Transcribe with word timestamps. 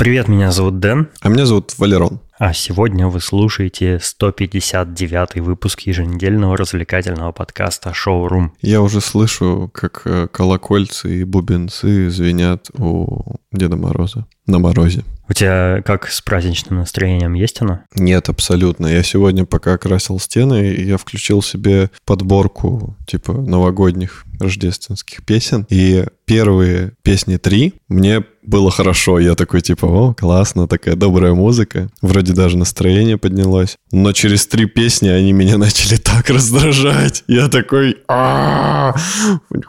Привет, 0.00 0.28
меня 0.28 0.50
зовут 0.50 0.78
Дэн. 0.78 1.08
А 1.20 1.28
меня 1.28 1.44
зовут 1.44 1.74
Валерон. 1.76 2.20
А 2.40 2.54
сегодня 2.54 3.06
вы 3.06 3.20
слушаете 3.20 3.98
159 4.00 5.42
выпуск 5.42 5.80
еженедельного 5.80 6.56
развлекательного 6.56 7.32
подкаста 7.32 7.92
«Шоурум». 7.92 8.54
Я 8.62 8.80
уже 8.80 9.02
слышу, 9.02 9.70
как 9.74 10.00
э, 10.06 10.26
колокольцы 10.26 11.20
и 11.20 11.24
бубенцы 11.24 12.08
звенят 12.08 12.70
у 12.78 13.36
Деда 13.52 13.76
Мороза 13.76 14.26
на 14.46 14.58
морозе. 14.58 15.04
У 15.28 15.32
тебя 15.32 15.80
как 15.84 16.08
с 16.08 16.20
праздничным 16.20 16.80
настроением 16.80 17.34
есть 17.34 17.62
оно? 17.62 17.80
Нет, 17.94 18.28
абсолютно. 18.28 18.88
Я 18.88 19.04
сегодня, 19.04 19.44
пока 19.44 19.78
красил 19.78 20.18
стены, 20.18 20.74
я 20.74 20.96
включил 20.96 21.40
себе 21.40 21.90
подборку 22.04 22.96
типа 23.06 23.34
новогодних 23.34 24.24
рождественских 24.40 25.24
песен. 25.24 25.66
И 25.70 26.04
первые 26.24 26.94
песни 27.02 27.36
три 27.36 27.74
мне 27.88 28.24
было 28.42 28.72
хорошо. 28.72 29.20
Я 29.20 29.36
такой 29.36 29.60
типа, 29.60 29.86
о, 29.86 30.14
классно, 30.14 30.66
такая 30.66 30.96
добрая 30.96 31.34
музыка. 31.34 31.90
Вроде 32.02 32.29
даже 32.32 32.56
настроение 32.56 33.18
поднялось. 33.18 33.76
Но 33.92 34.12
через 34.12 34.46
три 34.46 34.66
песни 34.66 35.08
они 35.08 35.32
меня 35.32 35.58
начали 35.58 35.96
так 35.96 36.30
раздражать. 36.30 37.24
Я 37.28 37.48
такой, 37.48 37.96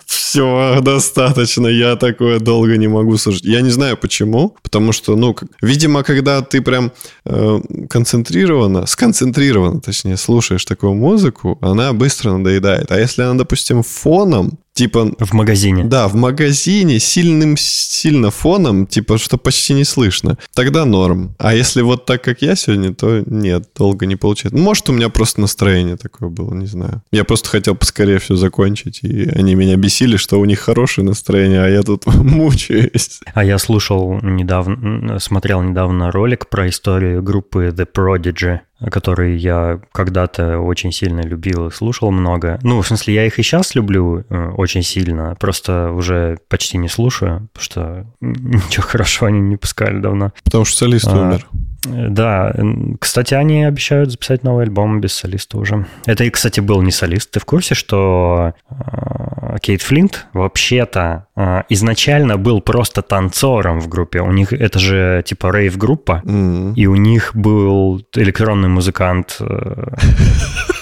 все, 0.06 0.80
достаточно. 0.82 1.68
Я 1.68 1.96
такое 1.96 2.40
долго 2.40 2.78
не 2.78 2.88
могу 2.88 3.18
слушать. 3.18 3.44
Я 3.44 3.62
не 3.62 3.70
знаю 3.70 3.98
почему, 3.98 4.56
потому 4.64 4.92
что, 4.92 5.16
ну, 5.16 5.36
видимо, 5.62 6.04
когда 6.04 6.42
ты 6.42 6.62
прям 6.62 6.92
э, 7.26 7.60
концентрированно, 7.90 8.86
сконцентрированно, 8.86 9.82
точнее, 9.82 10.18
слушаешь 10.18 10.66
такую 10.66 10.94
музыку, 10.94 11.58
она 11.62 11.94
быстро 11.94 12.32
надоедает. 12.32 12.92
А 12.92 13.00
если 13.00 13.24
она, 13.24 13.36
допустим, 13.36 13.84
фоном, 13.84 14.58
Типа... 14.82 15.12
В 15.20 15.34
магазине. 15.34 15.84
Да, 15.84 16.08
в 16.08 16.16
магазине 16.16 16.98
сильным 16.98 17.56
сильно 17.56 18.32
фоном, 18.32 18.88
типа, 18.88 19.20
что 19.20 19.38
почти 19.38 19.76
не 19.76 19.84
слышно. 19.84 20.40
Тогда 20.56 20.86
норм. 20.86 21.36
А 21.38 21.54
если 21.54 21.84
вот 21.84 22.08
так, 22.08 22.24
как 22.24 22.42
я 22.42 22.56
сегодня, 22.56 22.92
то 22.92 23.22
нет, 23.28 23.70
долго 23.78 24.08
не 24.08 24.16
получается. 24.16 24.58
Может, 24.58 24.90
у 24.90 24.94
меня 24.94 25.10
просто 25.10 25.40
настроение 25.40 25.98
такое 25.98 26.30
было, 26.30 26.56
не 26.56 26.66
знаю. 26.66 27.04
Я 27.12 27.26
просто 27.26 27.50
хотел 27.50 27.76
поскорее 27.76 28.18
все 28.18 28.36
закончить, 28.36 29.04
и 29.04 29.30
они 29.30 29.54
меня 29.54 29.76
бесили, 29.76 30.18
что 30.18 30.40
у 30.40 30.46
них 30.46 30.58
хорошее 30.58 31.06
настроение, 31.06 31.64
а 31.64 31.70
я 31.70 31.84
тут 31.84 32.08
мучаюсь. 32.16 33.20
А 33.36 33.46
я 33.46 33.60
слушал 33.60 34.20
недавно, 34.24 35.20
смотрел 35.20 35.62
недавно 35.62 36.10
ролик 36.10 36.50
про 36.50 36.68
историю 36.68 37.22
группы 37.22 37.68
The 37.68 37.86
Prodigy 37.86 38.62
которые 38.90 39.38
я 39.38 39.80
когда-то 39.92 40.60
очень 40.60 40.92
сильно 40.92 41.22
любил 41.22 41.68
и 41.68 41.72
слушал 41.72 42.12
много. 42.12 42.60
Ну, 42.64 42.82
в 42.82 42.88
смысле, 42.88 43.16
я 43.16 43.26
их 43.26 43.40
и 43.40 43.44
сейчас 43.44 43.76
люблю 43.76 44.24
э, 44.30 44.50
очень 44.58 44.84
сильно, 44.84 45.36
просто 45.40 45.92
уже 45.92 46.40
почти 46.48 46.78
не 46.78 46.88
слушаю, 46.88 47.50
потому 47.54 47.64
что 47.64 48.06
ничего 48.22 48.84
хорошего 48.84 49.28
они 49.28 49.40
не 49.40 49.58
пускали 49.58 50.00
давно. 50.00 50.32
Потому 50.44 50.66
что 50.66 50.78
солист 50.78 51.08
а, 51.08 51.22
умер. 51.22 51.48
Да, 51.84 52.54
кстати, 53.00 53.34
они 53.34 53.64
обещают 53.64 54.12
записать 54.12 54.44
новый 54.44 54.66
альбом 54.66 55.02
без 55.02 55.14
солиста 55.14 55.58
уже. 55.58 55.86
Это, 56.06 56.30
кстати, 56.30 56.60
был 56.60 56.82
не 56.82 56.92
солист. 56.92 57.32
Ты 57.32 57.40
в 57.40 57.46
курсе, 57.46 57.74
что 57.74 58.54
э, 58.70 59.58
Кейт 59.62 59.82
Флинт 59.82 60.28
вообще-то 60.34 61.26
э, 61.36 61.64
изначально 61.70 62.38
был 62.38 62.62
просто 62.62 63.02
танцором 63.02 63.80
в 63.80 63.88
группе? 63.88 64.22
У 64.22 64.32
них 64.32 64.54
это 64.54 64.78
же 64.80 65.24
типа 65.26 65.52
рейв-группа, 65.52 66.22
mm-hmm. 66.24 66.74
и 66.76 66.86
у 66.86 66.96
них 66.96 67.32
был 67.36 68.06
электронный 68.16 68.70
музыкант... 68.70 69.40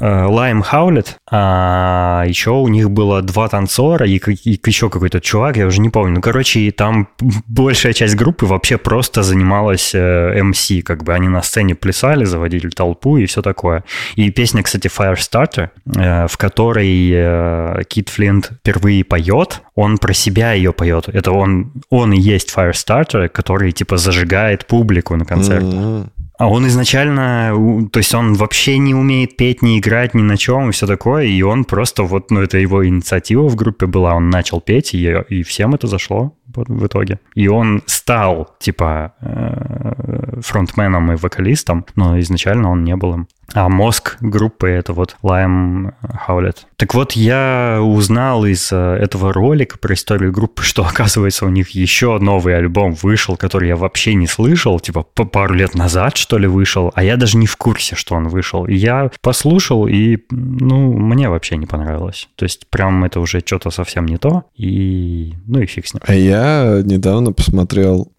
Э, 0.00 0.26
Лайм 0.26 0.62
Хаулет, 0.62 1.16
а 1.30 2.24
еще 2.26 2.50
у 2.50 2.68
них 2.68 2.90
было 2.90 3.22
два 3.22 3.48
танцора 3.48 4.06
и, 4.06 4.18
и 4.18 4.60
еще 4.66 4.90
какой-то 4.90 5.20
чувак, 5.20 5.56
я 5.56 5.66
уже 5.66 5.80
не 5.80 5.88
помню. 5.88 6.16
Ну, 6.16 6.20
короче, 6.20 6.70
там 6.72 7.08
большая 7.46 7.92
часть 7.94 8.14
группы 8.14 8.46
вообще 8.46 8.76
просто 8.76 9.22
занималась 9.22 9.94
э, 9.94 10.40
MC, 10.40 10.82
как 10.82 11.04
бы 11.04 11.14
они 11.14 11.28
на 11.28 11.42
сцене 11.42 11.74
плясали, 11.74 12.24
заводили 12.24 12.68
толпу 12.68 13.16
и 13.16 13.26
все 13.26 13.40
такое. 13.40 13.82
И 14.14 14.30
песня, 14.30 14.62
кстати, 14.62 14.88
Firestarter, 14.88 15.70
э, 15.96 16.26
в 16.28 16.36
которой 16.36 17.10
э, 17.12 17.82
Кит 17.88 18.10
Флинт 18.10 18.52
впервые 18.60 19.04
поет, 19.04 19.62
он 19.74 19.98
про 19.98 20.12
себя 20.12 20.52
ее 20.52 20.72
поет. 20.72 21.08
Это 21.08 21.32
он, 21.32 21.72
он 21.88 22.12
и 22.12 22.20
есть 22.20 22.54
Firestarter, 22.54 23.28
который 23.28 23.72
типа 23.72 23.96
зажигает 23.96 24.66
публику 24.66 25.16
на 25.16 25.24
концерте. 25.24 25.76
Mm-hmm. 25.76 26.10
А 26.38 26.48
он 26.48 26.68
изначально, 26.68 27.52
то 27.92 27.98
есть 27.98 28.14
он 28.14 28.34
вообще 28.34 28.78
не 28.78 28.94
умеет 28.94 29.36
петь, 29.36 29.60
не 29.60 29.80
играть 29.80 30.14
ни 30.14 30.22
на 30.22 30.36
чем 30.36 30.68
и 30.68 30.72
все 30.72 30.86
такое, 30.86 31.24
и 31.24 31.42
он 31.42 31.64
просто 31.64 32.04
вот, 32.04 32.30
ну 32.30 32.40
это 32.40 32.58
его 32.58 32.86
инициатива 32.86 33.48
в 33.48 33.56
группе 33.56 33.86
была, 33.86 34.14
он 34.14 34.30
начал 34.30 34.60
петь, 34.60 34.94
и, 34.94 35.16
и 35.28 35.42
всем 35.42 35.74
это 35.74 35.88
зашло 35.88 36.36
в 36.46 36.86
итоге. 36.86 37.18
И 37.34 37.48
он 37.48 37.82
стал, 37.86 38.54
типа, 38.60 39.14
э, 39.20 40.40
фронтменом 40.40 41.12
и 41.12 41.16
вокалистом, 41.16 41.84
но 41.96 42.18
изначально 42.20 42.70
он 42.70 42.84
не 42.84 42.94
был 42.94 43.14
им. 43.14 43.28
А 43.54 43.68
мозг 43.68 44.18
группы 44.20 44.68
это 44.68 44.92
вот 44.92 45.16
Лайм 45.22 45.94
Хаулет. 46.02 46.66
Так 46.76 46.94
вот, 46.94 47.12
я 47.12 47.80
узнал 47.82 48.44
из 48.44 48.70
э, 48.72 48.76
этого 48.76 49.32
ролика 49.32 49.78
про 49.78 49.94
историю 49.94 50.32
группы, 50.32 50.62
что, 50.62 50.84
оказывается, 50.86 51.46
у 51.46 51.48
них 51.48 51.70
еще 51.70 52.18
новый 52.18 52.56
альбом 52.56 52.92
вышел, 52.92 53.36
который 53.36 53.68
я 53.68 53.76
вообще 53.76 54.14
не 54.14 54.26
слышал, 54.26 54.78
типа 54.78 55.02
пару 55.02 55.54
лет 55.54 55.74
назад, 55.74 56.16
что 56.16 56.36
ли, 56.36 56.46
вышел, 56.46 56.92
а 56.94 57.02
я 57.02 57.16
даже 57.16 57.38
не 57.38 57.46
в 57.46 57.56
курсе, 57.56 57.96
что 57.96 58.14
он 58.14 58.28
вышел. 58.28 58.66
Я 58.66 59.10
послушал, 59.22 59.88
и, 59.88 60.18
ну, 60.30 60.92
мне 60.92 61.30
вообще 61.30 61.56
не 61.56 61.66
понравилось. 61.66 62.28
То 62.36 62.44
есть 62.44 62.68
прям 62.68 63.04
это 63.04 63.18
уже 63.20 63.40
что-то 63.44 63.70
совсем 63.70 64.06
не 64.06 64.18
то, 64.18 64.44
и, 64.56 65.34
ну 65.46 65.60
и 65.60 65.66
фиг 65.66 65.86
с 65.86 65.94
ним. 65.94 66.02
А 66.06 66.14
я 66.14 66.82
недавно 66.84 67.32
посмотрел, 67.32 68.12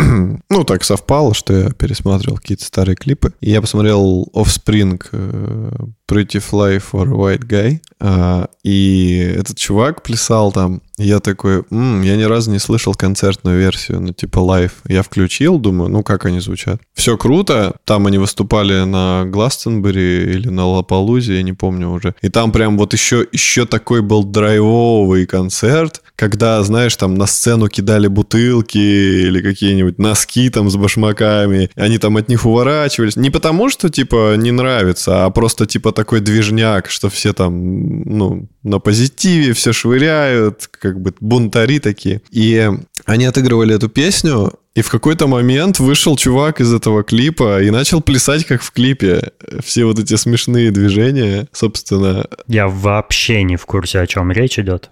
ну, 0.50 0.64
так 0.64 0.84
совпало, 0.84 1.34
что 1.36 1.54
я 1.54 1.70
пересматривал 1.70 2.38
какие-то 2.38 2.66
старые 2.66 2.96
клипы. 2.96 3.34
И 3.42 3.52
я 3.52 3.62
посмотрел 3.62 4.28
Offspring 4.34 5.00
э, 5.20 5.70
Pretty 6.10 6.42
Fly 6.42 6.82
for 6.92 7.08
White 7.08 7.46
Guy. 7.48 7.80
А, 8.02 8.48
и 8.64 9.18
этот 9.38 9.58
чувак 9.58 10.04
плясал 10.04 10.52
там. 10.52 10.82
я 10.98 11.20
такой, 11.20 11.64
М, 11.72 12.02
я 12.02 12.16
ни 12.18 12.24
разу 12.24 12.52
не 12.52 12.60
слышал 12.60 12.94
концертную 12.94 13.58
версию, 13.60 14.02
ну, 14.02 14.14
типа 14.14 14.40
live. 14.40 14.72
Я 14.88 15.02
включил, 15.04 15.60
думаю, 15.60 15.90
ну, 15.90 16.04
как 16.04 16.26
они 16.26 16.40
звучат. 16.40 16.82
Все 16.94 17.18
круто. 17.18 17.76
Там 17.86 18.08
они 18.08 18.18
выступали 18.18 18.84
на 18.86 19.26
Гластенбери 19.26 20.32
или 20.32 20.50
на 20.50 20.66
Лапалузе, 20.66 21.36
я 21.36 21.44
не 21.44 21.54
помню 21.54 21.90
уже. 21.90 22.16
И 22.22 22.30
там 22.30 22.52
прям 22.52 22.78
вот 22.78 22.94
еще, 22.94 23.26
еще 23.32 23.66
такой 23.66 24.02
был 24.02 24.24
драйвовый 24.24 25.26
концерт, 25.26 26.02
когда, 26.16 26.62
знаешь, 26.64 26.96
там 26.96 27.16
на 27.16 27.28
сцену 27.28 27.68
кидали 27.70 28.08
бутылки 28.08 28.78
или 28.78 29.42
какие-нибудь 29.42 30.00
носки 30.00 30.50
там 30.50 30.70
с 30.70 30.76
башмаками. 30.76 31.70
Они 31.76 31.98
там 31.98 32.18
от 32.18 32.30
них 32.30 32.46
уворачивались. 32.46 33.16
Не 33.16 33.30
потому, 33.30 33.70
что, 33.70 33.90
типа, 33.90 34.36
не 34.38 34.52
нравится, 34.52 35.26
а 35.26 35.30
просто, 35.30 35.66
типа, 35.66 35.92
такой 36.00 36.22
движняк, 36.22 36.90
что 36.90 37.10
все 37.10 37.34
там, 37.34 38.04
ну, 38.04 38.48
на 38.64 38.80
позитиве, 38.80 39.52
все 39.52 39.74
швыряют, 39.74 40.70
как 40.72 41.02
бы 41.02 41.14
бунтари 41.20 41.80
такие. 41.80 42.22
И 42.32 42.72
они 43.06 43.26
отыгрывали 43.26 43.76
эту 43.76 43.90
песню, 43.90 44.54
и 44.76 44.82
в 44.82 44.90
какой-то 44.90 45.28
момент 45.28 45.80
вышел 45.80 46.16
чувак 46.16 46.62
из 46.62 46.74
этого 46.74 47.04
клипа 47.04 47.62
и 47.62 47.70
начал 47.70 48.00
плясать, 48.00 48.46
как 48.46 48.62
в 48.62 48.72
клипе. 48.72 49.34
Все 49.62 49.84
вот 49.84 50.00
эти 50.00 50.16
смешные 50.16 50.72
движения, 50.72 51.50
собственно. 51.52 52.26
Я 52.48 52.70
вообще 52.70 53.44
не 53.44 53.58
в 53.58 53.66
курсе, 53.66 54.00
о 54.00 54.08
чем 54.08 54.32
речь 54.32 54.58
идет. 54.58 54.92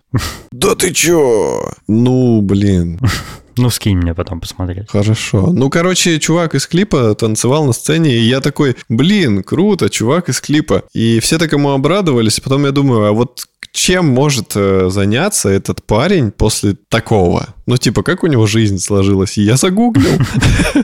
Да 0.52 0.76
ты 0.76 0.92
чё? 0.94 1.72
Ну, 1.88 2.42
блин. 2.42 3.00
Ну, 3.58 3.70
скинь 3.70 3.98
мне 3.98 4.14
потом 4.14 4.40
посмотреть. 4.40 4.90
Хорошо. 4.90 5.48
Ну, 5.52 5.70
короче, 5.70 6.20
чувак 6.20 6.56
из 6.56 6.68
клипа 6.68 7.16
танцевал 7.16 7.66
на 7.66 7.74
сцене, 7.74 8.16
и 8.16 8.22
я 8.22 8.42
такой, 8.42 8.76
блин, 8.90 9.44
круто, 9.44 9.90
чувак 9.90 10.30
из 10.30 10.40
клипа. 10.42 10.84
И 10.94 11.20
все 11.20 11.38
так 11.38 11.52
ему 11.52 11.72
обрадовались, 11.72 12.40
потом 12.40 12.66
я 12.66 12.72
думаю, 12.72 13.06
а 13.06 13.12
вот 13.12 13.48
чем 13.72 14.08
может 14.08 14.54
э, 14.56 14.90
заняться 14.90 15.50
этот 15.50 15.84
парень 15.84 16.32
после 16.32 16.76
такого? 16.90 17.54
Ну, 17.68 17.76
типа, 17.76 18.02
как 18.02 18.24
у 18.24 18.28
него 18.28 18.48
жизнь 18.48 18.80
сложилась? 18.80 19.38
Я 19.38 19.58
загуглил. 19.58 20.08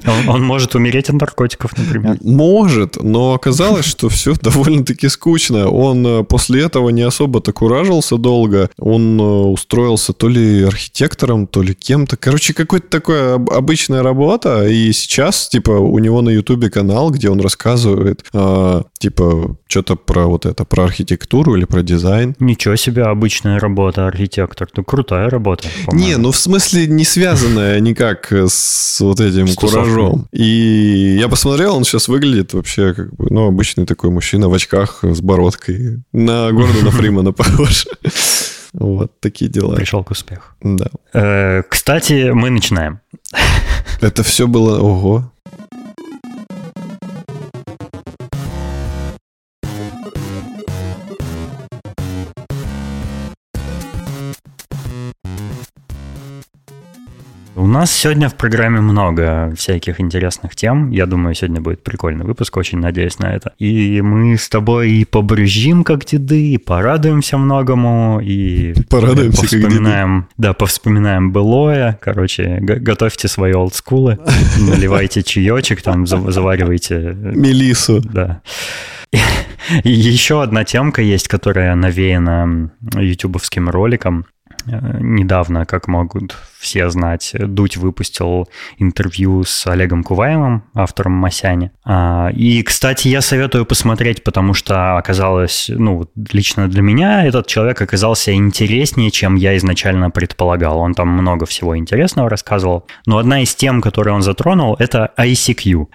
Он, 0.05 0.29
он 0.29 0.43
может 0.43 0.75
умереть 0.75 1.09
от 1.09 1.21
наркотиков, 1.21 1.77
например. 1.77 2.17
Может, 2.21 3.01
но 3.01 3.33
оказалось, 3.33 3.85
что 3.85 4.09
все 4.09 4.33
довольно-таки 4.41 5.07
скучно. 5.07 5.69
Он 5.69 6.05
э, 6.05 6.23
после 6.23 6.63
этого 6.63 6.89
не 6.89 7.03
особо-то 7.03 7.53
куражился 7.53 8.17
долго. 8.17 8.69
Он 8.77 9.19
э, 9.19 9.23
устроился 9.23 10.13
то 10.13 10.27
ли 10.27 10.63
архитектором, 10.63 11.47
то 11.47 11.61
ли 11.61 11.73
кем-то. 11.73 12.17
Короче, 12.17 12.53
какая-то 12.53 12.87
такая 12.89 13.35
обычная 13.35 14.03
работа. 14.03 14.67
И 14.67 14.91
сейчас, 14.91 15.47
типа, 15.47 15.71
у 15.71 15.99
него 15.99 16.21
на 16.21 16.31
Ютубе 16.31 16.69
канал, 16.69 17.11
где 17.11 17.29
он 17.29 17.39
рассказывает, 17.39 18.25
э, 18.33 18.81
типа, 18.99 19.55
что-то 19.67 19.95
про 19.95 20.25
вот 20.25 20.45
это, 20.45 20.65
про 20.65 20.83
архитектуру 20.83 21.55
или 21.55 21.65
про 21.65 21.81
дизайн. 21.81 22.35
Ничего 22.39 22.75
себе 22.75 23.03
обычная 23.03 23.59
работа, 23.59 24.05
архитектор. 24.07 24.67
Ну, 24.75 24.83
крутая 24.83 25.29
работа. 25.29 25.67
Не, 25.91 26.17
ну 26.17 26.31
в 26.31 26.37
смысле 26.37 26.72
не 26.73 27.05
связанная 27.05 27.79
никак 27.79 28.31
с 28.31 28.99
вот 29.01 29.19
этим 29.19 29.47
с 29.47 29.55
куражом. 29.55 30.27
И 30.31 31.17
я 31.19 31.27
посмотрел, 31.27 31.75
он 31.75 31.83
сейчас 31.83 32.07
выглядит 32.07 32.53
вообще 32.53 32.93
как 32.93 33.13
бы, 33.15 33.27
ну, 33.29 33.47
обычный 33.47 33.85
такой 33.85 34.09
мужчина 34.09 34.49
в 34.49 34.53
очках 34.53 34.99
с 35.03 35.21
бородкой. 35.21 36.03
На 36.11 36.51
Гордона 36.51 36.91
Фримана 36.91 37.31
похож. 37.31 37.87
Вот 38.73 39.11
такие 39.19 39.49
дела. 39.49 39.75
Пришел 39.75 40.03
к 40.03 40.11
успеху. 40.11 40.49
Да. 40.61 40.87
Э, 41.13 41.61
кстати, 41.67 42.31
мы 42.31 42.49
начинаем. 42.49 42.99
Это 44.01 44.23
все 44.23 44.47
было... 44.47 44.79
Ого. 44.79 45.31
У 57.63 57.65
нас 57.65 57.93
сегодня 57.93 58.27
в 58.27 58.35
программе 58.35 58.81
много 58.81 59.53
всяких 59.55 60.01
интересных 60.01 60.53
тем. 60.53 60.89
Я 60.91 61.05
думаю, 61.05 61.33
сегодня 61.33 61.61
будет 61.61 61.81
прикольный 61.81 62.25
выпуск, 62.25 62.57
очень 62.57 62.79
надеюсь 62.79 63.19
на 63.19 63.33
это. 63.33 63.53
И 63.57 64.01
мы 64.01 64.35
с 64.37 64.49
тобой 64.49 64.91
и 64.91 65.05
побрюзжим 65.05 65.85
как 65.85 66.03
деды, 66.03 66.51
и 66.51 66.57
порадуемся 66.57 67.37
многому, 67.37 68.19
и 68.21 68.73
Порадуемся 68.89 69.39
повспоминаем, 69.43 70.27
да, 70.35 70.51
повспоминаем 70.51 71.31
былое. 71.31 71.97
Короче, 72.01 72.57
готовьте 72.59 73.29
свои 73.29 73.53
олдскулы, 73.53 74.19
наливайте 74.59 75.23
чаечек, 75.23 75.81
там 75.81 76.05
за- 76.05 76.31
заваривайте 76.31 77.15
Мелису. 77.15 78.01
да. 78.01 78.41
И 79.85 79.89
еще 79.89 80.43
одна 80.43 80.65
темка 80.65 81.01
есть, 81.01 81.29
которая 81.29 81.75
навеяна 81.75 82.71
ютубовским 82.95 83.69
роликом. 83.69 84.25
Э, 84.65 84.97
Недавно, 84.99 85.65
как 85.65 85.87
могут 85.87 86.35
все 86.63 86.89
знать, 86.89 87.33
Дудь 87.33 87.77
выпустил 87.77 88.47
интервью 88.77 89.43
с 89.43 89.67
Олегом 89.67 90.03
Куваевым, 90.03 90.63
автором 90.73 91.11
Масяни. 91.13 91.71
А, 91.85 92.29
И, 92.33 92.63
кстати, 92.63 93.09
я 93.09 93.21
советую 93.21 93.65
посмотреть, 93.65 94.23
потому 94.23 94.53
что 94.53 94.97
оказалось, 94.97 95.69
ну, 95.69 96.09
лично 96.31 96.67
для 96.67 96.81
меня 96.81 97.25
этот 97.25 97.47
человек 97.47 97.81
оказался 97.81 98.33
интереснее, 98.33 99.11
чем 99.11 99.35
я 99.35 99.57
изначально 99.57 100.09
предполагал. 100.09 100.79
Он 100.79 100.93
там 100.93 101.09
много 101.09 101.45
всего 101.45 101.77
интересного 101.77 102.29
рассказывал. 102.29 102.87
Но 103.05 103.17
одна 103.17 103.41
из 103.41 103.53
тем, 103.53 103.81
которые 103.81 104.15
он 104.15 104.21
затронул, 104.21 104.75
это 104.79 105.11
ICQ. 105.17 105.87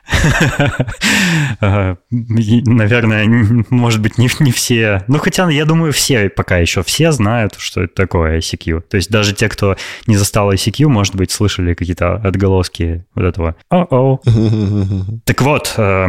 Наверное, 2.10 3.64
может 3.70 4.02
быть, 4.02 4.18
не 4.18 4.52
все. 4.52 5.04
Ну, 5.08 5.18
хотя, 5.18 5.48
я 5.48 5.64
думаю, 5.64 5.92
все 5.92 6.28
пока 6.28 6.58
еще 6.58 6.82
все 6.82 7.12
знают, 7.12 7.54
что 7.58 7.82
это 7.82 7.94
такое 7.94 8.38
ICQ. 8.38 8.82
То 8.82 8.96
есть 8.96 9.10
даже 9.10 9.34
те, 9.34 9.48
кто 9.48 9.76
не 10.06 10.16
застал 10.16 10.52
ICQ, 10.58 10.88
может 10.88 11.14
быть, 11.14 11.30
слышали 11.30 11.74
какие-то 11.74 12.14
отголоски 12.16 13.04
вот 13.14 13.24
этого. 13.24 13.56
О-о. 13.70 14.20
Так 15.24 15.42
вот, 15.42 15.74
э, 15.76 16.06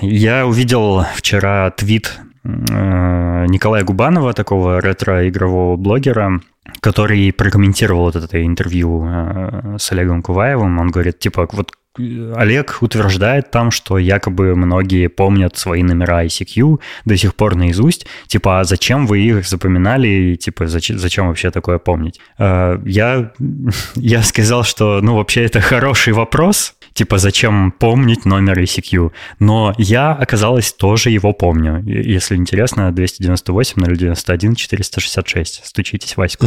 я 0.00 0.46
увидел 0.46 1.04
вчера 1.16 1.70
твит 1.70 2.18
э, 2.44 3.46
Николая 3.48 3.84
Губанова, 3.84 4.32
такого 4.32 4.80
ретро-игрового 4.80 5.76
блогера, 5.76 6.40
который 6.80 7.32
прокомментировал 7.32 8.04
вот 8.04 8.16
это 8.16 8.44
интервью 8.44 9.04
э, 9.06 9.76
с 9.78 9.90
Олегом 9.92 10.22
Куваевым. 10.22 10.78
Он 10.78 10.90
говорит, 10.90 11.18
типа, 11.18 11.48
вот 11.52 11.72
Олег 11.98 12.78
утверждает 12.80 13.50
там, 13.50 13.70
что 13.70 13.98
якобы 13.98 14.54
многие 14.54 15.08
помнят 15.08 15.56
свои 15.56 15.82
номера 15.82 16.24
ICQ 16.24 16.80
до 17.04 17.16
сих 17.16 17.34
пор 17.34 17.54
наизусть. 17.56 18.06
Типа, 18.26 18.60
а 18.60 18.64
зачем 18.64 19.06
вы 19.06 19.20
их 19.20 19.46
запоминали? 19.46 20.08
И, 20.08 20.36
типа, 20.36 20.66
зачем, 20.66 20.98
зачем 20.98 21.28
вообще 21.28 21.50
такое 21.50 21.78
помнить? 21.78 22.20
Э, 22.38 22.78
Я, 22.84 23.32
я 23.94 24.22
сказал, 24.22 24.64
что, 24.64 25.00
ну, 25.02 25.16
вообще 25.16 25.44
это 25.44 25.60
хороший 25.60 26.12
вопрос. 26.12 26.74
Типа, 26.92 27.18
зачем 27.18 27.70
помнить 27.70 28.24
номер 28.24 28.58
ICQ? 28.58 29.12
Но 29.38 29.74
я, 29.78 30.12
оказалось, 30.12 30.72
тоже 30.72 31.10
его 31.10 31.32
помню. 31.32 31.82
Если 31.84 32.34
интересно, 32.34 32.90
298 32.92 33.96
091 33.96 34.54
466. 34.56 35.64
Стучитесь, 35.64 36.16
Ваську. 36.16 36.46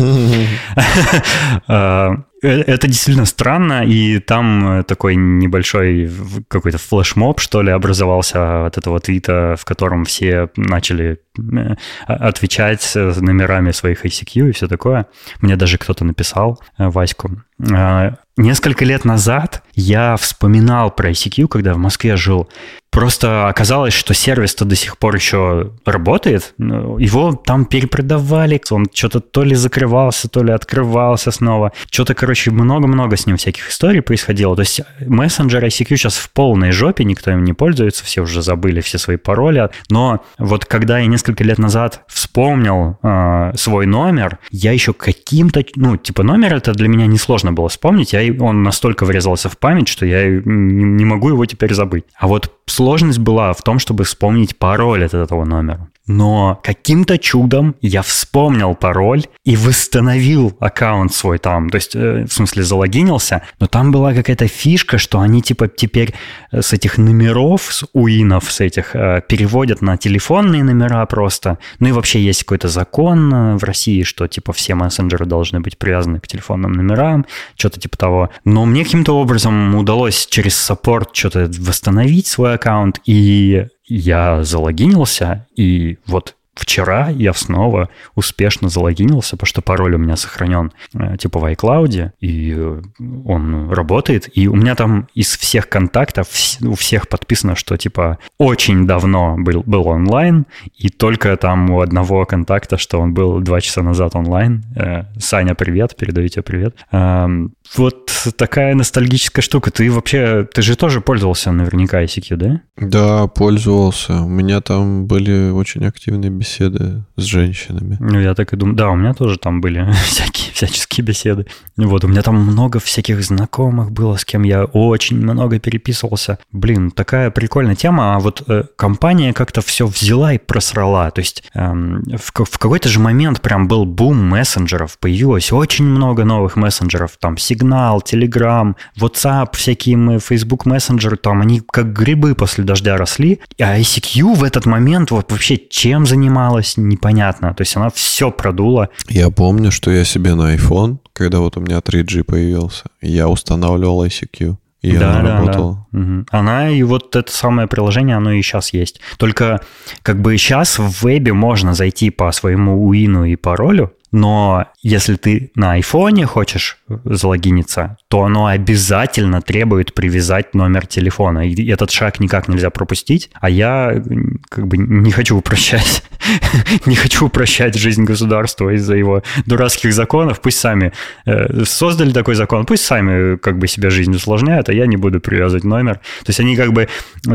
Э, 2.42 2.62
Это 2.62 2.88
действительно 2.88 3.26
странно, 3.26 3.86
и 3.86 4.20
там 4.20 4.80
э, 4.80 4.84
такой 4.84 5.16
небольшой 5.16 6.10
какой-то 6.48 6.78
флешмоб, 6.78 7.40
что 7.40 7.62
ли, 7.62 7.72
образовался 7.72 8.66
от 8.66 8.78
этого 8.78 9.00
твита, 9.00 9.56
в 9.60 9.66
котором 9.66 10.06
все 10.06 10.50
начали 10.56 11.20
э, 11.38 11.76
отвечать 12.08 12.92
номерами 12.96 13.72
своих 13.72 14.06
ICQ 14.06 14.50
и 14.50 14.52
все 14.52 14.68
такое. 14.68 15.06
Мне 15.42 15.56
даже 15.56 15.78
кто-то 15.78 16.04
написал, 16.04 16.60
Ваську. 16.78 17.32
Э, 17.60 18.12
Несколько 18.38 18.86
лет 18.86 19.04
назад 19.06 19.62
я 19.74 20.16
вспоминал 20.16 20.90
про 20.90 21.12
ICQ, 21.12 21.48
когда 21.48 21.74
в 21.74 21.78
Москве 21.78 22.16
жил. 22.16 22.50
Просто 22.92 23.48
оказалось, 23.48 23.94
что 23.94 24.14
сервис-то 24.14 24.66
до 24.66 24.76
сих 24.76 24.98
пор 24.98 25.16
еще 25.16 25.72
работает. 25.86 26.54
Ну, 26.58 26.98
Его 26.98 27.34
там 27.34 27.64
перепродавали. 27.64 28.62
Он 28.70 28.86
что-то 28.94 29.22
то 29.22 29.44
ли 29.44 29.56
закрывался, 29.56 30.28
то 30.28 30.44
ли 30.44 30.52
открывался 30.52 31.32
снова. 31.32 31.72
Что-то, 31.90 32.16
короче, 32.16 32.52
много-много 32.52 33.16
с 33.16 33.26
ним 33.26 33.38
всяких 33.38 33.70
историй 33.70 34.02
происходило. 34.02 34.58
То 34.58 34.64
есть 34.64 34.82
мессенджер 35.00 35.64
ICQ 35.64 35.96
сейчас 35.96 36.18
в 36.18 36.30
полной 36.32 36.72
жопе, 36.72 37.06
никто 37.06 37.32
им 37.32 37.46
не 37.46 37.54
пользуется, 37.54 38.04
все 38.04 38.22
уже 38.22 38.42
забыли 38.42 38.82
все 38.82 38.98
свои 38.98 39.16
пароли. 39.16 39.70
Но 39.90 40.26
вот 40.38 40.66
когда 40.66 41.00
я 41.00 41.06
несколько 41.06 41.46
лет 41.46 41.60
назад 41.60 42.04
вспомнил 42.08 42.98
э, 43.02 43.54
свой 43.56 43.86
номер, 43.86 44.40
я 44.52 44.74
еще 44.74 44.92
каким-то, 44.92 45.64
ну, 45.76 45.96
типа 45.96 46.24
номер 46.24 46.56
это 46.56 46.74
для 46.74 46.90
меня 46.90 47.06
несложно 47.06 47.54
было 47.54 47.70
вспомнить. 47.70 48.12
Я, 48.12 48.34
он 48.44 48.64
настолько 48.64 49.06
врезался 49.06 49.48
в 49.48 49.58
память, 49.58 49.88
что 49.88 50.06
я 50.06 50.28
не, 50.28 50.84
не 50.84 51.06
могу 51.06 51.30
его 51.30 51.46
теперь 51.46 51.74
забыть. 51.74 52.04
А 52.18 52.28
вот 52.28 52.52
сложность 52.82 53.20
была 53.20 53.54
в 53.54 53.62
том, 53.62 53.78
чтобы 53.78 54.06
вспомнить 54.06 54.58
пароль 54.58 55.06
от 55.06 55.14
этого 55.14 55.46
номера. 55.46 55.92
Но 56.08 56.60
каким-то 56.64 57.18
чудом 57.20 57.76
я 57.80 58.02
вспомнил 58.02 58.74
пароль 58.76 59.24
и 59.46 59.56
восстановил 59.56 60.58
аккаунт 60.60 61.14
свой 61.14 61.38
там. 61.38 61.70
То 61.70 61.76
есть, 61.76 61.96
э, 61.96 62.26
в 62.26 62.34
смысле, 62.34 62.64
залогинился. 62.64 63.44
Но 63.60 63.68
там 63.68 63.92
была 63.92 64.14
какая-то 64.14 64.48
фишка, 64.48 64.98
что 64.98 65.20
они 65.20 65.42
типа 65.42 65.68
теперь 65.68 66.14
э, 66.52 66.62
с 66.62 66.74
этих 66.74 66.98
номеров, 66.98 67.62
с 67.70 67.86
уинов, 67.94 68.52
с 68.52 68.62
этих, 68.62 68.96
э, 68.96 69.22
переводят 69.28 69.82
на 69.82 69.96
телефонные 69.96 70.64
номера 70.64 71.06
просто. 71.06 71.60
Ну 71.80 71.90
и 71.90 71.92
вообще 71.92 72.20
есть 72.22 72.44
какой-то 72.44 72.68
закон 72.68 73.58
в 73.58 73.64
России, 73.64 74.02
что 74.02 74.28
типа 74.28 74.54
все 74.54 74.74
мессенджеры 74.74 75.26
должны 75.26 75.60
быть 75.60 75.78
привязаны 75.78 76.20
к 76.20 76.28
телефонным 76.28 76.72
номерам, 76.72 77.28
что-то 77.56 77.80
типа 77.80 77.98
того. 77.98 78.30
Но 78.44 78.66
мне 78.66 78.84
каким-то 78.84 79.18
образом 79.18 79.76
удалось 79.76 80.26
через 80.26 80.56
саппорт 80.56 81.16
что-то 81.16 81.50
восстановить 81.60 82.26
свой 82.26 82.56
аккаунт, 82.56 82.71
и 83.06 83.68
я 83.86 84.44
залогинился, 84.44 85.48
и 85.56 85.98
вот 86.06 86.36
вчера 86.54 87.10
я 87.10 87.34
снова 87.34 87.90
успешно 88.16 88.70
залогинился, 88.70 89.32
потому 89.36 89.48
что 89.48 89.62
пароль 89.62 89.96
у 89.96 89.98
меня 89.98 90.16
сохранен 90.16 90.72
э, 90.94 91.18
типа 91.18 91.40
в 91.40 91.46
iCloud, 91.46 92.12
и 92.20 92.80
он 93.26 93.72
работает. 93.72 94.30
И 94.38 94.48
у 94.48 94.56
меня 94.56 94.76
там 94.76 95.08
из 95.16 95.36
всех 95.38 95.70
контактов 95.70 96.28
у 96.62 96.76
всех 96.76 97.08
подписано, 97.08 97.56
что 97.56 97.78
типа 97.78 98.20
очень 98.38 98.86
давно 98.86 99.36
был, 99.38 99.64
был 99.66 99.88
онлайн, 99.88 100.46
и 100.78 100.90
только 100.90 101.36
там 101.38 101.72
у 101.72 101.82
одного 101.82 102.26
контакта, 102.26 102.78
что 102.78 103.00
он 103.00 103.14
был 103.14 103.40
два 103.40 103.62
часа 103.62 103.82
назад 103.82 104.16
онлайн. 104.16 104.64
Э, 104.76 105.04
Саня, 105.20 105.56
привет, 105.56 105.96
передаю 105.96 106.28
тебе 106.28 106.44
привет. 106.44 106.76
Эм, 106.92 107.54
Вот 107.76 108.11
такая 108.36 108.76
ностальгическая 108.76 109.42
штука. 109.42 109.72
Ты 109.72 109.92
вообще, 109.92 110.48
ты 110.54 110.62
же 110.62 110.76
тоже 110.76 111.02
пользовался 111.02 111.52
наверняка 111.52 112.04
ICQ, 112.04 112.36
да? 112.36 112.62
Да, 112.78 113.28
пользовался. 113.28 114.22
У 114.22 114.28
меня 114.28 114.62
там 114.62 115.06
были 115.06 115.50
очень 115.50 115.86
активные 115.86 116.32
беседы 116.32 117.04
с 117.16 117.24
женщинами. 117.24 117.98
Ну, 118.00 118.20
я 118.20 118.34
так 118.34 118.54
и 118.54 118.56
думаю. 118.58 118.76
Да, 118.76 118.90
у 118.90 118.96
меня 118.96 119.14
тоже 119.14 119.38
там 119.38 119.62
были 119.62 119.92
всякие, 120.06 120.54
всяческие 120.54 121.06
беседы. 121.06 121.48
Вот, 121.78 122.04
у 122.04 122.08
меня 122.08 122.22
там 122.22 122.36
много 122.36 122.80
всяких 122.80 123.24
знакомых 123.24 123.92
было, 123.92 124.16
с 124.18 124.26
кем 124.26 124.44
я 124.44 124.66
очень 124.66 125.18
много 125.18 125.60
переписывался. 125.60 126.40
Блин, 126.52 126.92
такая 126.92 127.32
прикольная 127.32 127.76
тема. 127.76 128.16
А 128.16 128.20
вот 128.20 128.44
э, 128.48 128.64
компания 128.76 129.34
как-то 129.34 129.62
все 129.62 129.88
взяла 129.88 130.34
и 130.34 130.38
просрала. 130.38 131.10
То 131.12 131.20
есть 131.20 131.44
эм, 131.54 132.04
в, 132.04 132.32
в 132.44 132.58
какой-то 132.60 132.90
же 132.90 133.00
момент 133.00 133.42
прям 133.42 133.68
был 133.68 133.86
бум 133.86 134.18
мессенджеров. 134.18 134.98
Появилось 135.00 135.52
очень 135.52 135.86
много 135.86 136.26
новых 136.26 136.56
мессенджеров. 136.56 137.12
Там 137.20 137.38
Сигнал, 137.38 138.02
Телеграм, 138.12 138.76
WhatsApp, 139.00 139.56
всякие 139.56 139.96
мы, 139.96 140.20
Facebook 140.20 140.66
мессенджеры. 140.66 141.16
Там 141.16 141.42
они 141.42 141.62
как 141.72 141.94
грибы 141.94 142.36
после 142.36 142.64
дождя 142.66 142.98
росли. 142.98 143.40
А 143.60 143.80
ICQ 143.80 144.36
в 144.36 144.44
этот 144.44 144.66
момент 144.66 145.12
вот 145.12 145.32
вообще 145.32 145.58
чем 145.58 146.06
занималась, 146.06 146.76
непонятно. 146.76 147.54
То 147.54 147.62
есть 147.62 147.78
она 147.78 147.90
все 147.90 148.30
продула. 148.32 148.90
Я 149.08 149.30
помню, 149.30 149.72
что 149.72 149.92
я 149.92 150.04
себе 150.04 150.36
на 150.36 150.56
iPhone, 150.56 150.98
когда 151.14 151.40
вот 151.40 151.56
у 151.56 151.62
меня 151.62 151.78
3G 151.78 152.24
появился, 152.24 152.84
я 153.02 153.30
устанавливал 153.30 154.06
ICQ. 154.06 154.58
И 154.82 154.98
Да, 154.98 155.12
она 155.12 155.22
да, 155.22 155.38
работала. 155.38 155.88
да. 155.92 156.00
Мгм. 156.00 156.26
Она 156.32 156.70
и 156.72 156.82
вот 156.84 157.16
это 157.16 157.32
самое 157.32 157.68
приложение, 157.68 158.16
оно 158.18 158.32
и 158.32 158.42
сейчас 158.42 158.74
есть. 158.74 159.00
Только 159.18 159.62
как 160.02 160.22
бы 160.22 160.36
сейчас 160.38 160.80
в 160.80 161.04
вебе 161.06 161.34
можно 161.34 161.74
зайти 161.76 162.10
по 162.10 162.32
своему 162.32 162.88
уину 162.88 163.24
и 163.26 163.36
паролю, 163.36 163.94
Но 164.12 164.66
если 164.82 165.16
ты 165.16 165.52
на 165.56 165.74
айфоне 165.74 166.26
хочешь 166.26 166.78
залогиниться, 167.06 167.98
то 168.10 168.24
оно 168.24 168.48
обязательно 168.48 169.42
требует 169.42 169.94
привязать 169.94 170.54
номер 170.54 170.86
телефона. 170.86 171.48
И 171.48 171.70
этот 171.70 171.92
шаг 171.92 172.20
никак 172.20 172.50
нельзя 172.50 172.70
пропустить. 172.70 173.30
А 173.40 173.50
я 173.50 174.04
как 174.50 174.68
бы 174.68 174.78
не 174.78 175.12
хочу 175.12 175.38
упрощать, 175.38 176.04
не 176.86 176.96
хочу 176.96 177.28
упрощать 177.28 177.76
жизнь 177.76 178.04
государства 178.04 178.76
из-за 178.76 178.96
его 178.96 179.24
дурацких 179.46 179.94
законов. 179.94 180.42
Пусть 180.42 180.60
сами 180.60 180.92
э, 181.26 181.64
создали 181.64 182.12
такой 182.12 182.36
закон, 182.36 182.66
пусть 182.66 182.84
сами 182.84 183.38
как 183.38 183.58
бы 183.58 183.68
себе 183.68 183.90
жизнь 183.90 184.14
усложняют, 184.14 184.68
а 184.68 184.74
я 184.74 184.88
не 184.88 184.98
буду 184.98 185.22
привязывать 185.22 185.64
номер. 185.64 185.96
То 185.96 186.30
есть 186.30 186.40
они 186.40 186.58
как 186.58 186.74
бы... 186.74 186.90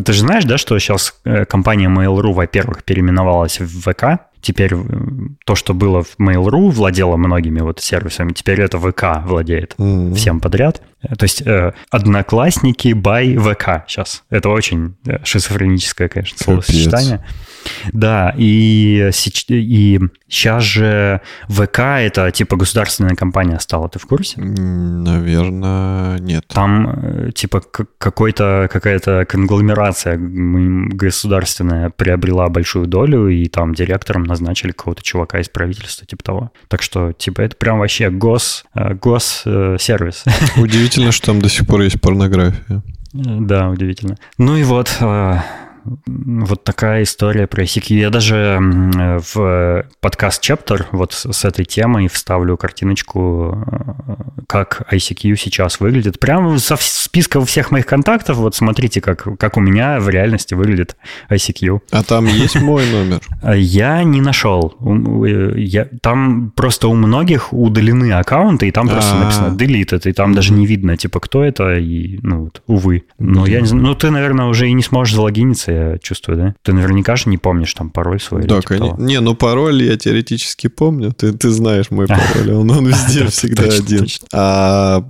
Ты 0.04 0.12
же 0.12 0.21
знаешь, 0.21 0.45
да, 0.45 0.59
что 0.59 0.78
сейчас 0.78 1.14
э, 1.25 1.47
компания 1.47 1.88
Mail.ru, 1.88 2.33
во-первых, 2.35 2.85
переименовалась 2.85 3.61
в 3.61 3.90
ВК, 3.90 4.26
теперь 4.40 4.75
э, 4.75 4.78
то, 5.45 5.55
что 5.55 5.75
было 5.75 6.02
в 6.02 6.19
Mail.ru, 6.19 6.71
владело 6.71 7.16
многими 7.16 7.61
вот 7.61 7.81
сервисами, 7.81 8.33
теперь 8.33 8.61
это 8.61 8.78
ВК 8.78 9.25
владеет 9.25 9.75
mm-hmm. 9.78 10.14
всем 10.14 10.40
подряд. 10.40 10.83
То 11.02 11.25
есть 11.25 11.43
э, 11.43 11.73
одноклассники 11.90 12.88
by 12.88 13.38
ВК 13.38 13.88
сейчас. 13.88 14.25
Это 14.31 14.49
очень 14.49 14.97
э, 15.07 15.19
шизофреническое, 15.25 16.09
конечно, 16.09 16.38
словосочетание. 16.38 17.25
Да, 17.92 18.35
и, 18.37 19.11
и 19.49 20.00
сейчас 20.28 20.62
же 20.62 21.20
ВК 21.49 21.78
это 21.78 22.30
типа 22.30 22.56
государственная 22.56 23.14
компания 23.14 23.58
стала, 23.61 23.88
ты 23.88 23.99
в 23.99 24.06
курсе? 24.06 24.40
Наверное, 24.40 26.18
нет. 26.18 26.46
Там 26.49 26.90
э, 26.90 27.30
типа 27.32 27.62
какой-то, 27.99 28.68
какая-то 28.73 29.25
конгломерация 29.28 30.18
государственная 30.18 31.90
приобрела 31.90 32.49
большую 32.49 32.87
долю, 32.87 33.28
и 33.28 33.46
там 33.46 33.75
директором 33.75 34.25
назначили 34.25 34.73
какого-то 34.73 35.02
чувака 35.02 35.40
из 35.40 35.49
правительства, 35.49 36.06
типа 36.06 36.25
того. 36.25 36.52
Так 36.68 36.82
что, 36.82 37.12
типа, 37.12 37.42
это 37.42 37.56
прям 37.56 37.78
вообще 37.78 38.11
гос, 38.11 38.64
э, 38.75 38.94
гос 38.94 39.42
э. 39.46 39.76
Удивительно, 40.56 41.12
что 41.12 41.26
там 41.26 41.40
до 41.40 41.49
сих 41.49 41.66
пор 41.66 41.82
есть 41.82 42.00
порнография. 42.00 42.82
Да, 43.12 43.70
удивительно. 43.70 44.16
Ну 44.38 44.56
и 44.56 44.62
вот, 44.62 44.96
вот 46.07 46.64
такая 46.64 47.02
история 47.02 47.47
про 47.47 47.62
ICQ. 47.62 47.95
Я 47.95 48.11
даже 48.11 48.59
в 48.61 49.87
подкаст 50.00 50.43
Chapter 50.43 50.87
вот 50.93 51.12
с 51.12 51.45
этой 51.45 51.64
темой 51.64 52.09
вставлю 52.09 52.57
картиночку, 52.57 53.59
э, 53.66 54.14
как 54.47 54.83
ICQ 54.93 55.37
сейчас 55.37 55.81
выглядит. 55.81 56.21
Прямо 56.21 56.59
со 56.59 56.76
списка 56.78 57.45
всех 57.45 57.71
моих 57.71 57.87
контактов, 57.87 58.37
вот 58.37 58.55
смотрите, 58.55 59.00
как, 59.00 59.26
как 59.38 59.57
у 59.57 59.61
меня 59.61 60.00
в 60.00 60.09
реальности 60.09 60.55
выглядит 60.55 60.97
ICQ. 61.31 61.81
А 61.90 62.02
там 62.02 62.26
есть 62.26 62.61
мой 62.61 62.85
номер? 62.90 63.21
Я 63.57 64.02
не 64.02 64.21
нашел. 64.21 64.75
Э, 64.81 65.52
я, 65.57 65.87
там 66.00 66.52
просто 66.55 66.88
у 66.88 66.95
многих 66.95 67.52
удалены 67.52 68.12
аккаунты, 68.12 68.69
и 68.69 68.71
там 68.71 68.88
просто 68.88 69.12
А-а-а. 69.14 69.25
написано 69.25 69.57
deleted, 69.57 70.09
и 70.09 70.12
там 70.12 70.35
даже 70.35 70.52
не 70.52 70.66
видно, 70.66 70.97
типа, 70.97 71.21
кто 71.21 71.45
это, 71.45 71.76
и, 71.76 72.19
ну, 72.23 72.45
вот, 72.45 72.62
увы. 72.66 73.05
Но 73.19 73.47
я 73.47 73.61
не 73.61 73.66
знаю, 73.66 73.85
ну, 73.85 73.95
ты, 73.95 74.11
наверное, 74.11 74.47
уже 74.47 74.69
и 74.69 74.73
не 74.73 74.83
сможешь 74.83 75.14
залогиниться, 75.14 75.73
я 75.76 75.99
чувствую, 75.99 76.38
да? 76.38 76.54
Ты 76.62 76.73
наверняка 76.73 77.16
же 77.16 77.28
не 77.28 77.38
помнишь 77.38 77.75
там 77.75 77.90
пароль 77.90 78.21
свой. 78.21 78.42
Да, 78.42 78.61
типа 78.61 78.68
конечно. 78.68 79.02
Не, 79.02 79.21
ну 79.21 79.35
пароль 79.35 79.83
я 79.83 79.97
теоретически 79.97 80.68
помню. 80.68 81.12
Ты, 81.12 81.33
ты 81.33 81.50
знаешь 81.50 81.90
мой 81.90 82.06
пароль, 82.09 82.52
он, 82.52 82.71
он 82.71 82.87
везде 82.87 83.26
всегда 83.26 83.64
один. 83.64 84.06
А 84.33 85.04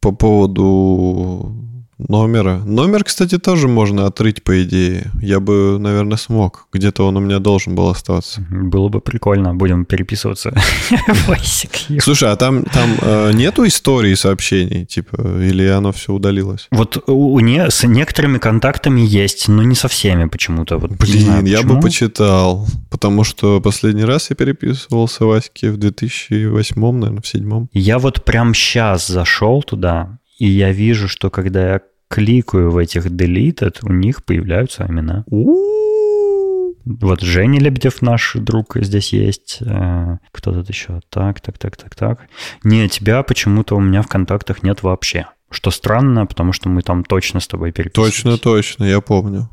по 0.00 0.12
поводу 0.12 1.69
номера. 2.08 2.58
Номер, 2.64 3.04
кстати, 3.04 3.38
тоже 3.38 3.68
можно 3.68 4.06
отрыть, 4.06 4.42
по 4.42 4.62
идее. 4.62 5.10
Я 5.22 5.40
бы, 5.40 5.78
наверное, 5.78 6.16
смог. 6.16 6.66
Где-то 6.72 7.06
он 7.06 7.16
у 7.16 7.20
меня 7.20 7.38
должен 7.38 7.74
был 7.74 7.88
остаться. 7.88 8.44
Было 8.50 8.88
бы 8.88 9.00
прикольно. 9.00 9.54
Будем 9.54 9.84
переписываться 9.84 10.52
Слушай, 12.00 12.30
а 12.30 12.36
там, 12.36 12.64
там 12.64 12.90
э, 13.00 13.32
нету 13.34 13.66
истории 13.66 14.14
сообщений, 14.14 14.84
типа, 14.84 15.16
или 15.40 15.66
оно 15.66 15.92
все 15.92 16.12
удалилось? 16.12 16.68
Вот 16.70 17.02
у, 17.06 17.38
не, 17.40 17.70
с 17.70 17.86
некоторыми 17.86 18.38
контактами 18.38 19.00
есть, 19.00 19.48
но 19.48 19.62
не 19.62 19.74
со 19.74 19.88
всеми 19.88 20.26
почему-то. 20.26 20.78
Вот, 20.78 20.92
Блин, 20.92 21.24
знаю, 21.24 21.46
я 21.46 21.62
бы 21.62 21.80
почитал, 21.80 22.66
потому 22.90 23.24
что 23.24 23.60
последний 23.60 24.04
раз 24.04 24.30
я 24.30 24.36
переписывался 24.36 25.24
Ваське 25.24 25.70
в 25.70 25.76
2008, 25.76 26.74
наверное, 26.76 27.20
в 27.20 27.32
2007. 27.32 27.66
Я 27.72 27.98
вот 27.98 28.24
прям 28.24 28.54
сейчас 28.54 29.06
зашел 29.06 29.62
туда, 29.62 30.18
и 30.38 30.48
я 30.48 30.72
вижу, 30.72 31.08
что 31.08 31.30
когда 31.30 31.74
я 31.74 31.80
кликаю 32.10 32.70
в 32.70 32.76
этих 32.76 33.06
deleted, 33.06 33.78
у 33.82 33.92
них 33.92 34.24
появляются 34.24 34.84
имена. 34.88 35.24
Вот 36.84 37.20
Женя 37.20 37.60
Лебедев, 37.60 38.02
наш 38.02 38.34
друг, 38.34 38.76
здесь 38.76 39.12
есть. 39.12 39.58
Э, 39.60 40.16
кто 40.32 40.52
тут 40.52 40.68
еще? 40.68 41.00
Так, 41.10 41.40
так, 41.40 41.58
так, 41.58 41.76
так, 41.76 41.94
так. 41.94 42.20
Не, 42.64 42.88
тебя 42.88 43.22
почему-то 43.22 43.76
у 43.76 43.80
меня 43.80 44.02
в 44.02 44.08
контактах 44.08 44.62
нет 44.62 44.82
вообще. 44.82 45.26
Что 45.50 45.70
странно, 45.70 46.26
потому 46.26 46.52
что 46.52 46.68
мы 46.68 46.82
там 46.82 47.04
точно 47.04 47.38
с 47.40 47.46
тобой 47.46 47.72
переписывались. 47.72 48.14
Точно, 48.14 48.38
точно, 48.38 48.84
я 48.84 49.00
помню. 49.00 49.48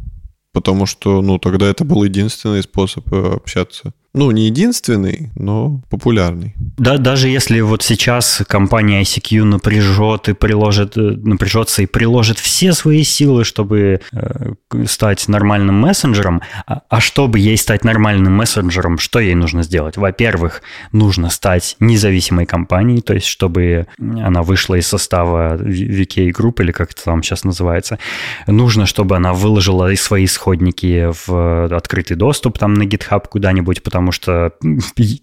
Потому 0.53 0.85
что, 0.85 1.21
ну, 1.21 1.37
тогда 1.37 1.67
это 1.67 1.83
был 1.83 2.03
единственный 2.03 2.63
способ 2.63 3.11
э, 3.13 3.35
общаться. 3.35 3.93
Ну, 4.17 4.31
не 4.31 4.47
единственный, 4.47 5.29
но 5.35 5.79
популярный. 5.91 6.55
Да, 6.77 6.97
даже 6.97 7.29
если 7.29 7.59
вот 7.61 7.83
сейчас 7.83 8.41
компания 8.47 9.03
ICQ 9.03 9.43
напряжет 9.43 10.27
и 10.27 10.33
приложит, 10.33 10.97
э, 10.97 11.01
напряжется 11.01 11.83
и 11.83 11.85
приложит 11.85 12.39
все 12.39 12.73
свои 12.73 13.03
силы, 13.03 13.43
чтобы 13.43 14.01
э, 14.11 14.53
стать 14.87 15.27
нормальным 15.27 15.75
мессенджером, 15.75 16.41
а, 16.65 16.81
а 16.89 16.99
чтобы 16.99 17.37
ей 17.37 17.57
стать 17.57 17.83
нормальным 17.83 18.33
мессенджером, 18.33 18.97
что 18.97 19.19
ей 19.19 19.35
нужно 19.35 19.61
сделать? 19.61 19.97
Во-первых, 19.97 20.63
нужно 20.91 21.29
стать 21.29 21.75
независимой 21.79 22.47
компанией, 22.47 23.01
то 23.01 23.13
есть 23.13 23.27
чтобы 23.27 23.85
она 23.99 24.41
вышла 24.41 24.73
из 24.75 24.87
состава 24.87 25.57
VK 25.57 26.31
Group 26.31 26.63
или 26.63 26.71
как 26.71 26.93
это 26.93 27.03
там 27.03 27.21
сейчас 27.21 27.43
называется. 27.43 27.99
Нужно, 28.47 28.87
чтобы 28.87 29.15
она 29.15 29.33
выложила 29.33 29.93
свои 29.93 30.25
исходники 30.25 31.11
в 31.27 31.65
открытый 31.75 32.17
доступ 32.17 32.57
там 32.57 32.73
на 32.73 32.83
GitHub 32.83 33.23
куда-нибудь, 33.29 33.83
потому 33.83 34.06
потому 34.07 34.11
что, 34.11 34.53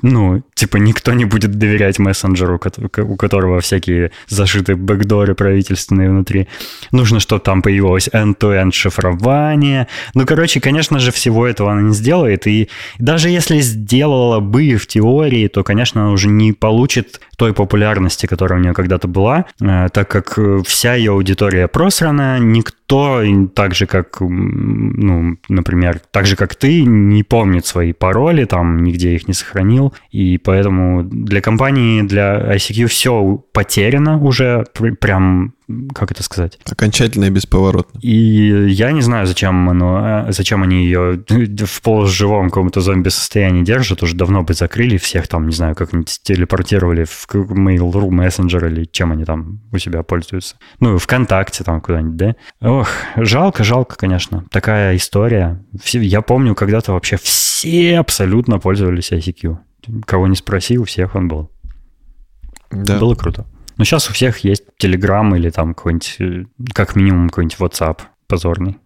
ну, 0.03 0.43
типа 0.55 0.77
никто 0.77 1.13
не 1.13 1.25
будет 1.25 1.53
доверять 1.53 1.99
мессенджеру, 1.99 2.61
у 2.99 3.17
которого 3.17 3.61
всякие 3.61 4.11
зашитые 4.29 4.77
бэкдоры 4.77 5.35
правительственные 5.35 6.11
внутри. 6.11 6.49
Нужно, 6.93 7.21
чтобы 7.21 7.41
там 7.41 7.63
появилось 7.63 8.09
end-to-end 8.09 8.73
шифрование. 8.73 9.89
Ну, 10.15 10.27
короче, 10.27 10.61
конечно 10.61 10.99
же, 10.99 11.13
всего 11.13 11.47
этого 11.47 11.73
она 11.73 11.83
не 11.83 11.95
сделает. 11.95 12.47
И 12.47 12.69
даже 12.99 13.31
если 13.31 13.61
сделала 13.61 14.41
бы 14.41 14.75
в 14.77 14.87
теории, 14.87 15.49
то, 15.49 15.63
конечно, 15.63 16.03
она 16.03 16.11
уже 16.13 16.29
не 16.29 16.53
получит 16.53 17.21
той 17.37 17.53
популярности, 17.53 18.27
которая 18.27 18.59
у 18.59 18.63
нее 18.63 18.73
когда-то 18.73 19.09
была, 19.09 19.47
э, 19.61 19.89
так 19.93 20.09
как 20.09 20.39
вся 20.67 20.95
ее 20.95 21.13
аудитория 21.13 21.69
просрана, 21.69 22.39
никто, 22.39 23.23
так 23.55 23.75
же, 23.75 23.87
как, 23.87 24.19
ну, 24.21 25.37
например, 25.49 26.01
так 26.11 26.27
же, 26.27 26.37
как 26.37 26.55
ты, 26.55 26.85
не 26.85 27.23
помнит 27.23 27.67
свои 27.67 27.93
пароли, 27.93 28.45
там, 28.45 28.85
нигде 28.85 29.15
их 29.15 29.29
не 29.29 29.35
сохранил, 29.35 29.95
и 30.11 30.39
поэтому 30.39 31.03
для 31.03 31.41
компании, 31.41 32.03
для 32.03 32.55
ICQ 32.57 32.87
все 32.87 33.45
потеряно 33.53 34.19
уже, 34.19 34.65
прям 35.01 35.54
как 35.95 36.11
это 36.11 36.23
сказать? 36.23 36.59
Окончательно 36.71 37.25
и 37.25 37.31
бесповоротно. 37.31 37.99
И 38.01 38.69
я 38.69 38.93
не 38.93 39.01
знаю, 39.01 39.27
зачем, 39.27 39.69
оно, 39.71 40.27
зачем 40.29 40.63
они 40.63 40.85
ее 40.85 41.25
в 41.29 41.83
полуживом 41.83 42.49
каком-то 42.49 42.81
зомби-состоянии 42.81 43.63
держат. 43.63 44.03
Уже 44.03 44.15
давно 44.15 44.43
бы 44.43 44.53
закрыли 44.53 44.99
всех 44.99 45.27
там, 45.27 45.47
не 45.47 45.55
знаю, 45.55 45.75
как-нибудь 45.75 46.21
телепортировали 46.23 47.05
в 47.05 47.27
Mail.ru 47.35 48.09
Messenger 48.11 48.67
или 48.71 48.85
чем 48.85 49.13
они 49.13 49.25
там 49.25 49.61
у 49.73 49.79
себя 49.79 50.03
пользуются. 50.03 50.57
Ну, 50.81 50.99
ВКонтакте 50.99 51.65
там 51.65 51.81
куда-нибудь, 51.81 52.17
да? 52.17 52.37
Ох, 52.61 52.89
жалко, 53.17 53.65
жалко, 53.65 53.97
конечно. 53.97 54.45
Такая 54.51 54.97
история. 54.97 55.65
Я 55.93 56.21
помню, 56.21 56.55
когда-то 56.55 56.93
вообще 56.93 57.17
все 57.17 57.99
абсолютно 57.99 58.59
пользовались 58.59 59.13
ICQ. 59.13 59.57
Кого 60.05 60.27
не 60.27 60.37
спроси, 60.37 60.79
у 60.79 60.85
всех 60.85 61.15
он 61.15 61.29
был. 61.29 61.51
Да. 62.71 62.99
Было 62.99 63.15
круто. 63.15 63.47
Но 63.77 63.85
сейчас 63.85 64.09
у 64.09 64.13
всех 64.13 64.39
есть 64.39 64.65
Telegram 64.81 65.37
или 65.37 65.51
там 65.51 65.75
какой-нибудь, 65.75 66.17
э, 66.21 66.45
как 66.75 66.97
минимум 66.97 67.29
какой-нибудь 67.29 67.59
WhatsApp 67.59 68.01
позорный. 68.27 68.79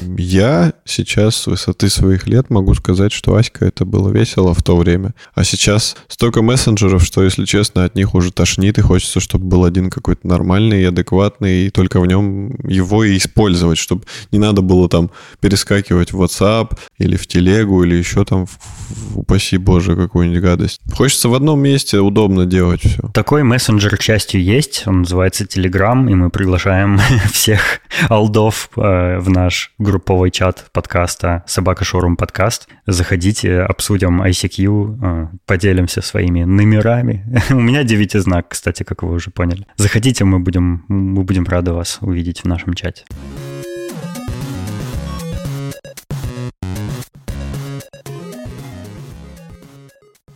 Я 0.00 0.72
сейчас 0.84 1.36
с 1.36 1.46
высоты 1.46 1.88
своих 1.88 2.26
лет 2.26 2.50
могу 2.50 2.74
сказать, 2.74 3.12
что 3.12 3.36
Аська 3.36 3.64
это 3.64 3.84
было 3.84 4.08
весело 4.08 4.54
в 4.54 4.62
то 4.62 4.76
время. 4.76 5.14
А 5.34 5.44
сейчас 5.44 5.96
столько 6.08 6.42
мессенджеров, 6.42 7.04
что, 7.04 7.22
если 7.22 7.44
честно, 7.44 7.84
от 7.84 7.94
них 7.94 8.14
уже 8.14 8.32
тошнит, 8.32 8.78
и 8.78 8.82
хочется, 8.82 9.20
чтобы 9.20 9.46
был 9.46 9.64
один 9.64 9.90
какой-то 9.90 10.26
нормальный 10.26 10.82
и 10.82 10.86
адекватный, 10.86 11.66
и 11.66 11.70
только 11.70 12.00
в 12.00 12.06
нем 12.06 12.54
его 12.66 13.04
и 13.04 13.16
использовать, 13.16 13.78
чтобы 13.78 14.02
не 14.32 14.38
надо 14.38 14.62
было 14.62 14.88
там 14.88 15.10
перескакивать 15.40 16.12
в 16.12 16.20
WhatsApp 16.20 16.76
или 16.98 17.16
в 17.16 17.26
телегу, 17.26 17.84
или 17.84 17.94
еще 17.94 18.24
там, 18.24 18.46
в, 18.46 18.58
в, 18.90 19.18
упаси 19.20 19.58
боже, 19.58 19.94
какую-нибудь 19.94 20.42
гадость. 20.42 20.80
Хочется 20.92 21.28
в 21.28 21.34
одном 21.34 21.60
месте 21.60 22.00
удобно 22.00 22.46
делать 22.46 22.80
все. 22.82 23.08
Такой 23.14 23.44
мессенджер, 23.44 23.96
к 23.96 24.02
счастью, 24.02 24.42
есть. 24.42 24.82
Он 24.86 25.00
называется 25.00 25.44
Telegram, 25.44 26.10
и 26.10 26.14
мы 26.14 26.30
приглашаем 26.30 26.98
всех 27.32 27.80
алдов 28.08 28.70
э, 28.76 29.18
в 29.18 29.30
наш 29.30 29.51
наш 29.52 29.70
групповой 29.78 30.30
чат 30.30 30.64
подкаста 30.72 31.42
«Собака 31.46 31.84
Шоурум 31.84 32.16
подкаст». 32.16 32.68
Заходите, 32.86 33.60
обсудим 33.60 34.22
ICQ, 34.22 34.98
э, 35.02 35.28
поделимся 35.44 36.00
своими 36.00 36.44
номерами. 36.44 37.22
У 37.50 37.60
меня 37.60 37.84
девятизнак, 37.84 38.48
кстати, 38.48 38.82
как 38.82 39.02
вы 39.02 39.12
уже 39.12 39.30
поняли. 39.30 39.66
Заходите, 39.76 40.24
мы 40.24 40.38
будем, 40.38 40.86
мы 40.88 41.22
будем 41.22 41.44
рады 41.44 41.74
вас 41.74 41.98
увидеть 42.00 42.44
в 42.44 42.48
нашем 42.48 42.72
чате. 42.72 43.04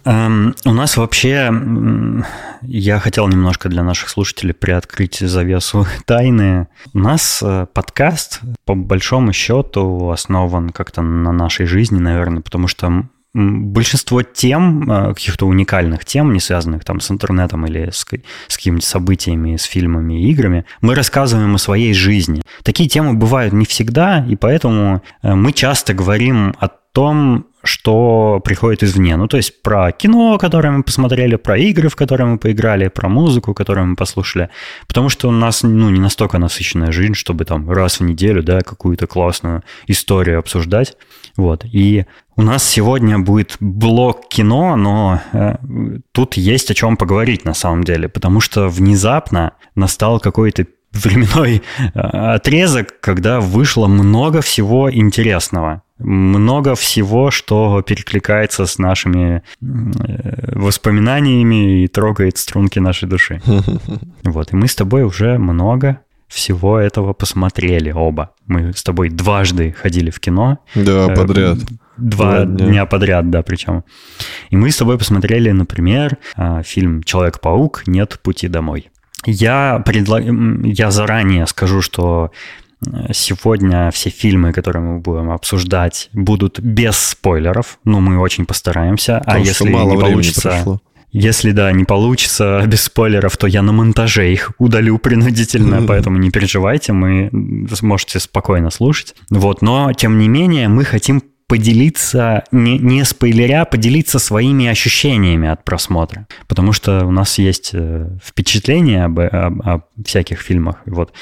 У 0.06 0.72
нас 0.72 0.96
вообще, 0.96 1.52
я 2.62 3.00
хотел 3.00 3.26
немножко 3.26 3.68
для 3.68 3.82
наших 3.82 4.08
слушателей 4.08 4.54
приоткрыть 4.54 5.18
завесу 5.18 5.84
тайны. 6.04 6.68
У 6.94 6.98
нас 6.98 7.42
э, 7.42 7.66
подкаст, 7.72 8.40
по 8.64 8.76
большому 8.76 9.32
счету, 9.32 10.10
основан 10.10 10.70
как-то 10.70 11.02
на 11.02 11.32
нашей 11.32 11.66
жизни, 11.66 11.98
наверное, 11.98 12.40
потому 12.40 12.68
что 12.68 13.06
большинство 13.34 14.22
тем, 14.22 14.88
э, 14.90 15.14
каких-то 15.14 15.46
уникальных 15.46 16.04
тем, 16.04 16.32
не 16.32 16.38
связанных 16.38 16.84
там 16.84 17.00
с 17.00 17.10
интернетом 17.10 17.66
или 17.66 17.90
с, 17.90 18.06
с 18.46 18.56
какими-то 18.56 18.86
событиями, 18.86 19.56
с 19.56 19.64
фильмами 19.64 20.22
и 20.22 20.30
играми, 20.30 20.66
мы 20.82 20.94
рассказываем 20.94 21.56
о 21.56 21.58
своей 21.58 21.92
жизни. 21.94 22.42
Такие 22.62 22.88
темы 22.88 23.14
бывают 23.14 23.52
не 23.52 23.66
всегда, 23.66 24.24
и 24.24 24.36
поэтому 24.36 25.02
э, 25.22 25.34
мы 25.34 25.52
часто 25.52 25.94
говорим 25.94 26.54
о 26.60 26.68
том, 26.68 27.46
что 27.66 28.40
приходит 28.44 28.82
извне. 28.82 29.16
Ну, 29.16 29.28
то 29.28 29.36
есть 29.36 29.62
про 29.62 29.92
кино, 29.92 30.38
которое 30.38 30.70
мы 30.70 30.82
посмотрели, 30.82 31.36
про 31.36 31.58
игры, 31.58 31.88
в 31.88 31.96
которые 31.96 32.26
мы 32.26 32.38
поиграли, 32.38 32.88
про 32.88 33.08
музыку, 33.08 33.54
которую 33.54 33.88
мы 33.88 33.96
послушали. 33.96 34.48
Потому 34.86 35.08
что 35.08 35.28
у 35.28 35.32
нас, 35.32 35.62
ну, 35.62 35.90
не 35.90 36.00
настолько 36.00 36.38
насыщенная 36.38 36.92
жизнь, 36.92 37.14
чтобы 37.14 37.44
там 37.44 37.70
раз 37.70 38.00
в 38.00 38.04
неделю, 38.04 38.42
да, 38.42 38.60
какую-то 38.60 39.06
классную 39.06 39.62
историю 39.86 40.38
обсуждать. 40.38 40.96
Вот. 41.36 41.64
И 41.64 42.06
у 42.36 42.42
нас 42.42 42.64
сегодня 42.64 43.18
будет 43.18 43.56
блок 43.60 44.28
кино, 44.28 44.76
но 44.76 45.20
э, 45.32 45.56
тут 46.12 46.34
есть 46.34 46.70
о 46.70 46.74
чем 46.74 46.96
поговорить 46.96 47.44
на 47.44 47.54
самом 47.54 47.84
деле, 47.84 48.08
потому 48.08 48.40
что 48.40 48.68
внезапно 48.68 49.52
настал 49.74 50.20
какой-то 50.20 50.66
временной 51.04 51.62
э, 51.78 51.98
отрезок, 51.98 53.00
когда 53.00 53.40
вышло 53.40 53.86
много 53.86 54.40
всего 54.40 54.92
интересного 54.92 55.82
много 55.98 56.74
всего, 56.74 57.30
что 57.30 57.82
перекликается 57.82 58.66
с 58.66 58.78
нашими 58.78 59.42
э, 59.60 60.58
воспоминаниями 60.58 61.84
и 61.84 61.88
трогает 61.88 62.38
струнки 62.38 62.78
нашей 62.78 63.08
души. 63.08 63.40
Вот, 64.24 64.52
и 64.52 64.56
мы 64.56 64.66
с 64.66 64.74
тобой 64.74 65.04
уже 65.04 65.38
много 65.38 66.00
всего 66.26 66.78
этого 66.78 67.12
посмотрели 67.12 67.92
оба. 67.92 68.32
Мы 68.46 68.72
с 68.72 68.82
тобой 68.82 69.08
дважды 69.08 69.72
ходили 69.72 70.10
в 70.10 70.18
кино. 70.18 70.58
Да, 70.74 71.06
э, 71.10 71.14
подряд. 71.14 71.58
Два, 71.96 72.42
Два 72.42 72.44
дня. 72.44 72.66
дня 72.66 72.86
подряд, 72.86 73.30
да, 73.30 73.42
причем. 73.42 73.84
И 74.50 74.56
мы 74.56 74.70
с 74.70 74.76
тобой 74.76 74.98
посмотрели, 74.98 75.50
например, 75.50 76.18
фильм 76.62 77.02
«Человек-паук. 77.02 77.84
Нет 77.86 78.18
пути 78.22 78.48
домой». 78.48 78.90
Я, 79.24 79.82
предла... 79.84 80.20
я 80.20 80.90
заранее 80.90 81.46
скажу, 81.46 81.82
что 81.82 82.30
Сегодня 83.12 83.90
все 83.90 84.10
фильмы, 84.10 84.52
которые 84.52 84.82
мы 84.82 84.98
будем 84.98 85.30
обсуждать, 85.30 86.10
будут 86.12 86.60
без 86.60 86.96
спойлеров. 86.96 87.78
Ну, 87.84 88.00
мы 88.00 88.18
очень 88.18 88.44
постараемся. 88.44 89.16
А 89.16 89.20
Потому 89.20 89.44
а 89.44 89.46
если 89.46 89.64
не 89.64 89.98
получится... 89.98 90.80
Если, 91.12 91.52
да, 91.52 91.72
не 91.72 91.84
получится 91.84 92.62
без 92.66 92.82
спойлеров, 92.82 93.36
то 93.38 93.46
я 93.46 93.62
на 93.62 93.72
монтаже 93.72 94.30
их 94.30 94.52
удалю 94.58 94.98
принудительно, 94.98 95.82
поэтому 95.88 96.18
не 96.18 96.30
переживайте, 96.30 96.92
мы 96.92 97.30
сможете 97.72 98.20
спокойно 98.20 98.70
слушать. 98.70 99.14
Вот, 99.30 99.62
но, 99.62 99.94
тем 99.94 100.18
не 100.18 100.28
менее, 100.28 100.68
мы 100.68 100.84
хотим 100.84 101.22
поделиться, 101.48 102.44
не, 102.50 102.78
не 102.78 103.04
спойлеря, 103.04 103.64
поделиться 103.64 104.18
своими 104.18 104.66
ощущениями 104.66 105.48
от 105.48 105.64
просмотра. 105.64 106.26
Потому 106.48 106.72
что 106.72 107.06
у 107.06 107.12
нас 107.12 107.38
есть 107.38 107.70
э, 107.72 108.08
впечатление 108.22 109.04
об, 109.04 109.20
об, 109.20 109.62
об 109.62 109.82
всяких 110.04 110.40
фильмах. 110.40 110.76
Вот. 110.86 111.12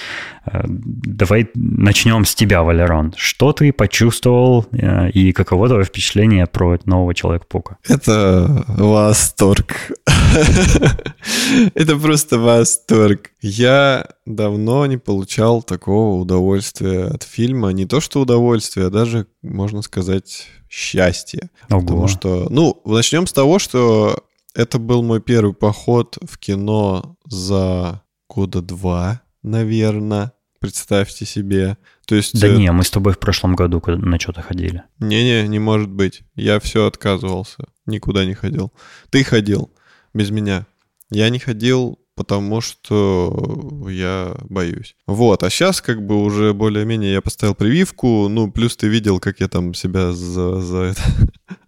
Э, 0.46 0.62
давай 0.66 1.50
начнем 1.54 2.24
с 2.24 2.34
тебя, 2.34 2.62
Валерон. 2.62 3.12
Что 3.16 3.52
ты 3.52 3.72
почувствовал 3.72 4.66
э, 4.72 5.10
и 5.10 5.32
каково 5.32 5.68
твое 5.68 5.84
впечатление 5.84 6.46
про 6.46 6.78
нового 6.86 7.14
Человека-паука? 7.14 7.76
Это 7.86 8.64
восторг. 8.68 9.90
Это 11.74 11.96
просто 11.96 12.38
восторг. 12.38 13.30
Я 13.42 14.06
давно 14.26 14.86
не 14.86 14.96
получал 14.96 15.62
такого 15.62 16.20
удовольствия 16.20 17.06
от 17.06 17.22
фильма. 17.22 17.70
Не 17.70 17.86
то 17.86 18.00
что 18.00 18.20
удовольствие, 18.20 18.86
а 18.86 18.90
даже, 18.90 19.26
можно 19.42 19.82
сказать, 19.82 20.46
счастье. 20.68 21.50
Ого. 21.70 21.80
Потому 21.80 22.08
что, 22.08 22.46
ну, 22.50 22.80
начнем 22.84 23.26
с 23.26 23.32
того, 23.32 23.58
что 23.58 24.24
это 24.54 24.78
был 24.78 25.02
мой 25.02 25.20
первый 25.20 25.54
поход 25.54 26.18
в 26.22 26.38
кино 26.38 27.16
за 27.26 28.02
года 28.28 28.62
два, 28.62 29.22
наверное. 29.42 30.32
Представьте 30.58 31.26
себе. 31.26 31.76
То 32.06 32.14
есть... 32.14 32.40
Да 32.40 32.48
э... 32.48 32.56
не, 32.56 32.72
мы 32.72 32.84
с 32.84 32.90
тобой 32.90 33.12
в 33.12 33.18
прошлом 33.18 33.54
году 33.54 33.82
на 33.86 34.18
что-то 34.18 34.40
ходили. 34.40 34.82
Не-не, 34.98 35.46
не 35.46 35.58
может 35.58 35.90
быть. 35.90 36.22
Я 36.34 36.58
все 36.60 36.86
отказывался. 36.86 37.66
Никуда 37.84 38.24
не 38.24 38.34
ходил. 38.34 38.72
Ты 39.10 39.24
ходил 39.24 39.70
без 40.14 40.30
меня. 40.30 40.66
Я 41.10 41.28
не 41.28 41.38
ходил, 41.38 41.98
потому 42.14 42.60
что 42.60 43.86
я 43.88 44.34
боюсь. 44.48 44.96
Вот, 45.06 45.42
а 45.42 45.50
сейчас 45.50 45.80
как 45.80 46.04
бы 46.04 46.22
уже 46.22 46.52
более-менее 46.52 47.12
я 47.12 47.20
поставил 47.20 47.54
прививку, 47.54 48.28
ну, 48.28 48.50
плюс 48.50 48.76
ты 48.76 48.88
видел, 48.88 49.20
как 49.20 49.40
я 49.40 49.48
там 49.48 49.74
себя 49.74 50.12
за, 50.12 50.60
за 50.60 50.94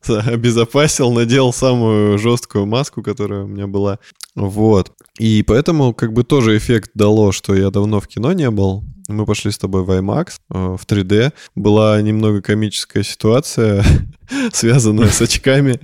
это 0.07 0.21
обезопасил, 0.31 1.13
надел 1.13 1.53
самую 1.53 2.19
жесткую 2.19 2.67
маску, 2.67 3.03
которая 3.03 3.45
у 3.45 3.49
меня 3.49 3.67
была. 3.67 3.99
Вот. 4.35 4.93
И 5.19 5.43
поэтому 5.43 5.95
как 5.95 6.13
бы 6.13 6.23
тоже 6.23 6.57
эффект 6.57 6.91
дало, 6.95 7.33
что 7.33 7.55
я 7.55 7.71
давно 7.71 8.01
в 8.01 8.09
кино 8.09 8.33
не 8.33 8.51
был. 8.51 8.85
Мы 9.09 9.25
пошли 9.25 9.51
с 9.51 9.59
тобой 9.59 9.85
в 9.85 9.91
IMAX 9.91 10.35
э, 10.51 10.77
в 10.77 10.87
3D. 10.87 11.33
Была 11.55 12.01
немного 12.03 12.43
комическая 12.43 13.03
ситуация, 13.03 13.85
связанная 14.53 15.09
с 15.09 15.21
очками. 15.21 15.79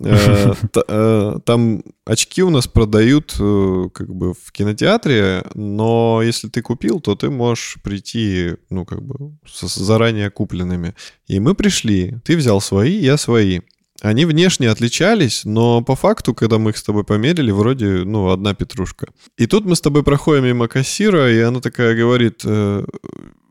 Э, 0.00 0.54
э, 0.88 1.38
там 1.44 1.82
очки 2.06 2.42
у 2.42 2.50
нас 2.50 2.66
продают 2.66 3.32
как 3.32 4.14
бы 4.14 4.32
в 4.32 4.52
кинотеатре, 4.52 5.44
но 5.54 6.22
если 6.22 6.48
ты 6.48 6.62
купил, 6.62 7.00
то 7.00 7.14
ты 7.14 7.30
можешь 7.30 7.76
прийти, 7.82 8.52
ну, 8.70 8.84
как 8.84 9.02
бы 9.02 9.32
заранее 9.46 10.30
купленными. 10.30 10.94
И 11.26 11.40
мы 11.40 11.54
пришли. 11.54 12.16
Ты 12.24 12.36
взял 12.36 12.60
свои, 12.60 12.92
я 12.92 13.16
свои. 13.16 13.60
Они 14.04 14.26
внешне 14.26 14.68
отличались, 14.68 15.46
но 15.46 15.80
по 15.80 15.96
факту, 15.96 16.34
когда 16.34 16.58
мы 16.58 16.72
их 16.72 16.76
с 16.76 16.82
тобой 16.82 17.04
померили, 17.04 17.50
вроде, 17.50 18.04
ну, 18.04 18.28
одна 18.28 18.52
петрушка. 18.52 19.06
И 19.38 19.46
тут 19.46 19.64
мы 19.64 19.76
с 19.76 19.80
тобой 19.80 20.02
проходим 20.02 20.44
мимо 20.44 20.68
кассира, 20.68 21.32
и 21.32 21.40
она 21.40 21.60
такая 21.60 21.96
говорит, 21.96 22.42
э, 22.44 22.84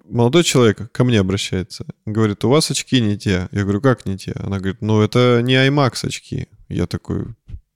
молодой 0.07 0.43
человек 0.43 0.91
ко 0.91 1.03
мне 1.05 1.19
обращается, 1.19 1.87
говорит, 2.05 2.45
у 2.45 2.49
вас 2.49 2.69
очки 2.69 3.01
не 3.01 3.17
те. 3.17 3.49
Я 3.51 3.63
говорю, 3.63 3.81
как 3.81 4.05
не 4.05 4.15
те? 4.15 4.33
Она 4.35 4.59
говорит, 4.59 4.81
ну, 4.81 5.01
это 5.01 5.41
не 5.41 5.55
IMAX 5.55 6.05
очки. 6.05 6.47
Я 6.69 6.85
такой, 6.85 7.25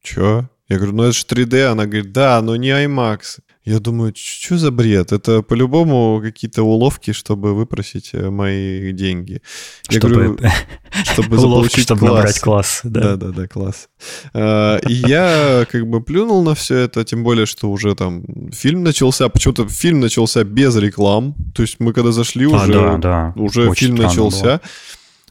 чё? 0.03 0.47
Я 0.69 0.77
говорю, 0.77 0.93
ну 0.93 1.03
это 1.03 1.13
же 1.13 1.25
3D. 1.25 1.63
Она 1.63 1.85
говорит, 1.87 2.11
да, 2.11 2.39
но 2.43 2.55
не 2.57 2.69
IMAX. 2.69 3.39
Я 3.67 3.79
думаю, 3.79 4.13
что 4.15 4.57
за 4.57 4.71
бред? 4.71 5.11
Это 5.11 5.41
по-любому 5.41 6.21
какие-то 6.23 6.63
уловки, 6.63 7.11
чтобы 7.11 7.53
выпросить 7.53 8.11
э, 8.13 8.29
мои 8.29 8.93
деньги. 8.93 9.41
Я 9.89 9.99
чтобы, 9.99 10.13
говорю, 10.13 10.37
чтобы 11.03 11.37
уловки, 11.43 11.81
чтобы 11.81 11.99
класс. 11.99 12.13
набрать 12.13 12.39
класс. 12.39 12.79
Да, 12.85 13.17
да, 13.17 13.31
да, 13.31 13.45
класс. 13.45 13.89
А, 14.33 14.77
и 14.87 14.93
я 14.93 15.67
как 15.69 15.85
бы 15.85 16.01
плюнул 16.01 16.43
на 16.43 16.55
все 16.55 16.77
это, 16.77 17.03
тем 17.03 17.25
более, 17.25 17.45
что 17.45 17.69
уже 17.69 17.93
там 17.93 18.23
фильм 18.53 18.83
начался. 18.83 19.27
Почему-то 19.27 19.67
фильм 19.67 19.99
начался 19.99 20.45
без 20.45 20.77
реклам. 20.77 21.35
То 21.53 21.61
есть 21.61 21.81
мы 21.81 21.91
когда 21.91 22.13
зашли, 22.13 22.45
а, 22.45 22.55
уже, 22.55 22.71
да, 22.71 22.97
да. 22.97 23.33
уже 23.35 23.73
фильм 23.73 23.95
начался. 23.95 24.43
Было. 24.43 24.61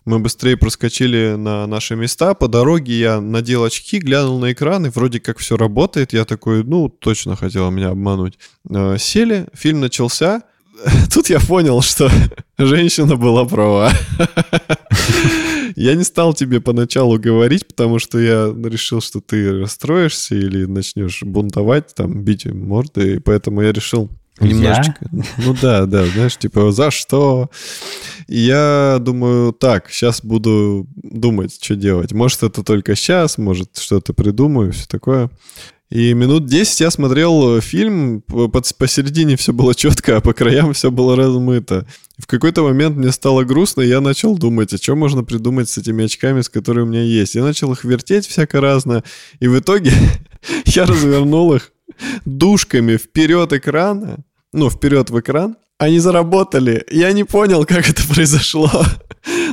Мы 0.07 0.21
быстрее 0.21 0.57
проскочили 0.57 1.35
на 1.37 1.67
наши 1.67 1.97
места. 1.97 2.35
По 2.35 2.47
дороге 2.47 2.97
я 2.97 3.21
надел 3.21 3.65
очки, 3.65 3.99
глянул 3.99 4.39
на 4.39 4.53
экран, 4.53 4.87
и 4.87 4.89
вроде 4.89 5.19
как 5.19 5.39
все 5.39 5.57
работает. 5.57 6.13
Я 6.13 6.25
такой, 6.25 6.63
ну, 6.63 6.89
точно 6.89 7.35
хотела 7.35 7.71
меня 7.71 7.89
обмануть. 7.89 8.39
Э, 8.71 8.97
сели, 9.01 9.49
фильм 9.53 9.81
начался. 9.81 10.45
Тут 11.13 11.29
я 11.29 11.41
понял, 11.41 11.83
что 11.83 12.09
женщина 12.59 13.17
была 13.17 13.45
права. 13.47 13.91
Я 15.75 15.95
не 15.95 16.05
стал 16.05 16.33
тебе 16.33 16.61
поначалу 16.61 17.19
говорить, 17.19 17.67
потому 17.67 17.99
что 17.99 18.19
я 18.19 18.51
решил, 18.65 19.03
что 19.03 19.21
ты 19.21 19.61
расстроишься 19.61 20.35
или 20.35 20.65
начнешь 20.65 21.23
бунтовать, 21.23 21.95
там, 21.95 22.23
бить 22.25 22.47
морды, 22.47 23.17
и 23.17 23.19
поэтому 23.19 23.61
я 23.61 23.73
решил 23.73 24.09
Немножечко. 24.41 25.09
Я? 25.13 25.25
Ну 25.39 25.57
да, 25.61 25.87
да, 25.87 26.07
знаешь, 26.07 26.37
типа, 26.37 26.71
за 26.71 26.91
что? 26.91 27.51
И 28.27 28.39
я 28.39 28.99
думаю, 29.01 29.53
так, 29.53 29.91
сейчас 29.91 30.23
буду 30.23 30.87
думать, 30.95 31.57
что 31.63 31.77
делать. 31.77 32.13
Может, 32.13 32.43
это 32.43 32.63
только 32.63 32.95
сейчас, 32.97 33.39
может, 33.39 33.79
что-то 33.79 34.13
придумаю, 34.13 34.73
все 34.73 34.87
такое. 34.87 35.31
И 35.89 36.15
минут 36.15 36.47
10 36.47 36.81
я 36.81 36.91
смотрел 36.91 37.61
фильм, 37.61 38.21
посередине 38.23 39.37
все 39.37 39.53
было 39.53 39.73
четко, 39.73 40.17
а 40.17 40.21
по 40.21 40.33
краям 40.33 40.73
все 40.73 40.91
было 40.91 41.15
размыто. 41.15 41.87
В 42.19 42.27
какой-то 42.27 42.63
момент 42.63 42.97
мне 42.97 43.13
стало 43.13 43.45
грустно, 43.45 43.83
и 43.83 43.89
я 43.89 44.01
начал 44.01 44.37
думать, 44.37 44.73
а 44.73 44.79
что 44.79 44.97
можно 44.97 45.23
придумать 45.23 45.69
с 45.69 45.79
этими 45.79 46.07
очками, 46.07 46.41
с 46.41 46.49
которыми 46.49 46.85
у 46.85 46.91
меня 46.91 47.03
есть. 47.03 47.37
Я 47.37 47.45
начал 47.45 47.73
их 47.73 47.85
вертеть 47.85 48.27
всяко 48.27 48.61
разно, 48.61 49.05
и 49.39 49.47
в 49.47 49.57
итоге 49.57 49.93
я 50.65 50.87
развернул 50.87 51.55
их 51.55 51.71
душками 52.25 52.97
вперед 52.97 53.53
экрана, 53.53 54.19
ну, 54.53 54.71
вперед 54.71 55.11
в 55.11 55.21
экран, 55.21 55.57
они 55.79 55.99
заработали. 55.99 56.85
Я 56.91 57.13
не 57.13 57.25
понял, 57.25 57.65
как 57.65 57.89
это 57.89 58.03
произошло. 58.07 58.71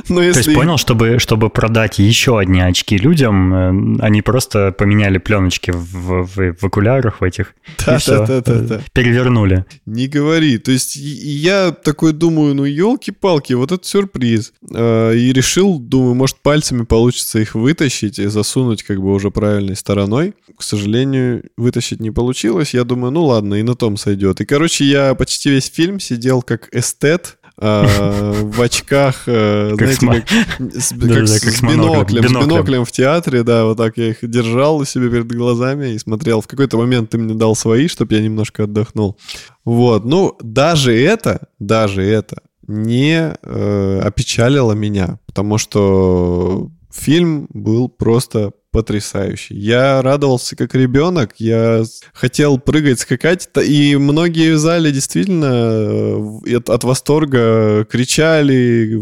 Но 0.08 0.22
если... 0.22 0.42
То 0.42 0.50
есть 0.50 0.60
понял, 0.60 0.78
чтобы, 0.78 1.18
чтобы 1.18 1.50
продать 1.50 1.98
еще 1.98 2.38
одни 2.38 2.60
очки 2.60 2.96
людям, 2.98 3.98
э, 3.98 4.02
они 4.02 4.22
просто 4.22 4.72
поменяли 4.72 5.18
пленочки 5.18 5.70
в, 5.70 6.24
в, 6.24 6.54
в 6.54 6.64
окулярах 6.64 7.20
в 7.20 7.24
этих. 7.24 7.54
Да, 7.84 7.96
и 7.96 7.98
все, 7.98 8.26
да, 8.26 8.40
да, 8.40 8.58
да. 8.60 8.80
Перевернули. 8.92 9.64
Не 9.86 10.08
говори. 10.08 10.58
То 10.58 10.72
есть 10.72 10.96
я 10.96 11.72
такой 11.72 12.12
думаю, 12.12 12.54
ну 12.54 12.64
елки-палки, 12.64 13.52
вот 13.54 13.72
это 13.72 13.86
сюрприз. 13.86 14.52
А, 14.74 15.12
и 15.12 15.32
решил, 15.32 15.78
думаю, 15.78 16.14
может 16.14 16.36
пальцами 16.42 16.84
получится 16.84 17.38
их 17.38 17.54
вытащить 17.54 18.18
и 18.18 18.26
засунуть 18.26 18.82
как 18.82 19.00
бы 19.00 19.12
уже 19.12 19.30
правильной 19.30 19.76
стороной. 19.76 20.34
К 20.56 20.62
сожалению, 20.62 21.44
вытащить 21.56 22.00
не 22.00 22.10
получилось. 22.10 22.74
Я 22.74 22.84
думаю, 22.84 23.10
ну 23.10 23.24
ладно, 23.24 23.54
и 23.54 23.62
на 23.62 23.74
том 23.74 23.96
сойдет. 23.96 24.40
И, 24.40 24.44
короче, 24.44 24.84
я 24.84 25.14
почти 25.14 25.50
весь 25.50 25.70
фильм 25.70 26.00
сидел 26.00 26.42
как 26.42 26.68
эстет, 26.72 27.38
в 27.56 28.60
очках, 28.60 29.22
э, 29.26 29.74
знаете, 29.76 30.24
как 30.26 30.72
с 30.74 30.92
биноклем, 31.62 32.28
с 32.28 32.32
биноклем 32.32 32.84
в 32.84 32.90
театре, 32.90 33.44
да, 33.44 33.64
вот 33.64 33.78
так 33.78 33.96
я 33.96 34.08
их 34.08 34.18
держал 34.22 34.78
у 34.78 34.84
себя 34.84 35.08
перед 35.08 35.30
глазами 35.30 35.92
и 35.92 35.98
смотрел. 35.98 36.40
В 36.40 36.48
какой-то 36.48 36.76
момент 36.78 37.10
ты 37.10 37.18
мне 37.18 37.34
дал 37.34 37.54
свои, 37.54 37.86
чтобы 37.86 38.14
я 38.14 38.22
немножко 38.22 38.64
отдохнул. 38.64 39.16
Вот, 39.64 40.04
ну, 40.04 40.36
даже 40.40 40.98
это, 40.98 41.48
даже 41.58 42.02
это 42.02 42.42
не 42.66 43.36
э, 43.42 44.00
опечалило 44.02 44.72
меня, 44.72 45.18
потому 45.26 45.58
что 45.58 46.70
фильм 46.94 47.48
был 47.52 47.88
просто 47.88 48.52
потрясающий. 48.70 49.54
Я 49.54 50.02
радовался 50.02 50.56
как 50.56 50.74
ребенок, 50.74 51.34
я 51.38 51.84
хотел 52.12 52.58
прыгать, 52.58 52.98
скакать, 52.98 53.48
и 53.64 53.94
многие 53.96 54.52
в 54.52 54.58
зале 54.58 54.90
действительно 54.90 56.40
э, 56.44 56.56
от, 56.56 56.70
от 56.70 56.82
восторга 56.82 57.84
кричали, 57.84 59.00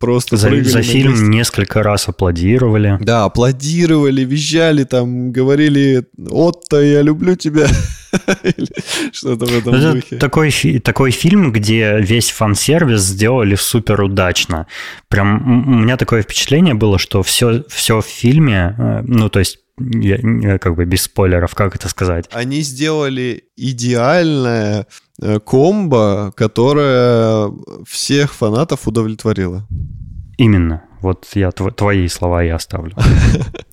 просто 0.00 0.36
за, 0.36 0.50
за 0.64 0.82
фильм 0.82 1.12
месте. 1.12 1.26
несколько 1.26 1.84
раз 1.84 2.08
аплодировали. 2.08 2.98
Да, 3.00 3.24
аплодировали, 3.24 4.22
визжали, 4.22 4.82
там 4.82 5.30
говорили 5.30 6.04
«Отто, 6.28 6.82
я 6.82 7.02
люблю 7.02 7.36
тебя». 7.36 7.68
что-то 9.12 9.46
в 9.46 9.58
этом 9.58 9.74
Это 9.74 9.92
духе. 9.92 10.16
Такой, 10.16 10.50
такой 10.82 11.10
фильм, 11.10 11.52
где 11.52 11.98
весь 12.00 12.30
фан-сервис 12.30 13.00
сделали 13.02 13.54
супер 13.54 14.00
удачно. 14.02 14.66
Прям 15.08 15.68
у 15.68 15.74
меня 15.82 15.96
такое 15.96 16.22
впечатление 16.22 16.74
было, 16.74 16.98
что 16.98 17.22
все, 17.22 17.64
все 17.68 18.00
в 18.00 18.06
фильме, 18.06 18.74
э, 18.78 19.02
ну, 19.02 19.28
то 19.28 19.38
есть 19.38 19.58
я, 19.78 20.58
как 20.58 20.74
бы 20.74 20.84
без 20.84 21.02
спойлеров, 21.02 21.54
как 21.54 21.76
это 21.76 21.88
сказать? 21.88 22.26
Они 22.32 22.62
сделали 22.62 23.44
идеальное 23.56 24.86
э, 25.20 25.38
комбо, 25.40 26.32
которое 26.36 27.52
всех 27.86 28.34
фанатов 28.34 28.88
удовлетворило. 28.88 29.66
Именно. 30.36 30.82
Вот 31.00 31.26
я 31.34 31.50
твои 31.50 32.08
слова 32.08 32.42
я 32.42 32.56
оставлю. 32.56 32.94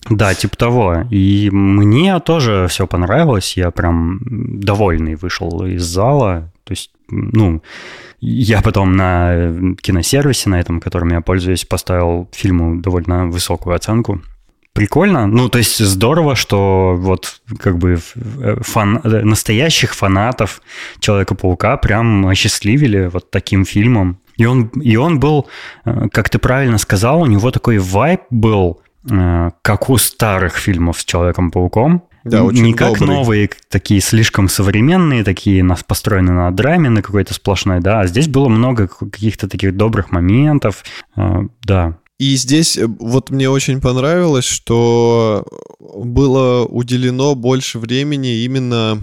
Да, 0.08 0.36
типа 0.36 0.56
того. 0.56 1.04
И 1.10 1.50
мне 1.52 2.20
тоже 2.20 2.68
все 2.70 2.86
понравилось. 2.86 3.58
Я 3.58 3.72
прям 3.72 4.20
довольный 4.24 5.16
вышел 5.16 5.66
из 5.66 5.82
зала. 5.82 6.52
То 6.64 6.74
есть, 6.74 6.92
ну, 7.10 7.64
я 8.20 8.62
потом 8.62 8.96
на 8.96 9.76
киносервисе, 9.82 10.50
на 10.50 10.60
этом, 10.60 10.80
которым 10.80 11.10
я 11.10 11.22
пользуюсь, 11.22 11.66
поставил 11.66 12.30
фильму 12.32 12.80
довольно 12.80 13.26
высокую 13.26 13.76
оценку. 13.76 14.22
Прикольно. 14.76 15.26
Ну, 15.26 15.48
то 15.48 15.58
есть 15.58 15.78
здорово, 15.78 16.36
что 16.36 16.96
вот 16.98 17.40
как 17.60 17.78
бы 17.78 17.98
фан, 18.60 19.00
настоящих 19.04 19.96
фанатов 19.96 20.62
Человека-паука 21.00 21.78
прям 21.78 22.28
осчастливили 22.28 23.06
вот 23.08 23.32
таким 23.32 23.64
фильмом. 23.64 24.20
И 24.38 24.46
он, 24.46 24.68
и 24.68 24.96
он 24.96 25.20
был, 25.20 25.48
э, 25.86 26.08
как 26.12 26.30
ты 26.30 26.40
правильно 26.40 26.78
сказал, 26.78 27.22
у 27.22 27.26
него 27.26 27.52
такой 27.52 27.78
вайб 27.78 28.22
был, 28.30 28.82
э, 29.10 29.52
как 29.62 29.90
у 29.90 29.98
старых 29.98 30.58
фильмов 30.58 31.00
с 31.00 31.06
Человеком-пауком. 31.06 32.04
Да, 32.24 32.44
очень 32.44 32.64
Не 32.64 32.74
как 32.74 32.98
добрый. 32.98 33.18
новые, 33.18 33.50
такие 33.70 34.02
слишком 34.02 34.50
современные, 34.50 35.24
такие 35.24 35.64
нас 35.64 35.84
построены 35.84 36.34
на 36.34 36.50
драме, 36.50 36.90
на 36.90 37.04
какой-то 37.04 37.36
сплошной, 37.36 37.82
да. 37.82 38.02
А 38.02 38.08
здесь 38.08 38.28
было 38.28 38.50
много 38.50 38.88
каких-то 38.88 39.48
таких 39.48 39.78
добрых 39.78 40.12
моментов, 40.12 40.84
э, 41.16 41.42
да. 41.64 41.98
И 42.18 42.36
здесь 42.36 42.80
вот 43.00 43.30
мне 43.30 43.50
очень 43.50 43.80
понравилось, 43.80 44.46
что 44.46 45.46
было 45.80 46.66
уделено 46.66 47.36
больше 47.36 47.78
времени 47.78 48.44
именно 48.44 48.98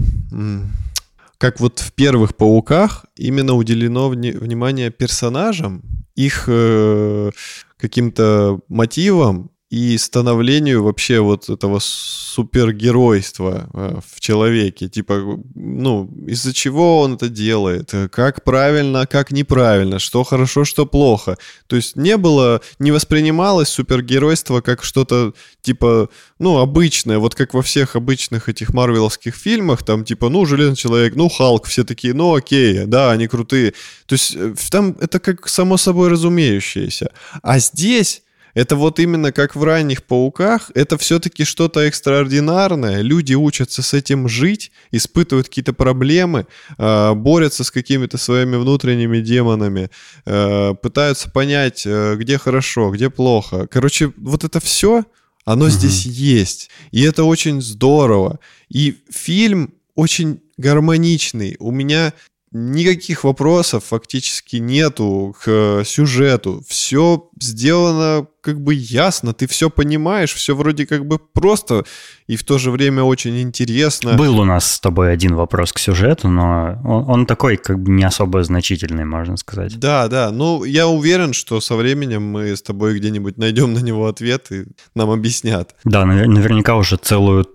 как 1.43 1.59
вот 1.59 1.79
в 1.79 1.91
первых 1.91 2.37
пауках 2.37 3.05
именно 3.17 3.55
уделено 3.55 4.09
вни- 4.09 4.31
внимание 4.31 4.91
персонажам, 4.91 5.81
их 6.15 6.45
э, 6.47 7.31
каким-то 7.75 8.61
мотивам 8.69 9.51
и 9.73 9.97
становлению 9.97 10.83
вообще 10.83 11.19
вот 11.19 11.49
этого 11.49 11.79
супергеройства 11.79 13.69
э, 13.73 13.99
в 14.07 14.19
человеке. 14.19 14.87
Типа, 14.87 15.41
ну, 15.55 16.11
из-за 16.27 16.53
чего 16.53 17.01
он 17.01 17.15
это 17.15 17.27
делает, 17.27 17.91
как 18.11 18.43
правильно, 18.43 19.07
как 19.07 19.31
неправильно, 19.31 19.97
что 19.97 20.23
хорошо, 20.23 20.63
что 20.63 20.85
плохо. 20.85 21.39
То 21.65 21.75
есть 21.75 21.95
не 21.95 22.17
было, 22.17 22.61
не 22.77 22.91
воспринималось 22.91 23.69
супергеройство 23.69 24.61
как 24.61 24.83
что-то 24.83 25.33
типа, 25.61 26.07
ну, 26.37 26.59
обычное, 26.59 27.17
вот 27.17 27.33
как 27.33 27.55
во 27.55 27.63
всех 27.63 27.95
обычных 27.95 28.49
этих 28.49 28.75
марвеловских 28.75 29.33
фильмах, 29.35 29.81
там 29.81 30.05
типа, 30.05 30.29
ну, 30.29 30.45
Железный 30.45 30.75
Человек, 30.75 31.15
ну, 31.15 31.29
Халк, 31.29 31.65
все 31.65 31.83
такие, 31.83 32.13
ну, 32.13 32.35
окей, 32.35 32.85
да, 32.85 33.09
они 33.09 33.27
крутые. 33.27 33.73
То 34.05 34.13
есть 34.13 34.35
э, 34.35 34.53
там 34.69 34.95
это 35.01 35.19
как 35.19 35.47
само 35.49 35.77
собой 35.77 36.09
разумеющееся. 36.09 37.11
А 37.41 37.57
здесь 37.57 38.21
это 38.53 38.75
вот 38.75 38.99
именно 38.99 39.31
как 39.31 39.55
в 39.55 39.63
ранних 39.63 40.03
пауках, 40.03 40.71
это 40.75 40.97
все-таки 40.97 41.43
что-то 41.43 41.81
экстраординарное. 41.81 43.01
Люди 43.01 43.33
учатся 43.33 43.81
с 43.81 43.93
этим 43.93 44.27
жить, 44.27 44.71
испытывают 44.91 45.47
какие-то 45.47 45.73
проблемы, 45.73 46.45
а, 46.77 47.13
борются 47.13 47.63
с 47.63 47.71
какими-то 47.71 48.17
своими 48.17 48.55
внутренними 48.55 49.19
демонами, 49.19 49.89
а, 50.25 50.73
пытаются 50.75 51.31
понять, 51.31 51.83
э, 51.85 52.15
где 52.15 52.37
хорошо, 52.37 52.91
где 52.91 53.09
плохо. 53.09 53.67
Короче, 53.67 54.13
вот 54.17 54.43
это 54.43 54.59
все, 54.59 55.03
оно 55.45 55.65
угу. 55.65 55.71
здесь 55.71 56.05
есть. 56.05 56.69
И 56.91 57.01
это 57.01 57.23
очень 57.23 57.61
здорово. 57.61 58.39
И 58.69 58.97
фильм 59.09 59.73
очень 59.95 60.41
гармоничный. 60.57 61.55
У 61.59 61.71
меня 61.71 62.13
никаких 62.53 63.23
вопросов 63.23 63.85
фактически 63.85 64.57
нету 64.57 65.35
к 65.43 65.83
сюжету. 65.85 66.63
Все 66.67 67.29
сделано 67.41 68.27
как 68.41 68.61
бы 68.61 68.73
ясно, 68.73 69.33
ты 69.33 69.47
все 69.47 69.69
понимаешь, 69.69 70.33
все 70.33 70.55
вроде 70.55 70.85
как 70.85 71.05
бы 71.05 71.17
просто 71.17 71.85
и 72.27 72.35
в 72.35 72.43
то 72.43 72.57
же 72.57 72.71
время 72.71 73.03
очень 73.03 73.41
интересно. 73.41 74.13
Был 74.13 74.39
у 74.39 74.45
нас 74.45 74.73
с 74.73 74.79
тобой 74.79 75.13
один 75.13 75.35
вопрос 75.35 75.71
к 75.71 75.79
сюжету, 75.79 76.27
но 76.27 76.79
он, 76.83 77.09
он 77.09 77.25
такой 77.25 77.57
как 77.57 77.81
бы 77.81 77.91
не 77.91 78.03
особо 78.03 78.43
значительный, 78.43 79.05
можно 79.05 79.37
сказать. 79.37 79.79
Да, 79.79 80.07
да, 80.07 80.29
ну 80.31 80.63
я 80.65 80.87
уверен, 80.87 81.33
что 81.33 81.61
со 81.61 81.75
временем 81.75 82.23
мы 82.23 82.55
с 82.55 82.61
тобой 82.61 82.97
где-нибудь 82.99 83.37
найдем 83.37 83.73
на 83.73 83.79
него 83.79 84.07
ответ 84.07 84.51
и 84.51 84.65
нам 84.93 85.09
объяснят. 85.09 85.73
Да, 85.85 86.05
наверняка 86.05 86.75
уже 86.75 86.97
целую 86.97 87.45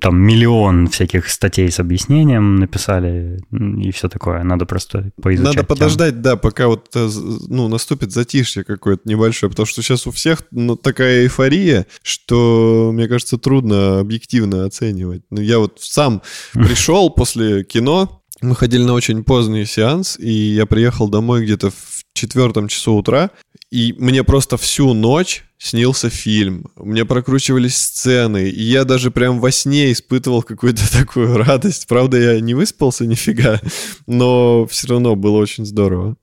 там 0.00 0.20
миллион 0.20 0.88
всяких 0.88 1.28
статей 1.28 1.70
с 1.70 1.78
объяснением 1.78 2.56
написали 2.56 3.42
и 3.52 3.90
все 3.90 4.08
такое. 4.08 4.42
Надо 4.42 4.66
просто 4.66 5.10
поизучать. 5.20 5.56
Надо 5.56 5.66
подождать, 5.66 6.10
тему. 6.12 6.22
да, 6.22 6.36
пока 6.36 6.68
вот 6.68 6.88
э, 6.94 7.08
ну, 7.48 7.68
наступит 7.68 8.12
затишье 8.12 8.64
какое-то 8.64 9.02
небольшое, 9.08 9.50
потому 9.50 9.66
что 9.66 9.82
сейчас 9.82 10.06
у 10.06 10.10
всех 10.10 10.42
ну, 10.50 10.76
такая 10.76 11.22
эйфория, 11.22 11.86
что, 12.02 12.90
мне 12.94 13.08
кажется, 13.08 13.36
трудно 13.36 14.00
объективно 14.00 14.64
оценивать. 14.64 15.22
Ну, 15.30 15.40
я 15.40 15.58
вот 15.58 15.78
сам 15.80 16.22
пришел 16.52 17.10
после 17.10 17.64
кино, 17.64 18.22
мы 18.44 18.54
ходили 18.56 18.82
на 18.82 18.92
очень 18.92 19.24
поздний 19.24 19.64
сеанс, 19.64 20.18
и 20.18 20.30
я 20.30 20.66
приехал 20.66 21.08
домой 21.08 21.44
где-то 21.44 21.70
в 21.70 21.93
четвертом 22.14 22.68
часу 22.68 22.94
утра, 22.94 23.30
и 23.70 23.94
мне 23.98 24.22
просто 24.24 24.56
всю 24.56 24.94
ночь 24.94 25.44
снился 25.58 26.08
фильм, 26.08 26.66
мне 26.76 27.04
прокручивались 27.04 27.76
сцены, 27.76 28.48
и 28.48 28.62
я 28.62 28.84
даже 28.84 29.10
прям 29.10 29.40
во 29.40 29.50
сне 29.50 29.92
испытывал 29.92 30.42
какую-то 30.42 30.90
такую 30.98 31.36
радость. 31.36 31.86
Правда, 31.88 32.18
я 32.18 32.40
не 32.40 32.54
выспался 32.54 33.04
нифига, 33.04 33.60
но 34.06 34.66
все 34.66 34.88
равно 34.88 35.16
было 35.16 35.38
очень 35.38 35.66
здорово. 35.66 36.16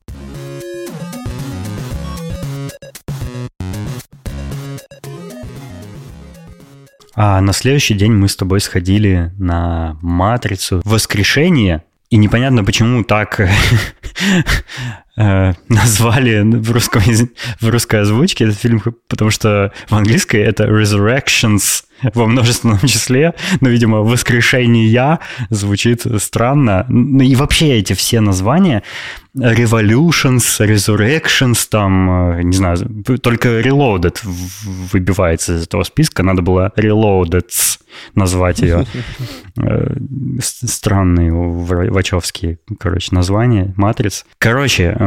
А 7.14 7.42
на 7.42 7.52
следующий 7.52 7.94
день 7.94 8.14
мы 8.14 8.30
с 8.30 8.36
тобой 8.38 8.62
сходили 8.62 9.32
на 9.38 9.98
«Матрицу. 10.02 10.82
Воскрешение». 10.86 11.84
И 12.10 12.18
непонятно, 12.18 12.64
почему 12.64 13.04
так 13.04 13.42
назвали 15.16 16.42
в, 16.42 16.72
русском, 16.72 17.02
в 17.60 17.70
русской 17.70 18.02
озвучке 18.02 18.46
этот 18.46 18.58
фильм, 18.58 18.82
потому 19.08 19.32
что 19.32 19.72
в 19.90 19.96
английской 19.96 20.38
это 20.38 20.66
Resurrections 20.66 21.84
во 22.14 22.28
множественном 22.28 22.80
числе, 22.80 23.34
но, 23.60 23.70
видимо, 23.70 24.00
«Воскрешение» 24.00 25.20
звучит 25.50 26.06
странно. 26.18 26.86
Ну 26.90 27.24
и 27.24 27.36
вообще 27.36 27.78
эти 27.78 27.94
все 27.94 28.22
названия 28.22 28.84
Revolutions, 29.38 30.60
Resurrections, 30.60 31.68
там, 31.70 32.34
э, 32.40 32.42
не 32.44 32.56
знаю, 32.56 32.78
только 33.22 33.62
Reloaded 33.62 34.18
выбивается 34.92 35.56
из 35.56 35.64
этого 35.64 35.84
списка, 35.84 36.24
надо 36.24 36.42
было 36.42 36.74
Reloaded 36.76 37.50
назвать 38.16 38.60
ее. 38.60 38.86
Э, 39.58 39.96
странные 40.40 41.34
вачовские, 41.34 42.60
короче, 42.80 43.14
названия, 43.14 43.74
матриц. 43.76 44.26
Короче, 44.38 44.96
э, 44.98 45.01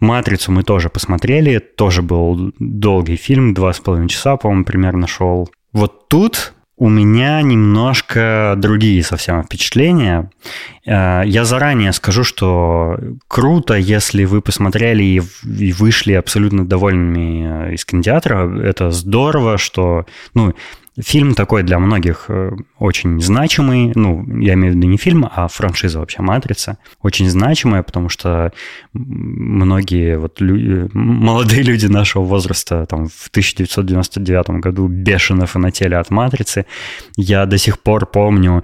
«Матрицу» 0.00 0.52
мы 0.52 0.62
тоже 0.62 0.90
посмотрели, 0.90 1.58
тоже 1.58 2.02
был 2.02 2.52
долгий 2.58 3.16
фильм, 3.16 3.54
два 3.54 3.72
с 3.72 3.80
половиной 3.80 4.08
часа, 4.08 4.36
по-моему, 4.36 4.64
примерно 4.64 5.06
шел. 5.06 5.48
Вот 5.72 6.08
тут 6.08 6.54
у 6.76 6.88
меня 6.88 7.40
немножко 7.40 8.54
другие 8.56 9.02
совсем 9.04 9.42
впечатления. 9.44 10.30
Э, 10.84 11.22
я 11.24 11.44
заранее 11.44 11.92
скажу, 11.92 12.24
что 12.24 12.98
круто, 13.28 13.74
если 13.74 14.24
вы 14.24 14.42
посмотрели 14.42 15.04
и 15.04 15.72
вышли 15.72 16.14
абсолютно 16.14 16.66
довольными 16.66 17.68
э, 17.70 17.74
из 17.74 17.84
кинотеатра. 17.84 18.60
Это 18.60 18.90
здорово, 18.90 19.56
что... 19.56 20.06
Ну, 20.34 20.54
Фильм 21.00 21.34
такой 21.34 21.64
для 21.64 21.80
многих 21.80 22.26
э, 22.28 22.52
очень 22.78 23.20
значимый, 23.20 23.90
ну, 23.96 24.24
я 24.40 24.54
имею 24.54 24.74
в 24.74 24.76
виду 24.76 24.86
не 24.86 24.96
фильм, 24.96 25.28
а 25.28 25.48
франшиза 25.48 25.98
вообще 25.98 26.22
«Матрица». 26.22 26.78
Очень 27.02 27.28
значимая, 27.28 27.82
потому 27.82 28.08
что 28.08 28.52
многие 28.92 30.18
вот 30.18 30.40
лю- 30.40 30.88
молодые 30.94 31.62
люди 31.62 31.86
нашего 31.86 32.22
возраста 32.22 32.86
там 32.86 33.08
в 33.08 33.28
1999 33.30 34.60
году 34.60 34.86
бешено 34.86 35.46
фанатели 35.46 35.94
от 35.94 36.10
«Матрицы». 36.10 36.64
Я 37.16 37.46
до 37.46 37.58
сих 37.58 37.80
пор 37.80 38.06
помню 38.06 38.62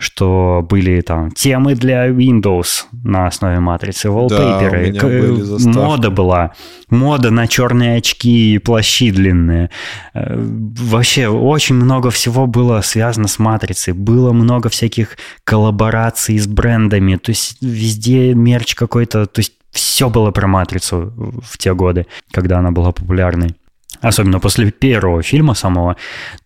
что 0.00 0.66
были 0.68 1.00
там 1.02 1.30
темы 1.30 1.74
для 1.74 2.08
Windows 2.08 2.84
на 3.04 3.26
основе 3.26 3.60
матрицы, 3.60 4.08
wallpaper, 4.08 4.92
да, 4.92 5.80
мода 5.80 6.10
была, 6.10 6.52
мода 6.88 7.30
на 7.30 7.46
черные 7.46 7.98
очки 7.98 8.54
и 8.54 8.58
плащи 8.58 9.10
длинные. 9.10 9.70
Э, 10.14 10.36
вообще 10.36 11.28
очень 11.28 11.74
много 11.74 12.10
всего 12.10 12.46
было 12.46 12.80
связано 12.80 13.28
с 13.28 13.38
матрицей, 13.38 13.92
было 13.92 14.32
много 14.32 14.70
всяких 14.70 15.18
коллабораций 15.44 16.38
с 16.38 16.46
брендами, 16.46 17.16
то 17.16 17.30
есть 17.30 17.58
везде 17.60 18.34
мерч 18.34 18.74
какой-то, 18.74 19.26
то 19.26 19.40
есть 19.40 19.52
все 19.70 20.08
было 20.08 20.30
про 20.30 20.46
матрицу 20.46 21.12
в 21.44 21.58
те 21.58 21.74
годы, 21.74 22.06
когда 22.32 22.58
она 22.58 22.70
была 22.70 22.92
популярной. 22.92 23.54
Особенно 24.00 24.40
после 24.40 24.70
первого 24.70 25.22
фильма 25.22 25.54
самого, 25.54 25.96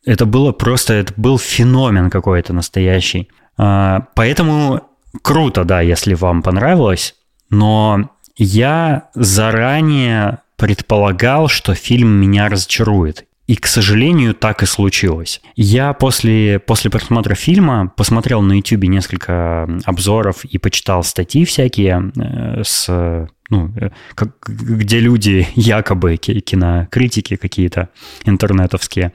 это 0.05 0.27
было 0.27 0.53
просто, 0.53 0.95
это 0.95 1.13
был 1.17 1.39
феномен 1.39 2.11
какой-то 2.11 2.53
настоящий. 2.53 3.29
А, 3.57 4.07
поэтому 4.15 4.83
круто, 5.23 5.65
да, 5.65 5.81
если 5.81 6.15
вам 6.15 6.43
понравилось, 6.43 7.15
но 7.51 8.11
я 8.37 9.09
заранее 9.15 10.39
предполагал, 10.57 11.49
что 11.49 11.75
фильм 11.75 12.09
меня 12.09 12.49
разочарует. 12.49 13.27
И, 13.47 13.57
к 13.57 13.67
сожалению, 13.67 14.35
так 14.35 14.63
и 14.63 14.67
случилось. 14.67 15.43
Я 15.55 15.93
после, 15.93 16.59
после 16.59 16.91
просмотра 16.91 17.35
фильма 17.35 17.93
посмотрел 17.95 18.41
на 18.41 18.55
YouTube 18.55 18.85
несколько 18.85 19.69
обзоров 19.85 20.47
и 20.47 20.57
почитал 20.57 21.05
статьи 21.05 21.45
всякие 21.45 22.11
э, 22.17 22.63
с 22.65 23.29
ну, 23.51 23.71
э, 23.77 23.91
как, 24.15 24.31
где 24.49 24.99
люди 24.99 25.47
якобы 25.55 26.17
кинокритики 26.17 27.37
какие-то 27.37 27.91
интернетовские 28.25 29.13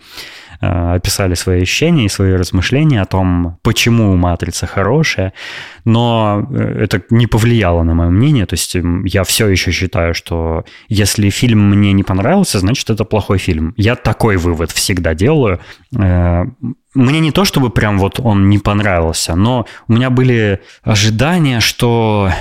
описали 0.59 1.35
свои 1.35 1.61
ощущения 1.61 2.05
и 2.05 2.09
свои 2.09 2.33
размышления 2.33 3.01
о 3.01 3.05
том, 3.05 3.57
почему 3.61 4.15
«Матрица» 4.15 4.67
хорошая, 4.67 5.33
но 5.85 6.45
э, 6.51 6.83
это 6.83 7.01
не 7.09 7.27
повлияло 7.27 7.83
на 7.83 7.93
мое 7.93 8.09
мнение, 8.09 8.45
то 8.45 8.55
есть 8.55 8.75
я 9.05 9.23
все 9.23 9.47
еще 9.47 9.71
считаю, 9.71 10.13
что 10.13 10.65
если 10.89 11.29
фильм 11.29 11.69
мне 11.69 11.93
не 11.93 12.03
понравился, 12.03 12.59
значит, 12.59 12.89
это 12.89 13.05
плохой 13.05 13.37
фильм. 13.37 13.73
Я 13.77 13.95
такой 13.95 14.37
вывод 14.37 14.71
всегда 14.71 15.13
делаю. 15.13 15.59
Э, 15.97 16.43
мне 16.93 17.19
не 17.19 17.31
то, 17.31 17.45
чтобы 17.45 17.69
прям 17.69 17.97
вот 17.97 18.19
он 18.19 18.49
не 18.49 18.57
понравился, 18.57 19.35
но 19.35 19.65
у 19.87 19.93
меня 19.93 20.09
были 20.09 20.59
ожидания, 20.83 21.59
что 21.59 22.31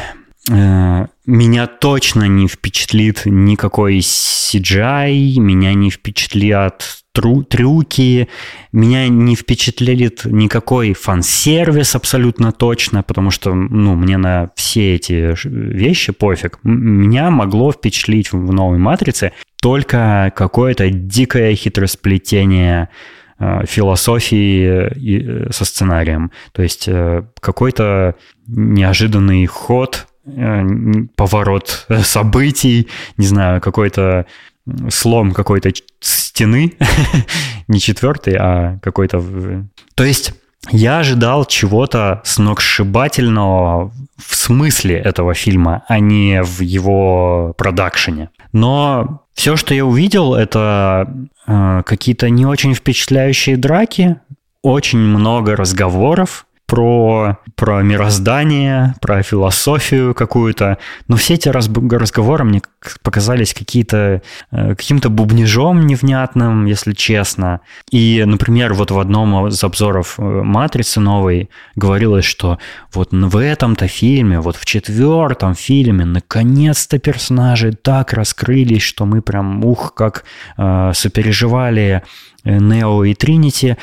меня 0.50 1.66
точно 1.66 2.24
не 2.24 2.48
впечатлит 2.48 3.22
никакой 3.26 3.98
CGI, 3.98 5.38
меня 5.38 5.74
не 5.74 5.90
впечатлят 5.90 7.02
тру 7.18 7.42
трюки, 7.42 8.28
меня 8.70 9.08
не 9.08 9.34
впечатлит 9.34 10.24
никакой 10.24 10.92
фан-сервис 10.92 11.96
абсолютно 11.96 12.52
точно, 12.52 13.02
потому 13.02 13.32
что, 13.32 13.54
ну, 13.54 13.96
мне 13.96 14.18
на 14.18 14.50
все 14.54 14.94
эти 14.94 15.34
вещи 15.44 16.12
пофиг. 16.12 16.60
Меня 16.62 17.32
могло 17.32 17.72
впечатлить 17.72 18.30
в 18.30 18.52
новой 18.52 18.78
«Матрице» 18.78 19.32
только 19.60 20.32
какое-то 20.36 20.90
дикое 20.90 21.56
хитросплетение 21.56 22.88
э, 23.40 23.66
философии 23.66 25.48
э, 25.48 25.50
со 25.50 25.64
сценарием. 25.64 26.30
То 26.52 26.62
есть 26.62 26.84
э, 26.86 27.24
какой-то 27.40 28.14
неожиданный 28.46 29.44
ход 29.46 30.06
поворот 31.16 31.86
событий, 32.02 32.86
не 33.16 33.26
знаю, 33.26 33.60
какой-то 33.62 34.26
слом 34.90 35.32
какой-то 35.32 35.72
стены, 36.38 36.74
не 37.68 37.80
четвертый, 37.80 38.36
а 38.38 38.78
какой-то... 38.80 39.20
То 39.96 40.04
есть 40.04 40.34
я 40.70 41.00
ожидал 41.00 41.44
чего-то 41.44 42.20
сногсшибательного 42.24 43.92
в 44.16 44.36
смысле 44.36 44.96
этого 44.96 45.34
фильма, 45.34 45.82
а 45.88 45.98
не 45.98 46.42
в 46.44 46.60
его 46.60 47.54
продакшене. 47.58 48.30
Но 48.52 49.24
все, 49.34 49.56
что 49.56 49.74
я 49.74 49.84
увидел, 49.84 50.34
это 50.34 51.12
э, 51.48 51.82
какие-то 51.84 52.30
не 52.30 52.46
очень 52.46 52.74
впечатляющие 52.74 53.56
драки, 53.56 54.20
очень 54.62 54.98
много 55.00 55.56
разговоров, 55.56 56.46
про, 56.68 57.38
про 57.56 57.82
мироздание, 57.82 58.94
про 59.00 59.22
философию 59.22 60.14
какую-то. 60.14 60.76
Но 61.08 61.16
все 61.16 61.34
эти 61.34 61.48
разговоры 61.48 62.44
мне 62.44 62.60
показались 63.02 63.54
какие-то, 63.54 64.20
э, 64.50 64.74
каким-то 64.74 65.08
бубнижом 65.08 65.86
невнятным, 65.86 66.66
если 66.66 66.92
честно. 66.92 67.60
И, 67.90 68.22
например, 68.26 68.74
вот 68.74 68.90
в 68.90 68.98
одном 68.98 69.48
из 69.48 69.64
обзоров 69.64 70.16
э, 70.18 70.22
«Матрицы» 70.22 71.00
новой 71.00 71.48
говорилось, 71.74 72.26
что 72.26 72.58
вот 72.92 73.08
в 73.12 73.36
этом-то 73.38 73.88
фильме, 73.88 74.38
вот 74.40 74.56
в 74.56 74.66
четвертом 74.66 75.54
фильме, 75.54 76.04
наконец-то 76.04 76.98
персонажи 76.98 77.72
так 77.72 78.12
раскрылись, 78.12 78.82
что 78.82 79.06
мы 79.06 79.22
прям, 79.22 79.64
ух, 79.64 79.94
как 79.94 80.24
э, 80.58 80.92
сопереживали 80.94 82.02
э, 82.44 82.58
Нео 82.58 83.04
и 83.04 83.14
Тринити. 83.14 83.78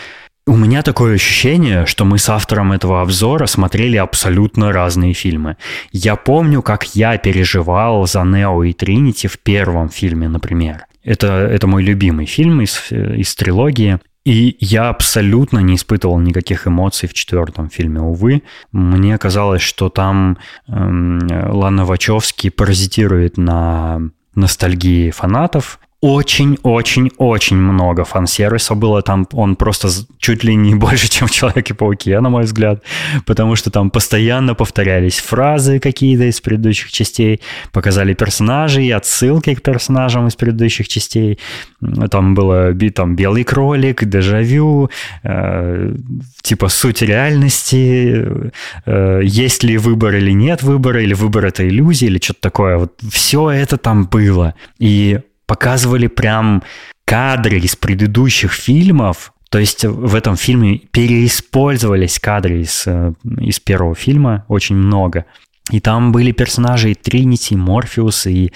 У 0.47 0.55
меня 0.55 0.83
такое 0.83 1.15
ощущение, 1.15 1.87
что 1.87 2.05
мы 2.05 2.19
с 2.19 2.29
автором 2.29 2.71
этого 2.71 3.01
обзора 3.01 3.47
смотрели 3.47 3.97
абсолютно 3.97 4.71
разные 4.71 5.13
фильмы. 5.13 5.57
Я 5.91 6.15
помню, 6.15 6.61
как 6.61 6.95
я 6.95 7.17
переживал 7.17 8.05
за 8.05 8.23
Нео 8.23 8.63
и 8.63 8.73
Тринити 8.73 9.25
в 9.27 9.39
первом 9.39 9.89
фильме, 9.89 10.29
например. 10.29 10.85
Это, 11.03 11.27
это 11.27 11.65
мой 11.65 11.81
любимый 11.81 12.27
фильм 12.27 12.61
из, 12.61 12.91
из 12.91 13.33
трилогии. 13.33 13.97
И 14.23 14.55
я 14.59 14.89
абсолютно 14.89 15.59
не 15.59 15.75
испытывал 15.75 16.19
никаких 16.19 16.67
эмоций 16.67 17.09
в 17.09 17.13
четвертом 17.13 17.69
фильме, 17.69 18.01
увы. 18.01 18.43
Мне 18.71 19.17
казалось, 19.17 19.63
что 19.63 19.89
там 19.89 20.37
эм, 20.67 21.27
Лана 21.27 21.85
Вачовски 21.85 22.49
паразитирует 22.49 23.37
на 23.37 23.99
ностальгии 24.35 25.09
фанатов, 25.09 25.79
очень-очень-очень 26.05 27.57
много 27.57 28.03
фан-сервиса 28.03 28.75
было. 28.75 29.01
Там 29.01 29.27
он 29.31 29.55
просто 29.55 29.89
чуть 30.19 30.43
ли 30.43 30.55
не 30.55 30.75
больше, 30.85 31.09
чем 31.09 31.27
в 31.27 31.31
Человеке-пауке, 31.31 32.19
на 32.19 32.29
мой 32.29 32.43
взгляд. 32.43 32.83
Потому 33.25 33.55
что 33.55 33.71
там 33.71 33.89
постоянно 33.89 34.53
повторялись 34.53 35.17
фразы 35.19 35.79
какие-то 35.79 36.25
из 36.25 36.41
предыдущих 36.41 36.91
частей, 36.91 37.41
показали 37.71 38.13
персонажей, 38.13 38.93
отсылки 38.93 39.55
к 39.55 39.63
персонажам 39.63 40.27
из 40.27 40.35
предыдущих 40.35 40.87
частей. 40.87 41.39
Там 42.11 42.35
было 42.35 42.73
там 42.91 43.15
белый 43.15 43.43
кролик, 43.43 44.03
дежавю, 44.03 44.91
э, 45.23 45.95
типа 46.43 46.69
суть 46.69 47.01
реальности, 47.01 48.25
э, 48.85 49.21
есть 49.23 49.63
ли 49.63 49.77
выбор 49.77 50.15
или 50.15 50.33
нет 50.33 50.61
выбора, 50.61 51.01
или 51.01 51.15
выбор 51.15 51.45
это 51.45 51.67
иллюзия, 51.67 52.05
или 52.07 52.19
что-то 52.21 52.41
такое. 52.41 52.77
Вот 52.77 52.93
все 53.11 53.49
это 53.49 53.77
там 53.77 54.05
было. 54.05 54.53
И 54.77 55.19
показывали 55.45 56.07
прям 56.07 56.63
кадры 57.05 57.59
из 57.59 57.75
предыдущих 57.75 58.51
фильмов, 58.51 59.31
То 59.49 59.59
есть 59.59 59.85
в 59.85 60.15
этом 60.15 60.35
фильме 60.35 60.79
переиспользовались 60.91 62.19
кадры 62.19 62.61
из, 62.61 62.83
э, 62.87 63.13
из 63.39 63.59
первого 63.59 63.95
фильма 63.95 64.43
очень 64.47 64.75
много. 64.75 65.25
И 65.71 65.79
там 65.79 66.11
были 66.11 66.31
персонажи 66.31 66.91
и 66.91 66.95
Тринити, 66.95 67.55
Морфеус, 67.55 68.25
и 68.27 68.51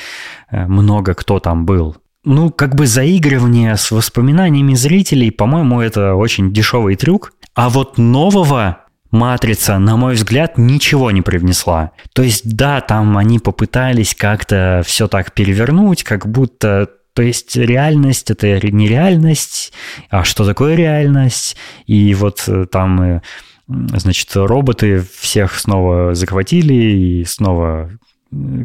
э, 0.52 0.66
много 0.66 1.14
кто 1.14 1.40
там 1.40 1.66
был. 1.66 1.96
Ну, 2.26 2.52
как 2.52 2.76
бы 2.76 2.86
заигрывание 2.86 3.78
с 3.78 3.92
воспоминаниями 3.92 4.74
зрителей, 4.74 5.32
по-моему, 5.32 5.80
это 5.80 6.16
очень 6.16 6.52
дешевый 6.52 6.96
трюк. 6.96 7.34
А 7.56 7.70
вот 7.70 7.98
нового 7.98 8.86
Матрица, 9.12 9.80
на 9.80 9.98
мой 9.98 10.14
взгляд, 10.14 10.58
ничего 10.58 11.12
не 11.12 11.22
привнесла. 11.22 11.92
То 12.14 12.22
есть, 12.22 12.56
да, 12.56 12.82
там 12.82 13.18
они 13.18 13.40
попытались 13.40 14.14
как-то 14.16 14.84
все 14.86 15.08
так 15.08 15.34
перевернуть, 15.34 16.04
как 16.04 16.28
будто 16.28 16.90
то 17.14 17.24
есть 17.24 17.58
реальность 17.58 18.32
это 18.32 18.66
не 18.72 18.88
реальность, 18.88 19.74
а 20.10 20.24
что 20.24 20.46
такое 20.46 20.76
реальность? 20.76 21.58
И 21.86 22.14
вот 22.14 22.44
э, 22.48 22.66
там, 22.72 23.02
э, 23.02 23.22
значит, 23.68 24.30
роботы 24.36 25.04
всех 25.20 25.60
снова 25.60 26.14
захватили 26.14 26.74
и 26.74 27.26
снова 27.26 27.92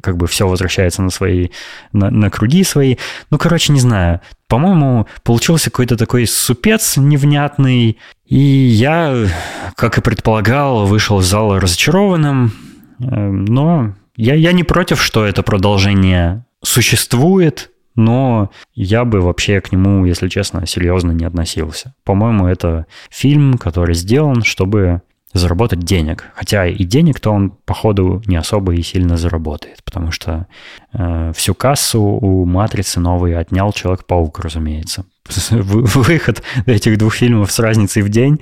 как 0.03 0.17
бы 0.17 0.27
все 0.27 0.47
возвращается 0.47 1.03
на 1.03 1.11
свои, 1.11 1.49
на, 1.93 2.11
на 2.11 2.31
круги 2.31 2.63
свои. 2.65 2.97
Ну, 3.31 3.39
короче, 3.39 3.73
не 3.73 3.81
знаю. 3.81 4.21
По-моему, 4.47 5.09
получился 5.23 5.71
какой-то 5.71 5.97
такой 5.97 6.27
супец 6.27 6.97
невнятный. 6.97 7.99
И 8.27 8.39
я, 8.39 9.29
как 9.77 9.99
и 9.99 10.01
предполагал, 10.01 10.87
вышел 10.87 11.21
из 11.21 11.27
зала 11.27 11.61
разочарованным. 11.61 12.53
Эм, 13.01 13.45
но 13.45 13.95
я, 14.17 14.35
я 14.35 14.53
не 14.53 14.65
против, 14.65 15.03
что 15.03 15.25
это 15.25 15.43
продолжение 15.43 16.45
существует, 16.63 17.71
но 17.95 18.51
я 18.75 19.05
бы 19.05 19.21
вообще 19.21 19.61
к 19.61 19.73
нему, 19.73 20.05
если 20.05 20.29
честно, 20.29 20.67
серьезно 20.67 21.13
не 21.13 21.25
относился. 21.25 21.95
По-моему, 22.05 22.47
это 22.47 22.87
фильм, 23.11 23.59
который 23.59 23.95
сделан, 23.95 24.43
чтобы 24.43 25.03
заработать 25.35 25.81
денег. 25.81 26.25
Хотя 26.35 26.67
и 26.67 26.85
денег-то 26.85 27.31
он, 27.31 27.51
походу, 27.51 28.23
не 28.27 28.37
особо 28.37 28.75
и 28.75 28.83
сильно 28.83 29.17
заработает, 29.17 29.83
потому 29.85 30.13
что 30.13 30.47
э, 30.93 31.33
всю 31.35 31.55
кассу 31.55 32.01
у 32.01 32.45
«Матрицы» 32.47 33.01
новой 33.01 33.37
отнял 33.37 33.73
Человек-паук, 33.73 34.39
разумеется. 34.39 35.05
Выход 35.51 36.43
этих 36.67 36.99
двух 36.99 37.15
фильмов 37.15 37.51
с 37.51 37.59
разницей 37.59 38.03
в 38.03 38.09
день, 38.09 38.41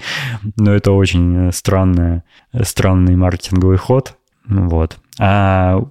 но 0.57 0.75
это 0.75 0.93
очень 0.93 1.51
странный, 1.53 2.23
странный 2.63 3.17
маркетинговый 3.17 3.79
ход. 3.79 4.17
Вот. 4.47 4.99
А 5.19 5.83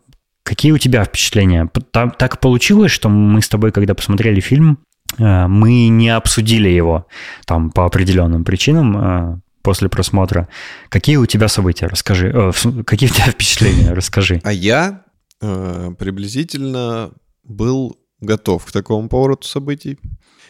какие 0.44 0.72
у 0.72 0.78
тебя 0.78 1.04
впечатления? 1.04 1.68
Так, 1.92 2.18
так 2.18 2.40
получилось, 2.40 2.92
что 2.92 3.10
мы 3.10 3.42
с 3.42 3.50
тобой, 3.50 3.72
когда 3.72 3.96
посмотрели 3.96 4.40
фильм, 4.40 4.78
э, 5.18 5.48
мы 5.48 5.88
не 5.88 6.10
обсудили 6.10 6.70
его 6.70 7.08
там 7.46 7.72
по 7.72 7.86
определенным 7.86 8.44
причинам, 8.44 8.98
э, 8.98 9.40
после 9.62 9.90
просмотра. 9.90 10.48
Какие 10.90 11.18
у 11.18 11.26
тебя 11.26 11.48
события? 11.48 11.88
Расскажи. 11.88 12.32
Э, 12.34 12.52
какие 12.84 13.10
у 13.10 13.14
тебя 13.14 13.26
впечатления? 13.32 13.94
Расскажи. 13.94 14.42
А 14.44 14.52
я 14.52 15.04
э, 15.42 15.92
приблизительно 15.98 17.12
был 17.44 17.98
готов 18.20 18.66
к 18.66 18.72
такому 18.72 19.10
повороту 19.10 19.48
событий. 19.48 20.00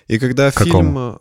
И 0.08 0.19
когда 0.19 0.52
фильм... 0.52 0.97
Э, 0.97 1.17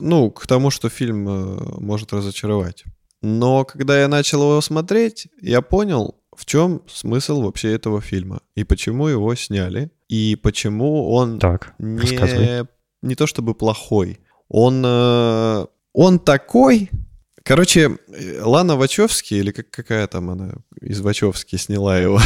ну, 0.00 0.30
к 0.30 0.46
тому, 0.46 0.70
что 0.70 0.88
фильм 0.88 1.28
э, 1.28 1.80
может 1.80 2.12
разочаровать. 2.12 2.84
Но 3.20 3.64
когда 3.64 4.00
я 4.00 4.08
начал 4.08 4.42
его 4.42 4.60
смотреть, 4.60 5.28
я 5.40 5.62
понял, 5.62 6.16
в 6.36 6.44
чем 6.44 6.82
смысл 6.88 7.42
вообще 7.42 7.72
этого 7.72 8.00
фильма. 8.00 8.40
И 8.56 8.64
почему 8.64 9.06
его 9.06 9.34
сняли. 9.34 9.90
И 10.08 10.36
почему 10.36 11.10
он 11.12 11.38
так, 11.38 11.74
не, 11.78 12.66
не 13.02 13.14
то 13.14 13.26
чтобы 13.26 13.54
плохой. 13.54 14.20
Он, 14.48 14.82
э, 14.84 15.66
он 15.92 16.18
такой, 16.18 16.90
Короче, 17.44 17.98
Лана 18.40 18.76
Вачовски, 18.76 19.34
или 19.34 19.50
как, 19.50 19.70
какая 19.70 20.06
там 20.06 20.30
она 20.30 20.54
из 20.80 21.00
Вачовски 21.00 21.56
сняла 21.56 21.98
его, 21.98 22.20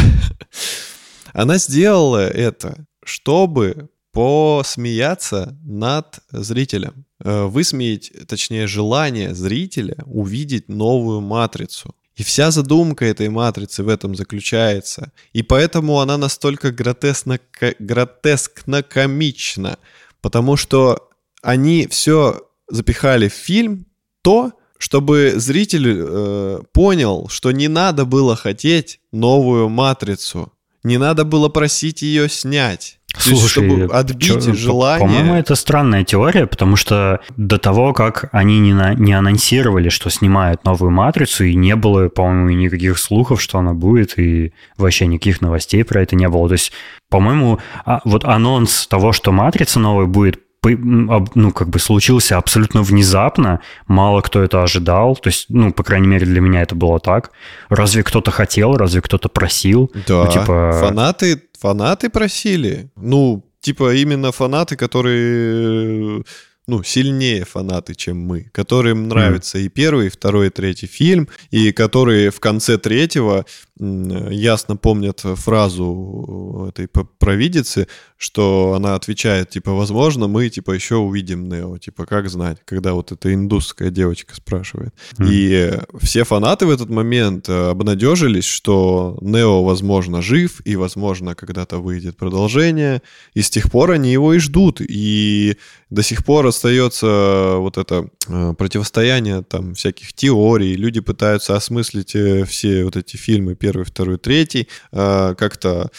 она 1.32 1.58
сделала 1.58 2.28
это, 2.28 2.86
чтобы 3.04 3.88
посмеяться 4.12 5.58
над 5.62 6.20
зрителем. 6.30 7.04
Э, 7.22 7.44
высмеять, 7.44 8.12
точнее, 8.26 8.66
желание 8.66 9.34
зрителя 9.34 9.96
увидеть 10.06 10.68
новую 10.68 11.20
матрицу. 11.20 11.94
И 12.14 12.22
вся 12.22 12.50
задумка 12.50 13.04
этой 13.04 13.28
матрицы 13.28 13.82
в 13.82 13.88
этом 13.88 14.14
заключается. 14.14 15.12
И 15.34 15.42
поэтому 15.42 16.00
она 16.00 16.16
настолько 16.16 16.72
гротескно, 16.72 17.38
гротескно 17.78 18.82
комична. 18.82 19.78
Потому 20.22 20.56
что 20.56 21.10
они 21.42 21.86
все 21.86 22.48
запихали 22.68 23.28
в 23.28 23.34
фильм 23.34 23.84
то, 24.22 24.52
чтобы 24.78 25.34
зритель 25.36 25.96
э, 25.98 26.60
понял, 26.72 27.28
что 27.28 27.52
не 27.52 27.68
надо 27.68 28.04
было 28.04 28.36
хотеть 28.36 29.00
новую 29.12 29.68
матрицу, 29.68 30.52
не 30.82 30.98
надо 30.98 31.24
было 31.24 31.48
просить 31.48 32.02
ее 32.02 32.28
снять. 32.28 32.98
Слушай, 33.18 33.42
есть, 33.42 33.48
чтобы 33.48 33.84
отбить 33.92 34.44
чё, 34.44 34.52
желание. 34.52 35.06
По-моему, 35.06 35.34
это 35.34 35.54
странная 35.54 36.04
теория, 36.04 36.46
потому 36.46 36.76
что 36.76 37.20
до 37.36 37.58
того, 37.58 37.92
как 37.92 38.28
они 38.32 38.60
не, 38.60 38.74
на, 38.74 38.94
не 38.94 39.12
анонсировали, 39.12 39.88
что 39.88 40.10
снимают 40.10 40.64
новую 40.64 40.90
матрицу, 40.90 41.44
и 41.44 41.54
не 41.54 41.74
было, 41.76 42.08
по-моему, 42.08 42.50
никаких 42.50 42.98
слухов, 42.98 43.40
что 43.40 43.58
она 43.58 43.72
будет, 43.72 44.18
и 44.18 44.52
вообще 44.76 45.06
никаких 45.06 45.40
новостей 45.40 45.84
про 45.84 46.02
это 46.02 46.14
не 46.14 46.28
было. 46.28 46.48
То 46.48 46.54
есть, 46.54 46.72
по-моему, 47.08 47.58
а, 47.84 48.00
вот 48.04 48.24
анонс 48.24 48.86
того, 48.86 49.12
что 49.12 49.32
матрица 49.32 49.80
новая 49.80 50.06
будет, 50.06 50.40
ну, 50.62 51.52
как 51.52 51.68
бы 51.68 51.78
случился 51.78 52.36
абсолютно 52.36 52.82
внезапно, 52.82 53.60
мало 53.86 54.20
кто 54.20 54.42
это 54.42 54.62
ожидал, 54.62 55.16
то 55.16 55.28
есть, 55.28 55.46
ну, 55.48 55.72
по 55.72 55.84
крайней 55.84 56.08
мере, 56.08 56.26
для 56.26 56.40
меня 56.40 56.62
это 56.62 56.74
было 56.74 56.98
так. 56.98 57.30
Разве 57.68 58.02
кто-то 58.02 58.30
хотел, 58.30 58.76
разве 58.76 59.00
кто-то 59.00 59.28
просил? 59.28 59.90
Да, 60.06 60.24
ну, 60.24 60.32
типа... 60.32 60.78
фанаты, 60.80 61.42
фанаты 61.58 62.10
просили. 62.10 62.90
Ну, 62.96 63.44
типа 63.60 63.94
именно 63.94 64.32
фанаты, 64.32 64.76
которые 64.76 66.22
ну, 66.68 66.82
сильнее 66.82 67.44
фанаты, 67.44 67.94
чем 67.94 68.18
мы, 68.18 68.50
которым 68.52 69.08
нравится 69.08 69.58
mm. 69.58 69.62
и 69.62 69.68
первый, 69.68 70.06
и 70.06 70.10
второй, 70.10 70.48
и 70.48 70.50
третий 70.50 70.86
фильм, 70.86 71.28
и 71.50 71.70
которые 71.70 72.30
в 72.30 72.40
конце 72.40 72.76
третьего 72.76 73.44
ясно 73.78 74.76
помнят 74.76 75.20
фразу 75.20 76.66
этой 76.68 76.88
провидицы, 77.18 77.86
что 78.16 78.74
она 78.74 78.94
отвечает, 78.94 79.50
типа, 79.50 79.72
возможно, 79.72 80.26
мы, 80.26 80.48
типа, 80.48 80.72
еще 80.72 80.96
увидим 80.96 81.48
Нео, 81.48 81.78
типа, 81.78 82.06
как 82.06 82.28
знать, 82.28 82.58
когда 82.64 82.94
вот 82.94 83.12
эта 83.12 83.32
индусская 83.34 83.90
девочка 83.90 84.34
спрашивает. 84.34 84.94
Mm. 85.18 85.26
И 85.30 85.72
все 86.00 86.24
фанаты 86.24 86.66
в 86.66 86.70
этот 86.70 86.88
момент 86.88 87.48
э, 87.48 87.70
обнадежились, 87.70 88.44
что 88.44 89.18
Нео, 89.20 89.62
возможно, 89.62 90.22
жив, 90.22 90.62
и, 90.64 90.76
возможно, 90.76 91.34
когда-то 91.34 91.78
выйдет 91.78 92.16
продолжение, 92.16 93.02
и 93.34 93.42
с 93.42 93.50
тех 93.50 93.70
пор 93.70 93.90
они 93.90 94.12
его 94.12 94.32
и 94.32 94.38
ждут, 94.38 94.80
и 94.80 95.56
до 95.90 96.02
сих 96.02 96.24
пор 96.24 96.46
остается 96.46 97.56
вот 97.58 97.78
это 97.78 98.08
э, 98.28 98.54
противостояние 98.56 99.42
там 99.42 99.74
всяких 99.74 100.12
теорий, 100.12 100.74
люди 100.74 101.00
пытаются 101.00 101.54
осмыслить 101.54 102.14
э, 102.16 102.44
все 102.44 102.84
вот 102.84 102.96
эти 102.96 103.16
фильмы 103.16 103.54
первый, 103.54 103.84
второй, 103.84 104.18
третий, 104.18 104.68
э, 104.92 105.34
как-то 105.36 105.90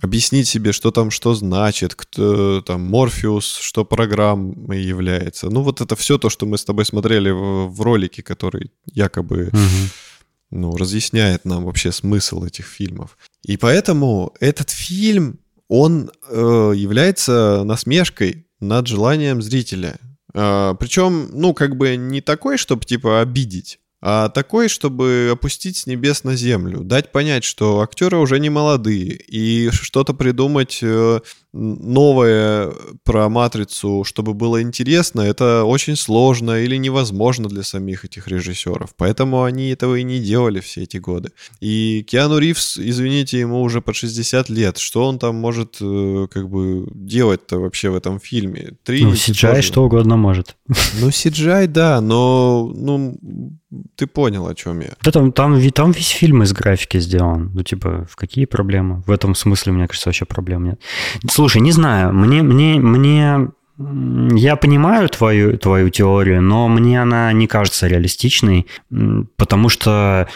объяснить 0.00 0.48
себе, 0.48 0.72
что 0.72 0.90
там 0.90 1.10
что 1.10 1.34
значит, 1.34 1.94
кто 1.94 2.62
там 2.62 2.82
Морфеус, 2.82 3.58
что 3.60 3.84
программой 3.84 4.82
является. 4.82 5.50
Ну 5.50 5.62
вот 5.62 5.80
это 5.80 5.96
все 5.96 6.18
то, 6.18 6.30
что 6.30 6.46
мы 6.46 6.58
с 6.58 6.64
тобой 6.64 6.84
смотрели 6.84 7.30
в, 7.30 7.68
в 7.68 7.80
ролике, 7.80 8.22
который 8.22 8.70
якобы 8.86 9.48
угу. 9.52 9.90
ну, 10.50 10.76
разъясняет 10.76 11.44
нам 11.44 11.64
вообще 11.64 11.92
смысл 11.92 12.44
этих 12.44 12.66
фильмов. 12.66 13.18
И 13.42 13.56
поэтому 13.56 14.34
этот 14.40 14.70
фильм, 14.70 15.38
он 15.68 16.10
э, 16.28 16.72
является 16.74 17.62
насмешкой 17.64 18.46
над 18.60 18.86
желанием 18.86 19.42
зрителя. 19.42 19.98
Э, 20.34 20.74
причем, 20.78 21.30
ну, 21.32 21.54
как 21.54 21.76
бы 21.76 21.96
не 21.96 22.20
такой, 22.20 22.56
чтобы 22.56 22.84
типа 22.84 23.20
обидеть, 23.20 23.79
а 24.02 24.28
такой, 24.30 24.68
чтобы 24.68 25.30
опустить 25.32 25.76
с 25.76 25.86
небес 25.86 26.24
на 26.24 26.34
землю, 26.34 26.80
дать 26.80 27.12
понять, 27.12 27.44
что 27.44 27.80
актеры 27.80 28.16
уже 28.16 28.40
не 28.40 28.48
молодые, 28.48 29.12
и 29.14 29.70
что-то 29.70 30.14
придумать 30.14 30.78
э, 30.82 31.20
новое 31.52 32.72
про 33.04 33.28
матрицу, 33.28 34.04
чтобы 34.04 34.34
было 34.34 34.62
интересно, 34.62 35.22
это 35.22 35.64
очень 35.64 35.96
сложно 35.96 36.62
или 36.62 36.76
невозможно 36.76 37.48
для 37.48 37.62
самих 37.62 38.04
этих 38.04 38.28
режиссеров. 38.28 38.94
Поэтому 38.96 39.42
они 39.42 39.70
этого 39.70 39.96
и 39.96 40.02
не 40.02 40.20
делали 40.20 40.60
все 40.60 40.82
эти 40.82 40.98
годы. 40.98 41.30
И 41.60 42.04
Киану 42.08 42.38
Ривз, 42.38 42.78
извините, 42.78 43.40
ему 43.40 43.62
уже 43.62 43.80
под 43.80 43.96
60 43.96 44.48
лет. 44.48 44.78
Что 44.78 45.06
он 45.06 45.18
там 45.18 45.36
может 45.36 45.78
э, 45.80 46.26
как 46.30 46.48
бы 46.48 46.86
делать-то 46.94 47.58
вообще 47.58 47.90
в 47.90 47.96
этом 47.96 48.20
фильме? 48.20 48.72
Три 48.84 49.04
ну, 49.04 49.12
CGI 49.12 49.50
тоже... 49.50 49.62
что 49.62 49.84
угодно 49.84 50.16
может. 50.16 50.56
Ну, 51.00 51.08
CGI, 51.08 51.66
да, 51.66 52.00
но 52.00 52.70
ну, 52.74 53.16
ты 53.94 54.06
понял, 54.06 54.46
о 54.46 54.54
чем 54.54 54.80
я. 54.80 54.94
Да 55.02 55.12
там, 55.12 55.32
там, 55.32 55.70
там 55.70 55.92
весь 55.92 56.08
фильм 56.08 56.42
из 56.42 56.52
графики 56.52 56.98
сделан. 56.98 57.50
Ну, 57.54 57.62
типа, 57.62 58.06
в 58.10 58.16
какие 58.16 58.44
проблемы? 58.44 59.02
В 59.06 59.10
этом 59.10 59.34
смысле, 59.34 59.72
мне 59.72 59.86
кажется, 59.86 60.08
вообще 60.08 60.24
проблем 60.24 60.64
нет. 60.64 60.80
Слушай, 61.40 61.62
не 61.62 61.72
знаю, 61.72 62.12
мне, 62.12 62.42
мне, 62.42 62.78
мне 62.78 63.48
Я 63.78 64.56
понимаю 64.56 65.08
твою, 65.08 65.56
твою 65.56 65.88
теорию, 65.88 66.42
но 66.42 66.68
мне 66.68 67.00
она 67.00 67.32
не 67.32 67.46
кажется 67.46 67.86
реалистичной, 67.86 68.66
потому 69.36 69.70
что 69.70 70.28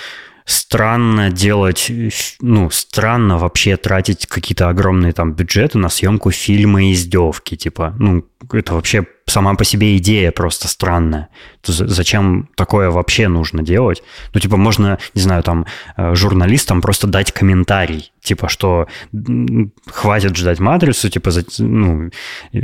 странно 0.47 1.31
делать, 1.31 1.93
ну, 2.41 2.71
странно 2.71 3.37
вообще 3.37 3.77
тратить 3.77 4.27
какие-то 4.27 4.71
огромные 4.71 5.13
там 5.13 5.35
бюджеты 5.35 5.77
на 5.77 5.91
съемку 5.91 6.31
фильма 6.31 6.91
издевки, 6.91 7.55
типа, 7.55 7.95
ну, 7.99 8.25
это 8.53 8.75
вообще 8.75 9.07
сама 9.27 9.55
по 9.55 9.65
себе 9.65 9.97
идея 9.97 10.33
просто 10.33 10.69
странная. 10.69 11.29
Зачем 11.65 12.49
такое 12.57 12.91
вообще 12.91 13.29
нужно 13.29 13.63
делать? 13.63 14.03
Ну, 14.35 14.41
типа, 14.41 14.57
можно, 14.57 14.99
не 15.15 15.23
знаю, 15.23 15.43
там, 15.43 15.67
э, 15.97 16.15
журналистам 16.15 16.81
просто 16.83 17.07
дать 17.07 17.33
комментарий, 17.33 18.13
типа, 18.23 18.49
что 18.49 18.87
хватит 19.87 20.37
ждать 20.37 20.61
матрицу, 20.61 21.09
типа, 21.09 21.31
ну, 21.59 22.11
э, 22.53 22.59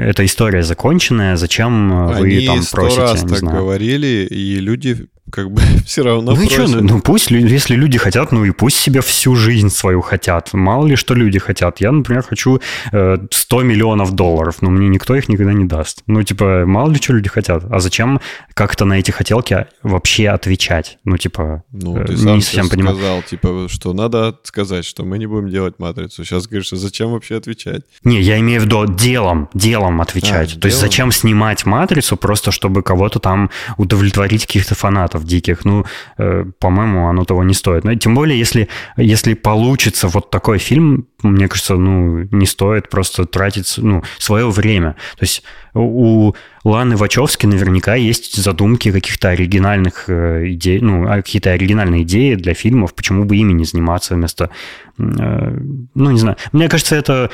эта 0.00 0.24
история 0.24 0.62
законченная, 0.62 1.36
зачем 1.36 2.08
Они 2.10 2.38
вы 2.40 2.46
там 2.46 2.60
просите? 2.70 3.02
Они 3.02 3.08
сто 3.08 3.12
раз 3.12 3.20
так 3.22 3.38
знаю. 3.38 3.58
говорили, 3.58 4.26
и 4.30 4.56
люди 4.56 5.08
как 5.30 5.50
бы 5.50 5.62
все 5.86 6.02
равно 6.02 6.32
Ну 6.32 6.36
просят. 6.46 6.68
что, 6.68 6.80
ну 6.80 7.00
пусть, 7.00 7.30
если 7.30 7.74
люди 7.74 7.98
хотят, 7.98 8.32
ну 8.32 8.44
и 8.44 8.50
пусть 8.50 8.76
себе 8.76 9.00
всю 9.00 9.34
жизнь 9.34 9.70
свою 9.70 10.00
хотят. 10.02 10.52
Мало 10.52 10.86
ли 10.86 10.96
что 10.96 11.14
люди 11.14 11.38
хотят. 11.38 11.80
Я, 11.80 11.90
например, 11.92 12.22
хочу 12.22 12.60
э, 12.92 13.16
100 13.30 13.62
миллионов 13.62 14.12
долларов, 14.12 14.56
но 14.60 14.70
мне 14.70 14.88
никто 14.88 15.14
их 15.16 15.21
никогда 15.28 15.52
не 15.52 15.64
даст. 15.64 16.02
Ну, 16.06 16.22
типа, 16.22 16.64
мало 16.66 16.90
ли 16.90 16.96
что 16.96 17.12
люди 17.12 17.28
хотят. 17.28 17.64
А 17.70 17.80
зачем 17.80 18.20
как-то 18.54 18.84
на 18.84 18.98
эти 18.98 19.10
хотелки 19.10 19.66
вообще 19.82 20.28
отвечать? 20.28 20.98
Ну, 21.04 21.16
типа, 21.16 21.64
Ну, 21.72 21.96
э, 21.96 22.04
ты 22.06 22.12
не 22.12 22.18
сам 22.18 22.40
совсем 22.40 22.68
понимаю. 22.68 22.96
сказал, 22.96 23.22
типа, 23.22 23.66
что 23.68 23.92
надо 23.92 24.38
сказать, 24.44 24.84
что 24.84 25.04
мы 25.04 25.18
не 25.18 25.26
будем 25.26 25.48
делать 25.48 25.78
матрицу. 25.78 26.24
Сейчас 26.24 26.46
говоришь, 26.46 26.72
а 26.72 26.76
зачем 26.76 27.12
вообще 27.12 27.36
отвечать? 27.36 27.82
Не, 28.04 28.20
я 28.20 28.38
имею 28.40 28.60
в 28.60 28.64
виду 28.64 28.86
делом, 28.86 29.48
делом 29.54 30.00
отвечать. 30.00 30.56
А, 30.56 30.60
То 30.60 30.66
есть 30.66 30.78
делом? 30.78 30.90
зачем 30.90 31.12
снимать 31.12 31.66
матрицу 31.66 32.16
просто, 32.16 32.50
чтобы 32.52 32.82
кого-то 32.82 33.18
там 33.18 33.50
удовлетворить 33.76 34.46
каких-то 34.46 34.74
фанатов 34.74 35.24
диких? 35.24 35.64
Ну, 35.64 35.84
э, 36.18 36.44
по-моему, 36.58 37.08
оно 37.08 37.24
того 37.24 37.44
не 37.44 37.54
стоит. 37.54 37.84
Но, 37.84 37.94
тем 37.94 38.14
более, 38.14 38.38
если, 38.38 38.68
если 38.96 39.34
получится 39.34 40.08
вот 40.08 40.30
такой 40.30 40.58
фильм, 40.58 41.06
мне 41.22 41.48
кажется, 41.48 41.76
ну, 41.76 42.26
не 42.30 42.46
стоит 42.46 42.88
просто 42.88 43.26
тратить 43.26 43.74
ну, 43.78 44.02
свое 44.18 44.50
время. 44.50 44.96
То 45.16 45.24
есть 45.24 45.42
у 45.74 46.32
Ланы 46.64 46.96
Вачовски 46.96 47.46
наверняка 47.46 47.94
есть 47.94 48.36
задумки 48.36 48.92
каких-то 48.92 49.30
оригинальных 49.30 50.04
э, 50.08 50.50
идей, 50.52 50.80
ну, 50.80 51.08
а 51.08 51.16
какие-то 51.16 51.50
оригинальные 51.50 52.02
идеи 52.02 52.34
для 52.34 52.54
фильмов, 52.54 52.94
почему 52.94 53.24
бы 53.24 53.36
ими 53.36 53.52
не 53.52 53.64
заниматься 53.64 54.14
вместо, 54.14 54.50
э, 54.98 55.58
ну, 55.94 56.10
не 56.10 56.18
знаю. 56.18 56.36
Мне 56.52 56.68
кажется, 56.68 56.94
это 56.94 57.30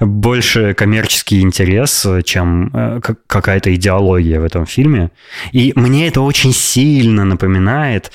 больше 0.00 0.74
коммерческий 0.74 1.40
интерес, 1.42 2.06
чем 2.24 2.70
э, 2.72 3.00
как- 3.02 3.26
какая-то 3.26 3.74
идеология 3.74 4.40
в 4.40 4.44
этом 4.44 4.66
фильме. 4.66 5.10
И 5.52 5.72
мне 5.74 6.08
это 6.08 6.20
очень 6.20 6.52
сильно 6.52 7.24
напоминает 7.24 8.12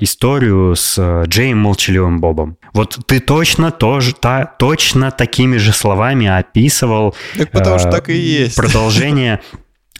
историю 0.00 0.74
с 0.76 1.24
Джейм 1.26 1.58
Молчаливым 1.58 2.20
Бобом. 2.20 2.56
Вот 2.72 2.98
ты 3.06 3.20
точно 3.20 3.70
тоже, 3.70 4.14
та, 4.14 4.44
точно 4.44 5.10
такими 5.10 5.56
же 5.58 5.72
словами 5.72 6.26
описывал 6.26 7.14
Так 7.36 7.50
потому 7.50 7.78
что 7.78 7.90
так 7.90 8.08
и 8.08 8.16
есть. 8.16 8.39
Продолжение. 8.48 9.40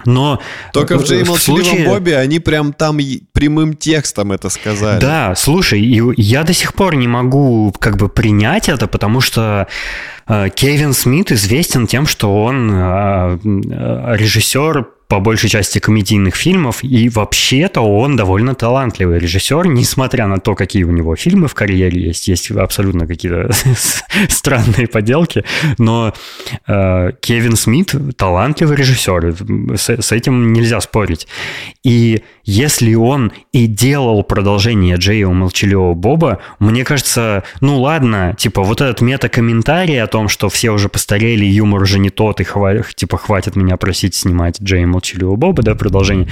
Но 0.07 0.41
Только 0.73 0.99
в 0.99 1.05
Джей 1.05 1.25
Молчаливом 1.25 1.65
случае- 1.65 1.89
Бобе 1.89 2.17
они 2.17 2.39
прям 2.39 2.73
там 2.73 2.99
прямым 3.33 3.75
текстом 3.75 4.33
это 4.33 4.49
сказали. 4.49 5.01
Да, 5.01 5.35
слушай, 5.35 5.81
я 6.17 6.43
до 6.43 6.53
сих 6.55 6.75
пор 6.75 6.97
не 6.97 7.09
могу 7.09 7.73
как 7.79 7.97
бы 7.97 8.09
принять 8.09 8.69
это, 8.69 8.87
потому 8.87 9.21
что 9.21 9.67
э, 10.27 10.49
Кевин 10.55 10.95
Смит 10.95 11.33
известен 11.33 11.87
тем, 11.87 12.07
что 12.07 12.43
он 12.43 12.71
э, 12.73 13.39
э, 13.45 14.17
режиссер 14.17 14.87
по 15.11 15.19
большей 15.19 15.51
части 15.51 15.81
комедийных 15.81 16.37
фильмов, 16.37 16.85
и 16.85 17.09
вообще-то 17.09 17.81
он 17.81 18.15
довольно 18.15 18.55
талантливый 18.55 19.19
режиссер, 19.19 19.67
несмотря 19.67 20.29
на 20.29 20.39
то, 20.39 20.55
какие 20.55 20.85
у 20.85 20.93
него 20.93 21.17
фильмы 21.17 21.49
в 21.49 21.55
карьере 21.55 22.01
есть, 22.01 22.29
есть 22.29 22.53
абсолютно 22.53 23.09
какие-то 23.09 23.51
странные 24.29 24.87
поделки, 24.87 25.45
но 25.79 26.15
э, 26.69 27.11
Кевин 27.21 27.57
Смит 27.57 27.93
талантливый 28.17 28.77
режиссер, 28.77 29.35
с, 29.77 29.91
с 29.91 30.13
этим 30.13 30.53
нельзя 30.53 30.81
спорить. 30.81 31.27
И 31.83 32.23
если 32.45 32.95
он 32.95 33.33
и 33.53 33.67
делал 33.67 34.23
продолжение 34.23 34.97
Джея 34.97 35.27
у 35.27 35.33
молчаливого 35.33 35.95
Боба, 35.95 36.39
мне 36.59 36.85
кажется, 36.85 37.43
ну 37.61 37.81
ладно, 37.81 38.35
типа 38.39 38.63
вот 38.63 38.81
этот 38.81 39.01
мета-комментарий 39.01 40.01
о 40.03 40.07
том, 40.07 40.29
что 40.29 40.49
все 40.49 40.71
уже 40.71 40.89
постарели, 40.89 41.45
юмор 41.45 41.83
уже 41.83 41.99
не 41.99 42.11
тот, 42.11 42.41
и 42.41 42.45
хва- 42.45 42.85
типа 42.95 43.19
хватит 43.19 43.57
меня 43.57 43.77
просить 43.77 44.15
снимать 44.15 44.61
Джея 44.63 44.87
молчаливого 45.01 45.37
Боба, 45.37 45.63
да, 45.63 45.75
продолжение. 45.75 46.29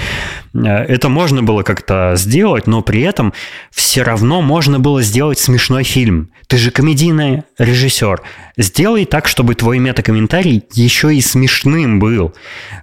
Э, 0.54 0.84
Это 0.84 1.08
можно 1.08 1.42
было 1.42 1.62
как-то 1.62 2.12
сделать, 2.16 2.66
но 2.66 2.82
при 2.82 3.00
этом 3.00 3.32
все 3.70 4.02
равно 4.02 4.42
можно 4.42 4.78
было 4.78 5.02
сделать 5.02 5.38
смешной 5.38 5.84
фильм. 5.84 6.30
Ты 6.46 6.58
же 6.58 6.70
комедийный 6.70 7.42
режиссер. 7.58 8.20
Сделай 8.58 9.04
так, 9.06 9.26
чтобы 9.28 9.54
твой 9.54 9.78
метакомментарий 9.78 10.62
еще 10.74 11.14
и 11.14 11.20
смешным 11.20 11.98
был. 11.98 12.34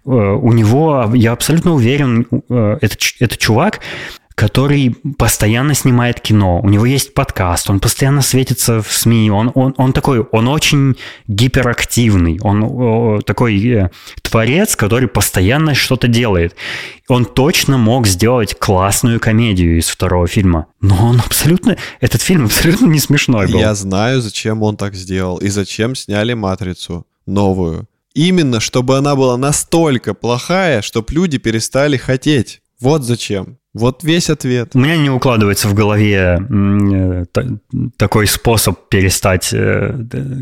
Э, 0.06 0.10
У 0.10 0.52
него, 0.54 1.12
я 1.14 1.32
абсолютно 1.34 1.74
уверен, 1.74 2.26
э, 2.50 2.78
это, 2.82 2.96
ч- 2.98 3.16
это 3.20 3.38
чувак, 3.38 3.80
который 4.36 4.94
постоянно 5.18 5.74
снимает 5.74 6.20
кино. 6.20 6.60
У 6.62 6.70
него 6.70 6.86
есть 6.86 7.14
подкаст, 7.14 7.70
он 7.70 7.80
постоянно 7.80 8.22
светится 8.22 8.82
в 8.82 8.92
СМИ. 8.92 9.32
Он, 9.32 9.52
он, 9.56 9.74
он 9.78 9.94
такой, 9.94 10.20
он 10.20 10.50
очень 10.50 10.98
гиперактивный. 11.28 12.38
Он 12.42 12.64
о, 12.64 13.22
такой 13.22 13.66
э, 13.66 13.90
творец, 14.22 14.76
который 14.76 15.08
постоянно 15.08 15.74
что-то 15.74 16.10
делает. 16.10 16.54
Он 17.08 17.24
точно 17.24 17.78
мог 17.78 18.08
сделать 18.08 18.60
классную 18.60 19.22
комедию 19.22 19.78
из 19.80 19.88
второго 19.88 20.28
фильма. 20.28 20.68
Но 20.82 21.08
он 21.08 21.22
абсолютно... 21.26 21.78
Этот 22.02 22.22
фильм 22.22 22.46
абсолютно 22.46 22.88
не 22.88 23.00
смешной 23.00 23.48
был. 23.48 23.60
Я 23.60 23.74
знаю, 23.74 24.22
зачем 24.22 24.62
он 24.64 24.76
так 24.76 24.96
сделал 24.96 25.38
и 25.38 25.48
зачем 25.48 25.96
сняли 25.96 26.34
«Матрицу» 26.34 27.08
новую. 27.26 27.88
Именно, 28.14 28.60
чтобы 28.60 28.98
она 28.98 29.16
была 29.16 29.38
настолько 29.38 30.14
плохая, 30.14 30.82
чтобы 30.82 31.14
люди 31.14 31.38
перестали 31.38 31.96
хотеть. 31.96 32.62
Вот 32.80 33.04
зачем. 33.04 33.58
Вот 33.76 34.06
весь 34.06 34.30
ответ. 34.30 34.72
У 34.74 34.80
меня 34.80 34.96
не 34.96 35.10
укладывается 35.10 35.68
в 35.68 35.74
голове 35.74 36.40
э, 36.40 37.26
та- 37.32 37.44
такой 37.98 38.26
способ 38.26 38.88
перестать, 38.88 39.50
э, 39.52 39.94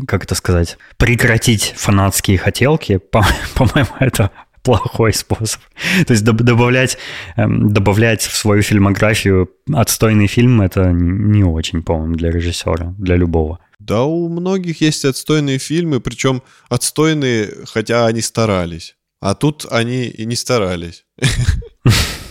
как 0.06 0.22
это 0.24 0.36
сказать, 0.36 0.78
прекратить 0.98 1.74
фанатские 1.76 2.38
хотелки. 2.38 2.96
По- 3.10 3.26
По-моему, 3.56 3.90
это 3.98 4.30
плохой 4.62 5.12
способ. 5.12 5.60
То 6.06 6.12
есть 6.12 6.24
доб- 6.24 6.44
добавлять, 6.44 6.96
эм, 7.36 7.72
добавлять 7.72 8.22
в 8.22 8.36
свою 8.36 8.62
фильмографию 8.62 9.50
отстойный 9.72 10.28
фильм 10.28 10.62
это 10.62 10.92
не 10.92 11.42
очень, 11.42 11.82
по-моему, 11.82 12.14
для 12.14 12.30
режиссера, 12.30 12.94
для 12.98 13.16
любого. 13.16 13.58
Да, 13.80 14.04
у 14.04 14.28
многих 14.28 14.80
есть 14.80 15.04
отстойные 15.04 15.58
фильмы, 15.58 15.98
причем 16.00 16.40
отстойные, 16.68 17.50
хотя 17.66 18.06
они 18.06 18.20
старались. 18.22 18.94
А 19.20 19.34
тут 19.34 19.66
они 19.70 20.04
и 20.06 20.24
не 20.24 20.36
старались. 20.36 21.04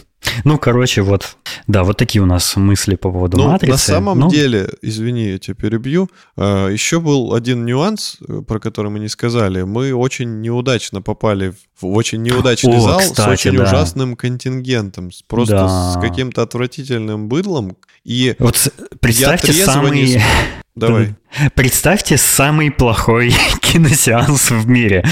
Ну, 0.44 0.58
короче, 0.58 1.02
вот, 1.02 1.38
да, 1.68 1.84
вот 1.84 1.98
такие 1.98 2.22
у 2.22 2.26
нас 2.26 2.56
мысли 2.56 2.96
по 2.96 3.12
поводу 3.12 3.38
Ну, 3.38 3.48
матрицы. 3.50 3.72
на 3.72 3.78
самом 3.78 4.20
Ну, 4.20 4.30
деле, 4.30 4.70
извини, 4.82 5.30
я 5.32 5.38
тебя 5.40 5.56
перебью, 5.56 6.10
а, 6.38 6.68
еще 6.70 7.00
был 7.00 7.34
один 7.34 7.66
нюанс, 7.66 8.18
э, 8.28 8.42
про 8.48 8.60
который 8.60 8.92
мы 8.92 9.00
не 9.00 9.10
сказали. 9.10 9.64
Мы 9.64 9.94
очень 9.94 10.42
неудачно 10.42 11.02
попали 11.02 11.54
в 11.80 11.86
очень 11.88 12.22
неудачный 12.22 12.78
О, 12.78 12.82
зал 12.82 13.00
с 13.02 13.10
кстати, 13.10 13.48
очень 13.48 13.58
да. 13.58 13.64
ужасным 13.64 14.16
контингентом, 14.16 15.12
с- 15.12 15.22
просто 15.22 15.54
Да. 15.56 15.92
с 15.94 16.02
каким-то 16.02 16.42
отвратительным 16.42 17.28
быдлом. 17.28 17.76
И 18.04 18.36
Вот 18.40 18.56
с- 18.58 18.72
представьте 19.00 19.54
самый... 19.54 19.92
не 19.92 20.22
давай. 20.76 21.16
Представьте 21.56 22.18
самый 22.18 22.72
плохой 22.72 23.34
киносеанс 23.62 24.52
в 24.52 24.68
мире, 24.68 25.04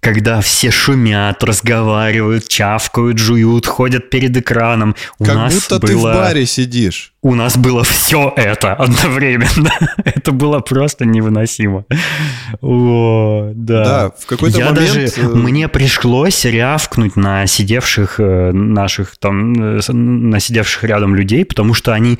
когда 0.00 0.40
все 0.40 0.70
шумят, 0.70 1.42
разговаривают, 1.44 2.48
чавкают, 2.48 3.18
жуют, 3.18 3.66
ходят 3.66 4.10
перед 4.10 4.36
экраном. 4.36 4.94
У 5.18 5.24
Как 5.24 5.34
нас 5.34 5.54
будто 5.54 5.86
ты 5.86 5.96
в 5.96 6.00
было- 6.02 6.14
баре 6.14 6.46
сидишь. 6.46 7.12
У 7.20 7.34
нас 7.34 7.56
было 7.56 7.82
все 7.82 8.32
это 8.36 8.74
одновременно. 8.74 9.72
Это 10.04 10.30
было 10.30 10.60
просто 10.60 11.04
невыносимо. 11.04 11.84
О, 12.60 13.50
да. 13.54 13.84
Да, 13.84 14.10
в 14.18 14.26
какой-то 14.26 14.58
момент... 14.60 14.76
даже, 14.78 15.00
э, 15.06 15.22
мне 15.28 15.68
пришлось 15.68 16.44
рявкнуть 16.44 17.16
на 17.16 17.46
сидевших 17.46 18.20
э, 18.20 18.52
наших 18.52 19.16
там, 19.18 19.78
э, 19.78 19.80
на 19.92 20.38
сидевших 20.40 20.84
рядом 20.84 21.14
людей, 21.16 21.44
потому 21.44 21.74
что 21.74 21.92
они, 21.92 22.18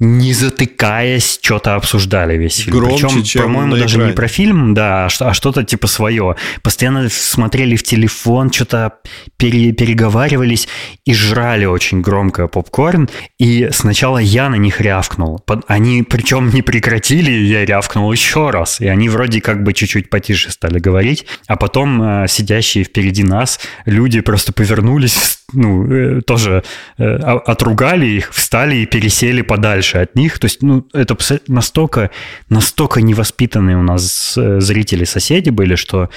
не 0.00 0.32
затыкаясь, 0.32 1.38
что-то 1.42 1.76
обсуждали 1.76 2.36
весь 2.36 2.56
фильм. 2.56 2.78
Громче, 2.78 3.06
Причем, 3.06 3.22
чем 3.22 3.42
по-моему, 3.44 3.76
даже 3.76 3.96
не 3.96 4.02
экране. 4.02 4.12
про 4.14 4.28
фильм, 4.28 4.74
да, 4.74 5.06
а 5.06 5.08
а 5.20 5.34
что-то 5.34 5.62
типа 5.64 5.86
свое. 5.86 6.36
Постоянно 6.62 7.01
смотрели 7.08 7.76
в 7.76 7.82
телефон, 7.82 8.52
что-то 8.52 8.94
пере- 9.36 9.72
переговаривались 9.72 10.68
и 11.04 11.14
жрали 11.14 11.64
очень 11.64 12.00
громко 12.00 12.48
попкорн. 12.48 13.08
И 13.38 13.68
сначала 13.72 14.18
я 14.18 14.48
на 14.48 14.56
них 14.56 14.80
рявкнул. 14.80 15.42
Они 15.66 16.02
причем 16.02 16.50
не 16.50 16.62
прекратили, 16.62 17.30
я 17.30 17.64
рявкнул 17.64 18.10
еще 18.12 18.50
раз. 18.50 18.80
И 18.80 18.86
они 18.86 19.08
вроде 19.08 19.40
как 19.40 19.62
бы 19.62 19.72
чуть-чуть 19.72 20.10
потише 20.10 20.50
стали 20.50 20.78
говорить, 20.78 21.26
а 21.46 21.56
потом 21.56 22.02
э, 22.02 22.28
сидящие 22.28 22.84
впереди 22.84 23.24
нас 23.24 23.60
люди 23.86 24.20
просто 24.20 24.52
повернулись, 24.52 25.38
ну, 25.52 25.90
э, 25.90 26.20
тоже 26.22 26.62
э, 26.98 27.04
отругали 27.04 28.06
их, 28.06 28.32
встали 28.32 28.76
и 28.76 28.86
пересели 28.86 29.42
подальше 29.42 29.98
от 29.98 30.14
них. 30.14 30.38
То 30.38 30.46
есть, 30.46 30.62
ну, 30.62 30.86
это 30.92 31.16
настолько, 31.48 32.10
настолько 32.48 33.02
невоспитанные 33.02 33.76
у 33.76 33.82
нас 33.82 34.34
э, 34.36 34.60
зрители-соседи 34.60 35.50
были, 35.50 35.74
что 35.74 36.10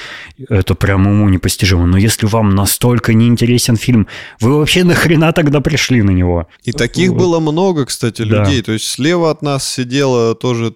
это 0.49 0.74
прям 0.75 1.07
уму 1.07 1.29
непостижимо. 1.29 1.85
Но 1.85 1.97
если 1.97 2.25
вам 2.25 2.55
настолько 2.55 3.13
неинтересен 3.13 3.75
фильм, 3.77 4.07
вы 4.39 4.57
вообще 4.57 4.83
нахрена 4.83 5.31
тогда 5.33 5.61
пришли 5.61 6.01
на 6.01 6.11
него? 6.11 6.47
И 6.63 6.71
таких 6.71 7.11
вот. 7.11 7.19
было 7.19 7.39
много, 7.39 7.85
кстати, 7.85 8.21
людей. 8.21 8.57
Да. 8.57 8.65
То 8.65 8.71
есть 8.73 8.87
слева 8.87 9.31
от 9.31 9.41
нас 9.41 9.69
сидело 9.69 10.35
тоже 10.35 10.73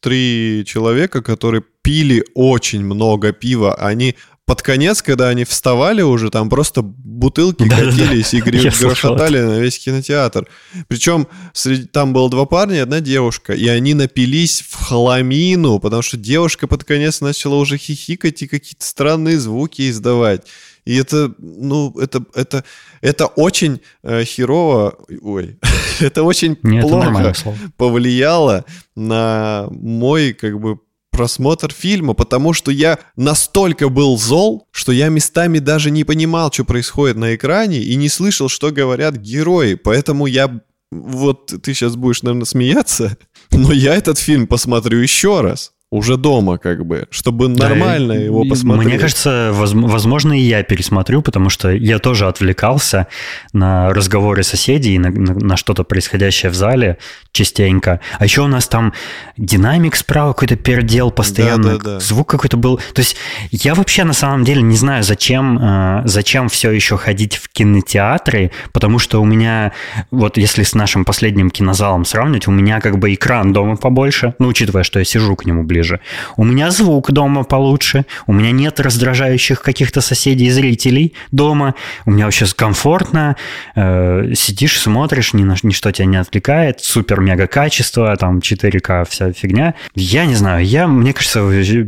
три 0.00 0.64
человека, 0.66 1.22
которые 1.22 1.62
пили 1.82 2.24
очень 2.34 2.84
много 2.84 3.32
пива. 3.32 3.74
Они 3.74 4.16
под 4.44 4.60
конец, 4.62 5.02
когда 5.02 5.28
они 5.28 5.44
вставали 5.44 6.02
уже, 6.02 6.30
там 6.30 6.50
просто 6.50 6.82
бутылки 6.82 7.68
да, 7.68 7.76
катились 7.76 8.32
да, 8.32 8.38
да. 8.44 8.58
и 8.58 8.70
грохотали 8.80 9.40
на 9.40 9.60
весь 9.60 9.78
кинотеатр. 9.78 10.48
Причем 10.88 11.28
среди, 11.52 11.84
там 11.84 12.12
было 12.12 12.28
два 12.28 12.44
парня 12.44 12.76
и 12.76 12.80
одна 12.80 13.00
девушка, 13.00 13.52
и 13.52 13.68
они 13.68 13.94
напились 13.94 14.62
в 14.62 14.74
хламину, 14.74 15.78
потому 15.78 16.02
что 16.02 16.16
девушка 16.16 16.66
под 16.66 16.84
конец 16.84 17.20
начала 17.20 17.56
уже 17.56 17.78
хихикать 17.78 18.42
и 18.42 18.48
какие-то 18.48 18.84
странные 18.84 19.38
звуки 19.38 19.88
издавать. 19.88 20.42
И 20.84 20.96
это, 20.96 21.32
ну, 21.38 21.96
это, 22.00 22.24
это, 22.34 22.64
это 23.00 23.26
очень 23.26 23.80
э, 24.02 24.24
херово, 24.24 24.96
ой, 25.20 25.58
это 26.00 26.24
очень 26.24 26.58
Нет, 26.64 26.82
плохо 26.82 27.18
это 27.20 27.56
повлияло 27.76 28.64
на 28.96 29.68
мой, 29.70 30.32
как 30.32 30.60
бы, 30.60 30.80
просмотр 31.12 31.72
фильма, 31.72 32.14
потому 32.14 32.52
что 32.52 32.72
я 32.72 32.98
настолько 33.16 33.88
был 33.88 34.18
зол, 34.18 34.66
что 34.72 34.90
я 34.90 35.08
местами 35.08 35.58
даже 35.60 35.90
не 35.90 36.02
понимал, 36.02 36.50
что 36.52 36.64
происходит 36.64 37.16
на 37.16 37.36
экране 37.36 37.78
и 37.78 37.94
не 37.94 38.08
слышал, 38.08 38.48
что 38.48 38.72
говорят 38.72 39.16
герои. 39.16 39.74
Поэтому 39.74 40.26
я... 40.26 40.60
Вот 40.90 41.54
ты 41.62 41.72
сейчас 41.72 41.96
будешь, 41.96 42.22
наверное, 42.22 42.44
смеяться, 42.44 43.16
но 43.50 43.72
я 43.72 43.94
этот 43.94 44.18
фильм 44.18 44.46
посмотрю 44.46 44.98
еще 44.98 45.40
раз 45.40 45.71
уже 45.92 46.16
дома, 46.16 46.56
как 46.56 46.86
бы, 46.86 47.06
чтобы 47.10 47.48
нормально 47.48 48.14
да, 48.14 48.20
его 48.20 48.44
посмотреть. 48.44 48.86
Мне 48.86 48.98
кажется, 48.98 49.50
возможно, 49.52 50.32
и 50.32 50.40
я 50.40 50.62
пересмотрю, 50.62 51.20
потому 51.20 51.50
что 51.50 51.70
я 51.70 51.98
тоже 51.98 52.26
отвлекался 52.26 53.08
на 53.52 53.92
разговоры 53.92 54.42
соседей, 54.42 54.98
на, 54.98 55.10
на, 55.10 55.34
на 55.34 55.56
что-то 55.58 55.84
происходящее 55.84 56.50
в 56.50 56.54
зале 56.54 56.96
частенько. 57.32 58.00
А 58.18 58.24
еще 58.24 58.40
у 58.40 58.46
нас 58.46 58.68
там 58.68 58.94
динамик 59.36 59.94
справа 59.94 60.32
какой-то 60.32 60.56
пердел 60.56 61.10
постоянно, 61.10 61.72
да, 61.72 61.76
да, 61.76 61.84
да. 61.94 62.00
звук 62.00 62.30
какой-то 62.30 62.56
был. 62.56 62.78
То 62.78 63.00
есть 63.00 63.16
я 63.50 63.74
вообще 63.74 64.04
на 64.04 64.14
самом 64.14 64.44
деле 64.44 64.62
не 64.62 64.76
знаю, 64.76 65.02
зачем, 65.02 65.58
э, 65.60 66.02
зачем 66.06 66.48
все 66.48 66.70
еще 66.70 66.96
ходить 66.96 67.36
в 67.36 67.50
кинотеатры, 67.50 68.50
потому 68.72 68.98
что 68.98 69.20
у 69.20 69.26
меня, 69.26 69.72
вот 70.10 70.38
если 70.38 70.62
с 70.62 70.74
нашим 70.74 71.04
последним 71.04 71.50
кинозалом 71.50 72.06
сравнивать, 72.06 72.48
у 72.48 72.50
меня 72.50 72.80
как 72.80 72.98
бы 72.98 73.12
экран 73.12 73.52
дома 73.52 73.76
побольше, 73.76 74.34
ну, 74.38 74.48
учитывая, 74.48 74.84
что 74.84 74.98
я 74.98 75.04
сижу 75.04 75.36
к 75.36 75.44
нему 75.44 75.64
ближе, 75.64 75.81
ближе. 75.82 76.00
У 76.36 76.44
меня 76.44 76.70
звук 76.70 77.10
дома 77.10 77.44
получше, 77.44 78.04
у 78.26 78.32
меня 78.32 78.52
нет 78.52 78.80
раздражающих 78.80 79.60
каких-то 79.62 80.00
соседей 80.00 80.46
и 80.46 80.50
зрителей 80.50 81.14
дома, 81.32 81.74
у 82.06 82.10
меня 82.10 82.24
вообще 82.24 82.46
комфортно, 82.56 83.36
э, 83.74 84.32
сидишь, 84.34 84.78
смотришь, 84.78 85.34
ни 85.34 85.44
на 85.44 85.56
ничто 85.62 85.92
тебя 85.92 86.06
не 86.06 86.16
отвлекает, 86.16 86.80
супер-мега 86.80 87.46
качество, 87.46 88.16
там 88.16 88.38
4К, 88.38 89.04
вся 89.08 89.32
фигня. 89.32 89.74
Я 89.94 90.26
не 90.26 90.34
знаю, 90.34 90.64
я, 90.64 90.86
мне 90.86 91.12
кажется, 91.12 91.40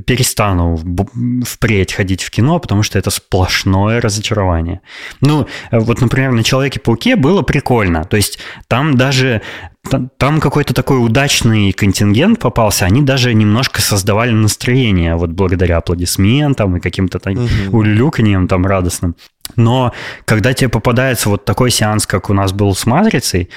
перестану 0.06 0.78
впредь 1.44 1.92
ходить 1.92 2.22
в 2.22 2.30
кино, 2.30 2.58
потому 2.58 2.82
что 2.82 2.98
это 2.98 3.10
сплошное 3.10 4.00
разочарование. 4.00 4.80
Ну, 5.20 5.46
вот, 5.70 6.00
например, 6.00 6.32
на 6.32 6.42
Человеке-пауке 6.42 7.16
было 7.16 7.42
прикольно, 7.42 8.04
то 8.04 8.16
есть 8.16 8.38
там 8.68 8.96
даже 8.96 9.40
там 9.90 10.40
какой-то 10.40 10.74
такой 10.74 11.04
удачный 11.04 11.72
контингент 11.72 12.38
попался, 12.38 12.86
они 12.86 13.02
даже 13.02 13.34
немножко 13.34 13.82
создавали 13.82 14.32
настроение, 14.32 15.16
вот 15.16 15.30
благодаря 15.30 15.78
аплодисментам 15.78 16.76
и 16.76 16.80
каким-то 16.80 17.18
там 17.18 17.34
угу. 17.34 17.78
улюлюканьям 17.78 18.48
там 18.48 18.66
радостным. 18.66 19.14
Но 19.56 19.92
когда 20.24 20.52
тебе 20.54 20.68
попадается 20.68 21.28
вот 21.28 21.44
такой 21.44 21.70
сеанс, 21.70 22.06
как 22.06 22.30
у 22.30 22.34
нас 22.34 22.52
был 22.52 22.74
с 22.74 22.86
«Матрицей», 22.86 23.50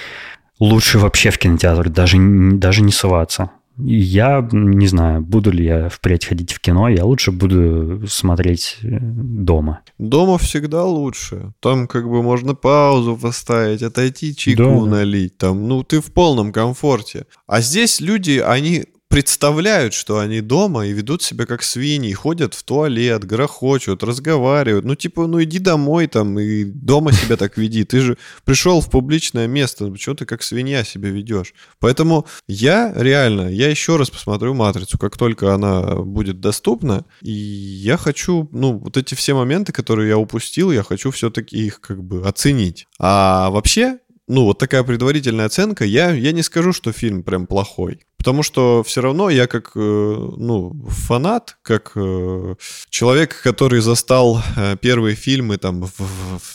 лучше 0.59 0.99
вообще 0.99 1.29
в 1.29 1.37
кинотеатр 1.37 1.89
даже, 1.89 2.17
даже 2.19 2.81
не 2.81 2.91
соваться. 2.91 3.51
Я 3.77 4.47
не 4.51 4.87
знаю, 4.87 5.21
буду 5.21 5.51
ли 5.51 5.65
я 5.65 5.89
впредь 5.89 6.25
ходить 6.25 6.51
в 6.51 6.59
кино, 6.59 6.89
я 6.89 7.05
лучше 7.05 7.31
буду 7.31 8.07
смотреть 8.07 8.77
э, 8.81 8.97
дома. 8.99 9.81
Дома 9.99 10.37
всегда 10.37 10.83
лучше. 10.83 11.53
Там 11.59 11.87
как 11.87 12.09
бы 12.09 12.23
можно 12.23 12.55
паузу 12.55 13.15
поставить, 13.15 13.83
отойти 13.83 14.35
чайку 14.35 14.85
да. 14.85 14.91
налить. 14.91 15.37
Там, 15.37 15.67
ну, 15.67 15.83
ты 15.83 16.01
в 16.01 16.11
полном 16.11 16.51
комфорте. 16.51 17.25
А 17.45 17.61
здесь 17.61 18.01
люди, 18.01 18.43
они 18.43 18.85
представляют, 19.09 19.93
что 19.93 20.19
они 20.19 20.41
дома 20.41 20.87
и 20.87 20.91
ведут 20.91 21.23
себя 21.23 21.45
как 21.45 21.63
свиньи, 21.63 22.11
ходят 22.13 22.53
в 22.53 22.63
туалет, 22.63 23.25
грохочут, 23.25 24.03
разговаривают. 24.03 24.85
Ну, 24.85 24.95
типа, 24.95 25.27
ну 25.27 25.41
иди 25.41 25.59
домой 25.59 26.07
там 26.07 26.37
и 26.39 26.63
дома 26.63 27.11
себя 27.13 27.37
так 27.37 27.57
веди. 27.57 27.83
Ты 27.83 28.01
же 28.01 28.17
пришел 28.43 28.81
в 28.81 28.89
публичное 28.89 29.47
место, 29.47 29.89
почему 29.89 30.15
ты 30.15 30.25
как 30.25 30.43
свинья 30.43 30.83
себя 30.83 31.09
ведешь? 31.09 31.53
Поэтому 31.79 32.27
я 32.47 32.93
реально, 32.95 33.49
я 33.49 33.69
еще 33.69 33.95
раз 33.97 34.09
посмотрю 34.09 34.53
«Матрицу», 34.53 34.97
как 34.97 35.17
только 35.17 35.53
она 35.53 35.95
будет 35.95 36.39
доступна, 36.39 37.05
и 37.21 37.31
я 37.31 37.97
хочу, 37.97 38.49
ну, 38.51 38.77
вот 38.77 38.97
эти 38.97 39.15
все 39.15 39.33
моменты, 39.33 39.71
которые 39.71 40.09
я 40.09 40.17
упустил, 40.17 40.71
я 40.71 40.83
хочу 40.83 41.11
все-таки 41.11 41.57
их 41.57 41.81
как 41.81 42.03
бы 42.03 42.27
оценить. 42.27 42.87
А 42.99 43.49
вообще, 43.49 43.99
ну, 44.27 44.43
вот 44.43 44.57
такая 44.59 44.83
предварительная 44.83 45.45
оценка, 45.45 45.85
я, 45.85 46.11
я 46.11 46.31
не 46.33 46.43
скажу, 46.43 46.73
что 46.73 46.91
фильм 46.91 47.23
прям 47.23 47.47
плохой. 47.47 48.06
Потому 48.17 48.43
что 48.43 48.83
все 48.83 49.01
равно 49.01 49.29
я 49.29 49.47
как, 49.47 49.71
э, 49.75 49.79
ну, 49.79 50.73
фанат, 50.89 51.57
как 51.61 51.91
э, 51.95 52.55
человек, 52.89 53.41
который 53.41 53.79
застал 53.79 54.41
э, 54.55 54.75
первые 54.81 55.15
фильмы 55.15 55.57
там 55.57 55.83
в, 55.83 55.99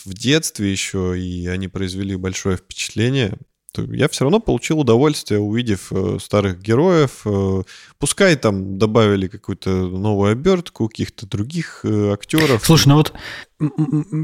в 0.05 0.13
детстве 0.13 0.71
еще, 0.71 1.17
и 1.17 1.47
они 1.47 1.69
произвели 1.69 2.15
большое 2.15 2.57
впечатление, 2.57 3.37
я 3.77 4.07
все 4.07 4.25
равно 4.25 4.39
получил 4.39 4.79
удовольствие, 4.79 5.39
увидев 5.39 5.91
э, 5.91 6.17
старых 6.21 6.61
героев. 6.61 7.21
Э, 7.25 7.63
пускай 7.97 8.35
там 8.35 8.77
добавили 8.77 9.27
какую-то 9.27 9.69
новую 9.69 10.31
обертку, 10.31 10.87
каких-то 10.87 11.25
других 11.25 11.81
э, 11.83 12.13
актеров. 12.13 12.65
Слушай, 12.65 12.89
ну 12.89 12.95
вот 12.95 13.13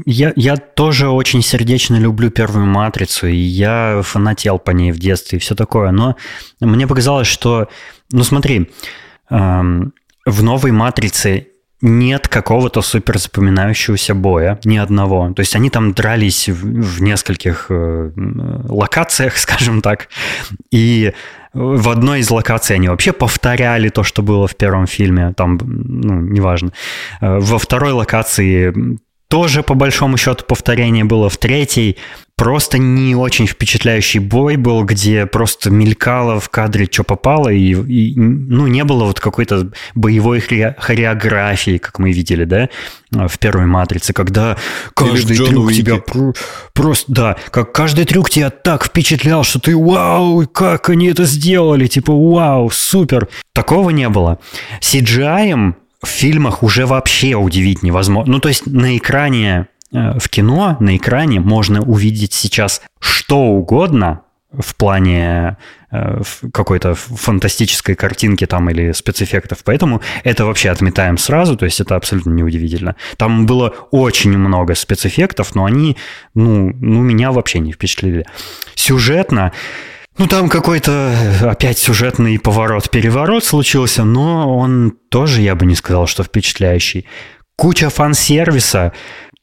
я, 0.06 0.32
я 0.36 0.56
тоже 0.56 1.08
очень 1.08 1.42
сердечно 1.42 1.96
люблю 1.96 2.30
первую 2.30 2.66
матрицу, 2.66 3.26
и 3.26 3.36
я 3.36 4.02
фанател 4.04 4.58
по 4.58 4.70
ней 4.70 4.92
в 4.92 4.98
детстве 4.98 5.38
и 5.38 5.40
все 5.40 5.54
такое. 5.54 5.90
Но 5.90 6.16
мне 6.60 6.86
показалось, 6.86 7.26
что, 7.26 7.68
ну 8.12 8.22
смотри, 8.22 8.70
эм, 9.30 9.94
в 10.26 10.42
новой 10.42 10.72
матрице 10.72 11.49
нет 11.82 12.28
какого-то 12.28 12.82
супер 12.82 13.18
запоминающегося 13.18 14.14
боя, 14.14 14.58
ни 14.64 14.76
одного. 14.76 15.32
То 15.34 15.40
есть 15.40 15.56
они 15.56 15.70
там 15.70 15.92
дрались 15.92 16.48
в, 16.48 16.62
в 16.62 17.02
нескольких 17.02 17.66
э, 17.70 18.10
локациях, 18.68 19.36
скажем 19.36 19.82
так, 19.82 20.08
и 20.70 21.12
в 21.52 21.88
одной 21.88 22.20
из 22.20 22.30
локаций 22.30 22.76
они 22.76 22.88
вообще 22.88 23.12
повторяли 23.12 23.88
то, 23.88 24.04
что 24.04 24.22
было 24.22 24.46
в 24.46 24.54
первом 24.56 24.86
фильме, 24.86 25.32
там, 25.36 25.58
ну, 25.62 26.20
неважно. 26.20 26.72
Э, 27.20 27.38
во 27.38 27.58
второй 27.58 27.92
локации 27.92 28.98
тоже, 29.28 29.62
по 29.62 29.74
большому 29.74 30.16
счету, 30.16 30.44
повторение 30.44 31.04
было. 31.04 31.28
В 31.28 31.36
третьей 31.36 31.96
просто 32.40 32.78
не 32.78 33.14
очень 33.14 33.46
впечатляющий 33.46 34.18
бой 34.18 34.56
был, 34.56 34.82
где 34.84 35.26
просто 35.26 35.68
мелькало 35.68 36.40
в 36.40 36.48
кадре, 36.48 36.88
что 36.90 37.04
попало, 37.04 37.50
и, 37.50 37.74
и 37.74 38.14
ну, 38.18 38.66
не 38.66 38.82
было 38.82 39.04
вот 39.04 39.20
какой-то 39.20 39.68
боевой 39.94 40.40
хореографии, 40.40 41.76
как 41.76 41.98
мы 41.98 42.12
видели, 42.12 42.44
да, 42.44 42.70
в 43.10 43.38
первой 43.38 43.66
«Матрице», 43.66 44.14
когда 44.14 44.56
каждый 44.94 45.36
трюк 45.36 45.66
Уики. 45.66 45.82
тебя 45.82 45.96
про, 45.98 46.32
просто, 46.72 47.12
да, 47.12 47.36
как 47.50 47.72
каждый 47.72 48.06
трюк 48.06 48.30
тебя 48.30 48.48
так 48.48 48.86
впечатлял, 48.86 49.44
что 49.44 49.60
ты 49.60 49.76
вау, 49.76 50.46
как 50.46 50.88
они 50.88 51.08
это 51.08 51.24
сделали, 51.24 51.88
типа 51.88 52.14
вау, 52.14 52.70
супер. 52.70 53.28
Такого 53.52 53.90
не 53.90 54.08
было. 54.08 54.38
CGI 54.80 55.74
в 56.02 56.08
фильмах 56.08 56.62
уже 56.62 56.86
вообще 56.86 57.34
удивить 57.34 57.82
невозможно. 57.82 58.32
Ну, 58.32 58.40
то 58.40 58.48
есть 58.48 58.64
на 58.64 58.96
экране, 58.96 59.66
в 59.92 60.28
кино, 60.28 60.76
на 60.80 60.96
экране 60.96 61.40
можно 61.40 61.82
увидеть 61.82 62.32
сейчас 62.32 62.82
что 63.00 63.38
угодно 63.38 64.22
в 64.52 64.74
плане 64.74 65.56
э, 65.92 66.22
какой-то 66.52 66.94
фантастической 66.94 67.94
картинки 67.94 68.46
там 68.46 68.68
или 68.70 68.92
спецэффектов. 68.92 69.58
Поэтому 69.64 70.00
это 70.24 70.44
вообще 70.44 70.70
отметаем 70.70 71.18
сразу, 71.18 71.56
то 71.56 71.64
есть 71.64 71.80
это 71.80 71.94
абсолютно 71.94 72.30
неудивительно. 72.30 72.96
Там 73.16 73.46
было 73.46 73.68
очень 73.90 74.36
много 74.36 74.74
спецэффектов, 74.74 75.54
но 75.54 75.64
они, 75.64 75.96
ну, 76.34 76.72
ну 76.80 77.02
меня 77.02 77.30
вообще 77.30 77.60
не 77.60 77.72
впечатлили. 77.72 78.26
Сюжетно 78.74 79.52
Ну, 80.18 80.26
там 80.26 80.48
какой-то 80.48 81.14
опять 81.42 81.78
сюжетный 81.78 82.38
поворот-переворот 82.38 83.44
случился, 83.44 84.04
но 84.04 84.58
он 84.58 84.92
тоже, 85.08 85.40
я 85.40 85.54
бы 85.54 85.64
не 85.64 85.76
сказал, 85.76 86.06
что 86.06 86.24
впечатляющий. 86.24 87.06
Куча 87.56 87.88
фан-сервиса, 87.88 88.92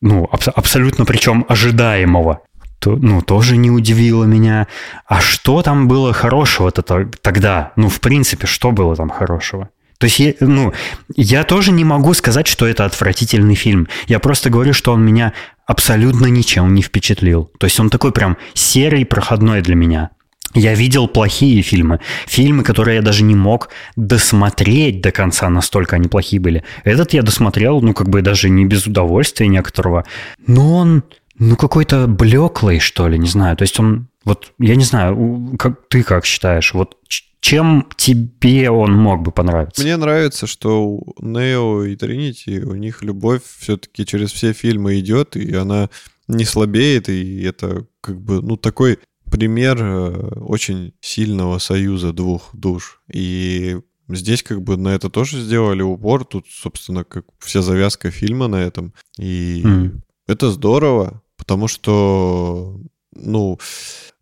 ну, 0.02 0.28
аб- 0.32 0.54
абсолютно 0.56 1.06
причем 1.06 1.46
ожидаемого 1.48 2.42
то, 2.80 2.96
ну, 2.96 3.22
тоже 3.22 3.58
не 3.58 3.72
удивило 3.72 4.24
меня. 4.24 4.68
А 5.08 5.20
что 5.20 5.64
там 5.64 5.88
было 5.88 6.14
хорошего-то 6.14 6.84
тогда? 7.22 7.72
Ну, 7.76 7.90
в 7.90 8.00
принципе, 8.00 8.46
что 8.46 8.72
было 8.72 8.96
там 8.96 9.10
хорошего? 9.10 9.70
То 9.98 10.06
есть, 10.06 10.22
ну, 10.42 10.74
я 11.16 11.44
тоже 11.44 11.72
не 11.72 11.84
могу 11.84 12.14
сказать, 12.14 12.46
что 12.46 12.68
это 12.68 12.86
отвратительный 12.86 13.56
фильм. 13.56 13.88
Я 14.08 14.20
просто 14.20 14.52
говорю, 14.52 14.74
что 14.74 14.94
он 14.94 15.04
меня 15.04 15.34
абсолютно 15.66 16.28
ничем 16.28 16.76
не 16.76 16.84
впечатлил. 16.84 17.52
То 17.58 17.66
есть 17.66 17.80
он 17.80 17.90
такой 17.90 18.12
прям 18.12 18.38
серый, 18.54 19.06
проходной 19.06 19.62
для 19.62 19.76
меня. 19.76 20.12
Я 20.58 20.74
видел 20.74 21.08
плохие 21.08 21.62
фильмы. 21.62 22.00
Фильмы, 22.26 22.64
которые 22.64 22.96
я 22.96 23.02
даже 23.04 23.24
не 23.24 23.36
мог 23.36 23.70
досмотреть 23.96 25.02
до 25.02 25.12
конца, 25.12 25.50
настолько 25.50 25.98
они 25.98 26.08
плохие 26.08 26.40
были. 26.40 26.64
Этот 26.84 27.14
я 27.14 27.22
досмотрел, 27.22 27.80
ну, 27.82 27.94
как 27.94 28.10
бы 28.10 28.24
даже 28.24 28.50
не 28.50 28.66
без 28.66 28.88
удовольствия 28.88 29.48
некоторого. 29.48 30.04
Но 30.48 30.76
он 30.78 31.04
ну, 31.38 31.56
какой-то 31.56 32.08
блеклый, 32.08 32.80
что 32.80 33.08
ли, 33.08 33.20
не 33.20 33.28
знаю. 33.28 33.56
То 33.56 33.62
есть 33.62 33.80
он, 33.80 34.08
вот, 34.26 34.52
я 34.58 34.76
не 34.76 34.84
знаю, 34.84 35.56
как, 35.60 35.88
ты 35.90 36.02
как 36.02 36.26
считаешь, 36.26 36.74
вот 36.74 36.98
чем 37.40 37.88
тебе 37.96 38.72
он 38.72 38.94
мог 38.94 39.22
бы 39.22 39.32
понравиться? 39.32 39.84
Мне 39.84 39.96
нравится, 39.96 40.48
что 40.48 40.88
у 40.88 41.14
Нео 41.20 41.84
и 41.84 41.96
Тринити, 41.96 42.62
у 42.62 42.74
них 42.74 43.04
любовь 43.04 43.44
все-таки 43.60 44.08
через 44.08 44.32
все 44.32 44.54
фильмы 44.54 45.00
идет, 45.00 45.36
и 45.38 45.54
она 45.54 45.90
не 46.28 46.46
слабеет, 46.46 47.10
и 47.10 47.44
это 47.44 47.86
как 48.02 48.20
бы, 48.20 48.42
ну, 48.42 48.58
такой 48.58 48.98
пример 49.32 49.78
э, 49.82 50.40
очень 50.40 50.94
сильного 51.02 51.60
союза 51.60 52.14
двух 52.14 52.50
душ. 52.54 53.02
И 53.12 53.80
здесь 54.10 54.44
как 54.44 54.62
бы 54.62 54.78
на 54.78 54.90
это 54.90 55.10
тоже 55.10 55.42
сделали 55.42 55.82
упор. 55.82 56.26
Тут, 56.26 56.46
собственно, 56.50 57.04
как 57.04 57.26
вся 57.40 57.62
завязка 57.62 58.12
фильма 58.12 58.48
на 58.48 58.58
этом. 58.58 58.94
И 59.18 59.62
mm. 59.64 60.00
это 60.28 60.52
здорово. 60.52 61.22
Потому 61.38 61.68
что, 61.68 62.80
ну, 63.14 63.60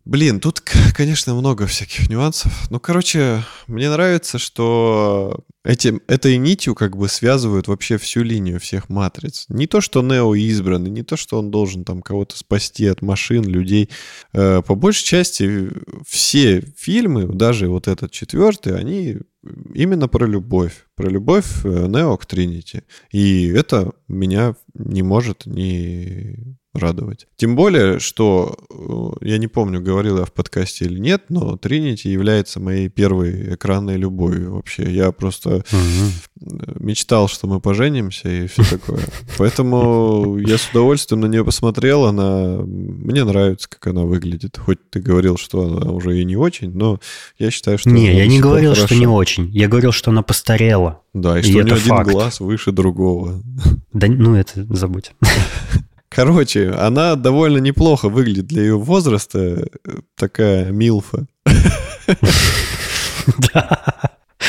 блин, 0.06 0.40
тут, 0.40 0.60
конечно, 0.94 1.34
много 1.34 1.66
всяких 1.66 2.08
нюансов. 2.08 2.52
Ну, 2.70 2.80
короче, 2.80 3.44
мне 3.66 3.90
нравится, 3.90 4.38
что 4.38 5.44
эти, 5.64 6.00
этой 6.06 6.38
нитью 6.38 6.74
как 6.74 6.96
бы 6.96 7.08
связывают 7.08 7.68
вообще 7.68 7.98
всю 7.98 8.22
линию 8.22 8.60
всех 8.60 8.88
матриц. 8.88 9.46
Не 9.48 9.66
то, 9.66 9.80
что 9.80 10.02
Нео 10.02 10.34
избранный, 10.34 10.90
не 10.90 11.02
то, 11.02 11.16
что 11.16 11.38
он 11.38 11.50
должен 11.50 11.84
там 11.84 12.00
кого-то 12.00 12.38
спасти 12.38 12.86
от 12.86 13.02
машин, 13.02 13.44
людей. 13.44 13.90
Э, 14.32 14.62
по 14.62 14.74
большей 14.76 15.04
части 15.04 15.70
все 16.06 16.62
фильмы, 16.76 17.26
даже 17.26 17.68
вот 17.68 17.88
этот 17.88 18.12
четвертый, 18.12 18.78
они 18.78 19.18
именно 19.74 20.08
про 20.08 20.26
любовь. 20.26 20.86
Про 20.94 21.10
любовь 21.10 21.64
э, 21.64 21.86
Нео 21.88 22.16
к 22.16 22.26
Тринити. 22.26 22.84
И 23.10 23.48
это 23.48 23.92
меня 24.08 24.54
не 24.74 25.02
может 25.02 25.46
не 25.46 26.56
радовать. 26.78 27.26
Тем 27.36 27.56
более, 27.56 27.98
что 27.98 28.56
э, 28.70 29.26
я 29.26 29.38
не 29.38 29.48
помню, 29.48 29.80
говорил 29.80 30.18
я 30.18 30.24
в 30.24 30.32
подкасте 30.32 30.84
или 30.84 30.98
нет, 30.98 31.24
но 31.28 31.56
Тринити 31.56 32.08
является 32.08 32.60
моей 32.60 32.88
первой 32.88 33.54
экранной 33.54 33.96
любовью 33.96 34.54
вообще. 34.54 34.90
Я 34.90 35.12
просто 35.12 35.64
угу. 35.72 36.60
мечтал, 36.80 37.28
что 37.28 37.46
мы 37.46 37.60
поженимся 37.60 38.28
и 38.28 38.46
все 38.46 38.64
такое. 38.64 39.00
Поэтому 39.38 40.38
я 40.38 40.58
с 40.58 40.68
удовольствием 40.70 41.20
на 41.20 41.26
нее 41.26 41.44
посмотрел. 41.44 42.06
Она 42.06 42.58
мне 42.66 43.24
нравится, 43.24 43.68
как 43.68 43.86
она 43.88 44.02
выглядит. 44.02 44.58
Хоть 44.58 44.78
ты 44.90 45.00
говорил, 45.00 45.36
что 45.36 45.62
она 45.62 45.90
уже 45.92 46.20
и 46.20 46.24
не 46.24 46.36
очень, 46.36 46.72
но 46.72 47.00
я 47.38 47.50
считаю, 47.50 47.78
что 47.78 47.90
не, 47.90 48.14
я 48.14 48.26
не 48.26 48.40
говорил, 48.40 48.70
хорошо. 48.70 48.86
что 48.86 48.96
не 48.96 49.06
очень. 49.06 49.50
Я 49.50 49.68
говорил, 49.68 49.92
что 49.92 50.10
она 50.10 50.22
постарела. 50.22 51.00
Да, 51.14 51.38
и, 51.38 51.40
и 51.40 51.44
что 51.44 51.58
у 51.58 51.62
нее 51.62 51.74
один 51.74 52.02
глаз 52.02 52.40
выше 52.40 52.72
другого. 52.72 53.42
Да, 53.92 54.06
ну 54.08 54.34
это 54.34 54.66
забудь. 54.74 55.12
Короче, 56.16 56.70
она 56.70 57.14
довольно 57.14 57.58
неплохо 57.58 58.08
выглядит 58.08 58.46
для 58.46 58.62
ее 58.62 58.78
возраста. 58.78 59.68
Такая 60.16 60.72
милфа. 60.72 61.26
Да. 63.52 63.92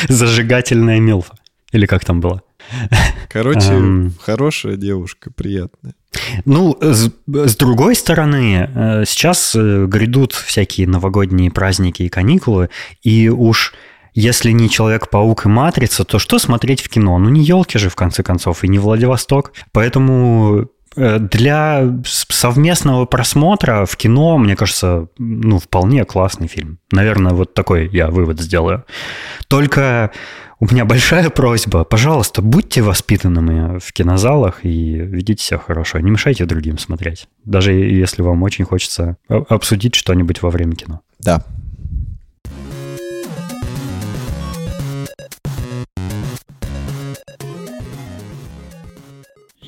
Зажигательная 0.08 1.00
милфа. 1.00 1.34
Или 1.72 1.86
как 1.86 2.04
там 2.04 2.20
было? 2.20 2.42
Короче, 3.28 3.72
um, 3.72 4.12
хорошая 4.20 4.76
девушка, 4.76 5.32
приятная. 5.34 5.94
Ну, 6.44 6.78
с, 6.80 7.10
с 7.26 7.56
другой 7.56 7.96
стороны, 7.96 8.70
э, 8.72 9.04
сейчас 9.04 9.56
э, 9.56 9.86
грядут 9.86 10.32
всякие 10.32 10.86
новогодние 10.86 11.50
праздники 11.50 12.04
и 12.04 12.08
каникулы, 12.08 12.70
и 13.02 13.28
уж 13.28 13.74
если 14.14 14.52
не 14.52 14.70
Человек-паук 14.70 15.46
и 15.46 15.48
Матрица, 15.48 16.04
то 16.04 16.20
что 16.20 16.38
смотреть 16.38 16.82
в 16.82 16.88
кино? 16.88 17.18
Ну, 17.18 17.28
не 17.30 17.42
елки 17.42 17.78
же, 17.78 17.88
в 17.90 17.96
конце 17.96 18.22
концов, 18.22 18.62
и 18.62 18.68
не 18.68 18.78
Владивосток. 18.78 19.52
Поэтому 19.72 20.60
Э, 20.62 20.66
для 20.96 22.00
совместного 22.04 23.04
просмотра 23.04 23.84
в 23.84 23.96
кино, 23.96 24.38
мне 24.38 24.56
кажется, 24.56 25.08
ну, 25.18 25.58
вполне 25.58 26.04
классный 26.04 26.48
фильм. 26.48 26.78
Наверное, 26.92 27.32
вот 27.32 27.54
такой 27.54 27.88
я 27.92 28.08
вывод 28.08 28.40
сделаю. 28.40 28.84
Только 29.48 30.10
у 30.60 30.66
меня 30.66 30.84
большая 30.84 31.30
просьба, 31.30 31.84
пожалуйста, 31.84 32.42
будьте 32.42 32.82
воспитанными 32.82 33.78
в 33.78 33.92
кинозалах 33.92 34.64
и 34.64 34.94
ведите 34.94 35.44
себя 35.44 35.58
хорошо. 35.58 36.00
Не 36.00 36.10
мешайте 36.10 36.46
другим 36.46 36.78
смотреть. 36.78 37.28
Даже 37.44 37.72
если 37.72 38.22
вам 38.22 38.42
очень 38.42 38.64
хочется 38.64 39.16
обсудить 39.28 39.94
что-нибудь 39.94 40.42
во 40.42 40.50
время 40.50 40.74
кино. 40.74 41.00
Да, 41.20 41.44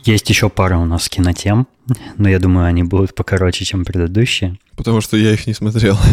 Есть 0.05 0.29
еще 0.31 0.49
пара 0.49 0.79
у 0.79 0.85
нас 0.85 1.09
кинотем, 1.09 1.67
но 2.17 2.29
я 2.29 2.39
думаю, 2.39 2.67
они 2.67 2.83
будут 2.83 3.15
покороче, 3.15 3.65
чем 3.65 3.85
предыдущие. 3.85 4.59
Потому 4.77 5.01
что 5.01 5.17
я 5.17 5.33
их 5.33 5.47
не 5.47 5.55
смотрел. 5.55 5.99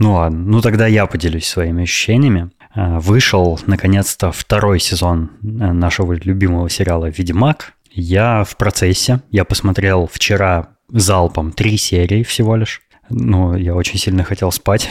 Ну 0.00 0.12
ладно, 0.12 0.38
ну 0.38 0.60
тогда 0.60 0.86
я 0.86 1.06
поделюсь 1.06 1.48
своими 1.48 1.82
ощущениями. 1.82 2.52
А, 2.72 3.00
вышел, 3.00 3.58
наконец-то, 3.66 4.30
второй 4.30 4.78
сезон 4.78 5.30
э, 5.42 5.46
нашего 5.46 6.12
любимого 6.12 6.70
сериала 6.70 7.06
«Ведьмак». 7.06 7.72
Я 7.90 8.44
в 8.44 8.56
процессе. 8.56 9.22
Я 9.32 9.44
посмотрел 9.44 10.08
вчера 10.12 10.68
залпом 10.88 11.50
три 11.50 11.76
серии 11.76 12.22
всего 12.22 12.54
лишь. 12.54 12.80
Ну, 13.10 13.56
я 13.56 13.74
очень 13.74 13.98
сильно 13.98 14.22
хотел 14.22 14.52
спать. 14.52 14.88